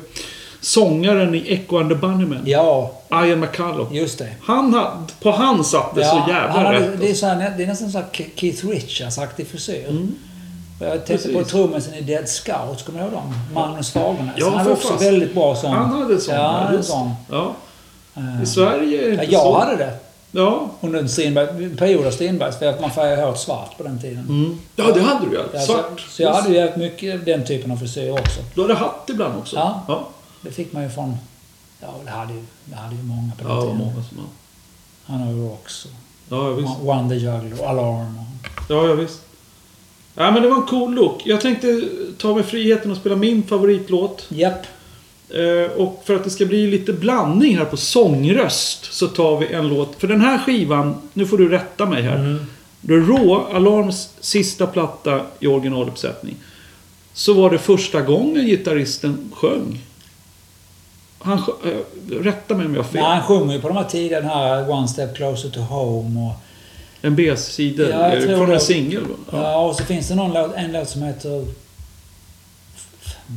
sångaren 0.61 1.35
i 1.35 1.45
Echo 1.53 1.79
and 1.79 1.89
the 1.89 1.95
Bunnymen. 1.95 2.43
Ja, 2.45 2.93
Ian 3.11 3.41
McCulloch. 3.41 3.93
just 3.93 4.19
det. 4.19 4.29
Han 4.43 4.75
hade, 4.75 4.91
på 5.23 5.31
han 5.31 5.65
satt 5.65 5.95
det 5.95 6.05
så 6.05 6.17
han 6.17 6.29
jävla 6.29 6.53
hade, 6.53 6.79
rätt. 6.81 7.01
det, 7.01 7.11
är 7.11 7.15
så 7.15 7.27
här, 7.27 7.55
det 7.57 7.63
är 7.63 7.67
nästan 7.67 7.91
så 7.91 8.03
Keith 8.35 8.67
Richards-aktig 8.67 9.47
frisyr. 9.47 9.85
Mm. 9.89 10.15
Jag 10.81 11.07
tänkte 11.07 11.29
på 11.29 11.35
Precis. 11.39 11.53
trummisen 11.53 11.95
i 11.95 12.01
Dead 12.01 12.29
Scouts, 12.29 12.83
kommer 12.83 12.99
du 12.99 13.05
ihåg 13.05 13.13
dem? 13.15 13.35
Magnus 13.55 13.91
Fagernes. 13.93 14.35
Ja, 14.37 14.49
han 14.51 14.59
hade 14.59 14.71
också 14.71 14.89
fast. 14.89 15.03
väldigt 15.05 15.35
bra 15.35 15.57
sån. 15.57 15.73
Han 15.73 16.03
hade 16.03 16.21
sån. 16.21 16.35
Ja, 16.35 16.43
han 16.47 16.63
hade 16.65 16.77
just. 16.77 16.89
sån. 16.89 17.15
Ja. 17.31 17.55
Eh, 18.17 18.43
I 18.43 18.47
Sverige 18.47 19.13
är 19.13 19.17
det 19.17 19.25
Ja, 19.25 19.31
jag 19.31 19.43
så. 19.43 19.59
hade 19.59 19.77
det. 19.77 19.93
Ja. 20.31 20.69
Under 20.81 20.99
en 20.99 21.09
Strindberg, 21.09 21.77
period 21.77 22.07
av 22.07 22.11
Strindbergs, 22.11 22.59
för 22.59 22.67
att 22.67 22.81
man 22.81 22.91
färgade 22.91 23.23
håret 23.23 23.39
svart 23.39 23.77
på 23.77 23.83
den 23.83 24.01
tiden. 24.01 24.19
Mm. 24.29 24.59
Ja, 24.77 24.85
det 24.95 25.01
hade 25.03 25.27
du 25.31 25.37
ja. 25.53 25.61
Svart. 25.61 26.01
Så, 26.01 26.11
så 26.11 26.23
jag 26.23 26.33
hade 26.33 26.49
ju 26.49 26.55
jävligt 26.55 26.77
mycket 26.77 27.25
den 27.27 27.45
typen 27.45 27.71
av 27.71 27.77
frisyr 27.77 28.11
också. 28.11 28.41
Du 28.55 28.63
hade 28.63 28.75
hatt 28.75 29.11
ibland 29.11 29.39
också? 29.39 29.57
Ja. 29.57 29.83
Ja, 29.89 30.09
Det 30.41 30.51
fick 30.51 30.73
man 30.73 30.83
ju 30.83 30.89
från... 30.91 31.17
Ja, 31.81 31.89
det 32.05 32.11
hade 32.11 32.33
ju, 32.33 32.45
det 32.65 32.77
hade 32.77 32.95
ju 32.97 33.03
många 33.03 33.33
på 33.39 33.49
den 33.49 33.57
ja 33.57 33.63
tiden. 33.63 33.77
många 33.77 33.93
som. 33.93 34.27
Han 35.07 35.21
har 35.21 35.33
ju 35.33 35.51
också. 35.51 35.89
Ja, 36.29 36.49
visst. 36.51 36.73
One 36.83 37.09
the 37.09 37.15
Juggler 37.15 37.67
Alarm. 37.69 38.19
Och, 38.19 38.63
Ja, 38.69 38.87
ja, 38.87 38.95
visst. 38.95 39.21
Ja, 40.17 40.31
men 40.31 40.43
det 40.43 40.49
var 40.49 40.57
en 40.57 40.63
cool 40.63 40.95
look. 40.95 41.23
Jag 41.25 41.41
tänkte 41.41 41.83
ta 42.19 42.35
mig 42.35 42.43
friheten 42.43 42.93
att 42.93 42.99
spela 42.99 43.17
min 43.17 43.43
favoritlåt. 43.43 44.27
japp. 44.29 44.67
Eh, 45.31 45.73
och 45.73 46.03
för 46.05 46.17
att 46.17 46.25
det 46.25 46.31
ska 46.31 46.47
bli 46.47 46.67
lite 46.67 46.93
blandning 46.93 47.59
här 47.59 47.65
på 47.65 47.77
sångröst 47.77 48.93
så 48.93 49.07
tar 49.07 49.39
vi 49.39 49.47
en 49.47 49.69
låt. 49.69 49.95
För 49.99 50.09
den 50.09 50.21
här 50.21 50.39
skivan, 50.39 50.95
nu 51.13 51.27
får 51.27 51.39
du 51.39 51.49
rätta 51.49 51.87
mig 51.87 52.03
här. 52.03 52.17
Mm. 52.17 52.47
The 52.87 52.93
Raw, 52.93 53.57
Alarms 53.57 54.11
sista 54.21 54.67
platta 54.67 55.21
i 55.41 55.47
originaluppsättning. 55.47 56.35
Så 57.13 57.35
var 57.35 57.51
det 57.51 57.59
första 57.59 58.01
gången 58.01 58.47
gitarristen 58.47 59.33
sjöng. 59.35 59.81
Han 61.19 61.39
eh, 61.39 62.21
rätta 62.23 62.55
mig 62.55 62.67
om 62.67 62.75
jag 62.75 62.83
har 62.83 62.89
fel. 62.89 63.03
Nej, 63.03 63.11
han 63.11 63.23
sjunger 63.23 63.55
ju 63.55 63.61
på 63.61 63.69
de 63.69 63.77
här 63.77 63.85
tiderna, 63.85 64.21
den 64.21 64.31
här 64.31 64.71
One 64.71 64.89
Step 64.89 65.17
Closer 65.17 65.51
to 65.51 65.61
Home 65.61 66.21
och... 66.21 66.46
En 67.03 67.17
B-sida 67.17 67.89
Ja, 67.91 68.13
eh, 68.13 68.23
tror 68.23 68.37
från 68.37 68.49
det. 68.49 68.55
en 68.55 68.61
singel. 68.61 69.03
va? 69.03 69.15
Ja. 69.33 69.59
och 69.69 69.77
så 69.77 69.85
finns 69.85 70.09
det 70.09 70.15
någon 70.15 70.33
låt, 70.33 70.55
en 70.57 70.73
låt 70.73 70.89
som 70.89 71.03
heter... 71.03 71.45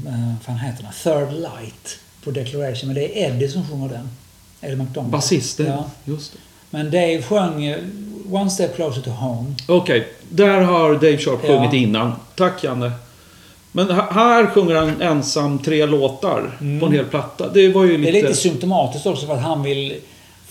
Vad 0.05 0.35
fan 0.45 0.57
heter 0.57 0.83
den? 0.83 0.91
Third 1.03 1.33
Light 1.41 1.99
på 2.23 2.31
Declaration. 2.31 2.87
Men 2.87 2.95
det 2.95 3.23
är 3.23 3.29
Eddie 3.31 3.49
som 3.49 3.67
sjunger 3.67 3.89
den. 3.89 4.09
Eddie 4.61 4.75
McDonald. 4.75 5.11
Basisten. 5.11 5.65
Ja. 5.65 5.85
Just 6.05 6.33
det. 6.33 6.39
Men 6.69 6.85
Dave 6.85 7.21
sjöng 7.21 7.65
eh, 7.65 7.77
One 8.31 8.49
Step 8.49 8.75
Closer 8.75 9.01
to 9.01 9.09
Home. 9.09 9.53
Okej, 9.67 10.07
där 10.29 10.61
har 10.61 10.93
Dave 10.93 11.17
Sharp 11.17 11.39
Ja. 11.43 11.47
sjungit 11.47 11.73
innan. 11.73 12.11
Tack 12.35 12.63
Janne. 12.63 12.91
Men 13.71 13.89
här 13.91 14.45
sjunger 14.47 14.75
han 14.75 15.01
ensam 15.01 15.59
tre 15.59 15.85
låtar 15.85 16.57
på 16.79 16.85
en 16.85 16.91
hel 16.91 17.05
platta. 17.05 17.49
Det 17.49 17.69
var 17.69 17.83
ju 17.83 17.89
Mm. 17.95 18.01
Det 18.01 18.11
lite... 18.11 18.25
är 18.25 18.29
lite 18.29 18.41
symptomatiskt 18.41 19.07
också 19.07 19.25
för 19.27 19.33
att 19.33 19.41
han 19.41 19.63
vill 19.63 19.95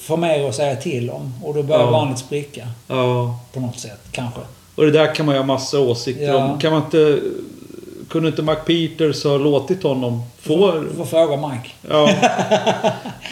få 0.08 0.16
mer 0.16 0.48
att 0.48 0.54
säga 0.54 0.76
till 0.76 1.10
om. 1.10 1.34
Och 1.44 1.54
då 1.54 1.62
börjar 1.62 1.82
Ja. 1.84 1.90
bandet 1.90 2.18
spricka. 2.18 2.66
Ja. 2.86 3.38
På 3.52 3.60
något 3.60 3.78
sätt, 3.80 4.00
kanske. 4.12 4.40
Och 4.74 4.84
det 4.84 4.90
där 4.90 5.14
kan 5.14 5.26
man 5.26 5.34
ju 5.34 5.38
ha 5.40 5.46
massa 5.46 5.80
åsikter 5.80 6.24
Ja. 6.24 6.36
om. 6.36 6.58
Kan 6.58 6.72
man 6.72 6.82
inte... 6.84 7.20
Kunde 8.08 8.28
inte 8.28 8.42
Mac 8.42 8.54
Peters 8.54 9.24
ha 9.24 9.36
låtit 9.38 9.82
honom 9.82 10.22
få... 10.42 10.72
Du 10.72 10.96
får 10.96 11.04
fråga 11.04 11.48
Mike. 11.48 11.70
Ja. 11.88 12.06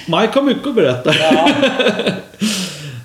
Mike 0.07 0.33
har 0.39 0.43
mycket 0.43 0.66
att 0.66 0.74
berätta. 0.74 1.14
Ja, 1.14 1.49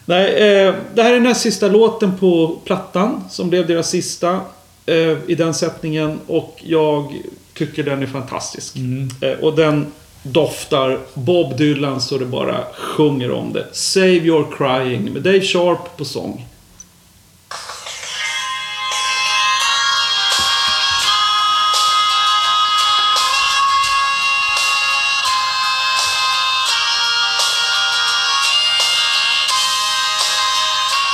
Nej, 0.05 0.25
eh, 0.65 0.73
det 0.93 1.03
här 1.03 1.13
är 1.13 1.19
näst 1.19 1.41
sista 1.41 1.67
låten 1.67 2.17
på 2.17 2.55
plattan. 2.65 3.23
Som 3.29 3.49
blev 3.49 3.67
deras 3.67 3.89
sista 3.89 4.39
eh, 4.85 5.17
i 5.27 5.35
den 5.37 5.53
sättningen. 5.53 6.19
Och 6.27 6.61
jag 6.63 7.13
tycker 7.57 7.83
den 7.83 8.03
är 8.03 8.07
fantastisk. 8.07 8.75
Mm. 8.75 9.09
Eh, 9.21 9.31
och 9.31 9.55
den 9.55 9.91
doftar 10.23 10.99
Bob 11.13 11.57
Dylan 11.57 12.01
så 12.01 12.17
det 12.17 12.25
bara 12.25 12.63
sjunger 12.73 13.31
om 13.31 13.53
det. 13.53 13.67
Save 13.71 14.05
Your 14.05 14.57
Crying 14.57 15.13
med 15.13 15.21
Dave 15.21 15.41
Sharp 15.41 15.97
på 15.97 16.05
sång. 16.05 16.47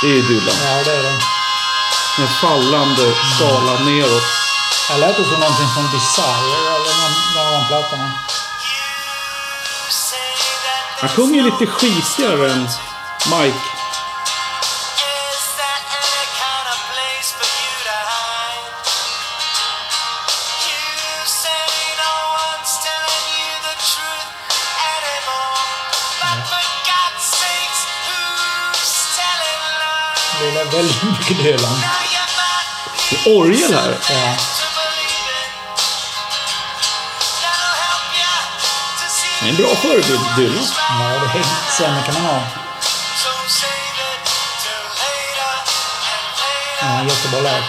Det 0.02 0.08
är 0.08 0.22
Dylan. 0.22 0.54
ja 0.64 0.84
det 0.84 0.90
är 0.90 1.02
det. 1.02 1.18
Med 2.18 2.28
fallande 2.40 3.14
skala 3.36 3.84
neråt. 3.84 4.22
Det 4.88 4.96
låter 5.06 5.24
som 5.24 5.40
någonting 5.40 5.68
från 5.74 5.84
Desire 5.92 6.58
eller 6.74 6.94
någon, 7.00 7.14
någon 7.34 7.46
av 7.46 7.60
de 7.60 7.68
plattorna. 7.68 8.10
Han 11.00 11.08
sjunger 11.08 11.42
lite 11.42 11.66
skitigare 11.66 12.52
än 12.52 12.60
Mike. 12.60 13.58
Det 30.40 30.60
är 30.60 30.64
väldigt 30.64 31.02
mycket 31.02 31.44
Dylan. 31.44 31.72
Might 31.72 32.18
Det 33.10 33.30
är 33.30 33.36
orgel 33.38 33.74
här. 33.74 33.98
Ja. 34.10 34.57
Det 39.40 39.46
är 39.46 39.50
en 39.50 39.56
bra 39.56 39.76
förebild, 39.76 40.20
Dylan. 40.36 40.64
Ja, 40.88 41.30
det 41.32 41.38
är 41.38 41.44
sämre 41.78 42.02
kan 42.02 42.14
man 42.14 42.24
ha. 42.24 42.40
Ja, 46.80 47.04
jättebra 47.08 47.40
låt. 47.40 47.64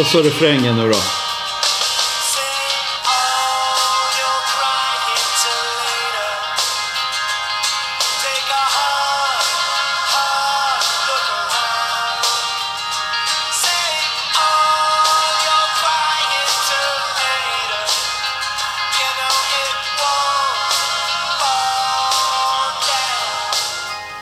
Och 0.00 0.06
så 0.06 0.22
refrängen 0.22 0.76
nu 0.76 0.92
då. 0.92 1.17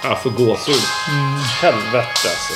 Jag 0.09 0.23
får 0.23 0.31
gåshud. 0.31 0.83
Helvete 1.61 2.07
alltså. 2.07 2.53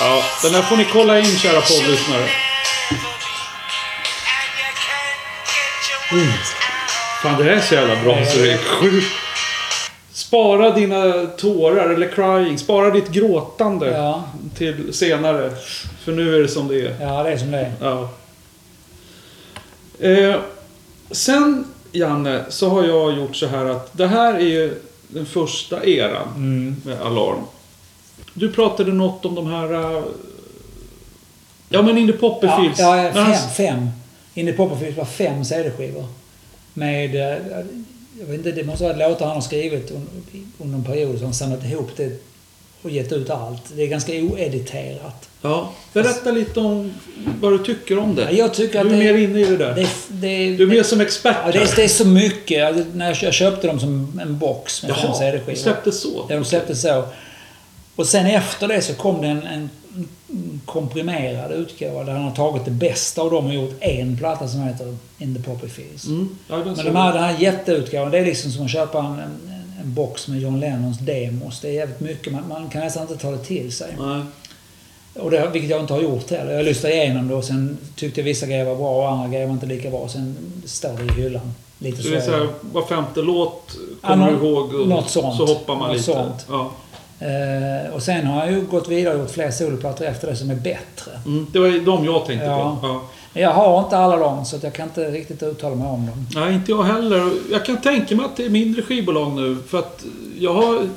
Ja, 0.00 0.22
den 0.42 0.54
här 0.54 0.62
får 0.62 0.76
ni 0.76 0.86
kolla 0.92 1.18
in 1.18 1.24
kära 1.38 1.60
poddlyssnare. 1.60 2.28
Fan 7.22 7.38
det 7.38 7.44
här 7.44 7.50
är 7.50 7.60
så 7.60 7.74
jävla 7.74 8.02
bra 8.02 8.24
så 8.26 8.38
det 8.38 8.52
är 8.52 8.58
sjukt. 8.58 9.06
Spara 10.12 10.70
dina 10.70 11.26
tårar 11.26 11.90
eller 11.90 12.08
crying. 12.08 12.58
Spara 12.58 12.90
ditt 12.90 13.08
gråtande 13.08 13.90
Ja. 13.90 14.24
till 14.58 14.94
senare. 14.94 15.50
För 16.04 16.12
nu 16.12 16.36
är 16.36 16.40
det 16.42 16.48
som 16.48 16.68
det 16.68 16.80
är. 16.86 16.96
Ja, 17.00 17.22
det 17.22 17.30
är 17.32 17.36
som 17.38 17.50
det 17.50 17.58
är. 17.58 17.72
Ja. 17.80 18.08
Eh, 20.08 20.40
sen 21.10 21.64
Janne, 21.92 22.44
så 22.48 22.68
har 22.68 22.84
jag 22.84 23.16
gjort 23.18 23.36
så 23.36 23.46
här 23.46 23.64
att 23.66 23.96
det 23.98 24.06
här 24.06 24.34
är 24.34 24.40
ju 24.40 24.74
den 25.08 25.26
första 25.26 25.84
eran 25.84 26.28
Mm. 26.36 26.76
med 26.84 27.00
Alarm. 27.00 27.38
Du 28.34 28.52
pratade 28.52 28.92
något 28.92 29.24
om 29.24 29.34
de 29.34 29.46
här... 29.46 29.96
eh, 29.96 30.02
Ja 31.68 31.82
men 31.82 31.98
Indie 31.98 32.16
Ja, 32.20 32.28
Poppy-Fields. 32.28 32.80
ja, 32.80 32.94
När 32.96 33.12
fem. 33.12 33.22
han- 33.24 33.50
fem. 33.50 33.88
Indie 34.34 34.54
Popperfields 34.54 34.98
var 34.98 35.04
fem 35.04 35.44
CD-skivor. 35.44 36.06
Med... 36.74 37.14
eh, 37.14 37.38
Jag 38.20 38.26
vet 38.26 38.36
inte, 38.36 38.52
det 38.52 38.64
måste 38.64 38.84
vara 38.84 38.96
låtar 39.08 39.26
han 39.26 39.34
har 39.34 39.40
skrivit 39.42 39.90
un- 39.92 40.44
under 40.58 40.78
en 40.78 40.84
period. 40.84 41.18
Så 41.18 41.24
han 41.24 41.34
samlat 41.34 41.64
ihop 41.64 41.90
det 41.96 42.22
och 42.82 42.90
gett 42.90 43.12
ut 43.12 43.30
allt. 43.30 43.62
Det 43.76 43.82
är 43.82 43.86
ganska 43.86 44.12
oediterat. 44.12 45.28
Ja, 45.42 45.72
berätta 45.92 46.30
lite 46.30 46.60
om 46.60 46.92
vad 47.40 47.52
du 47.52 47.58
tycker 47.58 47.98
om 47.98 48.14
det. 48.14 48.22
Ja, 48.22 48.30
Jag 48.30 48.54
tycker 48.54 48.80
att 48.80 48.88
du 48.88 48.94
är 48.94 48.98
det, 48.98 49.12
mer 49.12 49.24
inne 49.24 49.40
i 49.40 49.44
det 49.44 49.56
där. 49.56 49.74
det, 49.74 49.88
det, 50.08 50.56
du 50.56 50.62
är 50.62 50.66
mer 50.66 50.82
som 50.82 51.00
expert 51.00 51.36
Ja, 51.46 51.52
det, 51.52 51.76
det 51.76 51.84
är 51.84 51.88
så 51.88 52.06
mycket. 52.06 52.66
Alltså, 52.66 52.84
när 52.94 53.24
jag, 53.24 53.34
köpte 53.34 53.66
dem 53.66 53.80
som 53.80 54.20
en 54.22 54.38
box 54.38 54.82
med 54.82 54.96
fem 54.96 55.04
Jaha, 55.04 55.14
CD-skivor. 55.14 55.52
det 55.52 55.58
släpptes 55.58 56.00
så. 56.00 56.26
Ja, 56.28 56.36
de 56.36 56.44
släpptes 56.44 56.82
så. 56.82 57.04
Och 57.96 58.06
sen 58.06 58.26
efter 58.26 58.68
det 58.68 58.82
så 58.82 58.94
kom 58.94 59.20
det 59.20 59.28
en, 59.28 59.42
en 59.46 59.70
komprimerad 60.66 61.52
utgåva 61.52 62.04
där 62.04 62.12
han 62.12 62.22
har 62.22 62.30
tagit 62.30 62.64
det 62.64 62.70
bästa 62.70 63.22
av 63.22 63.30
dem 63.30 63.46
och 63.46 63.54
gjort 63.54 63.76
en 63.80 64.16
platta 64.16 64.48
som 64.48 64.62
heter 64.62 64.96
In 65.18 65.36
the 65.36 65.42
Poppy 65.42 65.68
Fields. 65.68 66.06
Mm. 66.06 66.38
Ja, 66.48 66.56
Men 66.64 66.74
de 66.74 66.96
här, 66.96 67.12
den 67.12 67.22
här 67.22 67.36
jätteutgåvan, 67.38 68.10
det 68.10 68.18
är 68.18 68.24
liksom 68.24 68.50
som 68.50 68.64
att 68.64 68.70
köpa 68.70 68.98
en, 68.98 69.51
en, 69.82 69.94
box 69.94 70.28
med 70.28 70.40
John 70.40 70.60
Lennons 70.60 70.98
demos. 70.98 71.60
Det 71.60 71.68
är 71.68 71.72
jävligt 71.72 72.00
mycket. 72.00 72.32
Man, 72.32 72.48
man 72.48 72.68
kan 72.68 72.80
nästan 72.80 73.02
inte 73.02 73.16
ta 73.16 73.30
det 73.30 73.38
till 73.44 73.72
sig. 73.72 73.96
Nej. 73.98 74.22
Och 75.14 75.30
det, 75.30 75.50
vilket 75.52 75.70
jag 75.70 75.80
inte 75.80 75.92
har 75.92 76.00
gjort 76.02 76.30
heller. 76.30 76.52
Jag 76.52 76.64
lyssnade 76.64 76.94
igenom 76.94 77.28
det 77.28 77.34
och 77.34 77.44
sen 77.44 77.78
tyckte 77.96 78.20
jag 78.20 78.24
vissa 78.24 78.46
grejer 78.46 78.64
var 78.64 78.76
bra 78.76 78.96
och 79.02 79.08
andra 79.12 79.28
grejer 79.28 79.46
var 79.46 79.52
inte 79.54 79.66
lika 79.66 79.90
bra. 79.90 80.08
Sen 80.08 80.36
står 80.64 80.92
det 80.98 81.04
i 81.04 81.22
hyllan. 81.22 81.54
Lite 81.78 82.02
Så 82.02 82.08
det 82.08 82.16
är 82.16 82.20
så 82.20 82.30
här, 82.30 82.48
var 82.62 82.82
femte 82.86 83.22
låt 83.22 83.76
Ja, 84.02 84.08
kommer 84.08 84.30
du 84.30 84.36
nå- 84.36 84.44
ihåg 84.46 84.74
och 84.74 84.88
något 84.88 85.10
sånt. 85.10 85.36
så 85.36 85.46
hoppar 85.46 85.76
man 85.76 85.92
lite. 85.92 86.04
sånt. 86.04 86.46
Ja. 86.48 86.70
Eh, 87.26 87.94
och 87.94 88.02
sen 88.02 88.26
har 88.26 88.44
jag 88.44 88.52
ju 88.54 88.60
gått 88.66 88.88
vidare 88.88 89.14
och 89.14 89.20
gjort 89.20 89.30
fler 89.30 89.50
soloplattor 89.50 90.06
efter 90.06 90.28
det 90.28 90.36
som 90.36 90.50
är 90.50 90.54
bättre. 90.54 91.12
Mm, 91.26 91.46
det 91.52 91.58
var 91.58 91.66
ju 91.66 91.84
de 91.84 92.04
jag 92.04 92.26
tänkte 92.26 92.46
Ja. 92.46 92.78
på. 92.80 92.86
Ja. 92.88 93.02
Men 93.32 93.42
jag 93.42 93.50
har 93.50 93.78
inte 93.84 93.96
alla 93.96 94.16
dem 94.16 94.44
så 94.44 94.56
jag 94.62 94.72
kan 94.72 94.88
inte 94.88 95.10
riktigt 95.10 95.42
uttala 95.42 95.74
mig 95.74 95.86
om 95.88 96.06
dem. 96.06 96.26
Nej, 96.34 96.54
inte 96.54 96.70
jag 96.70 96.82
heller. 96.82 97.30
Jag 97.50 97.64
kan 97.64 97.80
tänka 97.80 98.16
mig 98.16 98.24
att 98.26 98.36
det 98.36 98.44
är 98.44 98.50
mindre 98.50 98.82
skivbolag 98.82 99.32
nu. 99.32 99.56
För 99.68 99.78
att 99.78 100.04
jag 100.38 100.54
har... 100.54 100.88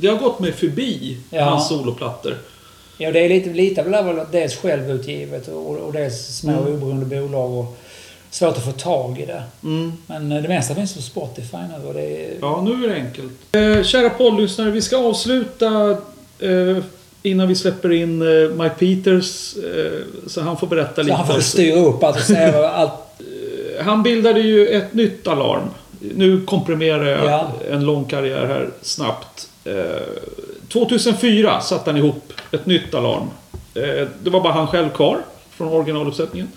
Det 0.00 0.08
har 0.08 0.16
gått 0.16 0.40
mig 0.40 0.52
förbi 0.52 1.18
Ja. 1.30 1.44
hans 1.44 1.68
soloplattor. 1.68 2.34
Ja, 2.98 3.12
det 3.12 3.20
är 3.20 3.28
lite, 3.28 3.50
lite 3.50 3.82
väl 3.82 4.04
väl 4.04 4.26
dels 4.32 4.56
självutgivet 4.56 5.48
och, 5.48 5.76
och 5.76 5.92
dels 5.92 6.26
små 6.36 6.52
Mm. 6.52 6.74
oberoende 6.74 7.06
bolag 7.20 7.52
och 7.58 7.76
svårt 8.30 8.56
att 8.56 8.64
få 8.64 8.72
tag 8.72 9.18
i 9.20 9.26
det. 9.26 9.42
Mm. 9.62 9.92
Men 10.06 10.32
eh, 10.32 10.42
det 10.42 10.48
mesta 10.48 10.74
finns 10.74 10.94
på 10.94 11.02
Spotify 11.02 11.56
nu 11.56 11.88
och 11.88 11.94
det 11.94 12.00
är... 12.26 12.34
Ja, 12.40 12.62
nu 12.64 12.84
är 12.84 12.88
det 12.88 12.94
enkelt. 12.94 13.32
Eh, 13.52 13.82
kära 13.84 14.10
poddlyssnare, 14.10 14.70
vi 14.70 14.82
ska 14.82 14.96
avsluta 14.96 15.90
eh, 16.38 16.76
innan 17.28 17.48
vi 17.48 17.54
släpper 17.54 17.92
in 17.92 18.22
eh, 18.22 18.50
Mike 18.50 18.74
Peters. 18.78 19.56
Eh, 19.56 20.00
så 20.26 20.40
han 20.40 20.56
får 20.56 20.66
berätta 20.66 20.94
Så 20.94 21.02
lite. 21.02 21.14
han 21.14 21.26
får 21.26 21.40
styra 21.40 21.80
upp 21.80 22.02
allt 22.02 22.16
och 22.16 22.22
säga 22.22 22.68
allt. 22.68 22.92
Han 23.84 24.02
bildade 24.02 24.40
ju 24.40 24.66
ett 24.68 24.94
nytt 24.94 25.26
Alarm. 25.26 25.62
Nu 26.00 26.40
komprimerar 26.46 27.04
jag 27.06 27.24
Ja. 27.24 27.52
en 27.70 27.84
lång 27.84 28.04
karriär 28.04 28.46
här 28.46 28.68
snabbt. 28.82 29.48
Eh, 29.64 29.74
2004 30.68 31.60
satte 31.60 31.90
han 31.90 31.96
ihop 31.98 32.32
ett 32.52 32.66
nytt 32.66 32.94
Alarm. 32.94 33.28
Eh, 33.74 34.08
det 34.22 34.30
var 34.30 34.40
bara 34.40 34.52
han 34.52 34.66
själv 34.66 34.88
kvar 34.90 35.18
från 35.56 35.68
originaluppsättningen. 35.68 36.48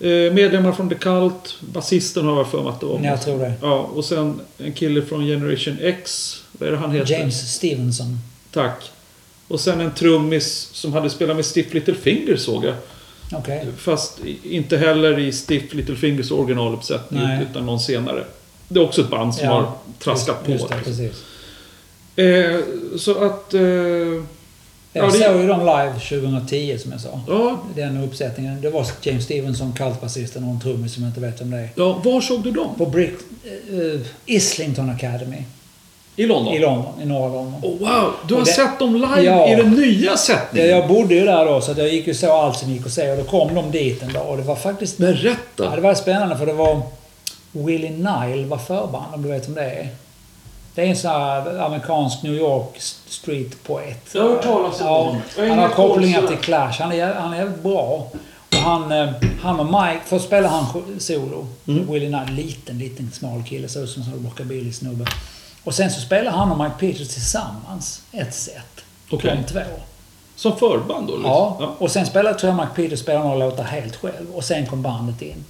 Eh, 0.00 0.08
medlemmar 0.32 0.72
från 0.72 0.88
The 0.88 0.94
Cult, 0.94 1.56
basisten 1.60 2.26
har 2.26 2.36
jag 2.36 2.48
för 2.48 2.58
mig 2.62 2.68
att 2.68 2.80
det 2.80 2.86
var. 2.86 3.00
Jag 3.04 3.22
tror 3.22 3.38
det. 3.38 3.52
Ja, 3.62 3.90
och 3.94 4.04
sen 4.04 4.40
en 4.58 4.72
kille 4.72 5.02
från 5.02 5.26
Generation 5.26 5.76
X. 5.80 6.36
Vad 6.52 6.68
är 6.68 6.72
det 6.72 6.78
han 6.78 6.90
heter? 6.90 7.12
James 7.12 7.52
Stevenson. 7.54 8.18
Tack. 8.52 8.90
Och 9.48 9.60
sen 9.60 9.80
en 9.80 9.94
trummis 9.94 10.68
som 10.72 10.92
hade 10.92 11.10
spelat 11.10 11.36
med 11.36 11.44
Stiff 11.44 11.74
Little 11.74 11.94
Fingers 11.94 12.40
såg 12.40 12.64
jag. 12.64 12.74
Okej. 13.32 13.66
Fast 13.76 14.18
inte 14.42 14.76
heller 14.76 15.18
i 15.18 15.32
Stiff 15.32 15.74
Little 15.74 15.96
Fingers 15.96 16.30
originaluppsättning 16.30 17.22
Nej. 17.22 17.46
utan 17.50 17.66
någon 17.66 17.80
senare. 17.80 18.24
Det 18.68 18.80
är 18.80 18.84
också 18.84 19.00
ett 19.00 19.10
band 19.10 19.34
som 19.34 19.44
Ja, 19.46 19.52
har 19.52 19.72
traskat 19.98 20.36
just, 20.46 20.50
just 20.50 20.68
på. 20.68 20.74
det, 20.78 20.84
precis. 20.84 21.24
Eh, 22.16 22.60
så 22.98 23.24
att... 23.24 23.54
Eh, 23.54 23.60
Jag 23.60 24.24
Ja, 24.92 25.06
det- 25.06 25.12
såg 25.24 25.40
ju 25.40 25.46
dem 25.46 25.60
live 25.60 25.92
2010 26.20 26.78
som 26.78 26.92
jag 26.92 27.00
sa. 27.00 27.20
ja, 27.28 27.62
Den 27.76 27.96
uppsättningen. 28.04 28.60
Det 28.60 28.70
var 28.70 28.86
James 29.02 29.24
Stevenson, 29.24 29.72
Cult-basisten 29.72 30.44
och 30.44 30.50
en 30.50 30.60
trummis 30.60 30.94
som 30.94 31.02
jag 31.02 31.10
inte 31.10 31.20
vet 31.20 31.40
om 31.40 31.50
det 31.50 31.56
är. 31.56 31.68
ja, 31.74 32.00
var 32.04 32.20
såg 32.20 32.42
du 32.42 32.50
dem? 32.50 32.74
På 32.78 32.86
Brick... 32.86 33.14
Uh, 33.72 34.00
Islington 34.26 34.90
Academy. 34.90 35.42
I 36.16 36.26
London? 36.26 36.54
I 36.54 36.58
London, 36.58 36.92
i 37.02 37.04
norra 37.06 37.28
London. 37.34 37.54
Oh, 37.62 37.78
wow, 37.78 38.12
du 38.28 38.34
har 38.34 38.40
det- 38.44 38.46
sett 38.50 38.78
dem 38.78 38.94
live 38.94 39.22
Ja. 39.22 39.48
i 39.48 39.54
den 39.54 39.70
nya 39.70 40.10
Ja, 40.10 40.16
sättningen? 40.16 40.68
jag 40.70 40.88
bodde 40.88 41.14
ju 41.14 41.24
där 41.24 41.44
då 41.46 41.60
så 41.60 41.74
jag 41.76 41.88
gick 41.88 42.08
och 42.08 42.16
såg 42.16 42.30
allt 42.30 42.58
som 42.58 42.70
gick 42.70 42.86
att 42.86 42.92
se 42.92 43.10
och 43.10 43.16
då 43.16 43.24
kom 43.24 43.54
de 43.54 43.70
dit 43.70 44.02
en 44.02 44.12
dag 44.12 44.28
och 44.30 44.36
det 44.36 44.42
var 44.42 44.56
faktiskt... 44.56 45.00
Ja, 45.00 45.06
Berätta! 45.06 45.74
det 45.76 45.80
var 45.80 45.94
spännande 45.94 46.36
för 46.38 46.46
det 46.46 46.52
var... 46.52 46.80
Willie 47.52 47.90
Nile 47.90 48.46
var 48.46 48.58
förband 48.58 49.14
om 49.14 49.22
du 49.22 49.28
vet 49.28 49.48
om 49.48 49.54
det 49.54 49.62
är. 49.70 49.88
Det 50.74 50.82
är 50.82 50.86
en 50.86 50.96
sån 50.96 51.10
här 51.10 51.58
amerikansk 51.58 52.22
New 52.22 52.34
York 52.34 52.80
street-poet. 53.08 54.08
Jag 54.14 54.22
har 54.22 54.28
hört 54.30 54.42
talas 54.42 54.80
om 54.80 54.86
ja, 54.86 54.98
honom. 55.02 55.20
Har 55.36 55.46
Han 55.46 55.58
har 55.58 55.68
kopplingar 55.68 56.26
till 56.26 56.36
Clash. 56.36 56.72
Han 56.80 56.92
är, 56.92 57.14
han 57.14 57.34
är 57.34 57.46
bra. 57.62 58.06
Och 58.50 58.56
han, 58.56 58.92
eh, 58.92 59.08
han 59.42 59.60
och 59.60 59.66
Mike, 59.66 60.00
först 60.06 60.24
spelar 60.24 60.48
han 60.48 60.64
solo. 60.98 61.46
Mm. 61.68 61.92
Willie 61.92 62.08
Nile, 62.08 62.32
liten, 62.42 62.78
liten 62.78 63.10
smal 63.12 63.42
kille. 63.48 63.68
Ser 63.68 63.84
ut 63.84 63.90
som 63.90 64.02
en 64.02 64.24
rockabilly-snubbe. 64.26 65.06
Och 65.64 65.74
sen 65.74 65.90
så 65.90 66.00
spelar 66.00 66.32
han 66.32 66.52
och 66.52 66.58
Mike 66.58 66.74
Peters 66.78 67.08
tillsammans 67.08 68.02
ett 68.12 68.34
set. 68.34 68.84
Okej. 69.10 69.42
De 69.46 69.52
två. 69.52 69.60
Som 70.36 70.56
förband 70.58 71.06
då? 71.06 71.12
liksom? 71.16 71.30
Ja. 71.32 71.74
Och 71.78 71.90
sen 71.90 72.06
spelade, 72.06 72.38
tror 72.38 72.52
jag 72.52 72.56
Mike 72.60 72.82
Peters 72.82 73.00
spelade 73.00 73.24
några 73.24 73.38
låtar 73.38 73.64
helt 73.64 73.96
själv. 73.96 74.30
Och 74.34 74.44
sen 74.44 74.66
kom 74.66 74.82
bandet 74.82 75.22
in. 75.22 75.44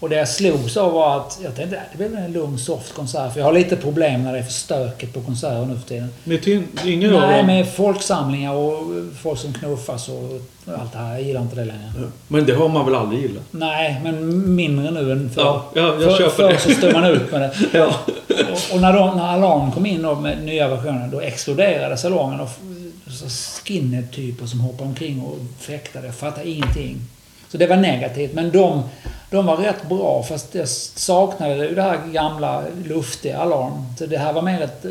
Och 0.00 0.08
det 0.08 0.16
jag 0.16 0.28
slogs 0.28 0.76
av 0.76 0.92
var 0.92 1.16
att 1.16 1.38
jag 1.42 1.56
tänkte 1.56 1.76
att 1.80 1.86
det 1.92 1.98
blir 1.98 2.08
väl 2.08 2.24
en 2.24 2.32
lugn 2.32 2.58
soft 2.58 2.94
konsert. 2.94 3.32
För 3.32 3.40
jag 3.40 3.46
har 3.46 3.52
lite 3.52 3.76
problem 3.76 4.24
när 4.24 4.32
det 4.32 4.38
är 4.38 4.42
för 4.42 4.52
stökigt 4.52 5.14
på 5.14 5.20
konserter 5.20 5.66
nu 5.66 5.74
för 5.78 5.88
tiden. 5.88 6.08
Till, 6.42 6.62
ingen 6.84 7.14
av 7.14 7.20
Nej, 7.20 7.36
dem? 7.38 7.46
med 7.46 7.72
folksamlingar 7.74 8.54
och 8.54 8.82
folk 9.22 9.38
som 9.40 9.52
knuffas 9.52 10.08
och 10.08 10.40
allt 10.78 10.92
det 10.92 10.98
här. 10.98 11.12
Jag 11.12 11.22
gillar 11.22 11.40
inte 11.42 11.56
det 11.56 11.64
längre. 11.64 11.92
Men 12.28 12.46
det 12.46 12.54
har 12.54 12.68
man 12.68 12.84
väl 12.86 12.94
aldrig 12.94 13.22
gillat? 13.22 13.42
Nej, 13.50 14.00
men 14.04 14.54
mindre 14.54 14.90
nu 14.90 15.12
än 15.12 15.30
förr. 15.30 15.42
Ja, 15.42 15.64
ja, 15.74 15.82
jag 15.82 16.02
för, 16.02 16.18
köper 16.18 16.30
förr 16.36 16.48
det. 16.48 16.58
så 16.58 16.70
stod 16.70 16.92
man 16.92 17.04
ut 17.04 17.32
med 17.32 17.40
det. 17.40 17.54
Ja. 17.78 17.94
Och, 18.72 18.80
när, 18.80 18.92
de, 18.92 19.16
när 19.16 19.26
Alarm 19.26 19.72
kom 19.72 19.86
in 19.86 20.02
då 20.02 20.14
med 20.14 20.44
nya 20.44 20.68
versioner, 20.68 21.08
då 21.08 21.20
exploderade 21.20 21.96
salongen. 21.96 22.40
Och 22.40 22.48
skinhead-typer 23.64 24.46
som 24.46 24.60
hoppade 24.60 24.88
omkring 24.88 25.22
och 25.22 25.38
fäktade. 25.58 26.06
Jag 26.06 26.14
fattade 26.14 26.48
ingenting. 26.48 26.96
Så 27.48 27.58
det 27.58 27.66
var 27.66 27.76
negativt. 27.76 28.34
Men 28.34 28.50
de, 28.50 28.82
de 29.30 29.46
var 29.46 29.56
rätt 29.56 29.88
bra, 29.88 30.22
fast 30.28 30.54
jag 30.54 30.68
saknade 30.68 31.68
ju 31.68 31.74
det 31.74 31.82
här 31.82 31.98
gamla 32.12 32.62
luftiga 32.84 33.38
Alarm. 33.38 33.86
Så 33.98 34.06
det 34.06 34.18
här 34.18 34.32
var 34.32 34.42
mer 34.42 34.60
ett 34.60 34.84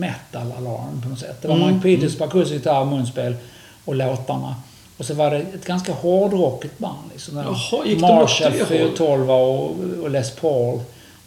metal-alarm 0.00 1.02
på 1.02 1.08
något 1.08 1.18
sätt. 1.18 1.42
Det 1.42 1.48
var 1.48 1.56
Mm, 1.56 1.68
Mike 1.68 1.82
Peters 1.82 2.18
på 2.18 2.24
akustisk 2.24 2.52
gitarr, 2.54 2.84
munspel 2.84 3.36
och 3.84 3.94
låtarna. 3.94 4.54
Och 4.98 5.04
så 5.04 5.14
var 5.14 5.30
det 5.30 5.36
ett 5.38 5.64
ganska 5.64 5.92
hårdrockigt 5.92 6.78
band. 6.78 7.10
Liksom. 7.12 7.36
Jaha, 7.36 7.86
gick 7.86 8.00
Marshall 8.00 8.52
åt 8.52 8.58
det 8.58 8.64
hållet? 8.64 8.68
412 8.68 9.30
och, 9.30 9.70
och 10.02 10.10
Les 10.10 10.30
Paul. 10.30 10.80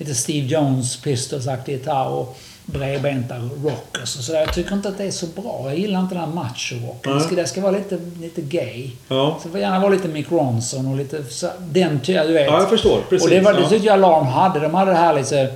Lite 0.03 0.15
Steve 0.15 0.47
Jones, 0.47 1.01
Pistols-aktig 1.01 1.71
gitarr. 1.71 2.07
Och 2.07 2.37
bredbenta 2.65 3.35
rockers 3.37 4.17
och 4.17 4.23
sådär. 4.23 4.39
Jag 4.39 4.53
tycker 4.53 4.73
inte 4.73 4.89
att 4.89 4.97
det 4.97 5.03
är 5.03 5.11
så 5.11 5.25
bra. 5.27 5.61
Jag 5.65 5.79
gillar 5.79 5.99
inte 5.99 6.15
den 6.15 6.23
här 6.23 6.31
macho-rocken. 6.31 7.13
Det 7.17 7.21
ska, 7.23 7.35
det 7.35 7.47
ska 7.47 7.61
vara 7.61 7.71
lite, 7.71 7.99
lite 8.21 8.41
gay. 8.41 8.91
Ja. 9.07 9.37
Så 9.41 9.47
det 9.47 9.51
får 9.51 9.59
gärna 9.59 9.79
vara 9.79 9.89
lite 9.91 10.07
Mick 10.07 10.31
Ronson 10.31 10.87
och 10.87 10.97
lite 10.97 11.23
så, 11.23 11.49
den 11.59 11.99
typen, 11.99 12.27
du 12.27 12.33
vet. 12.33 12.45
Ja, 12.47 12.59
jag 12.59 12.69
förstår. 12.69 13.01
Precis. 13.09 13.23
och 13.25 13.29
det, 13.29 13.41
var, 13.41 13.53
det 13.53 13.69
tyckte 13.69 13.87
jag 13.87 13.93
Alarm 13.93 14.25
hade. 14.25 14.59
De 14.59 14.73
hade 14.73 14.91
det 14.91 14.97
här 14.97 15.13
lite... 15.13 15.53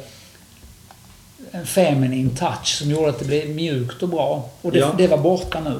En 1.51 1.65
feminin 1.65 2.35
touch 2.35 2.65
som 2.65 2.91
gjorde 2.91 3.09
att 3.09 3.19
det 3.19 3.25
blev 3.25 3.49
mjukt 3.49 4.03
och 4.03 4.09
bra. 4.09 4.49
Och 4.61 4.71
det, 4.71 4.79
Ja. 4.79 4.91
det 4.97 5.07
var 5.07 5.17
borta 5.17 5.59
nu. 5.59 5.79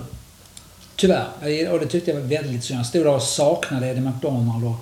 Tyvärr. 0.96 1.26
Och 1.72 1.80
det 1.80 1.86
tyckte 1.86 2.12
jag 2.12 2.20
var 2.20 2.28
väldigt 2.28 2.64
synd. 2.64 2.80
Jag 2.80 2.86
stod 2.86 3.06
där 3.06 3.14
och 3.14 3.22
saknade 3.22 3.88
Eddie 3.88 4.02
McDonald 4.02 4.66
och, 4.66 4.76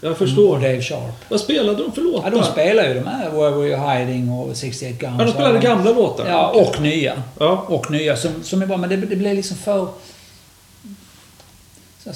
Jag 0.00 0.12
och 0.12 0.18
förstår. 0.18 0.54
Dave 0.54 0.82
Sharp. 0.82 1.14
Vad 1.28 1.40
spelade 1.40 1.82
de 1.82 1.92
för 1.92 2.02
låtar? 2.02 2.30
Ja, 2.32 2.38
de 2.38 2.44
spelar 2.44 2.88
ju 2.88 2.94
de 2.94 3.06
här 3.06 3.30
Where 3.30 3.50
Were 3.50 3.68
You 3.68 3.76
Hiding 3.90 4.30
och 4.32 4.56
68 4.56 4.96
Guns. 5.00 5.14
Ja, 5.18 5.24
de 5.24 5.32
spelade 5.32 5.58
gamla 5.58 5.90
låtar? 5.92 6.26
Ja, 6.28 6.48
och 6.50 6.80
nya. 6.80 7.22
Ja. 7.38 7.64
Och 7.68 7.90
nya 7.90 8.16
som, 8.16 8.30
som 8.42 8.62
är 8.62 8.66
bra. 8.66 8.76
Men 8.76 8.90
det, 8.90 8.96
det 8.96 9.16
blev 9.16 9.34
liksom 9.34 9.56
för... 9.56 9.88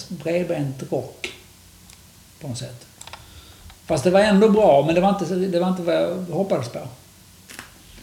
Bredbent 0.09 0.83
rock. 0.91 1.33
På 2.41 2.49
något 2.49 2.59
sätt. 2.59 2.87
Fast 3.87 4.05
det 4.05 4.11
var 4.11 4.21
ändå 4.21 4.49
bra, 4.49 4.83
men 4.87 4.95
det 4.95 5.01
var 5.01 5.09
inte, 5.09 5.25
det 5.35 5.61
var 5.61 5.69
inte 5.69 5.83
vad 5.83 5.95
jag 5.95 6.15
hoppades 6.31 6.69
på. 6.69 6.79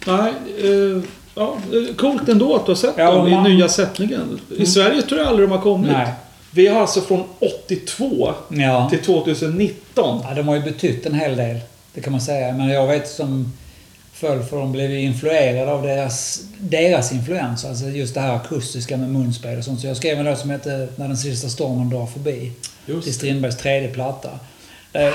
Nej, 0.08 0.34
eh, 0.64 1.04
ja, 1.36 1.58
coolt 1.98 2.30
ändå 2.30 2.56
att 2.56 2.66
du 2.66 2.72
har 2.72 2.76
sett 2.78 2.94
Ja, 2.98 3.12
dem 3.12 3.22
och 3.22 3.28
i 3.30 3.32
man- 3.32 3.44
nya 3.44 3.70
sättningen. 3.70 4.40
I 4.58 4.66
Sverige 4.66 5.02
tror 5.02 5.20
jag 5.20 5.28
aldrig 5.30 5.50
de 5.50 5.52
har 5.56 5.62
kommit. 5.62 5.92
Nej. 5.92 6.14
Vi 6.58 6.68
har 6.68 6.82
alltså 6.82 7.02
från 7.02 7.24
82 7.40 8.34
Ja. 8.50 8.90
till 8.90 9.04
2019. 9.04 10.22
ja. 10.24 10.34
De 10.36 10.48
har 10.48 10.56
ju 10.56 10.62
betytt 10.62 11.06
en 11.06 11.14
hel 11.14 11.36
del. 11.38 11.60
Det 11.94 12.02
kan 12.02 12.12
man 12.12 12.22
säga. 12.22 12.54
Men 12.54 12.70
jag 12.70 12.88
vet 12.88 13.10
som 13.10 13.54
föll 14.14 14.44
för 14.44 14.58
de 14.58 14.72
blev 14.72 14.92
influerade 14.98 15.72
av 15.72 15.84
deras, 15.84 16.42
deras 16.60 17.12
influens. 17.12 17.66
Alltså 17.66 17.86
just 17.86 18.14
det 18.14 18.20
här 18.22 18.36
akustiska 18.36 18.98
med 18.98 19.10
munspel 19.10 19.58
och 19.58 19.64
sånt. 19.64 19.82
Så 19.82 19.88
jag 19.88 19.98
skrev 19.98 20.20
en 20.20 20.26
låt 20.26 20.40
som 20.40 20.50
hette 20.50 20.88
När 20.96 21.08
den 21.08 21.18
sista 21.18 21.50
stormen 21.50 21.90
drar 21.90 22.06
förbi. 22.06 22.52
Just 22.86 23.04
till. 23.04 23.14
Strindbergs 23.14 23.58
tredje 23.58 23.90
platta. 23.90 24.30
Eh, 24.94 25.14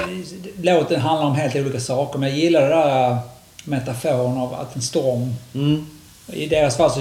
Låten 0.62 1.00
handlar 1.00 1.26
om 1.26 1.34
helt 1.34 1.56
olika 1.56 1.80
saker, 1.80 2.18
men 2.18 2.28
jag 2.28 2.38
gillar 2.38 2.60
det 2.62 2.68
där 2.68 3.18
metaforen 3.64 4.38
av 4.38 4.54
att 4.54 4.76
en 4.76 4.82
storm... 4.82 5.34
Mm. 5.54 5.86
I 6.32 6.46
deras 6.46 6.76
fall 6.76 6.90
så 6.90 7.00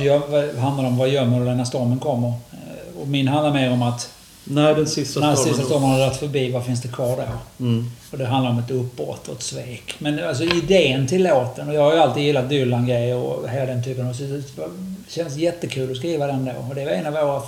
handlar 0.60 0.84
det 0.84 0.88
om 0.90 0.98
vad 0.98 1.10
gömmer 1.10 1.40
du 1.40 1.46
när 1.56 1.66
stormen 1.66 2.00
kommer. 2.00 2.28
Eh, 2.28 3.02
Och 3.02 3.08
min 3.08 3.28
handlar 3.28 3.54
mer 3.54 3.72
om 3.72 3.82
att 3.82 4.10
När 4.44 4.76
den 4.76 4.88
sista 4.88 5.20
när 5.20 5.36
stormen... 5.36 5.54
sista 5.54 5.66
stormen 5.66 5.90
har 5.90 6.00
dragit 6.00 6.18
förbi, 6.18 6.52
vad 6.52 6.66
finns 6.66 6.82
det 6.82 6.88
kvar 6.88 7.18
då? 7.18 7.64
Mm. 7.66 7.92
Och 8.12 8.18
det 8.18 8.26
handlar 8.26 8.52
om 8.52 8.60
ett 8.60 8.72
uppbrott 8.72 9.28
och 9.28 9.36
ett 9.36 9.44
svek. 9.44 9.96
Men 10.00 10.24
alltså 10.24 10.44
idén 10.44 11.08
till 11.08 11.24
låten, 11.24 11.70
och 11.70 11.76
jag 11.76 11.82
har 11.82 11.94
ju 11.94 12.00
alltid 12.00 12.24
gillat 12.24 12.50
Dylan-grejer 12.50 13.16
och 13.16 13.50
hela 13.50 13.66
den 13.66 13.84
typen 13.84 14.08
av... 14.08 14.14
Så 14.14 14.24
det 14.24 14.44
känns 15.08 15.36
jättekul 15.38 15.92
att 15.92 15.98
skriva 15.98 16.28
den 16.28 16.46
då. 16.46 16.52
Och 16.70 16.76
det 16.76 16.86
var 16.86 16.92
en 16.92 17.06
av 17.06 17.14
våra... 17.14 17.42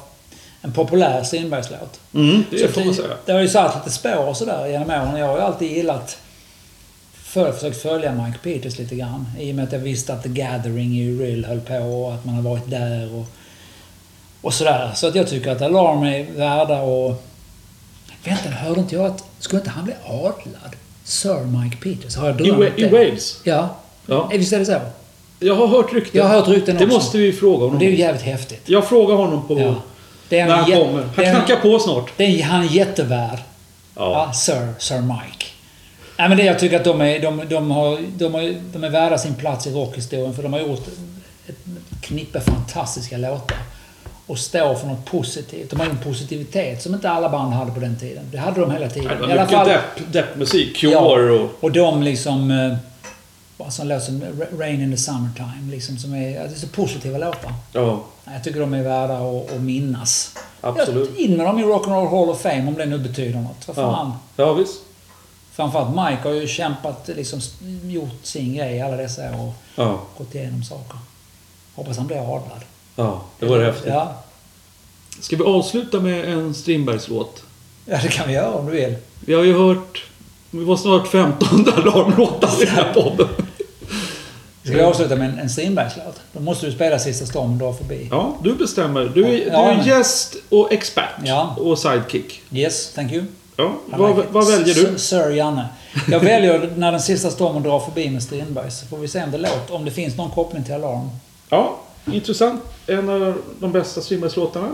En 0.62 0.74
populär 0.74 1.24
Strindbergslåt. 1.24 2.00
Mm, 2.14 2.44
det 2.52 2.58
Så 2.58 2.68
får 2.68 2.82
man 2.82 2.90
det, 2.90 2.96
säga. 2.96 3.08
det 3.26 3.32
har 3.32 3.40
ju 3.40 3.48
satt 3.48 3.76
lite 3.76 3.92
spår 3.98 4.28
och 4.30 4.38
sådär 4.38 4.68
genom 4.68 4.90
åren. 4.90 5.18
Jag 5.18 5.28
har 5.28 5.38
ju 5.38 5.44
alltid 5.44 5.72
gillat... 5.72 6.18
För, 7.14 7.52
försökt 7.52 7.82
följa 7.82 8.12
Mike 8.12 8.38
Peters 8.44 8.80
lite 8.80 8.96
grann. 8.96 9.26
I 9.40 9.52
och 9.52 9.56
med 9.56 9.64
att 9.64 9.72
jag 9.72 9.80
visste 9.80 10.14
att 10.14 10.24
The 10.24 10.30
Gathering 10.30 11.00
i 11.00 11.18
Real 11.20 11.46
höll 11.46 11.60
på 11.60 11.76
och 11.76 12.14
att 12.14 12.26
man 12.26 12.36
har 12.36 12.42
varit 12.42 12.70
där 12.70 13.16
och... 13.16 13.26
Och 14.44 14.54
sådär. 14.54 14.92
Så 14.96 15.08
att 15.08 15.16
jag 15.16 15.28
tycker 15.28 15.52
att 15.52 15.62
Alarm 15.62 16.04
är 16.04 16.24
värda 16.38 16.82
och... 16.82 17.24
Vänta, 18.24 18.50
hörde 18.50 18.80
inte 18.80 18.96
jag 18.96 19.06
att... 19.06 19.24
Skulle 19.40 19.60
inte 19.60 19.70
han 19.72 19.86
bli 19.86 19.94
adlad? 20.06 20.76
Sir 21.04 21.44
Mike 21.44 21.78
Peters? 21.78 22.16
Har 22.16 22.28
jag 22.30 22.42
I, 22.42 22.44
drömt 22.52 22.80
I 22.80 22.82
det? 22.84 22.90
Wales. 22.90 23.40
Ja. 23.44 23.70
Ja. 24.06 24.30
Visst 24.34 24.54
är 24.54 24.60
det 24.60 24.66
så? 24.66 24.80
Jag 25.40 25.56
har 25.56 25.68
hört 25.68 25.94
rykten. 25.94 26.18
Jag 26.22 26.28
har 26.28 26.36
hört 26.36 26.48
rykten 26.48 26.78
Det 26.78 26.86
också. 26.86 26.98
måste 26.98 27.18
vi 27.18 27.34
fråga 27.34 27.64
honom 27.66 27.80
det 27.80 27.86
är 27.86 27.90
ju 27.90 27.98
jävligt 27.98 28.22
häftigt. 28.24 28.62
Jag 28.66 28.88
frågar 28.88 29.16
honom 29.16 29.48
på... 29.48 29.60
Ja. 29.60 29.76
Det 30.30 30.40
är 30.40 30.46
När 30.48 30.56
han 30.56 30.66
kommer. 30.72 31.02
det 31.02 31.08
Han 31.16 31.26
är 31.26 31.30
en- 31.30 31.36
knackar 31.36 31.56
på 31.62 31.80
snart. 31.80 32.12
Det 32.18 32.24
är 32.24 32.44
han 32.44 32.68
jättevärd. 32.68 33.40
Ja. 33.96 34.32
Sir, 34.34 34.74
Sir 34.80 35.02
Mike. 35.02 35.46
Nej, 36.18 36.30
men 36.30 36.38
det, 36.38 36.44
jag 36.44 36.60
tycker 36.60 36.78
att 36.78 36.84
de 36.84 37.02
är, 37.02 37.20
de, 37.20 37.42
de, 37.50 37.72
har, 37.72 38.00
de, 38.18 38.34
har, 38.34 38.56
de 38.74 38.84
är 38.84 38.90
värda 38.90 39.18
sin 39.18 39.36
plats 39.36 39.68
i 39.68 39.72
rockhistorien 39.72 40.34
för 40.34 40.44
de 40.44 40.54
har 40.54 40.60
gjort 40.60 40.88
ett 41.48 41.56
knippe 42.02 42.40
fantastiska 42.40 43.18
låtar. 43.18 43.58
Och 44.28 44.40
står 44.40 44.76
för 44.76 44.88
något 44.88 45.06
positivt. 45.06 45.70
De 45.70 45.80
har 45.80 45.86
en 45.88 45.98
positivitet 45.98 46.82
som 46.82 46.94
inte 46.94 47.10
alla 47.10 47.30
band 47.30 47.54
hade 47.54 47.72
på 47.72 47.80
den 47.80 48.00
tiden. 48.00 48.24
Det 48.32 48.38
hade 48.38 48.62
de 48.62 48.72
hela 48.72 48.90
tiden. 48.90 49.08
Det 49.08 49.28
var 49.28 49.28
mycket 49.28 49.50
fall, 49.50 49.68
depp, 49.68 50.14
deppmusik. 50.14 50.78
Cure 50.78 50.92
Ja. 50.94 51.00
och... 51.00 51.64
och 51.64 51.72
de 51.72 52.04
liksom... 52.04 52.52
eh, 52.52 52.78
som 53.70 54.22
Ra- 54.24 54.60
Rain 54.60 54.82
in 54.82 54.92
the 54.92 54.98
Summertime. 54.98 55.72
Liksom, 55.72 55.98
som 55.98 56.14
är, 56.16 56.20
det 56.34 56.38
är 56.40 56.50
så 56.56 56.68
positiva 56.68 57.18
låtar. 57.18 57.54
Ja, 57.74 58.04
Jag 58.26 58.44
tycker 58.44 58.60
de 58.60 58.74
är 58.74 58.84
värda 58.84 59.14
att, 59.18 59.52
att 59.54 59.62
minnas. 59.62 60.36
absolut. 60.62 61.10
Ja, 61.18 61.24
in 61.26 61.38
med 61.38 61.46
dem 61.46 61.60
i 61.60 61.64
Rock'n'Roll 61.64 62.10
Hall 62.10 62.30
of 62.30 62.42
Fame 62.42 62.68
om 62.68 62.74
det 62.74 62.86
nu 62.86 62.98
betyder 62.98 63.40
något. 63.40 63.68
Vad 63.68 63.76
fan. 63.76 64.14
Ja. 64.36 64.44
ja, 64.46 64.54
visst. 64.54 64.76
Framförallt 65.52 65.90
Mike 65.90 66.28
har 66.30 66.36
ju 66.36 66.48
kämpat, 66.48 67.10
liksom 67.16 67.40
gjort 67.84 68.20
sin 68.26 68.54
grej 68.54 68.82
alla 68.82 68.98
dessa 68.98 69.22
år 69.22 69.46
och 69.48 69.54
Ja, 69.76 70.00
gått 70.18 70.36
igenom 70.36 70.64
saker. 70.64 70.98
Hoppas 71.76 71.98
han 71.98 72.08
blir 72.08 72.18
adlad. 72.36 72.62
Ja 72.96 73.22
det 73.40 73.46
var 73.46 73.60
häftigt. 73.60 73.88
Ja. 73.88 74.14
Ska 75.20 75.36
vi 75.36 75.44
avsluta 75.44 76.00
med 76.00 76.34
en 76.34 76.54
Strindbergslåt? 76.54 77.44
ja, 77.86 77.98
det 78.04 78.08
kan 78.08 78.28
vi 78.28 78.34
göra 78.34 78.52
om 78.54 78.66
du 78.66 78.72
vill. 78.72 78.96
Vi 79.20 79.34
har 79.34 79.44
ju 79.44 79.54
hört... 79.58 80.04
Vi 80.52 80.64
var 80.64 80.78
snart 80.78 81.08
15 81.08 81.68
alarmlåtar 81.78 82.62
i 82.62 82.66
den 82.66 82.76
här 82.76 82.94
podden. 82.94 83.28
Ska 84.64 84.74
vi 84.74 84.82
avsluta 84.82 85.16
med 85.16 85.30
en, 85.30 85.40
en 85.40 85.50
Strindbergslåt? 85.50 86.22
Då 86.34 86.40
måste 86.40 86.66
du 86.66 86.72
spela 86.72 87.00
Sista 87.00 87.26
stormen 87.26 87.58
drar 87.58 87.74
förbi. 87.74 88.08
Ja, 88.12 88.36
du 88.44 88.54
bestämmer. 88.56 89.12
Du 89.16 89.26
är, 89.26 89.30
du 89.30 89.44
Ja, 89.44 89.66
är 89.72 89.76
men- 89.78 89.86
gäst 89.88 90.36
och 90.50 90.74
expert. 90.74 91.10
Ja. 91.26 91.56
Och 91.60 91.80
sidekick. 91.80 92.42
Yes, 92.52 92.94
thank 92.94 93.12
you. 93.12 93.24
Ja, 93.56 93.74
vad, 93.86 94.16
like 94.18 94.28
vad 94.32 94.48
väljer 94.48 94.76
du? 94.76 94.82
Sir, 94.82 94.98
Sir 94.98 95.30
Janne. 95.30 95.66
Jag 96.12 96.20
väljer 96.20 96.74
när 96.76 96.92
den 96.92 97.02
sista 97.02 97.30
stormen 97.32 97.64
drar 97.64 97.80
förbi 97.80 98.10
med 98.10 98.24
Strindberg. 98.24 98.72
Så 98.72 98.86
får 98.86 98.98
vi 98.98 99.08
se 99.08 99.24
om 99.24 99.32
det 99.32 99.38
låter. 99.38 99.76
Om 99.76 99.86
det 99.86 99.92
finns 99.92 100.18
någon 100.18 100.32
koppling 100.32 100.64
till 100.64 100.74
Alarm. 100.74 101.10
Ja, 101.50 101.78
intressant. 102.06 102.62
En 102.88 103.10
av 103.10 103.42
de 103.60 103.72
bästa 103.72 104.02
Strindbergslåtarna. 104.02 104.70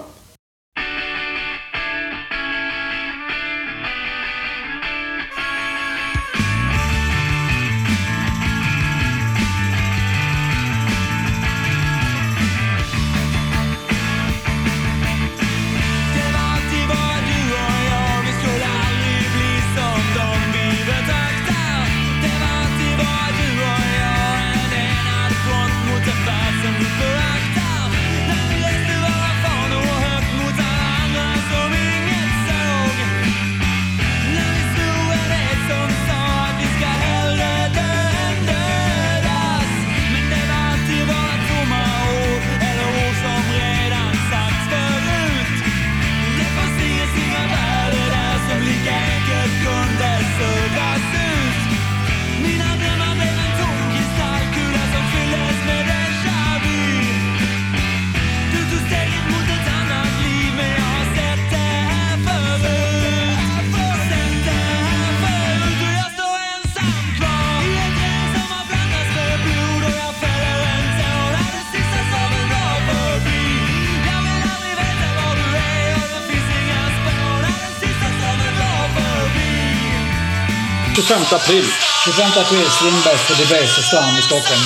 25 81.09 81.35
april. 81.35 81.63
25 82.05 82.25
april, 82.43 82.65
Strindbergs 82.69 83.27
på 83.27 83.33
Debaser 83.33 83.81
strand 83.81 84.19
i 84.19 84.21
Stockholm. 84.21 84.61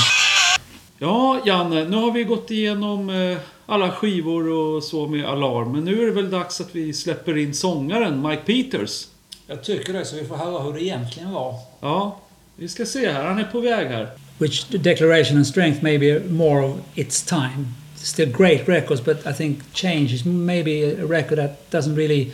Ja, 0.99 1.41
Janne. 1.45 1.84
Nu 1.84 1.98
har 1.98 2.11
vi 2.11 2.24
gått 2.24 2.52
igenom 2.52 3.10
eh, 3.10 3.38
alla 3.65 3.91
skivor 3.91 4.49
och 4.49 4.84
så 4.84 5.07
med 5.07 5.26
Alarm. 5.26 5.72
Men 5.72 5.84
nu 5.84 6.02
är 6.02 6.06
det 6.06 6.11
väl 6.11 6.30
dags 6.32 6.61
att 6.61 6.76
vi 6.76 6.94
släpper 6.94 7.38
in 7.38 7.53
sångaren 7.53 8.28
Mike 8.28 8.41
Peters. 8.45 9.07
Jag 9.48 9.64
tycker 9.64 9.94
det, 9.94 10.06
så 10.06 10.15
vi 10.15 10.26
får 10.26 10.36
höra 10.36 10.64
hur 10.64 10.74
det 10.74 10.84
egentligen 10.84 11.32
var. 11.32 11.56
Ja. 11.82 12.20
Vi 12.56 12.68
ska 12.68 12.86
se 12.86 13.11
här, 13.11 13.24
han 13.24 13.40
är 13.40 13.44
på 13.44 13.60
väg 13.60 13.88
här. 13.88 14.10
which 14.38 14.70
the 14.72 14.78
Declaration 14.78 15.38
and 15.38 15.48
Strength 15.48 15.84
may 15.84 15.98
be 15.98 16.20
more 16.20 16.65
of 16.65 16.80
its 16.95 17.22
time. 17.22 17.74
Still 17.95 18.32
great 18.32 18.68
records, 18.68 19.02
but 19.02 19.28
I 19.28 19.34
think 19.34 19.60
Change 19.74 20.14
is 20.14 20.26
maybe 20.26 20.84
a 20.84 21.06
record 21.06 21.38
that 21.38 21.72
doesn't 21.72 21.95
really. 21.95 22.32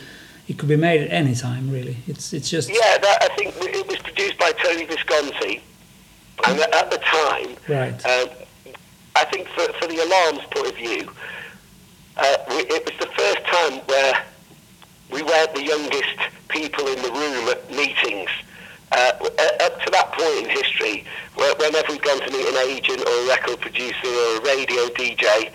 It 0.50 0.58
could 0.58 0.68
be 0.68 0.74
made 0.74 1.00
at 1.00 1.12
any 1.12 1.36
time, 1.36 1.70
really. 1.70 1.98
It's 2.08 2.32
it's 2.32 2.50
just 2.50 2.68
Yeah, 2.70 2.98
that, 2.98 3.18
I 3.22 3.28
think 3.36 3.54
it 3.56 3.86
was 3.86 3.98
produced 3.98 4.36
by 4.36 4.50
Tony 4.50 4.84
Visconti, 4.84 5.62
and 6.44 6.58
at 6.58 6.90
the 6.90 6.98
time, 6.98 7.54
right. 7.68 7.94
um, 8.04 8.28
I 9.14 9.26
think 9.26 9.46
for, 9.50 9.72
for 9.74 9.86
the 9.86 9.98
alarm's 10.02 10.44
point 10.50 10.66
of 10.66 10.74
view, 10.74 11.08
uh, 12.16 12.36
we, 12.48 12.56
it 12.66 12.84
was 12.84 12.98
the 12.98 13.14
first 13.14 13.46
time 13.46 13.78
where 13.86 14.24
we 15.12 15.22
weren't 15.22 15.54
the 15.54 15.62
youngest 15.62 16.18
people 16.48 16.84
in 16.88 17.00
the 17.00 17.12
room 17.12 17.46
at 17.48 17.70
meetings. 17.70 18.30
Uh, 18.90 19.12
uh, 19.22 19.64
up 19.66 19.80
to 19.84 19.90
that 19.92 20.10
point 20.10 20.48
in 20.48 20.50
history, 20.50 21.04
whenever 21.36 21.92
we'd 21.92 22.02
gone 22.02 22.18
to 22.26 22.30
meet 22.32 22.48
an 22.48 22.56
agent 22.68 22.98
or 23.06 23.22
a 23.22 23.28
record 23.28 23.60
producer 23.60 24.08
or 24.08 24.38
a 24.38 24.40
radio 24.42 24.88
DJ, 24.98 25.52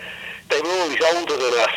they 0.48 0.60
were 0.62 0.70
always 0.70 1.02
older 1.12 1.36
than 1.36 1.52
us. 1.60 1.76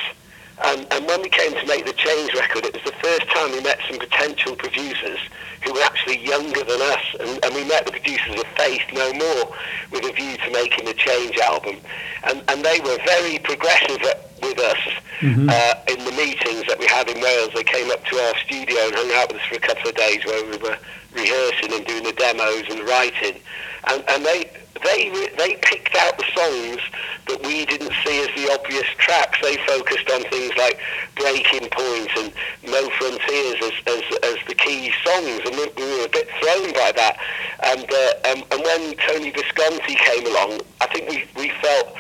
And, 0.64 0.86
and 0.92 1.08
when 1.08 1.22
we 1.22 1.30
came 1.30 1.54
to 1.54 1.66
make 1.66 1.86
the 1.86 1.94
Change 1.94 2.34
record, 2.34 2.66
it 2.66 2.74
was 2.74 2.84
the 2.84 2.98
first 3.00 3.28
time 3.30 3.52
we 3.52 3.62
met 3.62 3.80
some 3.90 3.98
potential 3.98 4.56
producers 4.56 5.20
who 5.64 5.74
were 5.74 5.82
actually 5.82 6.18
younger 6.26 6.64
than 6.64 6.82
us. 6.82 7.06
And, 7.20 7.46
and 7.46 7.56
we 7.56 7.64
met 7.64 7.86
the 7.86 7.92
producers 7.92 8.36
of 8.36 8.48
Faith 8.58 8.82
No 8.94 9.14
More 9.14 9.56
with 9.92 10.06
a 10.06 10.12
view 10.14 10.36
to 10.38 10.52
making 10.52 10.86
the 10.86 10.94
Change 10.94 11.38
album. 11.40 11.78
And, 12.24 12.44
and 12.50 12.64
they 12.64 12.80
were 12.82 12.98
very 13.06 13.40
progressive 13.40 14.02
at, 14.04 14.30
with 14.42 14.60
us 14.60 14.78
uh, 15.22 15.74
in 15.88 16.00
the 16.06 16.12
meetings 16.12 16.64
that 16.68 16.78
we 16.80 16.88
had 16.88 17.10
in 17.10 17.22
Wales. 17.22 17.52
They 17.54 17.64
came 17.64 17.92
up 17.92 18.04
to 18.06 18.16
our 18.18 18.38
studio 18.38 18.78
and 18.88 18.96
hung 18.96 19.12
out 19.14 19.32
with 19.32 19.42
us 19.42 19.48
for 19.48 19.56
a 19.56 19.60
couple 19.60 19.90
of 19.90 19.96
days 19.96 20.26
where 20.26 20.44
we 20.46 20.58
were 20.58 20.78
rehearsing 21.14 21.74
and 21.74 21.86
doing 21.86 22.04
the 22.04 22.14
demos 22.14 22.64
and 22.70 22.88
writing. 22.88 23.42
And, 23.88 24.04
and 24.10 24.26
they 24.26 24.52
they 24.84 25.30
they 25.38 25.56
picked 25.62 25.96
out 25.96 26.18
the 26.18 26.26
songs 26.36 26.82
that 27.28 27.42
we 27.46 27.66
didn't 27.66 27.94
see 28.06 28.22
as 28.22 28.30
the 28.36 28.52
obvious 28.54 28.88
tracks. 28.98 29.38
They 29.42 29.58
focused 29.68 30.10
on 30.10 30.24
things 30.30 30.52
like 30.58 30.80
Breaking 31.16 31.70
Point 31.70 32.10
and 32.18 32.34
No 32.66 32.90
Frontiers 32.98 33.58
as, 33.62 33.74
as, 33.88 34.04
as 34.24 34.38
the 34.48 34.56
key 34.56 34.92
songs, 35.06 35.42
and 35.46 35.56
we, 35.56 35.68
we 35.78 35.98
were 35.98 36.06
a 36.06 36.10
bit 36.10 36.28
thrown 36.42 36.74
by 36.74 36.92
that. 36.96 37.18
And, 37.64 37.86
uh, 37.86 38.32
um, 38.32 38.44
and 38.52 38.64
when 38.64 38.96
Tony 39.08 39.32
Visconti 39.32 39.96
came 39.96 40.26
along, 40.26 40.62
I 40.82 40.88
think 40.88 41.10
we, 41.10 41.26
we 41.36 41.50
felt 41.62 41.96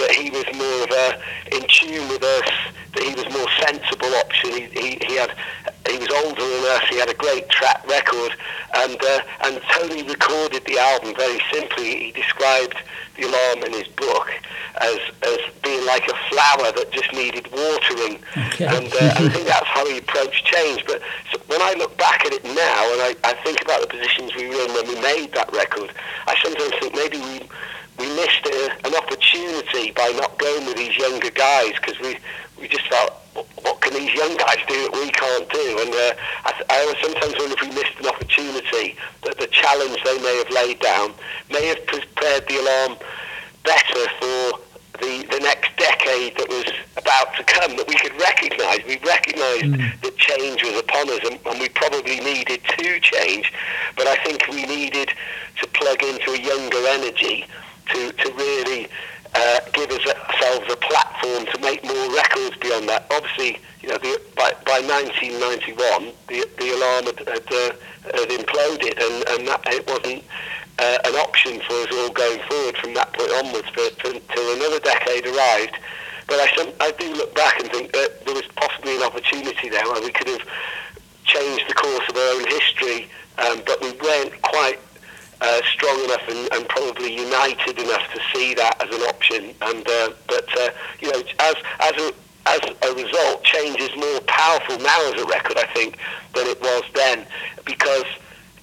that 0.00 0.10
he 0.12 0.30
was 0.30 0.44
more 0.56 0.84
of 0.84 0.90
a 0.90 1.56
in 1.56 1.62
tune 1.68 2.08
with 2.08 2.22
us, 2.22 2.48
that 2.94 3.02
he 3.04 3.14
was 3.14 3.28
more 3.32 3.48
sensible 3.64 4.12
option. 4.16 4.50
He, 4.50 4.64
he, 4.72 4.88
he 5.06 5.14
had 5.16 5.32
he 5.88 5.98
was 5.98 6.10
older 6.24 6.40
than 6.42 6.64
us. 6.76 6.84
He 6.88 6.98
had 6.98 7.08
a 7.10 7.14
great 7.14 7.48
track 7.48 7.86
record, 7.86 8.32
and 8.76 8.98
uh, 9.00 9.20
and 9.44 9.60
Tony 9.72 10.02
recorded 10.02 10.64
the 10.66 10.78
album 10.78 11.14
very 11.16 11.40
simply. 11.52 12.04
He 12.06 12.12
described 12.12 12.76
the 13.16 13.24
alarm 13.28 13.64
in 13.66 13.72
his 13.72 13.88
book 13.88 14.30
as 14.80 14.98
as 15.22 15.38
being 15.62 15.84
like 15.86 16.06
a 16.08 16.16
flower 16.30 16.72
that 16.72 16.88
just 16.92 17.12
needed 17.12 17.50
watering, 17.52 18.18
Okay. 18.54 18.66
and 18.66 18.86
uh, 18.92 19.14
I 19.20 19.28
think 19.28 19.46
that's 19.46 19.66
how 19.66 19.86
he 19.86 19.98
approached 19.98 20.44
change. 20.46 20.84
But 20.86 21.02
so 21.32 21.38
when 21.46 21.60
I 21.60 21.74
look 21.74 21.96
back 21.98 22.24
at 22.24 22.32
it 22.32 22.44
now, 22.44 22.82
and 22.94 23.02
I, 23.02 23.14
I 23.24 23.34
think 23.44 23.60
about 23.62 23.80
the 23.82 23.88
positions 23.88 24.34
we 24.36 24.48
were 24.48 24.62
in 24.64 24.72
when 24.72 24.86
we 24.88 25.00
made 25.00 25.32
that 25.34 25.52
record, 25.52 25.92
I 26.26 26.34
sometimes 26.42 26.72
think 26.80 26.94
maybe 26.94 27.18
we 27.18 27.48
we 28.00 28.08
missed 28.16 28.46
a, 28.46 28.86
an 28.86 28.94
opportunity 28.94 29.92
by 29.92 30.08
not 30.16 30.38
going 30.38 30.66
with 30.66 30.76
these 30.76 30.96
younger 30.96 31.30
guys 31.30 31.72
because 31.76 31.98
we 32.00 32.16
we 32.58 32.68
just 32.68 32.86
felt 32.88 33.12
what, 33.62 33.80
can 33.80 33.94
these 33.94 34.12
young 34.12 34.36
guys 34.36 34.58
do 34.68 34.76
that 34.88 34.92
we 34.92 35.10
can't 35.12 35.48
do 35.48 35.78
and 35.80 35.92
uh, 35.94 36.14
I, 36.44 36.62
I 36.68 36.80
always 36.80 36.98
sometimes 37.00 37.34
wonder 37.38 37.54
if 37.54 37.62
we 37.62 37.68
missed 37.68 37.96
an 38.00 38.06
opportunity 38.06 38.96
that 39.24 39.38
the 39.38 39.46
challenge 39.48 40.02
they 40.04 40.18
may 40.18 40.36
have 40.38 40.50
laid 40.50 40.80
down 40.80 41.14
may 41.50 41.66
have 41.68 41.86
prepared 41.86 42.48
the 42.48 42.56
alarm 42.60 42.98
better 43.64 44.04
for 44.18 44.60
the, 45.00 45.26
the 45.30 45.40
next 45.40 45.76
decade 45.76 46.36
that 46.36 46.48
was 46.48 46.68
about 46.96 47.34
to 47.36 47.44
come 47.44 47.76
that 47.76 47.88
we 47.88 47.94
could 47.94 48.12
recognise. 48.20 48.80
We 48.86 48.98
recognised 49.00 50.02
that 50.02 50.16
change 50.16 50.62
was 50.62 50.78
upon 50.78 51.08
us 51.08 51.20
and, 51.24 51.40
and 51.46 51.60
we 51.60 51.68
probably 51.70 52.20
needed 52.20 52.60
to 52.64 53.00
change, 53.00 53.52
but 53.96 54.06
I 54.06 54.16
think 54.24 54.46
we 54.48 54.66
needed 54.66 55.10
to 55.60 55.66
plug 55.68 56.02
into 56.02 56.32
a 56.32 56.38
younger 56.38 56.84
energy 56.88 57.46
to, 57.92 58.12
to 58.12 58.32
really 58.34 58.88
uh, 59.34 59.60
give 59.72 59.90
ourselves 59.90 60.72
a 60.72 60.76
platform 60.76 61.46
to 61.46 61.58
make 61.60 61.84
more 61.84 62.14
records 62.14 62.56
beyond 62.56 62.88
that. 62.88 63.06
Obviously, 63.10 63.60
you 63.80 63.88
know, 63.88 63.98
the, 63.98 64.20
by, 64.36 64.52
by 64.66 64.80
1991, 64.80 66.12
the, 66.28 66.46
the 66.58 66.68
alarm 66.74 67.04
had, 67.06 67.18
had, 67.28 67.46
uh, 67.52 67.72
had 68.16 68.28
imploded 68.28 68.96
and, 68.98 69.16
and 69.28 69.48
that, 69.48 69.62
it 69.66 69.86
wasn't 69.86 70.24
uh, 70.78 70.98
an 71.04 71.14
option 71.16 71.60
for 71.60 71.74
us 71.74 71.88
all 71.92 72.10
going 72.10 72.40
forward 72.48 72.76
from 72.78 72.94
that 72.94 73.12
point 73.12 73.30
onwards 73.44 73.68
until 74.04 74.54
another 74.56 74.80
decade 74.80 75.26
arrived. 75.26 75.76
But 76.26 76.40
I, 76.40 76.72
I 76.80 76.90
do 76.92 77.12
look 77.14 77.34
back 77.34 77.60
and 77.60 77.70
think 77.70 77.92
that 77.92 78.24
there 78.24 78.34
was 78.34 78.46
possibly 78.56 78.96
an 78.96 79.02
opportunity 79.02 79.68
there 79.68 79.84
where 79.84 80.00
we 80.00 80.10
could 80.10 80.28
have 80.28 80.46
changed 81.24 81.68
the 81.68 81.74
course 81.74 82.08
of 82.08 82.16
our 82.16 82.34
own 82.34 82.46
history, 82.48 83.08
um, 83.38 83.62
but 83.66 83.80
we 83.80 83.92
weren't 83.92 84.40
quite 84.42 84.78
uh, 85.40 85.60
strong 85.72 86.04
enough 86.04 86.22
and, 86.28 86.52
and 86.52 86.68
probably 86.68 87.14
united 87.14 87.78
enough 87.78 88.02
to 88.12 88.20
see 88.32 88.54
that 88.54 88.82
as 88.82 88.94
an 88.94 89.02
option. 89.08 89.54
And 89.62 89.88
uh, 89.88 90.10
but 90.26 90.58
uh, 90.58 90.70
you 91.00 91.10
know, 91.10 91.22
as 91.38 91.54
as 91.80 91.92
a 91.96 92.12
as 92.46 92.60
a 92.82 92.94
result, 92.94 93.44
change 93.44 93.80
is 93.80 93.94
more 93.96 94.20
powerful 94.22 94.78
now 94.78 95.12
as 95.12 95.20
a 95.20 95.26
record, 95.26 95.58
I 95.58 95.66
think, 95.74 95.98
than 96.34 96.46
it 96.46 96.60
was 96.60 96.84
then, 96.94 97.26
because 97.64 98.04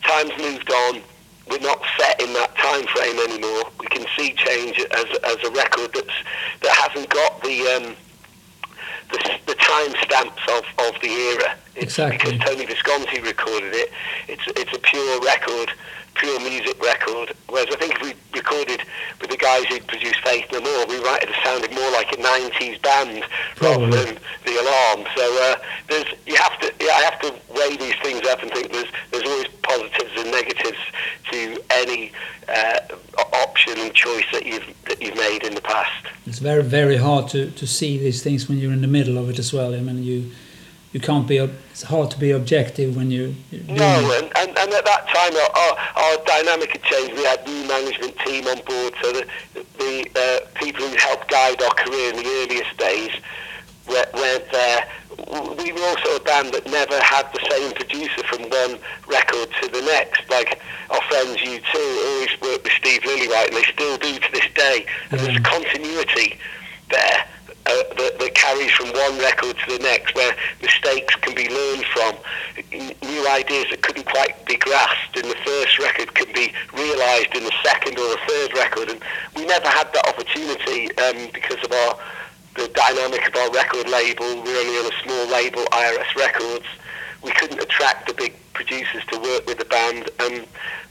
times 0.04 0.32
moved 0.38 0.72
on. 0.72 1.02
We're 1.50 1.60
not 1.60 1.82
set 1.98 2.20
in 2.22 2.34
that 2.34 2.56
time 2.58 2.86
frame 2.88 3.18
anymore. 3.20 3.64
We 3.80 3.88
can 3.88 4.06
see 4.18 4.34
change 4.34 4.80
as 4.80 5.06
as 5.24 5.38
a 5.46 5.52
record 5.52 5.94
that's 5.94 6.18
that 6.62 6.76
hasn't 6.76 7.10
got 7.10 7.42
the 7.42 7.62
um, 7.68 7.96
the, 9.12 9.40
the 9.46 9.56
time 9.56 9.94
stamps 10.04 10.42
of, 10.50 10.66
of 10.80 11.02
the 11.02 11.10
era. 11.10 11.56
It's 11.78 11.98
Exactly. 11.98 12.34
because 12.34 12.48
Tony 12.50 12.66
Visconti 12.66 13.22
recorded 13.22 13.74
it. 13.74 13.92
It's 14.28 14.44
it's 14.56 14.74
a 14.76 14.80
pure 14.80 15.20
record, 15.22 15.72
pure 16.16 16.40
music 16.40 16.82
record. 16.84 17.34
Whereas 17.50 17.68
I 17.72 17.78
think 17.78 17.96
if 17.96 18.02
we 18.02 18.14
recorded 18.34 18.82
with 19.22 19.30
the 19.30 19.38
guys 19.38 19.66
who 19.66 19.80
produced 19.82 20.20
Faith 20.26 20.46
No 20.52 20.60
More, 20.62 20.86
we 20.88 21.00
might 21.04 21.24
have 21.24 21.36
sounded 21.44 21.72
more 21.74 21.92
like 21.92 22.12
a 22.14 22.18
'90s 22.18 22.82
band 22.82 23.24
rather 23.62 23.88
than 23.90 24.18
the 24.46 24.56
Alarm. 24.62 25.08
So 25.16 25.24
uh, 25.44 25.56
there's 25.88 26.08
you 26.26 26.36
have 26.36 26.60
to 26.62 26.74
yeah, 26.82 26.94
I 26.94 27.02
have 27.10 27.20
to 27.22 27.34
weigh 27.54 27.78
these 27.78 27.96
things 28.04 28.28
up 28.28 28.42
and 28.42 28.52
think 28.52 28.72
there's 28.72 28.92
there's 29.12 29.24
always 29.26 29.48
positives 29.64 30.12
and 30.18 30.32
negatives 30.32 30.80
to 31.32 31.62
any 31.72 32.12
uh, 32.48 32.80
option 33.34 33.78
and 33.78 33.94
choice 33.94 34.26
that 34.32 34.46
you've 34.46 34.66
that 34.86 35.02
you've 35.02 35.16
made 35.16 35.44
in 35.44 35.54
the 35.54 35.62
past. 35.62 36.08
It's 36.26 36.40
very 36.40 36.64
very 36.64 36.98
hard 36.98 37.30
to, 37.30 37.52
to 37.52 37.68
see 37.68 37.98
these 37.98 38.24
things 38.24 38.50
when 38.50 38.58
you're 38.58 38.74
in 38.74 38.82
the 38.82 38.88
middle 38.88 39.18
of 39.18 39.30
it 39.30 39.38
as 39.40 39.54
well. 39.54 39.74
I 39.76 39.80
mean, 39.80 40.04
you 40.04 40.32
you 40.94 41.00
can't 41.00 41.28
be. 41.28 41.38
It's 41.38 41.84
hard 41.84 42.12
to 42.12 42.20
be 42.20 42.32
objective 42.32 42.96
when 42.96 43.12
you. 43.12 43.36
No, 43.68 44.18
and, 44.18 44.32
and, 44.38 44.58
and 44.58 44.74
at 44.74 44.86
that 44.86 45.08
time 45.10 45.36
our, 45.36 45.52
our, 45.62 45.78
our 46.04 46.26
dynamic 46.26 46.72
had 46.72 46.84
changed. 46.84 47.14
We 47.16 47.24
had 47.24 47.46
new 47.46 47.68
management 47.68 48.18
team 48.20 48.48
on 48.48 48.58
board, 48.66 48.94
so 49.02 49.12
the, 49.12 49.28
the 49.54 50.10
uh, 50.16 50.48
people 50.56 50.86
who 50.88 50.96
helped 50.98 51.30
guide 51.30 51.62
our 51.62 51.74
career 51.74 52.12
in 52.12 52.18
the 52.18 52.26
earliest 52.26 52.78
days 52.78 53.12
were- 53.88 54.10
weren't 54.14 54.52
there. 54.52 54.88
We 55.58 55.72
were 55.74 55.82
also 55.82 56.16
a 56.16 56.20
band 56.20 56.54
that 56.54 56.66
never 56.68 57.00
had 57.02 57.32
the 57.34 57.46
same 57.52 57.74
producer 57.74 58.24
from 58.24 58.44
one 58.50 58.80
record 59.08 59.50
to 59.62 59.68
the 59.68 59.82
next. 59.82 60.30
Like 60.30 60.60
our 60.90 61.02
friends 61.10 61.38
U2 61.38 61.76
always 61.76 62.42
worked 62.42 62.64
with 62.64 62.74
Steve 62.74 63.02
Lillywhite, 63.02 63.48
and 63.48 63.58
they 63.58 63.64
still 63.64 63.98
do 63.98 64.20
to 64.20 64.32
this 64.32 64.48
day. 64.56 64.86
And 65.12 65.20
there's 65.20 65.38
a 65.38 65.42
continuity 65.42 66.38
there 66.90 67.26
uh, 67.68 67.84
that, 67.96 68.20
that 68.20 68.34
carries 68.36 68.72
from 68.72 68.90
one 68.92 69.20
record 69.20 69.58
to 69.58 69.78
the 69.78 69.84
next, 69.84 70.16
where 70.16 70.34
mistakes 70.62 71.16
can 71.16 71.36
be 71.36 71.50
learned 71.50 71.86
from. 71.94 72.16
New 72.72 73.28
ideas 73.28 73.68
that 73.72 73.82
couldn't 73.82 74.06
quite 74.06 74.46
be 74.46 74.56
grasped 74.58 75.18
in 75.18 75.28
the 75.28 75.36
first 75.46 75.80
record 75.80 76.14
can 76.16 76.32
be 76.34 76.54
realised 76.74 77.36
in 77.36 77.44
the 77.44 77.54
second 77.64 78.00
or 78.00 78.08
the 78.08 78.20
third 78.28 78.58
record, 78.58 78.90
and 78.90 79.02
we 79.36 79.46
never 79.46 79.68
had 79.68 79.92
that 79.94 80.08
opportunity 80.08 80.96
um, 80.98 81.30
because 81.34 81.64
of 81.64 81.72
our 81.72 82.00
the 82.56 82.68
dynamic 82.70 83.28
of 83.28 83.36
our 83.36 83.52
record 83.52 83.88
label. 83.88 84.26
We're 84.42 84.58
only 84.58 84.78
on 84.80 84.92
a 84.92 85.04
small 85.04 85.28
label, 85.28 85.64
IRS 85.66 86.16
Records. 86.16 86.66
We 87.22 87.32
couldn't 87.32 87.62
attract 87.62 88.08
the 88.08 88.16
big 88.16 88.34
producers 88.58 89.06
to 89.14 89.20
work 89.20 89.46
with 89.46 89.60
the 89.60 89.66
band. 89.66 90.10
Um, 90.20 90.44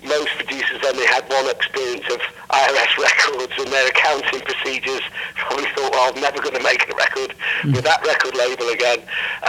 most 0.07 0.31
producers 0.39 0.81
only 0.87 1.05
had 1.07 1.29
one 1.29 1.51
experience 1.51 2.07
of 2.13 2.21
IRS 2.51 2.93
Records 3.07 3.53
and 3.59 3.67
their 3.69 3.89
accounting 3.89 4.41
procedures. 4.41 5.03
Probably 5.35 5.67
thought, 5.75 5.91
well, 5.93 6.15
I'm 6.15 6.21
never 6.21 6.41
going 6.41 6.55
to 6.55 6.63
make 6.63 6.89
a 6.89 6.95
record 6.95 7.35
with 7.65 7.85
that 7.85 8.07
record 8.07 8.35
label 8.37 8.69
again. 8.71 9.03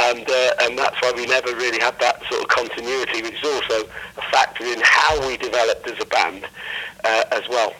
And, 0.09 0.27
uh, 0.27 0.65
and 0.65 0.77
that's 0.77 0.99
why 1.01 1.13
we 1.15 1.27
never 1.27 1.55
really 1.55 1.79
had 1.79 1.99
that 1.99 2.23
sort 2.29 2.41
of 2.41 2.47
continuity, 2.49 3.21
which 3.21 3.37
is 3.41 3.47
also 3.47 3.87
a 4.17 4.21
factor 4.33 4.65
in 4.65 4.81
how 4.83 5.27
we 5.27 5.37
developed 5.37 5.87
as 5.87 6.01
a 6.01 6.05
band 6.05 6.45
uh, 7.03 7.23
as 7.31 7.47
well. 7.49 7.73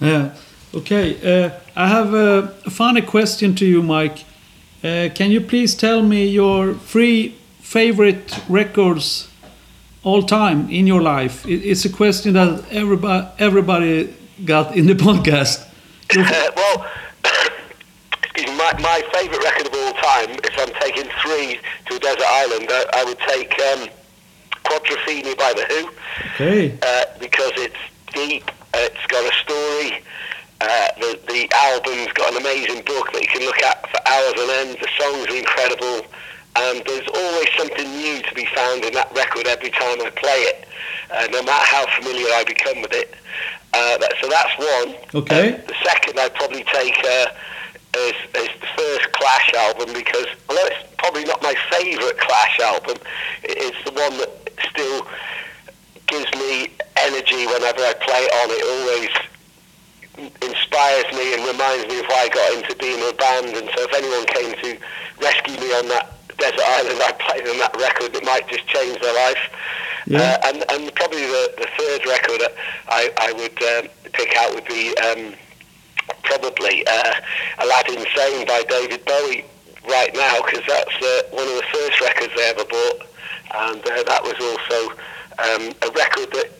Yeah. 0.00 0.34
Okay. 0.74 1.44
Uh, 1.44 1.50
I 1.76 1.88
have 1.88 2.14
a, 2.14 2.54
a 2.64 2.70
funny 2.70 3.02
question 3.02 3.54
to 3.56 3.66
you, 3.66 3.82
Mike. 3.82 4.24
Uh, 4.82 5.08
can 5.14 5.30
you 5.30 5.40
please 5.40 5.74
tell 5.74 6.02
me 6.02 6.26
your 6.26 6.74
three 6.74 7.36
favorite 7.60 8.38
records 8.48 9.28
all 10.04 10.22
time 10.22 10.68
in 10.70 10.86
your 10.86 11.02
life? 11.02 11.44
It's 11.46 11.84
a 11.84 11.90
question 11.90 12.34
that 12.34 12.64
everybody 12.70 13.26
everybody 13.38 14.14
got 14.44 14.76
in 14.76 14.86
the 14.86 14.94
podcast. 15.06 15.66
Well, 16.56 16.86
excuse 18.22 18.46
me, 18.46 18.56
my, 18.56 18.72
my 18.80 19.02
favourite 19.12 19.42
record 19.42 19.66
of 19.66 19.74
all 19.74 19.92
time, 19.94 20.30
if 20.44 20.54
I'm 20.58 20.72
taking 20.80 21.10
three 21.22 21.58
to 21.86 21.96
a 21.96 21.98
desert 21.98 22.22
island, 22.26 22.66
I, 22.70 22.84
I 23.00 23.04
would 23.04 23.18
take 23.20 23.52
um, 23.60 23.88
Quadrophenia 24.64 25.36
by 25.36 25.52
The 25.54 25.64
Who. 25.70 25.90
Okay. 26.34 26.78
uh, 26.82 27.04
because 27.18 27.52
it's 27.56 27.76
deep, 28.12 28.50
it's 28.74 29.06
got 29.08 29.24
a 29.24 29.34
story. 29.36 30.02
Uh, 30.60 30.88
the, 31.00 31.18
the 31.28 31.48
album's 31.54 32.12
got 32.12 32.32
an 32.32 32.40
amazing 32.40 32.82
book 32.84 33.12
that 33.12 33.20
you 33.22 33.28
can 33.28 33.42
look 33.44 33.60
at 33.62 33.88
for 33.90 34.00
hours 34.08 34.34
on 34.38 34.50
end. 34.68 34.78
The 34.80 34.88
songs 34.98 35.28
are 35.28 35.36
incredible, 35.36 36.06
and 36.56 36.82
there's 36.86 37.08
always 37.08 37.48
something 37.56 37.88
new 37.96 38.22
to 38.22 38.34
be 38.34 38.46
found 38.54 38.84
in 38.84 38.94
that 38.94 39.10
record 39.14 39.46
every 39.46 39.70
time 39.70 40.00
I 40.00 40.10
play 40.10 40.40
it, 40.54 40.68
uh, 41.10 41.26
no 41.30 41.42
matter 41.42 41.66
how 41.66 41.86
familiar 41.98 42.28
I 42.34 42.44
become 42.46 42.80
with 42.80 42.92
it. 42.92 43.14
Uh, 43.72 43.98
that, 43.98 44.14
so 44.22 44.28
that's 44.28 44.54
one. 44.58 45.22
Okay. 45.22 45.54
Uh, 45.54 45.66
the 45.66 45.74
second 45.82 46.18
I'd 46.18 46.34
probably 46.34 46.62
take 46.64 46.94
uh, 47.02 47.26
is, 47.98 48.14
is 48.38 48.50
the 48.60 48.70
first 48.78 49.12
Clash 49.12 49.52
album 49.54 49.92
because 49.94 50.26
although 50.48 50.66
it's 50.66 50.86
probably 50.98 51.24
not 51.24 51.42
my 51.42 51.54
favourite 51.70 52.18
Clash 52.18 52.60
album, 52.60 52.98
it's 53.42 53.82
the 53.82 53.90
one 53.90 54.18
that 54.18 54.30
still 54.70 55.06
gives 56.06 56.30
me 56.38 56.70
energy 57.02 57.46
whenever 57.46 57.82
I 57.82 57.94
play 57.98 58.22
it 58.22 58.32
on. 58.38 58.46
It 58.54 58.62
always 58.62 59.10
inspires 60.38 61.10
me 61.18 61.34
and 61.34 61.42
reminds 61.42 61.90
me 61.90 61.98
of 61.98 62.06
why 62.06 62.26
I 62.26 62.28
got 62.30 62.54
into 62.54 62.76
being 62.78 63.02
in 63.02 63.10
a 63.10 63.18
band. 63.18 63.56
And 63.58 63.66
so 63.74 63.82
if 63.82 63.92
anyone 63.92 64.24
came 64.26 64.54
to 64.54 64.78
rescue 65.18 65.58
me 65.58 65.74
on 65.74 65.88
that 65.88 66.13
desert 66.38 66.64
island 66.66 67.00
I 67.02 67.12
played 67.12 67.48
on 67.48 67.58
that 67.58 67.76
record, 67.76 68.14
it 68.14 68.24
might 68.24 68.48
just 68.48 68.66
change 68.66 69.00
their 69.00 69.14
life. 69.14 69.50
Yeah. 70.06 70.20
Uh, 70.20 70.48
and, 70.48 70.64
and 70.70 70.94
probably 70.94 71.22
the, 71.26 71.54
the 71.58 71.68
third 71.78 72.06
record 72.06 72.42
I, 72.88 73.10
I 73.18 73.32
would 73.32 73.62
um, 73.62 73.90
pick 74.12 74.36
out 74.36 74.54
would 74.54 74.66
be 74.66 74.94
um, 74.98 75.34
probably 76.22 76.86
uh, 76.86 77.14
Aladdin 77.60 78.04
Sane 78.14 78.46
by 78.46 78.64
David 78.68 79.04
Bowie 79.04 79.44
right 79.88 80.14
now 80.14 80.42
because 80.44 80.64
that's 80.66 80.96
uh, 80.96 81.22
one 81.30 81.46
of 81.48 81.56
the 81.56 81.64
first 81.72 82.00
records 82.00 82.32
I 82.36 82.52
ever 82.56 82.64
bought 82.64 83.14
and 83.54 83.80
uh, 83.80 84.02
that 84.02 84.22
was 84.22 84.34
also 84.40 84.92
um, 85.38 85.72
a 85.82 85.90
record 85.92 86.32
that 86.32 86.50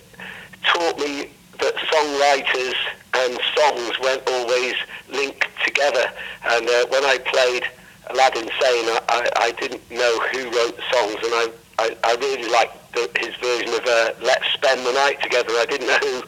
taught 0.64 0.98
me 0.98 1.30
that 1.60 1.74
songwriters 1.88 2.74
and 3.14 3.38
songs 3.54 3.98
weren't 4.00 4.22
always 4.28 4.74
linked 5.10 5.46
together 5.64 6.10
and 6.44 6.68
uh, 6.68 6.86
when 6.88 7.04
I 7.04 7.18
played 7.18 7.64
Aladdin 8.10 8.48
Sane 8.60 8.88
I, 8.88 9.00
I, 9.08 9.28
I 9.36 9.50
didn't 9.52 9.82
know 9.90 10.18
who 10.32 10.44
wrote 10.50 10.76
the 10.76 10.86
songs 10.92 11.16
and 11.22 11.34
I, 11.34 11.46
I, 11.78 11.96
I 12.04 12.14
really 12.16 12.48
liked 12.50 12.92
the, 12.92 13.10
his 13.18 13.34
version 13.36 13.74
of 13.74 13.86
uh, 13.86 14.12
Let's 14.22 14.46
Spend 14.54 14.86
the 14.86 14.92
Night 14.92 15.22
Together 15.22 15.52
I 15.54 15.66
didn't 15.66 15.86
know 15.88 15.98
who 15.98 16.22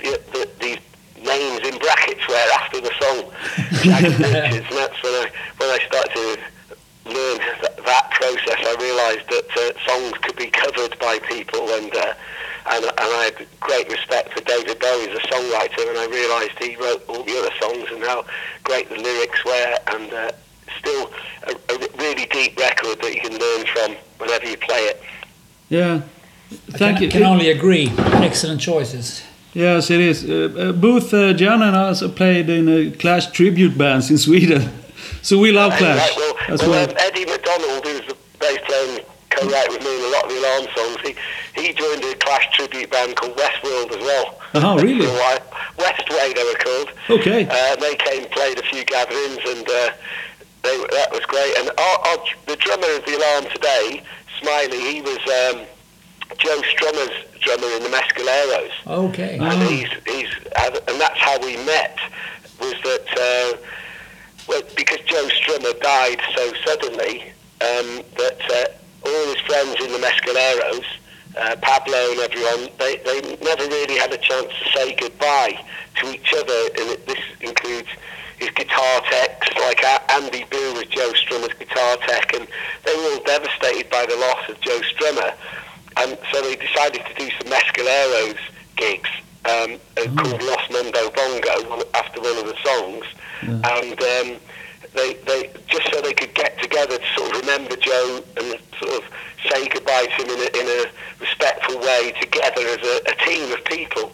the, 0.00 0.20
the, 0.32 0.50
these 0.60 0.78
names 1.22 1.66
in 1.66 1.78
brackets 1.78 2.26
were 2.28 2.48
after 2.54 2.80
the 2.80 2.92
song 3.00 3.30
and 3.94 4.14
that's 4.24 5.02
when 5.02 5.14
I 5.14 5.30
when 5.58 5.70
I 5.70 5.78
started 5.86 6.14
to 6.14 6.38
learn 7.08 7.38
that, 7.62 7.76
that 7.84 8.10
process. 8.10 8.60
I 8.60 8.74
realised 8.80 9.26
that 9.30 9.48
uh, 9.56 9.72
songs 9.88 10.18
could 10.22 10.36
be 10.36 10.50
covered 10.50 10.98
by 10.98 11.18
people, 11.20 11.68
and 11.70 11.94
uh, 11.94 12.14
and 12.70 12.84
and 12.84 13.10
I 13.16 13.32
had 13.32 13.46
great 13.60 13.88
respect 13.90 14.32
for 14.32 14.40
David 14.42 14.78
Bowie 14.78 15.10
as 15.10 15.18
a 15.18 15.22
songwriter, 15.28 15.88
and 15.88 15.98
I 15.98 16.06
realised 16.06 16.58
he 16.58 16.76
wrote 16.76 17.04
all 17.08 17.22
the 17.22 17.36
other 17.38 17.54
songs 17.60 17.88
and 17.90 18.02
how 18.04 18.24
great 18.64 18.88
the 18.88 18.96
lyrics 18.96 19.44
were, 19.44 19.78
and 19.88 20.12
uh, 20.12 20.32
still 20.78 21.10
a, 21.46 21.52
a 21.74 21.88
really 21.98 22.26
deep 22.26 22.58
record 22.58 23.00
that 23.02 23.14
you 23.14 23.20
can 23.20 23.36
learn 23.36 23.66
from 23.66 23.96
whenever 24.18 24.46
you 24.46 24.56
play 24.56 24.84
it. 24.86 25.02
Yeah. 25.68 26.02
Thank 26.70 26.96
can, 26.98 27.02
you. 27.04 27.10
Can 27.10 27.22
only 27.24 27.50
agree. 27.50 27.92
Excellent 27.96 28.60
choices. 28.60 29.22
Yes, 29.54 29.90
it 29.90 30.00
is. 30.00 30.24
Uh, 30.24 30.54
uh, 30.56 30.72
both 30.72 31.12
uh, 31.12 31.32
Jan 31.32 31.62
and 31.62 31.74
us 31.76 32.02
played 32.12 32.48
in 32.48 32.68
a 32.68 32.90
Clash 32.92 33.30
tribute 33.32 33.76
bands 33.76 34.10
in 34.10 34.18
Sweden, 34.18 34.70
so 35.22 35.38
we 35.38 35.52
love 35.52 35.72
Clash 35.74 35.98
Right, 35.98 36.16
well, 36.16 36.36
as 36.48 36.60
well, 36.62 36.70
well. 36.70 36.90
um, 36.90 36.96
Eddie 36.98 37.24
McDonald, 37.24 37.84
who's 37.84 38.06
the 38.06 38.16
bass 38.38 38.58
player 38.66 38.96
and 38.96 39.04
co-write 39.30 39.68
with 39.68 39.82
me 39.82 39.98
in 39.98 40.04
a 40.04 40.12
lot 40.12 40.24
of 40.24 40.30
the 40.30 40.38
alarm 40.38 40.66
songs, 40.76 41.00
he, 41.02 41.60
he 41.60 41.72
joined 41.72 42.04
a 42.04 42.14
Clash 42.16 42.46
tribute 42.56 42.90
band 42.90 43.16
called 43.16 43.36
Westworld 43.36 43.90
as 43.90 44.02
well. 44.02 44.40
Oh, 44.54 44.78
really? 44.78 45.06
For 45.06 45.12
a. 45.12 45.58
Westway 45.78 46.34
they 46.34 46.44
were 46.44 46.58
called. 46.58 46.90
Okay. 47.20 47.46
Uh, 47.48 47.76
they 47.76 47.94
came, 47.96 48.28
played 48.30 48.58
a 48.58 48.62
few 48.62 48.84
gatherings, 48.84 49.38
and 49.46 49.68
uh, 49.68 49.90
they, 50.68 50.76
that 50.96 51.10
was 51.10 51.24
great. 51.24 51.56
And 51.58 51.70
our, 51.78 51.98
our, 52.08 52.18
the 52.46 52.56
drummer 52.56 52.90
of 52.96 53.04
the 53.06 53.16
alarm 53.16 53.44
today, 53.52 54.02
Smiley, 54.40 54.80
he 54.80 55.00
was 55.00 55.18
um, 55.18 55.64
Joe 56.36 56.60
Strummer's 56.62 57.24
drummer 57.40 57.68
in 57.76 57.82
the 57.82 57.88
Mescaleros 57.88 58.70
Okay. 58.86 59.38
And 59.40 59.62
he's 59.62 59.88
he's 60.06 60.28
and 60.56 61.00
that's 61.00 61.18
how 61.18 61.38
we 61.40 61.56
met 61.64 61.98
was 62.60 62.74
that 62.82 63.06
uh, 63.16 63.58
well, 64.48 64.62
because 64.76 64.98
Joe 65.06 65.28
Strummer 65.28 65.78
died 65.80 66.20
so 66.36 66.52
suddenly 66.64 67.22
um, 67.60 68.02
that 68.16 68.40
uh, 68.50 69.08
all 69.08 69.26
his 69.26 69.40
friends 69.42 69.76
in 69.80 69.92
the 69.92 69.98
Mescaleros, 69.98 70.84
uh, 71.36 71.56
Pablo 71.60 72.12
and 72.12 72.20
everyone, 72.20 72.68
they, 72.78 72.96
they 72.98 73.36
never 73.42 73.64
really 73.64 73.98
had 73.98 74.12
a 74.12 74.18
chance 74.18 74.48
to 74.48 74.70
say 74.78 74.94
goodbye 74.94 75.58
to 75.96 76.12
each 76.12 76.32
other, 76.34 76.68
and 76.78 76.98
this 77.06 77.22
includes 77.40 77.88
his 78.38 78.50
guitar 78.50 79.00
techs, 79.10 79.48
like 79.58 79.82
Andy 80.10 80.44
Boo 80.50 80.74
was 80.74 80.86
Joe 80.86 81.12
Strummer's 81.12 81.54
guitar 81.58 81.96
tech, 82.06 82.34
and 82.34 82.46
they 82.84 82.94
were 82.94 83.14
all 83.14 83.24
devastated 83.24 83.90
by 83.90 84.06
the 84.06 84.16
loss 84.16 84.48
of 84.48 84.60
Joe 84.60 84.80
Strummer. 84.94 85.34
And 85.96 86.16
so 86.30 86.42
they 86.42 86.54
decided 86.56 87.04
to 87.04 87.14
do 87.14 87.28
some 87.38 87.50
Mescaleros 87.50 88.38
gigs 88.76 89.10
um, 89.44 89.78
uh, 89.96 90.22
called 90.22 90.42
Los 90.42 90.70
Mundo 90.70 91.10
Bongo 91.10 91.82
after 91.94 92.20
one 92.20 92.38
of 92.38 92.46
the 92.46 92.56
songs. 92.64 93.04
And 93.42 94.00
um, 94.02 94.40
they, 94.94 95.14
they 95.26 95.50
just 95.66 95.92
so 95.92 96.00
they 96.00 96.12
could 96.12 96.34
get 96.34 96.60
together 96.60 96.98
to 96.98 97.06
sort 97.16 97.34
of 97.34 97.40
remember 97.40 97.76
Joe 97.76 98.22
and 98.36 98.58
sort 98.80 99.02
of 99.02 99.10
say 99.48 99.68
goodbye 99.68 100.06
to 100.06 100.22
him 100.22 100.30
in 100.30 100.40
a, 100.40 100.60
in 100.60 100.66
a 100.66 100.90
respectful 101.20 101.78
way 101.78 102.12
together 102.20 102.62
as 102.62 102.86
a, 102.86 103.00
a 103.10 103.14
team 103.24 103.52
of 103.52 103.64
people. 103.64 104.12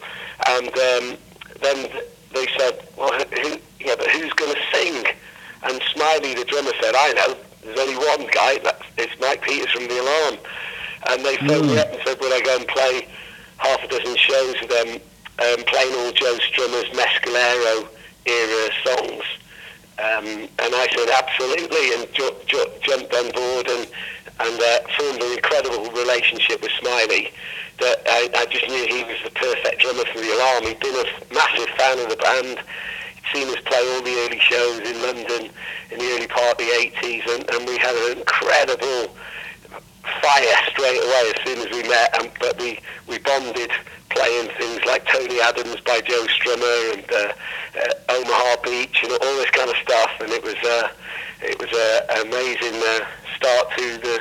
And 0.48 0.68
um, 0.68 1.18
then 1.60 1.90
they 2.34 2.46
said, 2.58 2.86
well, 2.96 3.12
who, 3.12 3.58
yeah, 3.84 3.94
but 3.96 4.08
who's 4.10 4.32
going 4.32 4.54
to 4.54 4.60
sing? 4.72 5.04
And 5.62 5.80
Smiley, 5.94 6.34
the 6.34 6.44
drummer, 6.44 6.72
said, 6.80 6.94
I 6.96 7.12
know, 7.12 7.36
there's 7.62 7.78
only 7.78 7.96
one 7.96 8.28
guy, 8.32 8.58
that's, 8.58 8.82
it's 8.98 9.18
Mike 9.20 9.42
Peters 9.42 9.70
from 9.70 9.88
The 9.88 10.00
Alarm. 10.00 10.38
And 11.10 11.24
they 11.24 11.36
phoned 11.36 11.68
me 11.68 11.78
up 11.78 11.92
and 11.92 12.00
said, 12.04 12.18
would 12.20 12.32
I 12.32 12.40
go 12.40 12.56
and 12.56 12.66
play 12.68 13.06
half 13.58 13.82
a 13.82 13.88
dozen 13.88 14.16
shows 14.16 14.56
with 14.60 14.70
them, 14.70 14.88
um, 15.40 15.64
playing 15.64 15.94
all 15.94 16.12
Joe 16.12 16.38
Strummer's 16.40 16.88
Mescalero 16.96 17.88
era 18.26 18.70
songs? 18.84 19.24
Um, 19.96 20.48
and 20.58 20.74
I 20.74 20.88
said, 20.90 21.08
absolutely, 21.08 21.94
and 21.94 22.12
ju- 22.12 22.36
ju- 22.46 22.72
jumped 22.82 23.14
on 23.14 23.30
board 23.30 23.68
and, 23.68 23.86
and 24.40 24.60
uh, 24.60 24.78
formed 24.98 25.22
an 25.22 25.32
incredible 25.32 25.90
relationship 25.92 26.62
with 26.62 26.72
Smiley 26.80 27.30
that 27.80 28.02
I, 28.06 28.28
I 28.34 28.46
just 28.46 28.68
knew 28.68 28.86
he 28.86 29.04
was 29.04 29.18
the 29.24 29.30
perfect 29.30 29.80
drummer 29.80 30.04
for 30.12 30.18
The 30.18 30.34
Alarm. 30.34 30.64
He'd 30.64 30.80
been 30.80 30.94
a 30.94 31.34
massive 31.34 31.68
fan 31.76 31.98
of 32.00 32.08
the 32.08 32.16
band. 32.16 32.58
He'd 33.32 33.38
seen 33.38 33.48
us 33.48 33.60
play 33.64 33.78
all 33.94 34.02
the 34.02 34.14
early 34.26 34.40
shows 34.40 34.80
in 34.80 35.02
London 35.02 35.50
in 35.90 35.98
the 35.98 36.10
early 36.12 36.26
part 36.26 36.52
of 36.52 36.58
the 36.58 36.64
80s, 36.64 37.34
and, 37.34 37.50
and 37.50 37.68
we 37.68 37.78
had 37.78 37.94
an 37.94 38.18
incredible 38.18 39.14
fire 40.22 40.56
straight 40.70 41.02
away 41.02 41.32
as 41.34 41.42
soon 41.44 41.58
as 41.66 41.70
we 41.72 41.88
met. 41.88 42.18
Um, 42.20 42.28
but 42.40 42.58
we, 42.58 42.78
we 43.08 43.18
bonded 43.18 43.70
playing 44.10 44.48
things 44.58 44.84
like 44.84 45.06
Tony 45.06 45.40
Adams 45.40 45.80
by 45.80 46.00
Joe 46.00 46.26
Strummer 46.26 46.94
and 46.94 47.12
uh, 47.12 47.32
uh, 47.80 48.14
Omaha 48.14 48.62
Beach 48.62 49.00
and 49.02 49.12
all 49.12 49.36
this 49.36 49.50
kind 49.50 49.70
of 49.70 49.76
stuff. 49.76 50.10
And 50.20 50.30
it 50.30 50.42
was 50.42 50.54
uh, 50.54 50.88
it 51.42 51.58
was 51.58 51.70
an 51.72 52.26
amazing 52.28 52.80
uh, 52.80 53.06
start 53.36 53.70
to 53.76 53.98
the 53.98 54.20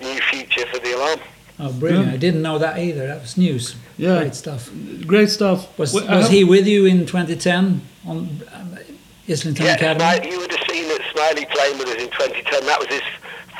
new 0.00 0.20
future 0.30 0.66
for 0.66 0.78
the 0.78 0.94
alarm. 0.96 1.20
Oh, 1.58 1.72
brilliant. 1.72 2.08
Yeah. 2.08 2.12
I 2.14 2.16
didn't 2.16 2.42
know 2.42 2.58
that 2.58 2.78
either. 2.78 3.06
That 3.06 3.20
was 3.20 3.36
news. 3.36 3.76
Yeah. 3.96 4.18
Great 4.20 4.34
stuff. 4.34 4.70
Great 5.06 5.30
stuff. 5.30 5.78
Was, 5.78 5.94
Well, 5.94 6.06
was 6.08 6.28
he 6.28 6.42
with 6.42 6.66
you 6.66 6.84
in 6.84 7.06
2010 7.06 7.82
on 8.06 8.28
um, 8.52 8.78
Islington 9.28 9.64
Yeah, 9.66 9.74
Academy? 9.74 10.30
You 10.30 10.38
would 10.40 10.50
have 10.50 10.66
seen 10.70 10.88
that 10.88 11.00
Smiley 11.12 11.46
playing 11.50 11.78
with 11.78 11.88
us 11.88 12.02
in 12.02 12.10
2010. 12.10 12.66
That 12.66 12.78
was 12.78 12.88
his 12.88 13.02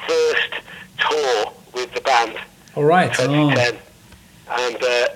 first 0.06 0.62
tour 0.98 1.52
with 1.74 1.92
the 1.94 2.00
band. 2.02 2.38
All 2.76 2.84
right. 2.84 3.12
2010, 3.12 3.74
and 4.50 4.76
uh, 4.76 5.06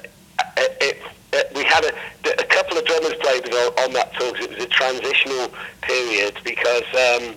it, 0.57 0.77
it, 0.81 1.03
it, 1.33 1.53
we 1.55 1.65
had 1.65 1.85
a, 1.85 1.93
a 2.41 2.45
couple 2.47 2.79
of 2.79 2.85
drummers 2.87 3.15
played 3.21 3.45
with 3.45 3.55
on, 3.55 3.85
on 3.85 3.93
that 3.95 4.15
tour 4.15 4.33
'cause 4.33 4.45
it 4.45 4.51
was 4.51 4.65
a 4.65 4.69
transitional 4.69 5.53
period 5.83 6.39
because 6.45 6.85
um, 6.95 7.35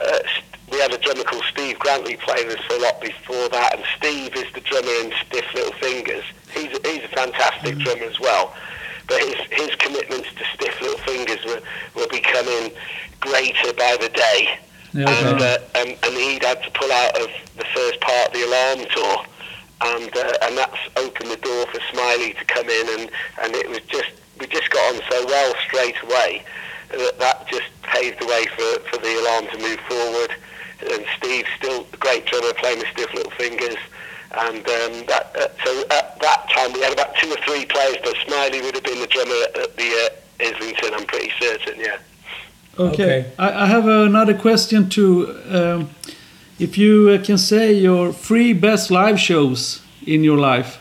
uh, 0.00 0.18
we 0.70 0.78
had 0.80 0.92
a 0.92 0.98
drummer 0.98 1.22
called 1.24 1.44
Steve 1.50 1.78
Grantley 1.78 2.16
playing 2.16 2.48
with 2.48 2.58
us 2.58 2.66
a 2.76 2.80
lot 2.82 3.00
before 3.00 3.48
that, 3.50 3.74
and 3.76 3.84
Steve 3.96 4.34
is 4.36 4.52
the 4.54 4.60
drummer 4.60 4.90
in 5.04 5.12
Stiff 5.26 5.46
Little 5.54 5.72
Fingers. 5.74 6.24
He's 6.52 6.76
a, 6.76 6.88
he's 6.88 7.04
a 7.04 7.08
fantastic 7.08 7.78
drummer 7.78 8.04
as 8.04 8.18
well. 8.20 8.54
But 9.06 9.20
his, 9.20 9.34
his 9.50 9.74
commitments 9.76 10.28
to 10.34 10.44
Stiff 10.54 10.80
Little 10.80 10.98
Fingers 10.98 11.44
were, 11.44 11.60
were 11.94 12.08
becoming 12.08 12.72
greater 13.20 13.72
by 13.74 13.96
the 14.00 14.08
day 14.08 14.58
Yeah, 14.92 15.08
and, 15.08 15.40
uh, 15.40 15.58
and, 15.74 15.96
and 16.02 16.14
he'd 16.14 16.44
had 16.44 16.62
to 16.62 16.70
pull 16.70 16.90
out 16.90 17.20
of 17.20 17.28
the 17.56 17.64
first 17.74 18.00
part 18.00 18.28
of 18.28 18.32
the 18.32 18.44
alarm 18.44 18.86
tour 18.94 19.26
and 19.84 20.16
uh, 20.16 20.32
and 20.42 20.56
that's 20.56 20.78
opened 20.96 21.30
the 21.30 21.36
door 21.36 21.66
for 21.66 21.80
Smiley 21.92 22.32
to 22.34 22.44
come 22.44 22.68
in, 22.68 23.00
and 23.00 23.10
and 23.42 23.54
it 23.54 23.68
was 23.68 23.80
just 23.88 24.10
we 24.40 24.46
just 24.46 24.70
got 24.70 24.94
on 24.94 25.00
so 25.10 25.26
well 25.26 25.54
straight 25.66 26.00
away 26.02 26.44
that 26.90 27.18
that 27.18 27.46
just 27.48 27.68
paved 27.82 28.20
the 28.20 28.26
way 28.26 28.46
for 28.46 28.80
for 28.90 28.98
the 28.98 29.20
alarm 29.20 29.46
to 29.52 29.58
move 29.58 29.80
forward. 29.88 30.34
And 30.90 31.04
Steve's 31.16 31.48
still 31.56 31.86
a 31.92 31.96
great 31.96 32.26
drummer, 32.26 32.52
playing 32.54 32.78
with 32.78 32.88
stiff 32.88 33.12
little 33.14 33.30
fingers. 33.32 33.76
And 34.36 34.58
um, 34.58 35.06
that, 35.06 35.30
uh, 35.36 35.48
so 35.64 35.80
at 35.90 36.18
that 36.20 36.50
time 36.54 36.72
we 36.72 36.80
had 36.80 36.92
about 36.92 37.14
two 37.16 37.30
or 37.30 37.36
three 37.46 37.64
players, 37.66 37.96
but 38.02 38.14
Smiley 38.26 38.60
would 38.62 38.74
have 38.74 38.84
been 38.84 39.00
the 39.00 39.06
drummer 39.06 39.34
at, 39.48 39.58
at 39.58 39.76
the 39.76 40.10
uh, 40.10 40.44
Islington. 40.48 40.94
I'm 40.94 41.06
pretty 41.06 41.32
certain, 41.40 41.78
yeah. 41.80 41.98
Okay. 42.78 42.92
Okay. 43.20 43.32
I, 43.38 43.64
I 43.64 43.66
have 43.66 43.86
another 43.86 44.34
question 44.34 44.88
too. 44.88 45.40
Um, 45.48 45.90
if 46.58 46.76
you 46.78 47.10
uh, 47.10 47.24
can 47.24 47.38
say 47.38 47.72
your 47.72 48.12
three 48.12 48.52
best 48.52 48.90
live 48.90 49.18
shows 49.20 49.82
in 50.06 50.24
your 50.24 50.38
life. 50.38 50.80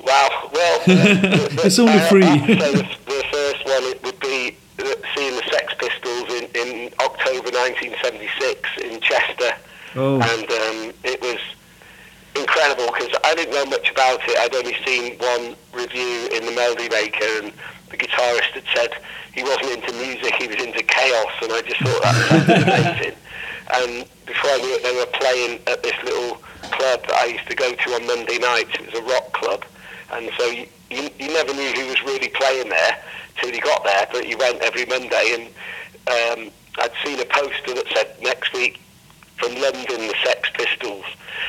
Wow. 0.00 0.50
Well, 0.52 0.80
uh, 0.80 0.84
the- 0.86 1.48
the- 1.56 1.62
It's 1.64 1.78
only 1.78 1.98
three. 2.08 2.22
I'd 2.26 2.46
the, 2.48 2.88
the 3.06 3.24
first 3.32 3.64
one 3.64 3.82
it 3.92 4.02
would 4.04 4.20
be 4.20 4.56
uh, 4.78 4.94
seeing 5.14 5.34
the 5.36 5.42
Sex 5.50 5.74
Pistols 5.78 6.28
in, 6.32 6.44
in 6.54 6.92
October 7.00 7.50
1976 7.50 8.70
in 8.84 9.00
Chester, 9.00 9.52
Oh. 9.94 10.14
and 10.20 10.44
um, 10.44 10.94
it 11.04 11.20
was 11.20 11.38
incredible 12.34 12.86
because 12.86 13.14
I 13.24 13.34
didn't 13.34 13.54
know 13.54 13.66
much 13.66 13.90
about 13.90 14.20
it. 14.24 14.38
I'd 14.38 14.54
only 14.54 14.76
seen 14.84 15.18
one 15.18 15.56
review 15.72 16.28
in 16.32 16.46
the 16.46 16.52
Melody 16.52 16.88
Maker, 16.88 17.24
and 17.42 17.52
the 17.90 17.96
guitarist 17.96 18.52
had 18.52 18.64
said 18.74 18.90
he 19.34 19.42
wasn't 19.42 19.82
into 19.82 19.92
music, 19.92 20.34
he 20.34 20.48
was 20.48 20.56
into 20.56 20.82
chaos, 20.82 21.32
and 21.42 21.52
I 21.52 21.62
just 21.62 21.80
thought 21.80 22.02
that 22.02 22.14
sounded 22.28 22.62
amazing. 22.68 23.16
And 23.74 24.08
before 24.26 24.50
I 24.50 24.58
knew 24.58 24.74
it, 24.74 24.82
they 24.82 24.96
were 24.96 25.12
playing 25.18 25.60
at 25.66 25.82
this 25.82 25.96
little 26.04 26.36
club 26.72 27.06
that 27.06 27.16
I 27.16 27.26
used 27.26 27.48
to 27.48 27.54
go 27.54 27.74
to 27.74 27.94
on 27.94 28.06
Monday 28.06 28.38
nights. 28.38 28.74
It 28.74 28.92
was 28.92 29.00
a 29.00 29.04
rock 29.04 29.32
club, 29.32 29.64
and 30.12 30.30
so 30.38 30.46
you, 30.46 30.66
you, 30.90 31.08
you 31.18 31.28
never 31.32 31.52
knew 31.52 31.72
who 31.72 31.86
was 31.88 32.02
really 32.02 32.28
playing 32.28 32.68
there 32.68 32.98
till 33.40 33.50
you 33.50 33.60
got 33.60 33.84
there, 33.84 34.06
but 34.12 34.28
you 34.28 34.36
went 34.38 34.60
every 34.60 34.86
Monday, 34.86 35.36
and 35.36 35.46
um, 36.08 36.52
I'd 36.78 36.92
seen 37.04 37.20
a 37.20 37.24
poster 37.24 37.74
that 37.74 37.86
said 37.94 38.16
next 38.20 38.52
week 38.52 38.80
from 39.36 39.54
London, 39.54 40.08
the 40.08 40.14
Sex 40.24 40.50
Pistols. 40.54 41.04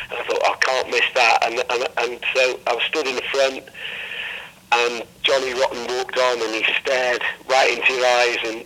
And 0.10 0.20
I 0.20 0.24
thought, 0.24 0.44
I 0.44 0.56
can't 0.60 0.90
miss 0.90 1.08
that. 1.16 1.38
And, 1.44 1.54
and, 1.70 1.88
and 1.98 2.26
so 2.34 2.60
I 2.68 2.74
was 2.74 2.84
stood 2.84 3.08
in 3.08 3.16
the 3.16 3.28
front, 3.32 3.64
and 4.72 5.04
Johnny 5.22 5.54
Rotten 5.54 5.86
walked 5.98 6.18
on, 6.18 6.42
and 6.42 6.56
he 6.56 6.64
stared 6.82 7.22
right 7.50 7.78
into 7.78 7.94
your 7.94 8.06
eyes. 8.06 8.38
And 8.46 8.66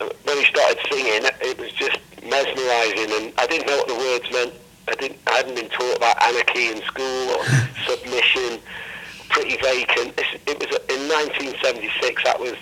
uh, 0.00 0.12
when 0.24 0.36
he 0.38 0.44
started 0.44 0.78
singing, 0.90 1.30
it 1.40 1.58
was 1.58 1.72
just 1.72 1.98
mesmerising. 2.22 3.10
And 3.12 3.32
I 3.38 3.46
didn't 3.46 3.66
know 3.66 3.78
what 3.78 3.88
the 3.88 3.94
words 3.94 4.30
meant. 4.32 4.54
I 4.88 4.94
didn't. 4.94 5.18
I 5.26 5.32
hadn't 5.32 5.54
been 5.54 5.70
taught 5.70 5.96
about 5.96 6.22
anarchy 6.22 6.68
in 6.70 6.82
school 6.82 7.30
or 7.30 7.44
submission. 7.86 8.60
Pretty 9.28 9.56
vacant. 9.56 10.14
It 10.46 10.58
was 10.58 10.70
in 10.88 11.08
1976. 11.08 12.24
That 12.24 12.38
was 12.38 12.54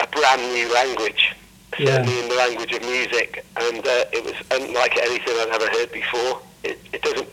a 0.00 0.06
brand 0.08 0.42
new 0.52 0.72
language, 0.74 1.34
Yeah. 1.78 1.86
certainly 1.86 2.20
in 2.20 2.28
the 2.28 2.34
language 2.34 2.72
of 2.72 2.82
music, 2.82 3.44
and 3.56 3.78
uh, 3.78 4.04
it 4.12 4.24
was 4.24 4.34
unlike 4.50 4.96
anything 4.98 5.34
I'd 5.38 5.48
ever 5.52 5.70
heard 5.70 5.92
before. 5.92 6.42
It, 6.64 6.78
it 6.92 7.02
doesn't 7.02 7.28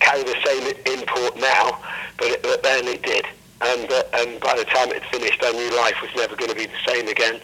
carry 0.00 0.22
the 0.22 0.36
same 0.44 0.66
import 0.98 1.36
now, 1.36 1.78
but, 2.18 2.28
it, 2.28 2.42
but 2.42 2.62
then 2.62 2.86
it 2.86 3.02
did. 3.02 3.26
And 3.60 3.90
uh, 3.92 4.02
and 4.14 4.40
by 4.40 4.56
the 4.56 4.64
time 4.64 4.90
it 4.90 5.04
finished, 5.06 5.40
I 5.42 5.52
knew 5.52 5.76
life 5.76 5.96
was 6.02 6.10
never 6.16 6.34
going 6.36 6.50
to 6.50 6.56
be 6.56 6.66
the 6.66 6.92
same 6.92 7.06
again, 7.08 7.40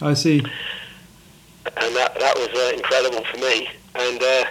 I 0.00 0.14
see. 0.14 0.40
and 0.40 1.96
that 1.96 2.18
that 2.18 2.36
was 2.36 2.48
uh, 2.48 2.76
incredible 2.76 3.24
for 3.24 3.38
me. 3.38 3.68
And 3.94 4.22
uh, 4.22 4.44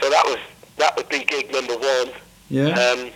so 0.00 0.10
that 0.10 0.24
was 0.26 0.38
that 0.78 0.96
would 0.96 1.08
be 1.08 1.24
gig 1.24 1.52
number 1.52 1.76
one. 1.76 2.10
Yeah. 2.50 2.70
Um, 2.70 3.10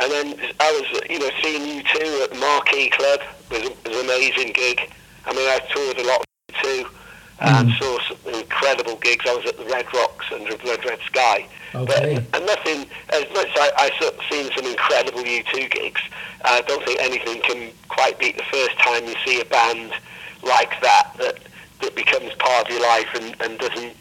and 0.00 0.12
then 0.12 0.34
I 0.60 0.70
was, 0.72 1.02
you 1.10 1.18
know, 1.18 1.30
seeing 1.42 1.76
you 1.76 1.82
two 1.82 2.20
at 2.22 2.30
the 2.30 2.38
Marquee 2.38 2.88
Club 2.90 3.20
was, 3.50 3.62
was 3.84 3.96
an 3.96 4.04
amazing 4.04 4.52
gig. 4.52 4.90
I 5.26 5.32
mean, 5.32 5.48
I 5.48 5.58
toured 5.72 5.98
a 5.98 6.06
lot 6.06 6.24
too 6.62 6.86
and 7.40 7.70
saw 7.74 7.98
some 8.08 8.34
incredible 8.34 8.96
gigs. 8.96 9.24
I 9.28 9.34
was 9.34 9.46
at 9.46 9.56
the 9.56 9.64
Red 9.64 9.86
Rocks 9.94 10.26
under 10.32 10.54
a 10.54 10.58
blood 10.58 10.84
red 10.84 10.98
sky. 11.06 11.46
Okay. 11.74 12.14
But 12.30 12.40
and 12.40 12.46
nothing, 12.46 12.86
as 13.10 13.24
much 13.32 13.48
as 13.48 13.72
I, 13.76 13.90
of 14.02 14.14
seen 14.30 14.50
some 14.56 14.66
incredible 14.66 15.22
U2 15.22 15.70
gigs, 15.70 16.00
I 16.44 16.62
don't 16.62 16.84
think 16.84 17.00
anything 17.00 17.40
can 17.42 17.72
quite 17.88 18.18
beat 18.18 18.36
the 18.36 18.44
first 18.44 18.76
time 18.78 19.04
you 19.06 19.14
see 19.24 19.40
a 19.40 19.44
band 19.44 19.92
like 20.42 20.80
that 20.80 21.12
that, 21.18 21.38
that 21.80 21.94
becomes 21.94 22.32
part 22.34 22.66
of 22.66 22.72
your 22.72 22.82
life 22.82 23.08
and, 23.14 23.36
and 23.40 23.58
doesn't 23.58 23.96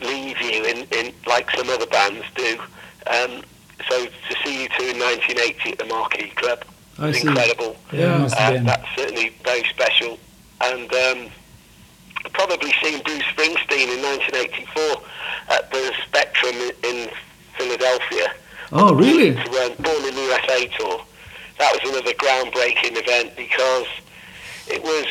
leave 0.00 0.40
you 0.40 0.64
in, 0.64 0.86
in 0.92 1.12
like 1.26 1.50
some 1.50 1.68
other 1.68 1.86
bands 1.86 2.24
do. 2.34 2.58
Um, 3.06 3.42
so 3.88 4.06
to 4.06 4.36
see 4.44 4.68
U2 4.68 4.92
in 4.92 4.98
1980 4.98 5.72
at 5.72 5.78
the 5.78 5.84
Marquee 5.86 6.30
Club 6.36 6.64
I 6.98 7.08
was 7.08 7.20
see. 7.20 7.28
incredible. 7.28 7.76
Yeah, 7.92 8.28
have 8.28 8.56
Uh, 8.56 8.62
that's 8.62 8.86
certainly 8.96 9.34
very 9.42 9.64
special. 9.64 10.18
And 10.60 10.92
um, 10.92 11.30
probably 12.28 12.72
seen 12.82 13.02
Bruce 13.02 13.22
Springsteen 13.34 13.88
in 13.96 14.02
1984 14.02 15.02
at 15.48 15.70
the 15.70 15.92
Spectrum 16.06 16.54
in- 16.84 17.10
Philadelphia. 17.56 18.32
Oh, 18.72 18.94
really? 18.94 19.32
Run 19.32 19.72
um, 19.72 19.76
Born 19.80 20.04
in 20.06 20.14
the 20.14 20.22
USA 20.22 20.66
tour. 20.78 21.02
That 21.58 21.72
was 21.76 21.90
another 21.90 22.14
groundbreaking 22.14 22.96
event 22.96 23.36
because 23.36 23.86
it 24.68 24.82
was. 24.82 25.06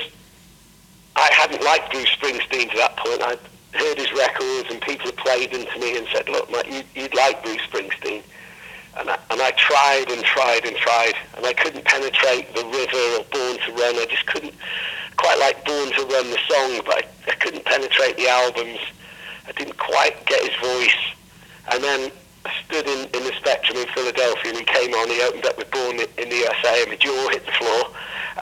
I 1.16 1.30
hadn't 1.34 1.64
liked 1.64 1.92
Bruce 1.92 2.10
Springsteen 2.16 2.72
to 2.72 2.78
that 2.78 2.98
point. 2.98 3.22
I'd 3.22 3.40
heard 3.74 3.98
his 3.98 4.12
records 4.14 4.72
and 4.72 4.82
people 4.82 5.08
had 5.08 5.18
played 5.18 5.52
them 5.52 5.66
to 5.66 5.80
me 5.80 5.98
and 5.98 6.08
said, 6.12 6.28
"Look, 6.30 6.50
you, 6.68 6.84
you'd 6.96 7.14
like 7.14 7.44
Bruce 7.44 7.62
Springsteen." 7.72 8.24
And 9.00 9.10
I, 9.10 9.18
and 9.32 9.42
I 9.42 9.52
tried 9.52 10.12
and 10.12 10.24
tried 10.24 10.66
and 10.66 10.76
tried, 10.76 11.14
and 11.38 11.46
I 11.46 11.54
couldn't 11.54 11.86
penetrate 11.86 12.54
the 12.54 12.66
river 12.66 13.04
or 13.18 13.24
Born 13.32 13.58
to 13.66 13.72
Run. 13.72 13.96
I 13.96 14.06
just 14.10 14.26
couldn't 14.26 14.54
quite 15.16 15.40
like 15.40 15.64
Born 15.66 15.90
to 15.92 16.02
Run 16.06 16.30
the 16.30 16.40
song, 16.48 16.82
but 16.86 17.06
I, 17.06 17.32
I 17.32 17.36
couldn't 17.36 17.64
penetrate 17.64 18.18
the 18.18 18.28
albums. 18.28 18.80
I 19.48 19.52
didn't 19.54 19.78
quite 19.78 20.26
get 20.26 20.42
his 20.42 20.56
voice. 20.60 21.00
And 21.72 21.84
then 21.84 22.12
I 22.46 22.52
stood 22.66 22.88
in, 22.88 23.06
in 23.16 23.24
the 23.24 23.34
Spectrum 23.38 23.78
in 23.78 23.88
Philadelphia, 23.88 24.52
and 24.52 24.58
he 24.58 24.66
came 24.66 24.94
on. 24.94 25.08
He 25.10 25.22
opened 25.22 25.46
up 25.46 25.58
with 25.58 25.72
Born 25.72 26.00
in 26.00 26.30
the 26.30 26.36
USA, 26.36 26.82
and 26.82 26.92
my 26.92 26.98
jaw 26.98 27.30
hit 27.30 27.46
the 27.46 27.52
floor. 27.54 27.92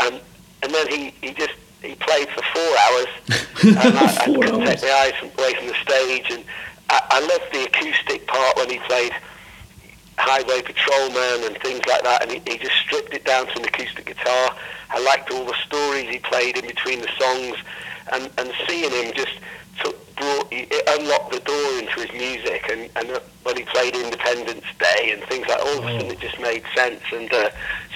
And 0.02 0.22
and 0.64 0.74
then 0.74 0.88
he, 0.88 1.14
he 1.22 1.34
just 1.34 1.54
he 1.84 1.94
played 1.96 2.30
for 2.30 2.42
four 2.42 2.72
hours, 2.90 3.08
and 3.64 3.98
I, 3.98 4.06
I 4.06 4.26
couldn't 4.26 4.44
hours. 4.44 4.70
take 4.70 4.82
my 4.82 4.92
eyes 5.06 5.32
away 5.38 5.54
from 5.54 5.68
the 5.68 5.78
stage. 5.86 6.32
And 6.32 6.44
I, 6.90 7.02
I 7.12 7.20
loved 7.22 7.54
the 7.54 7.66
acoustic 7.66 8.26
part 8.26 8.58
when 8.58 8.70
he 8.70 8.80
played 8.80 9.14
Highway 10.18 10.62
Patrolman 10.62 11.46
and 11.46 11.62
things 11.62 11.82
like 11.86 12.04
that, 12.04 12.24
and 12.24 12.32
he, 12.32 12.52
he 12.52 12.58
just 12.58 12.76
stripped 12.78 13.14
it 13.14 13.24
down 13.24 13.48
to 13.48 13.60
an 13.60 13.66
acoustic 13.66 14.06
guitar. 14.06 14.56
I 14.90 15.00
liked 15.00 15.32
all 15.32 15.46
the 15.46 15.56
stories 15.66 16.10
he 16.10 16.20
played 16.20 16.58
in 16.58 16.66
between 16.66 17.02
the 17.02 17.10
songs, 17.20 17.58
and, 18.12 18.30
and 18.38 18.52
seeing 18.68 18.92
him 18.92 19.14
just 19.14 19.38
took, 19.82 20.16
brought 20.16 20.48
it 20.52 21.00
unlocked 21.00 21.34
the 21.34 21.40
door 21.42 21.80
into 21.80 22.02
his 22.02 22.12
music. 22.14 22.68
And, 22.70 22.90
and 22.96 23.22
when 23.44 23.58
he 23.58 23.64
played 23.64 23.96
Independence 23.96 24.66
Day 24.80 25.12
and 25.12 25.24
things 25.26 25.48
like, 25.48 25.60
all 25.60 25.78
of 25.80 25.86
a 25.86 26.00
sudden 26.00 26.12
it 26.12 26.20
just 26.20 26.40
made 26.40 26.64
sense. 26.76 27.02
And 27.14 27.32
uh, 27.32 27.50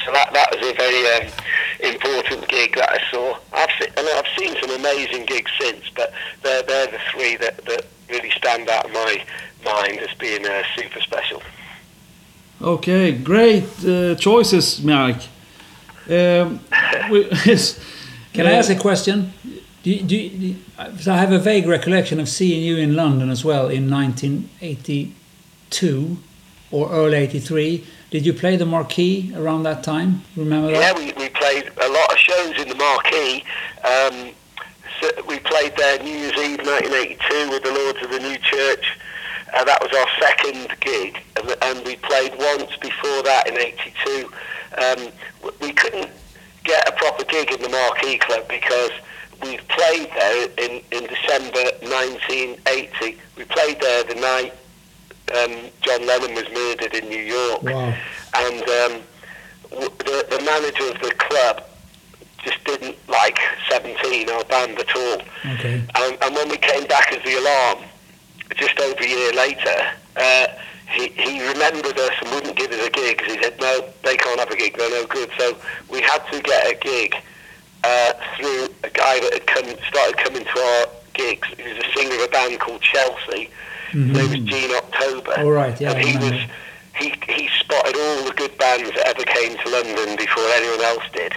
so 0.05 0.11
that 0.11 0.31
that 0.33 0.49
was 0.51 0.61
a 0.61 0.73
very 0.75 1.03
um, 1.15 1.31
important 1.79 2.47
gig 2.49 2.75
that 2.75 2.89
I 2.91 2.99
saw. 3.09 3.37
I've 3.53 3.69
seen, 3.79 3.89
and 3.97 4.07
I've 4.07 4.31
seen 4.37 4.55
some 4.61 4.71
amazing 4.75 5.25
gigs 5.25 5.51
since, 5.59 5.89
but 5.95 6.13
they're 6.43 6.63
they're 6.63 6.87
the 6.87 6.99
three 7.11 7.35
that, 7.37 7.57
that 7.65 7.85
really 8.09 8.31
stand 8.31 8.69
out 8.69 8.85
in 8.85 8.93
my 8.93 9.25
mind 9.63 9.99
as 9.99 10.13
being 10.17 10.45
uh, 10.45 10.63
super 10.75 10.99
special. 11.01 11.41
Okay, 12.61 13.11
great 13.13 13.63
uh, 13.85 14.15
choices, 14.15 14.83
Mike. 14.83 15.21
Um, 16.07 16.59
we, 17.09 17.27
yes, 17.45 17.79
Can 18.33 18.45
I 18.45 18.53
uh, 18.53 18.57
ask 18.59 18.69
a 18.69 18.75
question? 18.75 19.33
Do 19.83 19.89
you, 19.89 20.03
do 20.03 20.15
you, 20.15 20.55
so 20.99 21.11
I 21.13 21.17
have 21.17 21.31
a 21.31 21.39
vague 21.39 21.65
recollection 21.65 22.19
of 22.19 22.29
seeing 22.29 22.61
you 22.63 22.77
in 22.77 22.95
London 22.95 23.31
as 23.31 23.43
well 23.43 23.67
in 23.67 23.89
1982 23.89 26.17
or 26.71 26.91
early 26.91 27.17
83. 27.17 27.83
Did 28.11 28.25
you 28.25 28.33
play 28.33 28.55
the 28.57 28.65
Marquee 28.65 29.33
around 29.35 29.63
that 29.63 29.83
time? 29.83 30.21
Remember 30.35 30.69
Yeah, 30.71 30.93
that? 30.93 30.97
we, 30.97 31.05
we 31.13 31.29
played 31.29 31.71
a 31.81 31.89
lot 31.89 32.11
of 32.11 32.17
shows 32.17 32.59
in 32.61 32.67
the 32.69 32.75
Marquee. 32.75 33.43
Um, 33.83 34.31
so 35.01 35.09
we 35.27 35.39
played 35.39 35.75
there 35.77 35.97
New 36.03 36.15
Year's 36.15 36.37
Eve 36.37 36.59
1982 36.59 37.49
with 37.49 37.63
the 37.63 37.71
Lords 37.71 37.99
of 38.03 38.11
the 38.11 38.19
New 38.19 38.37
Church. 38.37 38.97
Uh, 39.53 39.63
that 39.65 39.81
was 39.81 39.91
our 39.93 40.07
second 40.19 40.67
gig, 40.79 41.17
and, 41.37 41.55
and 41.61 41.85
we 41.85 41.95
played 41.97 42.31
once 42.37 42.75
before 42.77 43.21
that 43.23 43.47
in 43.47 43.57
'82. 43.57 44.31
Um, 44.77 45.11
we 45.61 45.73
couldn't 45.73 46.09
get 46.63 46.87
a 46.87 46.91
proper 46.93 47.23
gig 47.25 47.51
in 47.51 47.61
the 47.61 47.69
Marquee 47.69 48.17
Club 48.17 48.47
because 48.47 48.91
we 49.41 49.57
played 49.69 50.09
there 50.15 50.47
in, 50.57 50.81
in 50.91 51.07
December 51.07 51.63
1980. 51.81 53.17
We 53.37 53.43
played 53.45 53.79
there 53.81 54.03
the 54.03 54.15
night 54.15 54.53
um, 55.37 55.69
John 55.81 56.05
Lennon 56.05 56.33
was 56.35 56.45
murdered 56.53 56.93
in 56.93 57.09
New 57.09 57.17
York 57.23 57.63
Wow. 57.63 57.93
and 58.35 58.61
um, 58.61 59.01
w- 59.71 59.89
the, 59.99 60.27
the 60.29 60.43
manager 60.45 60.89
of 60.93 61.01
the 61.01 61.13
club 61.17 61.63
just 62.43 62.63
didn't 62.65 62.97
like 63.07 63.39
17, 63.69 64.29
our 64.29 64.43
band, 64.45 64.77
at 64.79 64.95
all. 64.95 65.21
Okay. 65.53 65.81
And, 65.95 66.17
and 66.21 66.35
when 66.35 66.49
we 66.49 66.57
came 66.57 66.85
back 66.85 67.11
as 67.13 67.23
the 67.23 67.35
Alarm, 67.39 67.85
just 68.55 68.79
over 68.79 69.03
a 69.03 69.07
year 69.07 69.31
later, 69.33 69.75
uh, 70.17 70.47
he, 70.91 71.07
he 71.09 71.47
remembered 71.47 71.97
us 71.97 72.11
and 72.21 72.31
wouldn't 72.33 72.55
give 72.57 72.71
us 72.71 72.85
a 72.85 72.89
gig 72.89 73.17
because 73.17 73.35
he 73.35 73.41
said, 73.43 73.59
no, 73.61 73.85
they 74.03 74.17
can't 74.17 74.39
have 74.39 74.49
a 74.51 74.55
gig, 74.55 74.77
they're 74.77 74.89
no 74.89 75.05
good. 75.07 75.29
So 75.37 75.57
we 75.89 76.01
had 76.01 76.19
to 76.31 76.41
get 76.41 76.71
a 76.71 76.75
gig 76.77 77.15
uh, 77.83 78.13
through 78.37 78.65
a 78.83 78.89
guy 78.89 79.19
that 79.21 79.33
had 79.33 79.47
come, 79.47 79.65
started 79.87 80.17
coming 80.17 80.43
to 80.43 80.59
our 80.59 80.85
gigs. 81.13 81.47
He 81.57 81.63
was 81.63 81.77
a 81.77 81.91
singer 81.97 82.15
of 82.15 82.21
a 82.21 82.27
band 82.27 82.59
called 82.59 82.81
Chelsea. 82.81 83.49
His 83.91 84.05
name 84.07 84.29
was 84.29 84.39
Gene 84.39 84.71
October. 84.75 85.33
All 85.37 85.51
right, 85.51 85.79
yeah, 85.79 85.91
And 85.91 86.07
he 86.07 86.17
was 86.17 86.39
he 86.97 87.13
he 87.27 87.49
spotted 87.59 87.95
all 87.95 88.23
the 88.25 88.33
good 88.35 88.57
bands 88.57 88.89
that 88.91 89.07
ever 89.07 89.23
came 89.23 89.57
to 89.57 89.69
London 89.69 90.15
before 90.15 90.43
anyone 90.55 90.81
else 90.81 91.03
did. 91.13 91.33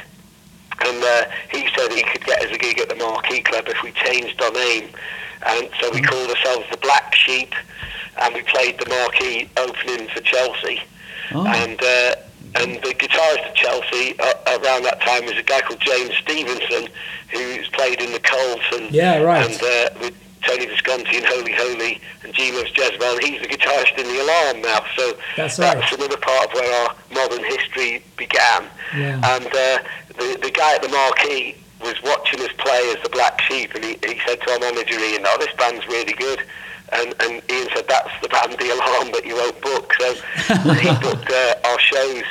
And 0.81 1.03
uh, 1.03 1.25
he 1.51 1.69
said 1.77 1.93
he 1.93 2.03
could 2.03 2.25
get 2.25 2.43
us 2.45 2.51
a 2.55 2.59
gig 2.59 2.79
at 2.79 2.89
the 2.89 2.97
Marquee 2.97 3.43
Club 3.43 3.65
if 3.69 3.83
we 3.83 3.93
changed 3.93 4.41
our 4.43 4.51
name. 4.53 4.91
And 5.47 5.69
so 5.81 5.91
we 5.93 6.01
called 6.01 6.31
ourselves 6.31 6.67
the 6.71 6.79
Black 6.79 7.15
Sheep, 7.15 7.53
and 8.23 8.35
we 8.35 8.43
played 8.43 8.79
the 8.79 8.89
Marquee 8.89 9.49
opening 9.57 10.09
for 10.09 10.21
Chelsea. 10.21 10.81
Oh. 11.33 11.47
And 11.47 11.83
uh, 11.83 12.15
and 12.57 12.77
the 12.83 12.95
guitarist 12.95 13.39
at 13.47 13.55
Chelsea 13.57 14.15
uh, 14.21 14.59
around 14.63 14.85
that 14.85 15.01
time 15.01 15.25
was 15.25 15.37
a 15.37 15.43
guy 15.43 15.61
called 15.63 15.81
James 15.81 16.15
Stevenson, 16.19 16.89
who's 17.31 17.69
played 17.69 18.01
in 18.01 18.13
the 18.13 18.21
Cults 18.21 18.63
and 18.73 18.91
Yeah, 18.93 19.21
right. 19.23 19.45
and 19.51 19.61
uh, 19.63 19.99
with 20.01 20.15
Tony 20.47 20.67
Visconti 20.67 21.17
and 21.19 21.27
Holy 21.27 21.53
Holy 21.53 22.01
and 22.23 22.33
G-Loves 22.35 22.71
Jezebel. 22.77 23.15
And 23.15 23.23
he's 23.25 23.41
the 23.41 23.49
guitarist 23.49 23.97
in 23.99 24.07
the 24.07 24.23
Alarm 24.23 24.63
now, 24.63 24.85
so 24.97 25.17
That's 25.37 25.59
right. 25.59 25.77
another 25.93 26.17
part 26.17 26.47
of 26.49 26.55
where 26.55 26.83
our 26.83 26.95
modern 27.13 27.45
history 27.45 28.03
began. 28.17 28.65
Yeah. 28.97 29.37
And 29.37 29.47
uh, 29.47 29.79
the 30.19 30.39
the 30.43 30.51
guy 30.51 30.77
at 30.77 30.83
the 30.83 30.89
Marquee 30.89 31.57
was 31.81 31.95
watching 32.03 32.41
us 32.41 32.53
play 32.59 32.95
as 32.97 33.03
the 33.03 33.09
Black 33.11 33.41
Sheep, 33.43 33.75
and 33.75 33.85
he, 33.85 33.99
he 34.07 34.19
said 34.27 34.41
to 34.43 34.53
our 34.53 34.59
manager 34.61 34.99
Ian, 34.99 35.25
"Oh, 35.27 35.37
this 35.39 35.53
band's 35.59 35.87
really 35.87 36.13
good." 36.15 36.41
And, 36.93 37.15
and 37.21 37.43
Ian 37.51 37.69
said, 37.75 37.87
"That's 37.89 38.11
the 38.23 38.29
band, 38.29 38.53
the 38.59 38.71
Alarm, 38.71 39.11
that 39.13 39.25
you 39.25 39.35
won't 39.35 39.61
book." 39.61 39.93
So 39.99 40.15
he 40.75 40.89
booked 41.01 41.31
uh, 41.31 41.55
our 41.65 41.79
shows 41.81 42.23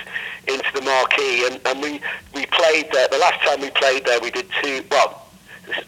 into 0.48 0.70
the 0.74 0.82
Marquee, 0.82 1.48
and, 1.48 1.60
and 1.66 1.82
we 1.82 2.02
we 2.34 2.46
played 2.48 2.90
there. 2.92 3.08
The 3.10 3.18
last 3.18 3.42
time 3.42 3.62
we 3.62 3.70
played 3.72 4.06
there, 4.06 4.20
we 4.22 4.32
did 4.32 4.48
two. 4.62 4.84
Well, 4.92 5.23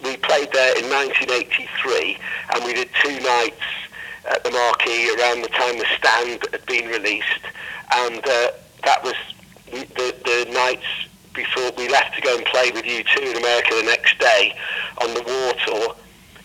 we 0.04 0.18
played 0.18 0.52
there 0.52 0.78
in 0.78 0.90
1983, 0.90 2.18
and 2.54 2.66
we 2.66 2.74
did 2.74 2.90
two 3.02 3.20
nights 3.20 3.62
at 4.30 4.44
the 4.44 4.52
Marquee 4.52 5.10
around 5.16 5.42
the 5.42 5.50
time 5.50 5.78
the 5.78 5.86
Stand 5.98 6.42
had 6.52 6.66
been 6.66 6.88
released, 6.88 7.46
and 7.94 8.26
uh, 8.26 8.52
that 8.84 9.04
was 9.04 9.16
the 9.72 10.16
the 10.26 10.52
nights 10.52 10.86
before 11.34 11.72
we 11.78 11.90
left 11.90 12.16
to 12.16 12.22
go 12.22 12.36
and 12.36 12.46
play 12.46 12.72
with 12.72 12.86
you 12.86 13.04
two 13.04 13.24
in 13.24 13.38
America 13.38 13.76
the 13.76 13.84
next 13.84 14.18
day 14.20 14.56
on 15.02 15.14
the 15.14 15.22
War 15.22 15.54
Tour. 15.66 15.96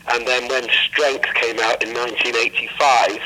And 0.09 0.27
then 0.27 0.49
when 0.49 0.69
Strength 0.89 1.33
came 1.35 1.61
out 1.61 1.83
in 1.83 1.95
1985, 1.95 3.21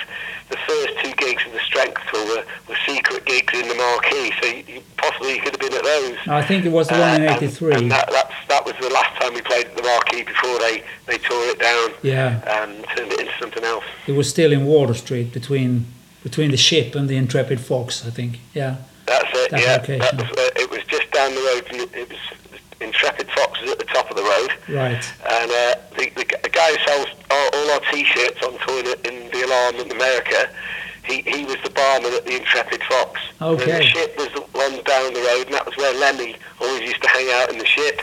the 0.51 0.57
first 0.57 0.99
two 1.03 1.13
gigs 1.17 1.43
of 1.47 1.53
the 1.53 1.61
Strength 1.61 2.01
tour 2.13 2.25
were, 2.37 2.45
were 2.69 2.77
secret 2.87 3.25
gigs 3.25 3.53
in 3.59 3.67
the 3.69 3.75
Marquee, 3.75 4.33
so 4.41 4.47
you, 4.49 4.65
you 4.75 4.83
possibly 4.97 5.39
could 5.39 5.53
have 5.53 5.61
been 5.61 5.75
at 5.75 5.83
those. 5.85 6.17
I 6.29 6.43
think 6.43 6.65
it 6.67 6.73
was 6.73 6.89
the 6.89 6.95
one 6.99 7.23
in 7.23 7.29
Uh, 7.29 7.33
and- 7.33 7.43
'83. 7.43 7.73
And, 7.75 7.91
that, 7.91 8.11
that's, 8.11 8.35
that 8.49 8.65
was 8.65 8.75
the 8.81 8.91
last 8.91 9.21
time 9.21 9.35
we 9.35 9.41
played 9.43 9.67
at 9.67 9.77
the 9.77 9.83
Marquee 9.83 10.23
before 10.23 10.59
they, 10.59 10.83
they 11.07 11.19
tore 11.19 11.45
it 11.47 11.59
down 11.59 11.91
Yeah, 12.03 12.61
and 12.61 12.85
turned 12.97 13.13
it 13.13 13.21
into 13.21 13.33
something 13.41 13.65
else. 13.65 13.85
it 14.07 14.13
was 14.13 14.29
still 14.29 14.53
in 14.53 14.65
Water 14.67 14.95
Street 14.95 15.33
between 15.33 15.87
between 16.23 16.51
the 16.51 16.57
ship 16.57 16.95
and 16.95 17.07
the 17.09 17.17
Intrepid 17.19 17.61
Fox, 17.61 18.07
I 18.07 18.11
think. 18.11 18.39
Yeah, 18.55 18.77
That's 19.05 19.29
it, 19.35 19.51
That 19.51 19.61
yeah. 19.63 19.73
location. 19.77 20.17
That 20.17 20.31
was, 20.31 20.51
it 20.57 20.71
was 20.71 20.83
just 20.85 21.11
down 21.11 21.35
the 21.35 21.41
road, 21.43 21.67
and 21.71 21.81
it 21.95 22.09
was 22.09 22.19
Intrepid 22.85 23.29
Fox 23.31 23.61
was 23.61 23.71
at 23.73 23.79
the 23.79 23.85
top 23.87 24.11
of 24.11 24.17
the 24.17 24.23
road. 24.23 24.51
right. 24.69 25.03
And 25.31 25.51
uh, 25.51 25.75
the, 25.97 26.11
the, 26.17 26.25
the 26.43 26.49
guy 26.51 26.71
who 26.73 26.79
sells 26.87 27.09
all, 27.31 27.49
all 27.55 27.71
our 27.73 27.81
T-shirts 27.93 28.43
on 28.45 28.53
tour 28.67 28.95
in, 29.05 29.31
the 29.31 29.43
Alarm 29.47 29.75
in 29.77 29.91
America, 29.91 30.49
he, 31.05 31.23
he 31.23 31.45
was 31.45 31.57
the 31.65 31.71
barman 31.71 32.13
at 32.15 32.25
the 32.25 32.37
Intrepid 32.37 32.83
Fox. 32.85 33.21
And 33.41 33.61
Okay. 33.61 33.79
the 33.79 33.83
ship 33.83 34.17
was 34.17 34.29
the 34.33 34.41
one 34.53 34.73
down 34.85 35.13
the 35.13 35.21
road, 35.21 35.47
and 35.47 35.55
that 35.55 35.67
was 35.67 35.77
where 35.77 35.93
Lemmy 35.99 36.37
always 36.61 36.83
used 36.83 37.03
to 37.03 37.09
hang 37.09 37.29
out 37.33 37.51
in 37.53 37.59
the 37.59 37.67
ship. 37.67 38.01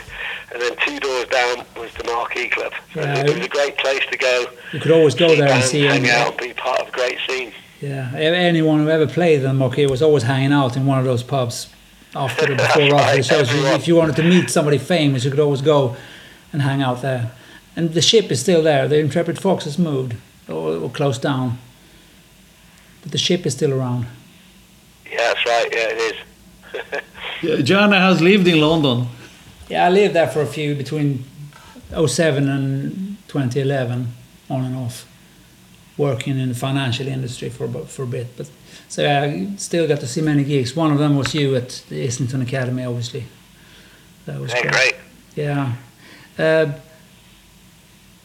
And 0.52 0.60
then 0.62 0.76
two 0.86 1.00
doors 1.00 1.24
down 1.28 1.64
was 1.76 1.92
the 1.94 2.04
Marquee 2.04 2.48
Club. 2.48 2.72
So 2.94 3.00
Yeah, 3.00 3.24
it, 3.24 3.34
was 3.36 3.46
a 3.46 3.48
great 3.48 3.76
place 3.78 4.02
to 4.10 4.16
go. 4.18 4.46
You 4.72 4.80
could 4.80 4.92
always 4.92 5.14
go 5.14 5.34
there 5.34 5.48
and 5.48 5.64
see 5.64 5.80
hang 5.82 6.04
him. 6.04 6.10
out, 6.10 6.28
and 6.32 6.36
be 6.38 6.52
part 6.52 6.80
of 6.80 6.88
a 6.88 6.92
great 6.92 7.18
scene. 7.28 7.52
Yeah, 7.80 8.12
anyone 8.14 8.78
who 8.80 8.88
ever 8.90 9.08
played 9.08 9.38
in 9.38 9.42
the 9.44 9.52
Marquee 9.54 9.86
was 9.86 10.02
always 10.02 10.22
hanging 10.22 10.52
out 10.52 10.76
in 10.76 10.86
one 10.86 10.98
of 11.00 11.04
those 11.04 11.22
pubs 11.24 11.68
after 12.14 12.46
the, 12.46 12.54
before 12.56 12.82
or 12.82 12.94
after 12.96 13.16
the 13.16 13.22
shows. 13.22 13.52
You- 13.52 13.66
If 13.66 13.88
you 13.88 13.96
wanted 13.96 14.16
to 14.16 14.22
meet 14.22 14.50
somebody 14.50 14.78
famous, 14.78 15.24
you 15.24 15.30
could 15.30 15.40
always 15.40 15.62
go 15.62 15.96
and 16.52 16.62
hang 16.62 16.82
out 16.82 17.02
there. 17.02 17.30
And 17.76 17.92
the 17.94 18.02
ship 18.02 18.30
is 18.30 18.40
still 18.40 18.62
there. 18.62 18.86
The 18.88 18.98
Intrepid 18.98 19.38
Fox 19.38 19.64
has 19.64 19.78
moved 19.78 20.14
or, 20.48 20.76
or 20.76 20.90
closed 20.90 21.22
down, 21.22 21.58
but 23.02 23.12
the 23.12 23.18
ship 23.18 23.46
is 23.46 23.54
still 23.54 23.72
around. 23.72 24.06
Yeah, 25.10 25.18
that's 25.34 25.46
right. 25.46 25.68
Yeah, 25.72 25.88
it 25.90 26.14
is. 26.14 27.02
Yeah, 27.42 27.56
Jana 27.56 27.98
has 27.98 28.20
lived 28.20 28.46
in 28.46 28.60
London. 28.60 29.08
Yeah, 29.68 29.86
I 29.86 29.90
lived 29.90 30.14
there 30.14 30.28
for 30.28 30.42
a 30.42 30.46
few 30.46 30.76
between 30.76 31.24
07 31.90 32.48
and 32.48 33.16
2011, 33.26 34.06
on 34.48 34.64
and 34.64 34.76
off, 34.76 35.04
working 35.96 36.38
in 36.38 36.50
the 36.50 36.54
financial 36.54 37.08
industry 37.08 37.48
for 37.50 37.66
for 37.86 38.04
a 38.04 38.06
bit. 38.06 38.28
But 38.36 38.48
so 38.92 39.08
I 39.08 39.56
still 39.56 39.88
got 39.88 40.00
to 40.00 40.06
see 40.06 40.20
many 40.20 40.44
gigs. 40.44 40.76
One 40.76 40.92
of 40.92 40.98
them 40.98 41.16
was 41.16 41.34
you 41.34 41.56
at 41.56 41.82
the 41.88 42.04
Islington 42.04 42.42
Academy, 42.42 42.84
obviously. 42.84 43.24
That 44.26 44.38
was 44.38 44.52
Yeah, 44.52 44.70
great. 44.70 44.94
Yeah. 45.34 45.72
Uh, 46.38 46.72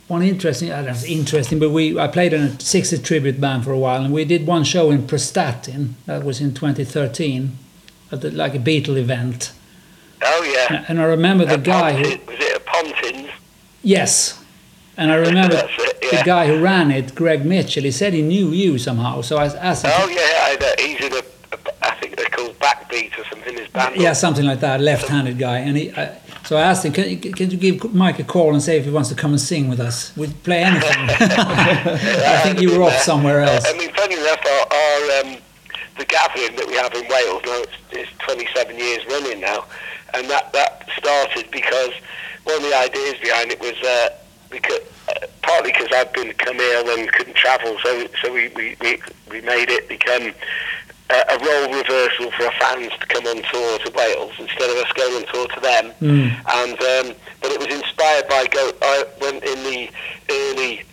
one 0.10 0.24
interesting, 0.24 0.70
uh, 0.70 0.82
that's 0.82 1.06
interesting, 1.06 1.58
but 1.58 1.70
we 1.70 1.98
I 1.98 2.08
played 2.10 2.34
in 2.34 2.42
a 2.42 2.60
60 2.60 2.98
tribute 2.98 3.40
band 3.40 3.64
for 3.64 3.72
a 3.72 3.80
while, 3.80 4.04
and 4.04 4.14
we 4.14 4.26
did 4.26 4.46
one 4.46 4.66
show 4.66 4.92
in 4.92 5.04
Prestatyn. 5.04 5.94
That 6.06 6.26
was 6.26 6.42
in 6.42 6.54
2013, 6.54 7.58
at 8.12 8.20
the, 8.20 8.32
like 8.32 8.54
a 8.54 8.60
Beatle 8.60 8.98
event. 8.98 9.54
Oh, 10.22 10.44
yeah. 10.44 10.84
And 10.90 11.00
I 11.00 11.06
remember 11.06 11.46
the 11.46 11.58
guy 11.58 11.94
who, 11.94 12.04
Was 12.04 12.40
it 12.42 12.58
a 12.58 12.60
Pontins? 12.60 13.30
Yes. 13.84 14.44
And 14.98 15.14
I 15.14 15.16
remember 15.16 15.56
it, 15.56 16.12
the 16.12 16.24
guy 16.26 16.48
who 16.48 16.62
ran 16.62 16.92
it, 16.92 17.16
Greg 17.16 17.46
Mitchell, 17.46 17.84
he 17.84 17.92
said 17.92 18.12
he 18.12 18.22
knew 18.22 18.50
you 18.50 18.78
somehow. 18.78 19.22
So 19.22 19.38
I 19.38 19.46
asked 19.46 19.86
him, 19.86 19.92
Oh, 19.94 20.10
yeah. 20.10 20.37
Uh, 20.78 20.82
he's 20.82 21.00
in 21.02 21.14
a, 21.14 21.18
a, 21.18 21.58
I 21.82 21.96
think 21.96 22.16
they're 22.18 22.26
called 22.30 22.58
Backbeat 22.60 23.18
or 23.20 23.26
something, 23.26 23.56
his 23.58 23.68
band. 23.70 23.96
yeah, 23.96 24.14
something 24.14 24.46
like 24.46 24.60
that, 24.62 24.80
left 24.82 25.08
handed 25.08 25.38
guy. 25.38 25.60
And 25.60 25.78
he, 25.78 25.92
I, 25.94 26.18
so 26.46 26.58
I 26.58 26.62
asked 26.62 26.86
him, 26.86 26.94
can, 26.94 27.10
you- 27.10 27.18
can 27.18 27.50
you 27.52 27.58
give 27.58 27.94
Mike 27.94 28.20
a 28.20 28.24
call 28.24 28.54
and 28.54 28.62
say 28.62 28.78
if 28.78 28.86
he 28.86 28.92
wants 28.92 29.10
to 29.10 29.16
come 29.16 29.32
and 29.32 29.42
sing 29.42 29.70
with 29.70 29.80
us? 29.80 30.16
We'd 30.16 30.42
play 30.44 30.64
anything. 30.64 30.90
I 31.10 32.40
think 32.44 32.60
you 32.62 32.78
were 32.78 32.84
off 32.84 32.98
somewhere 33.02 33.42
else. 33.42 33.66
I 33.68 33.78
mean, 33.78 33.92
funny 33.94 34.16
enough, 34.16 34.40
our, 34.46 34.74
our 34.74 35.22
um, 35.34 35.38
the 35.98 36.06
gathering 36.06 36.56
that 36.56 36.68
we 36.68 36.76
have 36.76 36.94
in 36.94 37.08
Wales 37.10 37.42
now 37.46 37.62
it's, 37.64 37.72
it's 37.92 38.12
27 38.20 38.78
years 38.78 39.04
running 39.08 39.42
now, 39.42 39.66
and 40.14 40.30
that 40.30 40.54
that 40.54 40.88
started 40.96 41.50
because 41.52 41.92
one 42.44 42.56
of 42.58 42.62
the 42.62 42.78
ideas 42.78 43.16
behind 43.22 43.52
it 43.52 43.60
was 43.60 43.74
uh, 43.84 44.10
because 44.52 44.80
uh, 45.10 45.28
partly 45.42 45.72
because 45.72 45.88
I'd 45.94 46.12
been 46.14 46.28
become 46.30 46.60
ill 46.60 46.90
and 46.98 47.12
couldn't 47.14 47.36
travel, 47.36 47.78
so 47.84 48.08
so 48.22 48.34
we 48.34 48.50
we, 48.50 48.76
we, 48.82 49.00
we 49.32 49.42
made 49.42 49.70
it 49.70 49.88
become. 49.90 50.34
A 51.10 51.38
role 51.40 51.72
reversal 51.74 52.32
for 52.32 52.44
our 52.48 52.52
fans 52.60 52.92
to 53.00 53.06
come 53.08 53.26
on 53.28 53.38
tour 53.44 53.80
to 53.80 53.92
Wales 53.96 54.34
instead 54.40 54.70
of 54.70 54.76
us 54.76 54.92
going 54.92 55.16
on 55.16 55.34
tour 55.34 55.48
to 55.48 55.60
them, 55.62 55.94
Mm. 56.02 56.36
and 56.54 56.74
um, 56.74 57.16
but 57.42 57.50
it 57.54 57.60
was 57.60 57.70
inspired 57.70 58.28
by 58.28 58.46
go 58.48 58.74
I 58.82 59.06
went 59.22 59.42
in 59.46 59.64
the 59.64 59.90
early 60.30 60.84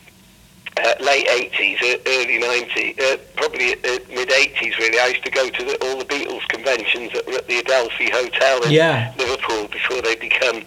uh, 0.76 0.94
late 1.00 1.26
80s, 1.26 1.82
uh, 1.82 1.98
early 2.06 2.38
90s, 2.38 3.00
uh, 3.02 3.16
probably 3.34 3.72
uh, 3.72 3.98
mid 4.08 4.28
80s 4.28 4.78
really. 4.78 5.00
I 5.00 5.06
used 5.08 5.24
to 5.24 5.32
go 5.32 5.48
to 5.48 5.64
the, 5.64 5.76
all 5.84 5.98
the 5.98 6.04
Beatles 6.04 6.46
conventions 6.46 7.12
that 7.12 7.26
were 7.26 7.34
at 7.38 7.48
the 7.48 7.58
Adelphi 7.58 8.10
Hotel 8.10 8.62
in 8.62 8.70
Yeah. 8.70 9.12
Liverpool 9.18 9.66
before 9.66 10.00
they 10.00 10.14
become 10.14 10.62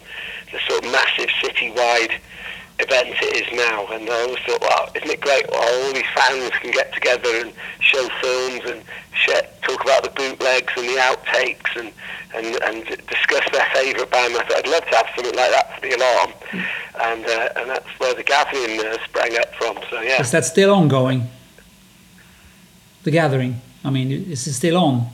the 0.51 0.59
sort 0.67 0.83
of 0.83 0.91
massive 0.91 1.29
citywide 1.41 2.19
event 2.79 3.15
it 3.21 3.47
is 3.47 3.57
now. 3.57 3.87
And 3.87 4.09
I 4.09 4.21
always 4.21 4.39
thought, 4.45 4.61
wow, 4.61 4.89
isn't 4.95 5.09
it 5.09 5.21
great? 5.21 5.49
Well, 5.49 5.61
all 5.61 5.93
these 5.93 6.09
fans 6.13 6.51
can 6.61 6.71
get 6.71 6.93
together 6.93 7.29
and 7.41 7.53
show 7.79 8.07
films 8.21 8.61
and 8.65 8.83
share, 9.13 9.47
talk 9.61 9.83
about 9.83 10.03
the 10.03 10.09
bootlegs 10.09 10.73
and 10.77 10.87
the 10.87 10.99
outtakes 11.01 11.75
and, 11.75 11.91
and, 12.35 12.61
and 12.63 12.85
discuss 13.07 13.43
their 13.51 13.65
favourite 13.73 14.11
band. 14.11 14.35
I 14.35 14.43
thought 14.45 14.57
I'd 14.57 14.67
love 14.67 14.85
to 14.85 14.95
have 14.95 15.07
something 15.15 15.35
like 15.35 15.51
that 15.51 15.75
for 15.75 15.81
the 15.81 15.95
Alarm. 15.95 16.33
And, 17.01 17.25
uh, 17.25 17.49
and 17.57 17.69
that's 17.69 17.99
where 17.99 18.13
the 18.13 18.23
gathering 18.23 18.79
uh, 18.85 18.97
sprang 19.05 19.37
up 19.37 19.53
from. 19.55 19.77
So, 19.89 20.01
yeah. 20.01 20.21
Is 20.21 20.31
that 20.31 20.45
still 20.45 20.73
ongoing? 20.73 21.27
The 23.03 23.11
gathering? 23.11 23.61
I 23.83 23.89
mean, 23.89 24.11
is 24.11 24.45
it 24.47 24.53
still 24.53 24.77
on? 24.77 25.07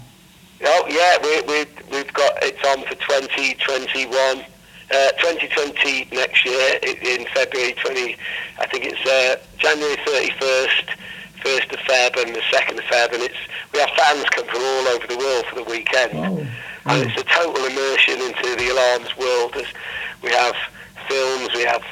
Oh 0.66 0.86
yeah, 0.88 1.18
we, 1.22 1.42
we, 1.42 1.66
we've 1.92 2.14
got 2.14 2.32
it's 2.42 2.64
on 2.66 2.84
for 2.86 2.96
2021, 2.96 4.46
uh, 4.94 5.12
2020 5.14 6.08
next 6.12 6.46
year 6.46 6.80
in 6.84 7.26
February 7.34 7.74
20. 7.74 8.16
I 8.60 8.68
think 8.68 8.86
it's 8.86 9.02
uh, 9.06 9.42
January 9.58 9.96
31st, 9.98 10.96
first 11.42 11.72
of 11.74 11.80
Feb, 11.80 12.22
and 12.22 12.36
the 12.36 12.42
second 12.52 12.78
of 12.78 12.86
Feb, 12.86 13.14
and 13.14 13.24
it's 13.24 13.36
we 13.74 13.80
have 13.80 13.90
fans 13.98 14.26
come 14.30 14.46
from 14.46 14.62
all 14.62 14.88
over 14.90 15.08
the 15.08 15.18
world 15.18 15.46
for 15.48 15.56
the 15.56 15.64
weekend, 15.64 16.12
Oh, 16.14 16.48
and 16.86 17.10
it's 17.10 17.20
a 17.20 17.24
total 17.24 17.66
immersion 17.66 18.22
into 18.22 18.56
the 18.56 18.70
alarms 18.72 19.18
world. 19.18 19.56
As 19.56 19.66
we 20.22 20.30
have 20.30 20.56
films, 21.08 21.50
we 21.56 21.64
have 21.64 21.84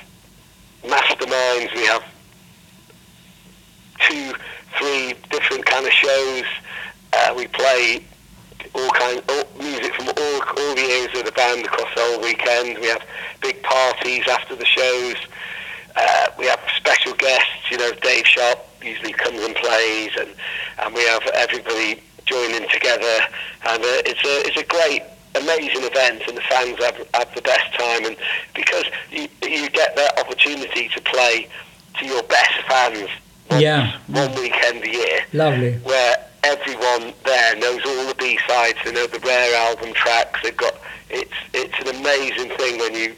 masterminds, 0.83 1.73
we 1.73 1.85
have 1.85 2.03
two 4.07 4.33
three 4.77 5.13
different 5.29 5.65
kind 5.65 5.85
of 5.85 5.91
shows. 5.91 6.43
Uh, 7.13 7.33
we 7.35 7.47
play 7.47 8.05
all 8.73 8.89
kind 8.91 9.21
all 9.29 9.43
music 9.59 9.93
from 9.95 10.07
all 10.07 10.41
all 10.41 10.75
the 10.75 10.87
areas 10.89 11.17
of 11.19 11.25
the 11.25 11.31
band 11.31 11.65
across 11.65 11.93
the 11.95 12.01
whole 12.01 12.21
weekend. 12.21 12.77
We 12.79 12.87
have 12.87 13.03
big 13.41 13.61
parties 13.63 14.27
after 14.27 14.55
the 14.55 14.65
shows. 14.65 15.15
Uh, 15.95 16.27
we 16.37 16.45
have 16.45 16.59
special 16.77 17.13
guests. 17.13 17.69
You 17.69 17.77
know, 17.77 17.91
Dave 18.01 18.25
Sharp 18.25 18.59
usually 18.81 19.13
comes 19.13 19.41
and 19.41 19.55
plays, 19.55 20.11
and 20.19 20.29
and 20.79 20.93
we 20.93 21.03
have 21.05 21.23
everybody 21.33 22.01
joining 22.25 22.67
together, 22.69 23.19
and 23.67 23.83
uh, 23.83 24.01
it's 24.05 24.23
a 24.23 24.47
it's 24.47 24.57
a 24.57 24.65
great 24.65 25.03
amazing 25.35 25.83
event 25.83 26.21
and 26.27 26.35
the 26.35 26.41
fans 26.41 26.77
have, 26.83 27.07
have 27.13 27.33
the 27.35 27.41
best 27.41 27.73
time 27.73 28.05
and 28.05 28.17
because 28.53 28.83
you, 29.11 29.27
you 29.43 29.69
get 29.69 29.95
that 29.95 30.19
opportunity 30.19 30.89
to 30.89 31.01
play 31.01 31.47
to 31.97 32.05
your 32.05 32.21
best 32.23 32.51
fans 32.67 33.09
Yeah. 33.59 33.97
one 34.07 34.33
weekend 34.35 34.83
a 34.83 34.89
year 34.91 35.19
Lovely. 35.33 35.73
where 35.79 36.15
everyone 36.43 37.13
there 37.25 37.55
knows 37.57 37.81
all 37.85 38.07
the 38.07 38.15
B 38.17 38.37
sides, 38.47 38.77
they 38.85 38.91
know 38.91 39.07
the 39.07 39.19
rare 39.19 39.55
album 39.69 39.93
tracks. 39.93 40.39
They've 40.43 40.55
got 40.55 40.75
it's 41.09 41.33
it's 41.53 41.77
an 41.79 41.95
amazing 41.99 42.49
thing 42.57 42.79
when 42.79 42.95
you 42.95 43.15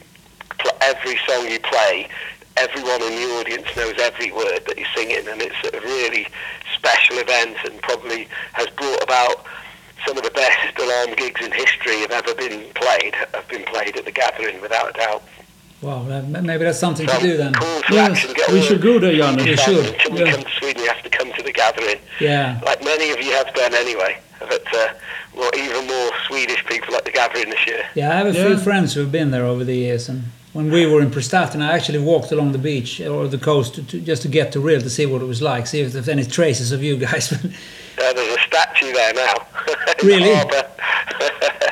pl- 0.59 0.77
every 0.81 1.17
song 1.27 1.47
you 1.47 1.59
play, 1.59 2.07
everyone 2.57 3.01
in 3.03 3.11
the 3.15 3.27
audience 3.39 3.67
knows 3.75 3.95
every 3.99 4.31
word 4.31 4.61
that 4.67 4.77
you're 4.77 4.87
singing, 4.95 5.27
and 5.27 5.41
it's 5.41 5.55
a 5.73 5.79
really 5.81 6.27
special 6.75 7.17
event 7.19 7.57
and 7.65 7.81
probably 7.81 8.27
has 8.53 8.67
brought 8.71 9.01
about 9.03 9.45
some 10.05 10.17
of 10.17 10.23
the 10.23 10.31
best 10.31 10.77
alarm 10.79 11.13
gigs 11.15 11.39
in 11.45 11.51
history 11.51 11.99
have 11.99 12.11
ever 12.11 12.35
been 12.35 12.69
played. 12.73 13.15
Have 13.33 13.47
been 13.47 13.63
played 13.63 13.95
at 13.95 14.05
the 14.05 14.11
Gathering 14.11 14.59
without 14.61 14.89
a 14.89 14.93
doubt. 14.93 15.23
Wow, 15.83 16.03
maybe 16.03 16.63
that's 16.63 16.79
something 16.79 17.05
to 17.05 17.19
do 17.19 17.35
then. 17.35 17.53
Yes, 17.91 18.25
we 18.51 18.61
should 18.61 18.81
go 18.81 18.99
there, 18.99 19.13
Janne. 19.13 19.43
We 19.43 19.57
should, 19.57 19.85
Until 19.85 20.17
yeah. 20.17 20.23
we 20.23 20.31
come 20.31 20.43
to 20.43 20.49
Sweden, 20.51 20.81
you 20.81 20.89
have 20.89 21.03
to 21.03 21.09
come 21.09 21.33
to 21.33 21.43
the 21.43 21.51
Gathering. 21.51 21.99
Yeah. 22.19 22.61
like 22.65 22.81
many 22.83 23.11
of 23.11 23.21
you 23.21 23.31
have 23.33 23.53
done 23.53 23.73
anyway. 23.73 24.17
But 24.39 24.65
uh, 24.73 24.93
well, 25.35 25.51
even 25.55 25.87
more 25.87 26.11
Swedish 26.27 26.65
people 26.65 26.95
at 26.95 27.05
the 27.05 27.11
gathering 27.11 27.49
this 27.49 27.65
year. 27.65 27.85
Yeah, 27.95 28.11
I 28.11 28.15
have 28.15 28.27
a 28.27 28.33
few 28.33 28.57
friends 28.57 28.93
who've 28.93 29.11
been 29.11 29.31
there 29.31 29.45
over 29.45 29.63
the 29.63 29.75
years, 29.75 30.09
and 30.09 30.23
when 30.53 30.71
we 30.71 30.85
were 30.85 31.01
in 31.01 31.09
Prestatyn, 31.09 31.61
I 31.61 31.73
actually 31.73 31.99
walked 31.99 32.31
along 32.31 32.51
the 32.51 32.57
beach 32.57 33.01
or 33.01 33.27
the 33.27 33.37
coast 33.37 33.75
to, 33.75 33.83
to, 33.83 33.99
just 34.01 34.21
to 34.23 34.27
get 34.27 34.51
to 34.51 34.59
real 34.59 34.81
to 34.81 34.89
see 34.89 35.05
what 35.05 35.21
it 35.21 35.25
was 35.25 35.41
like, 35.41 35.65
see 35.67 35.81
if 35.81 35.93
there's 35.93 36.09
any 36.09 36.25
traces 36.25 36.71
of 36.71 36.83
you 36.83 36.97
guys. 36.97 37.33
Uh, 37.95 38.11
there's 38.11 38.35
a 38.35 38.39
statue 38.39 38.91
there 38.91 39.13
now. 39.13 39.35
Really? 40.03 40.31
The. 40.31 40.67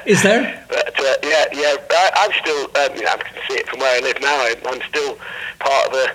Is 0.06 0.22
there? 0.22 0.64
But 1.02 1.18
uh, 1.26 1.28
yeah, 1.28 1.46
yeah. 1.52 1.76
I, 1.90 2.12
I'm 2.22 2.32
still. 2.46 2.70
Um, 2.78 2.96
you 2.96 3.02
know, 3.02 3.10
I 3.10 3.18
can 3.18 3.34
see 3.50 3.58
it 3.58 3.68
from 3.68 3.80
where 3.80 3.90
I 3.98 4.00
live 4.06 4.22
now. 4.22 4.38
I, 4.38 4.54
I'm 4.70 4.82
still 4.88 5.18
part 5.60 5.88
of 5.88 5.94
the 5.94 6.14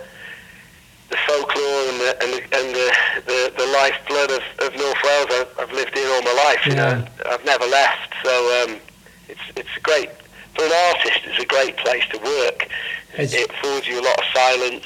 the 1.11 1.17
folklore 1.27 1.83
and 1.91 1.99
the 2.01 2.11
and 2.23 2.31
the, 2.35 2.41
and 2.59 2.67
the, 2.75 2.89
the, 3.27 3.41
the 3.59 3.67
lifeblood 3.75 4.31
of, 4.31 4.43
of 4.63 4.71
North 4.79 4.99
Wales. 5.03 5.27
I've, 5.31 5.51
I've 5.59 5.73
lived 5.73 5.97
here 5.97 6.09
all 6.15 6.23
my 6.23 6.33
life. 6.47 6.65
You 6.67 6.73
Yeah. 6.75 7.03
know, 7.03 7.07
I've 7.31 7.45
never 7.45 7.67
left. 7.67 8.15
So 8.23 8.31
um, 8.63 8.81
it's 9.29 9.41
it's 9.57 9.75
a 9.77 9.81
great 9.81 10.11
for 10.55 10.63
an 10.65 10.73
artist. 10.95 11.21
It's 11.27 11.43
a 11.43 11.47
great 11.47 11.77
place 11.79 12.05
to 12.13 12.19
work. 12.19 12.69
It's- 13.15 13.33
it 13.35 13.51
affords 13.51 13.89
you 13.89 13.99
a 13.99 14.05
lot 14.07 14.19
of 14.19 14.25
silence. 14.35 14.85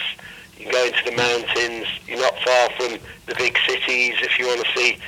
You 0.56 0.64
can 0.64 0.72
go 0.72 0.84
into 0.86 1.04
the 1.10 1.16
mountains. 1.16 1.86
You're 2.06 2.20
not 2.20 2.38
far 2.40 2.70
from 2.78 2.98
the 3.26 3.34
big 3.36 3.58
cities 3.68 4.14
if 4.22 4.38
you 4.38 4.46
want 4.46 4.64
to 4.64 4.72
see 4.78 4.98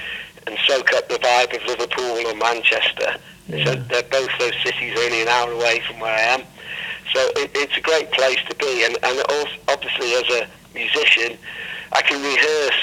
and 0.47 0.59
soak 0.67 0.93
up 0.93 1.09
the 1.09 1.17
vibe 1.19 1.55
of 1.57 1.65
Liverpool 1.67 2.27
or 2.27 2.35
Manchester. 2.35 3.15
So 3.51 3.75
they're 3.75 4.03
both 4.05 4.31
those 4.39 4.55
cities 4.63 4.97
are 4.97 5.03
only 5.05 5.23
an 5.23 5.29
hour 5.29 5.53
away 5.53 5.81
from 5.87 6.01
where 6.01 6.15
I 6.15 6.21
am. 6.21 6.43
So 7.13 7.21
it, 7.37 7.51
it's 7.55 7.77
a 7.77 7.81
great 7.81 8.11
place 8.13 8.39
to 8.49 8.55
be, 8.57 8.85
and, 8.85 8.97
and 9.03 9.19
also, 9.29 9.51
obviously 9.69 10.15
as 10.15 10.25
a 10.43 10.49
musician, 10.75 11.37
I 11.93 12.01
can 12.03 12.23
rehearse 12.23 12.83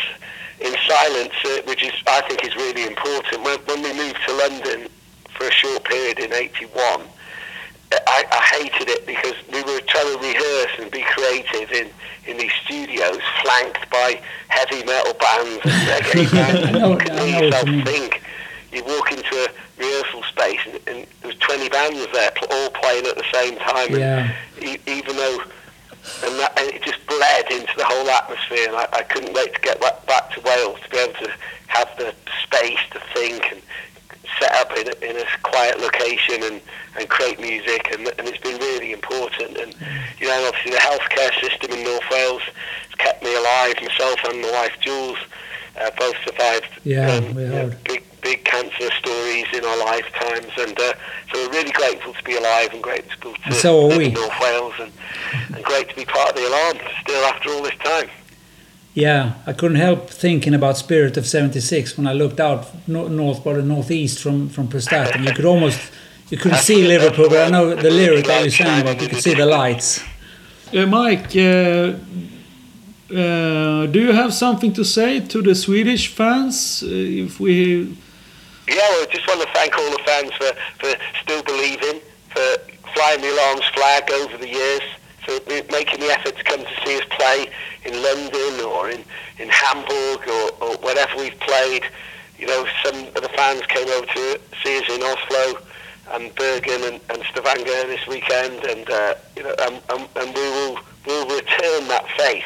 in 0.60 0.76
silence, 0.88 1.34
uh, 1.45 1.61
which 1.65 1.84
is 1.84 1.94
I 2.06 2.22
think 2.27 2.45
is 2.45 2.56
really 2.56 2.86
important. 2.86 3.44
When, 3.44 3.57
when 3.65 3.81
we 3.81 3.94
moved 3.94 4.19
to 4.27 4.34
London 4.36 4.88
for 5.30 5.48
a 5.48 5.52
short 5.52 5.84
period 5.86 6.19
in 6.19 6.34
'81, 6.34 7.02
I, 7.91 8.26
I 8.31 8.60
hated 8.61 8.90
it 8.90 9.07
because 9.07 9.34
we 9.52 9.64
were 9.64 9.80
trying 9.88 10.14
to 10.14 10.19
rehearse 10.22 10.72
and 10.80 10.91
be 10.91 11.02
creative 11.02 11.72
in, 11.72 11.90
in 12.27 12.38
these 12.38 12.52
studios, 12.65 13.18
flanked 13.41 13.90
by 13.90 14.22
heavy 14.49 14.84
metal 14.84 15.14
bands 15.14 15.61
and 15.65 15.88
reggae 15.90 16.31
bands. 16.31 16.72
Know- 16.73 16.99
you 16.99 17.26
hear 17.26 17.44
yourself 17.45 17.69
think. 17.86 18.22
You 18.72 18.84
walk 18.84 19.11
into 19.11 19.36
a 19.45 19.48
rehearsal 19.80 20.23
space 20.23 20.60
and, 20.65 20.76
and 20.88 21.07
there 21.22 21.27
was 21.27 21.35
20 21.38 21.69
bands 21.69 22.07
there, 22.14 22.31
all 22.51 22.69
playing 22.72 23.06
at 23.07 23.15
the 23.15 23.26
same 23.34 23.57
time. 23.57 23.95
Yeah. 23.95 24.35
E- 24.61 24.77
even 24.85 25.15
though, 25.15 25.39
and, 26.23 26.39
that, 26.39 26.53
and 26.60 26.69
it 26.73 26.84
just 26.84 27.06
bled 27.07 27.51
into 27.51 27.73
the 27.77 27.85
whole 27.85 28.10
atmosphere, 28.10 28.68
and 28.68 28.76
I, 28.76 28.88
I 28.93 29.03
couldn't 29.03 29.34
wait 29.34 29.56
to 29.56 29.61
get 29.61 29.80
back, 29.80 30.06
back 30.06 30.31
to 30.31 30.41
Wales 30.41 30.80
to 30.84 30.89
be 30.89 30.97
able 30.97 31.14
to 31.14 31.31
have 31.68 31.89
the 31.97 32.14
space 32.43 32.80
to 32.91 32.99
think 33.14 33.51
and 33.51 33.61
set 34.39 34.51
up 34.53 34.72
in 34.77 34.88
a, 34.88 35.10
in 35.10 35.18
a 35.18 35.26
quiet 35.43 35.80
location 35.80 36.43
and, 36.43 36.61
and 36.97 37.10
create 37.10 37.39
music, 37.39 37.89
and, 37.91 38.07
and 38.19 38.27
it's 38.27 38.38
been 38.39 38.60
really 38.60 38.93
important. 38.93 39.57
And 39.57 39.76
you 40.19 40.27
know, 40.27 40.47
obviously 40.47 40.72
the 40.72 40.77
healthcare 40.77 41.34
system 41.41 41.72
in 41.72 41.84
North 41.84 42.03
Wales 42.11 42.41
has 42.43 42.95
kept 42.97 43.23
me 43.23 43.35
alive. 43.35 43.76
Myself 43.81 44.19
and 44.26 44.41
my 44.41 44.51
wife 44.51 44.77
Jules 44.81 45.18
uh, 45.78 45.91
both 45.98 46.16
survived 46.26 46.68
Yeah, 46.84 47.20
we 47.34 47.44
you 47.44 47.50
know, 47.50 47.72
big 47.86 48.04
big 48.22 48.44
cancer 48.44 48.90
stories 49.00 49.46
in 49.54 49.64
our 49.64 49.86
lifetimes, 49.86 50.52
and 50.58 50.78
uh, 50.80 50.94
so 51.32 51.48
we're 51.48 51.52
really 51.52 51.72
grateful 51.72 52.14
to 52.14 52.24
be 52.24 52.36
alive 52.36 52.74
and 52.74 52.84
grateful 52.84 53.34
to 53.34 53.40
And 53.46 53.56
so 53.56 53.86
are 53.86 53.88
live 53.90 53.98
we. 53.98 54.06
in 54.08 54.14
North 54.14 54.40
Wales, 54.41 54.74
and, 54.80 54.91
and 55.56 55.64
great 55.64 55.90
to 55.90 55.96
be 55.96 56.06
part 56.06 56.30
of 56.30 56.36
the 56.36 56.48
alarm 56.48 56.78
still 57.02 57.24
after 57.26 57.50
all 57.50 57.64
this 57.64 57.76
time. 57.84 58.10
Yeah, 58.94 59.36
I 59.46 59.54
couldn't 59.54 59.78
help 59.78 60.10
thinking 60.10 60.54
about 60.54 60.78
Spirit 60.78 61.16
of 61.16 61.26
76 61.26 61.98
when 61.98 62.08
I 62.08 62.14
looked 62.14 62.40
out 62.40 62.68
no, 62.88 63.08
north 63.08 63.46
or 63.46 63.62
northeast 63.62 64.20
from, 64.20 64.50
from 64.50 64.68
Prestatyn. 64.68 65.26
You 65.26 65.32
could 65.34 65.46
almost, 65.46 65.80
you 66.30 66.38
couldn't 66.38 66.58
see 66.58 66.86
Liverpool, 66.86 67.30
but 67.30 67.48
I 67.48 67.50
know 67.50 67.76
the 67.76 67.91
lyric 67.91 68.26
that 68.26 68.44
you 68.44 68.50
sang 68.50 68.82
about, 68.82 69.02
you 69.02 69.08
could 69.08 69.22
see 69.22 69.36
the 69.36 69.46
lights. 69.46 70.04
Uh, 70.76 70.86
Mike, 70.86 71.36
uh, 71.36 71.94
uh, 73.11 73.88
do 73.88 73.99
you 73.99 74.11
have 74.11 74.34
something 74.34 74.72
to 74.73 74.86
say 74.86 75.19
to 75.19 75.41
the 75.41 75.56
Swedish 75.56 76.14
fans? 76.14 76.84
Uh, 76.84 76.90
if 76.90 77.40
we, 77.40 77.98
Yeah, 78.68 78.76
well, 78.76 79.02
I 79.02 79.07
just 79.11 79.27
want 79.27 79.41
to 79.41 79.48
thank 79.53 79.76
all 79.77 79.90
the 79.90 80.03
fans 80.06 80.31
for, 80.34 80.52
for 80.80 80.94
still 81.22 81.41
believing, 81.44 82.02
for 82.30 82.48
flying 82.94 83.22
the 83.22 83.31
alarm's 83.34 83.65
flag 83.69 84.11
over 84.11 84.38
the 84.38 84.48
years, 84.48 84.81
for 85.26 85.40
making 85.72 86.02
the 86.02 86.11
effort 86.11 86.38
to 86.38 86.44
come 86.44 86.60
to 86.60 86.86
see 86.86 86.98
us 86.98 87.06
play 87.10 87.49
in 87.86 88.02
London 88.03 88.65
or 88.65 88.90
in, 88.91 89.03
in 89.40 89.49
Hamburg 89.49 90.27
or, 90.27 90.52
or 90.61 90.77
wherever 90.77 91.18
we've 91.18 91.40
played. 91.40 91.84
You 92.38 92.45
know, 92.45 92.68
some 92.86 93.07
of 93.07 93.22
the 93.22 93.30
fans 93.30 93.65
came 93.68 93.88
over 93.90 94.06
to 94.06 94.40
see 94.64 94.77
us 94.77 94.86
in 94.88 95.02
Oslo 95.02 95.61
and 96.11 96.34
Bergen 96.36 96.84
and, 96.84 97.02
and 97.10 97.23
Stavanger 97.31 97.88
this 97.88 98.06
weekend, 98.07 98.64
and 98.65 98.90
uh, 98.90 99.15
you 99.36 99.44
know, 99.44 99.56
and, 99.61 99.81
and, 99.90 100.07
and 100.15 100.36
we 100.36 100.41
will 100.41 100.80
we'll 101.06 101.27
return 101.36 101.88
that 101.88 102.06
faith 102.18 102.45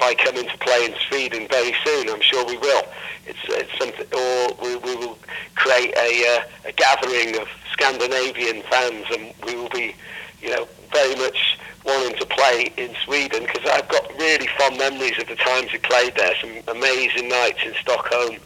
by 0.00 0.14
coming 0.14 0.48
to 0.48 0.58
play 0.58 0.86
in 0.86 0.94
Sweden 1.08 1.46
very 1.48 1.74
soon. 1.84 2.08
I'm 2.08 2.22
sure 2.22 2.44
we 2.46 2.56
will. 2.56 2.82
It's, 3.26 3.38
it's 3.48 3.78
something, 3.78 4.06
or 4.16 4.56
we, 4.62 4.76
we 4.76 4.96
will 4.96 5.18
create 5.54 5.94
a, 5.96 6.38
uh, 6.38 6.68
a 6.68 6.72
gathering 6.72 7.38
of 7.40 7.46
Scandinavian 7.70 8.62
fans, 8.62 9.04
and 9.12 9.32
we 9.46 9.54
will 9.54 9.68
be, 9.68 9.94
you 10.40 10.50
know, 10.50 10.66
very 10.92 11.14
much 11.16 11.58
wanting 11.84 12.16
to 12.18 12.26
play 12.26 12.72
in 12.76 12.94
Sweden 13.04 13.44
because 13.44 13.68
I've 13.70 13.88
got 13.88 14.10
really 14.18 14.48
fond 14.58 14.78
memories 14.78 15.18
of 15.18 15.28
the 15.28 15.36
times 15.36 15.70
we 15.72 15.78
played 15.78 16.14
there. 16.16 16.34
Some 16.40 16.76
amazing 16.76 17.28
nights 17.28 17.60
in 17.64 17.74
Stockholm 17.80 18.36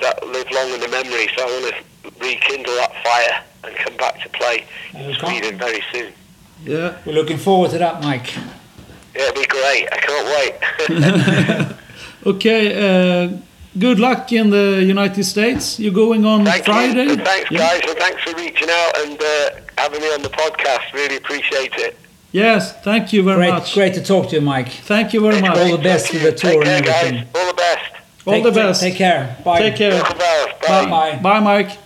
that 0.00 0.26
live 0.26 0.50
long 0.50 0.70
in 0.72 0.80
the 0.80 0.88
memory. 0.88 1.28
So 1.36 1.42
I 1.42 1.46
want 1.46 1.74
to 1.74 2.24
rekindle 2.24 2.74
that 2.74 2.92
fire 3.04 3.44
and 3.64 3.76
come 3.76 3.96
back 3.96 4.20
to 4.22 4.28
play 4.30 4.64
in 4.94 5.14
Sweden 5.14 5.58
very 5.58 5.82
soon. 5.92 6.12
yeah. 6.64 6.98
We're 7.04 7.12
looking 7.12 7.38
forward 7.38 7.70
to 7.72 7.78
that, 7.78 8.02
Mike. 8.02 8.34
Yeah, 9.16 9.28
it'll 9.28 9.42
be 9.42 9.46
great. 9.48 9.88
I 9.92 9.98
can't 10.06 10.26
wait. 10.36 11.76
Okay. 12.26 12.62
Uh, 12.74 13.36
good 13.78 14.00
luck 14.00 14.32
in 14.32 14.50
the 14.50 14.82
United 14.82 15.22
States. 15.24 15.78
You're 15.78 15.92
going 15.94 16.24
on 16.24 16.44
Thank 16.44 16.64
Friday. 16.64 17.04
you. 17.04 17.16
Thanks, 17.16 17.50
Yeah. 17.52 17.58
guys, 17.58 17.80
and 17.88 17.98
thanks 17.98 18.20
for 18.22 18.34
reaching 18.36 18.68
out 18.68 18.98
and 19.02 19.22
uh, 19.22 19.50
having 19.78 20.00
me 20.00 20.08
on 20.12 20.22
the 20.22 20.28
podcast. 20.30 20.92
Really 20.92 21.16
appreciate 21.18 21.74
it. 21.76 21.96
Yes. 22.32 22.72
Thank 22.82 23.12
you 23.12 23.22
very 23.22 23.36
Great, 23.36 23.50
much. 23.50 23.74
great 23.74 23.94
to 23.94 24.02
talk 24.02 24.30
to 24.30 24.34
you, 24.36 24.40
Mike. 24.40 24.68
Thank 24.70 25.12
you 25.12 25.20
very 25.20 25.40
much. 25.40 25.56
All 25.56 25.76
the 25.76 25.82
best 25.82 26.08
Thank 26.08 26.24
with 26.24 26.34
the 26.34 26.38
tour 26.40 26.62
Take 26.64 26.68
and 26.76 26.86
everything. 26.88 27.14
Guys. 27.14 27.26
All 27.36 27.46
the 27.46 27.54
best. 27.56 27.84
All 28.26 28.34
Take- 28.34 28.42
the 28.42 28.50
take- 28.50 28.62
best. 28.66 28.80
Take 28.82 28.96
care. 28.96 29.36
Bye. 29.44 29.58
Take 29.60 29.76
care. 29.76 30.02
Bye. 30.02 30.56
Bye. 30.66 30.86
Bye. 30.90 31.18
Bye, 31.22 31.40
Mike. 31.40 31.78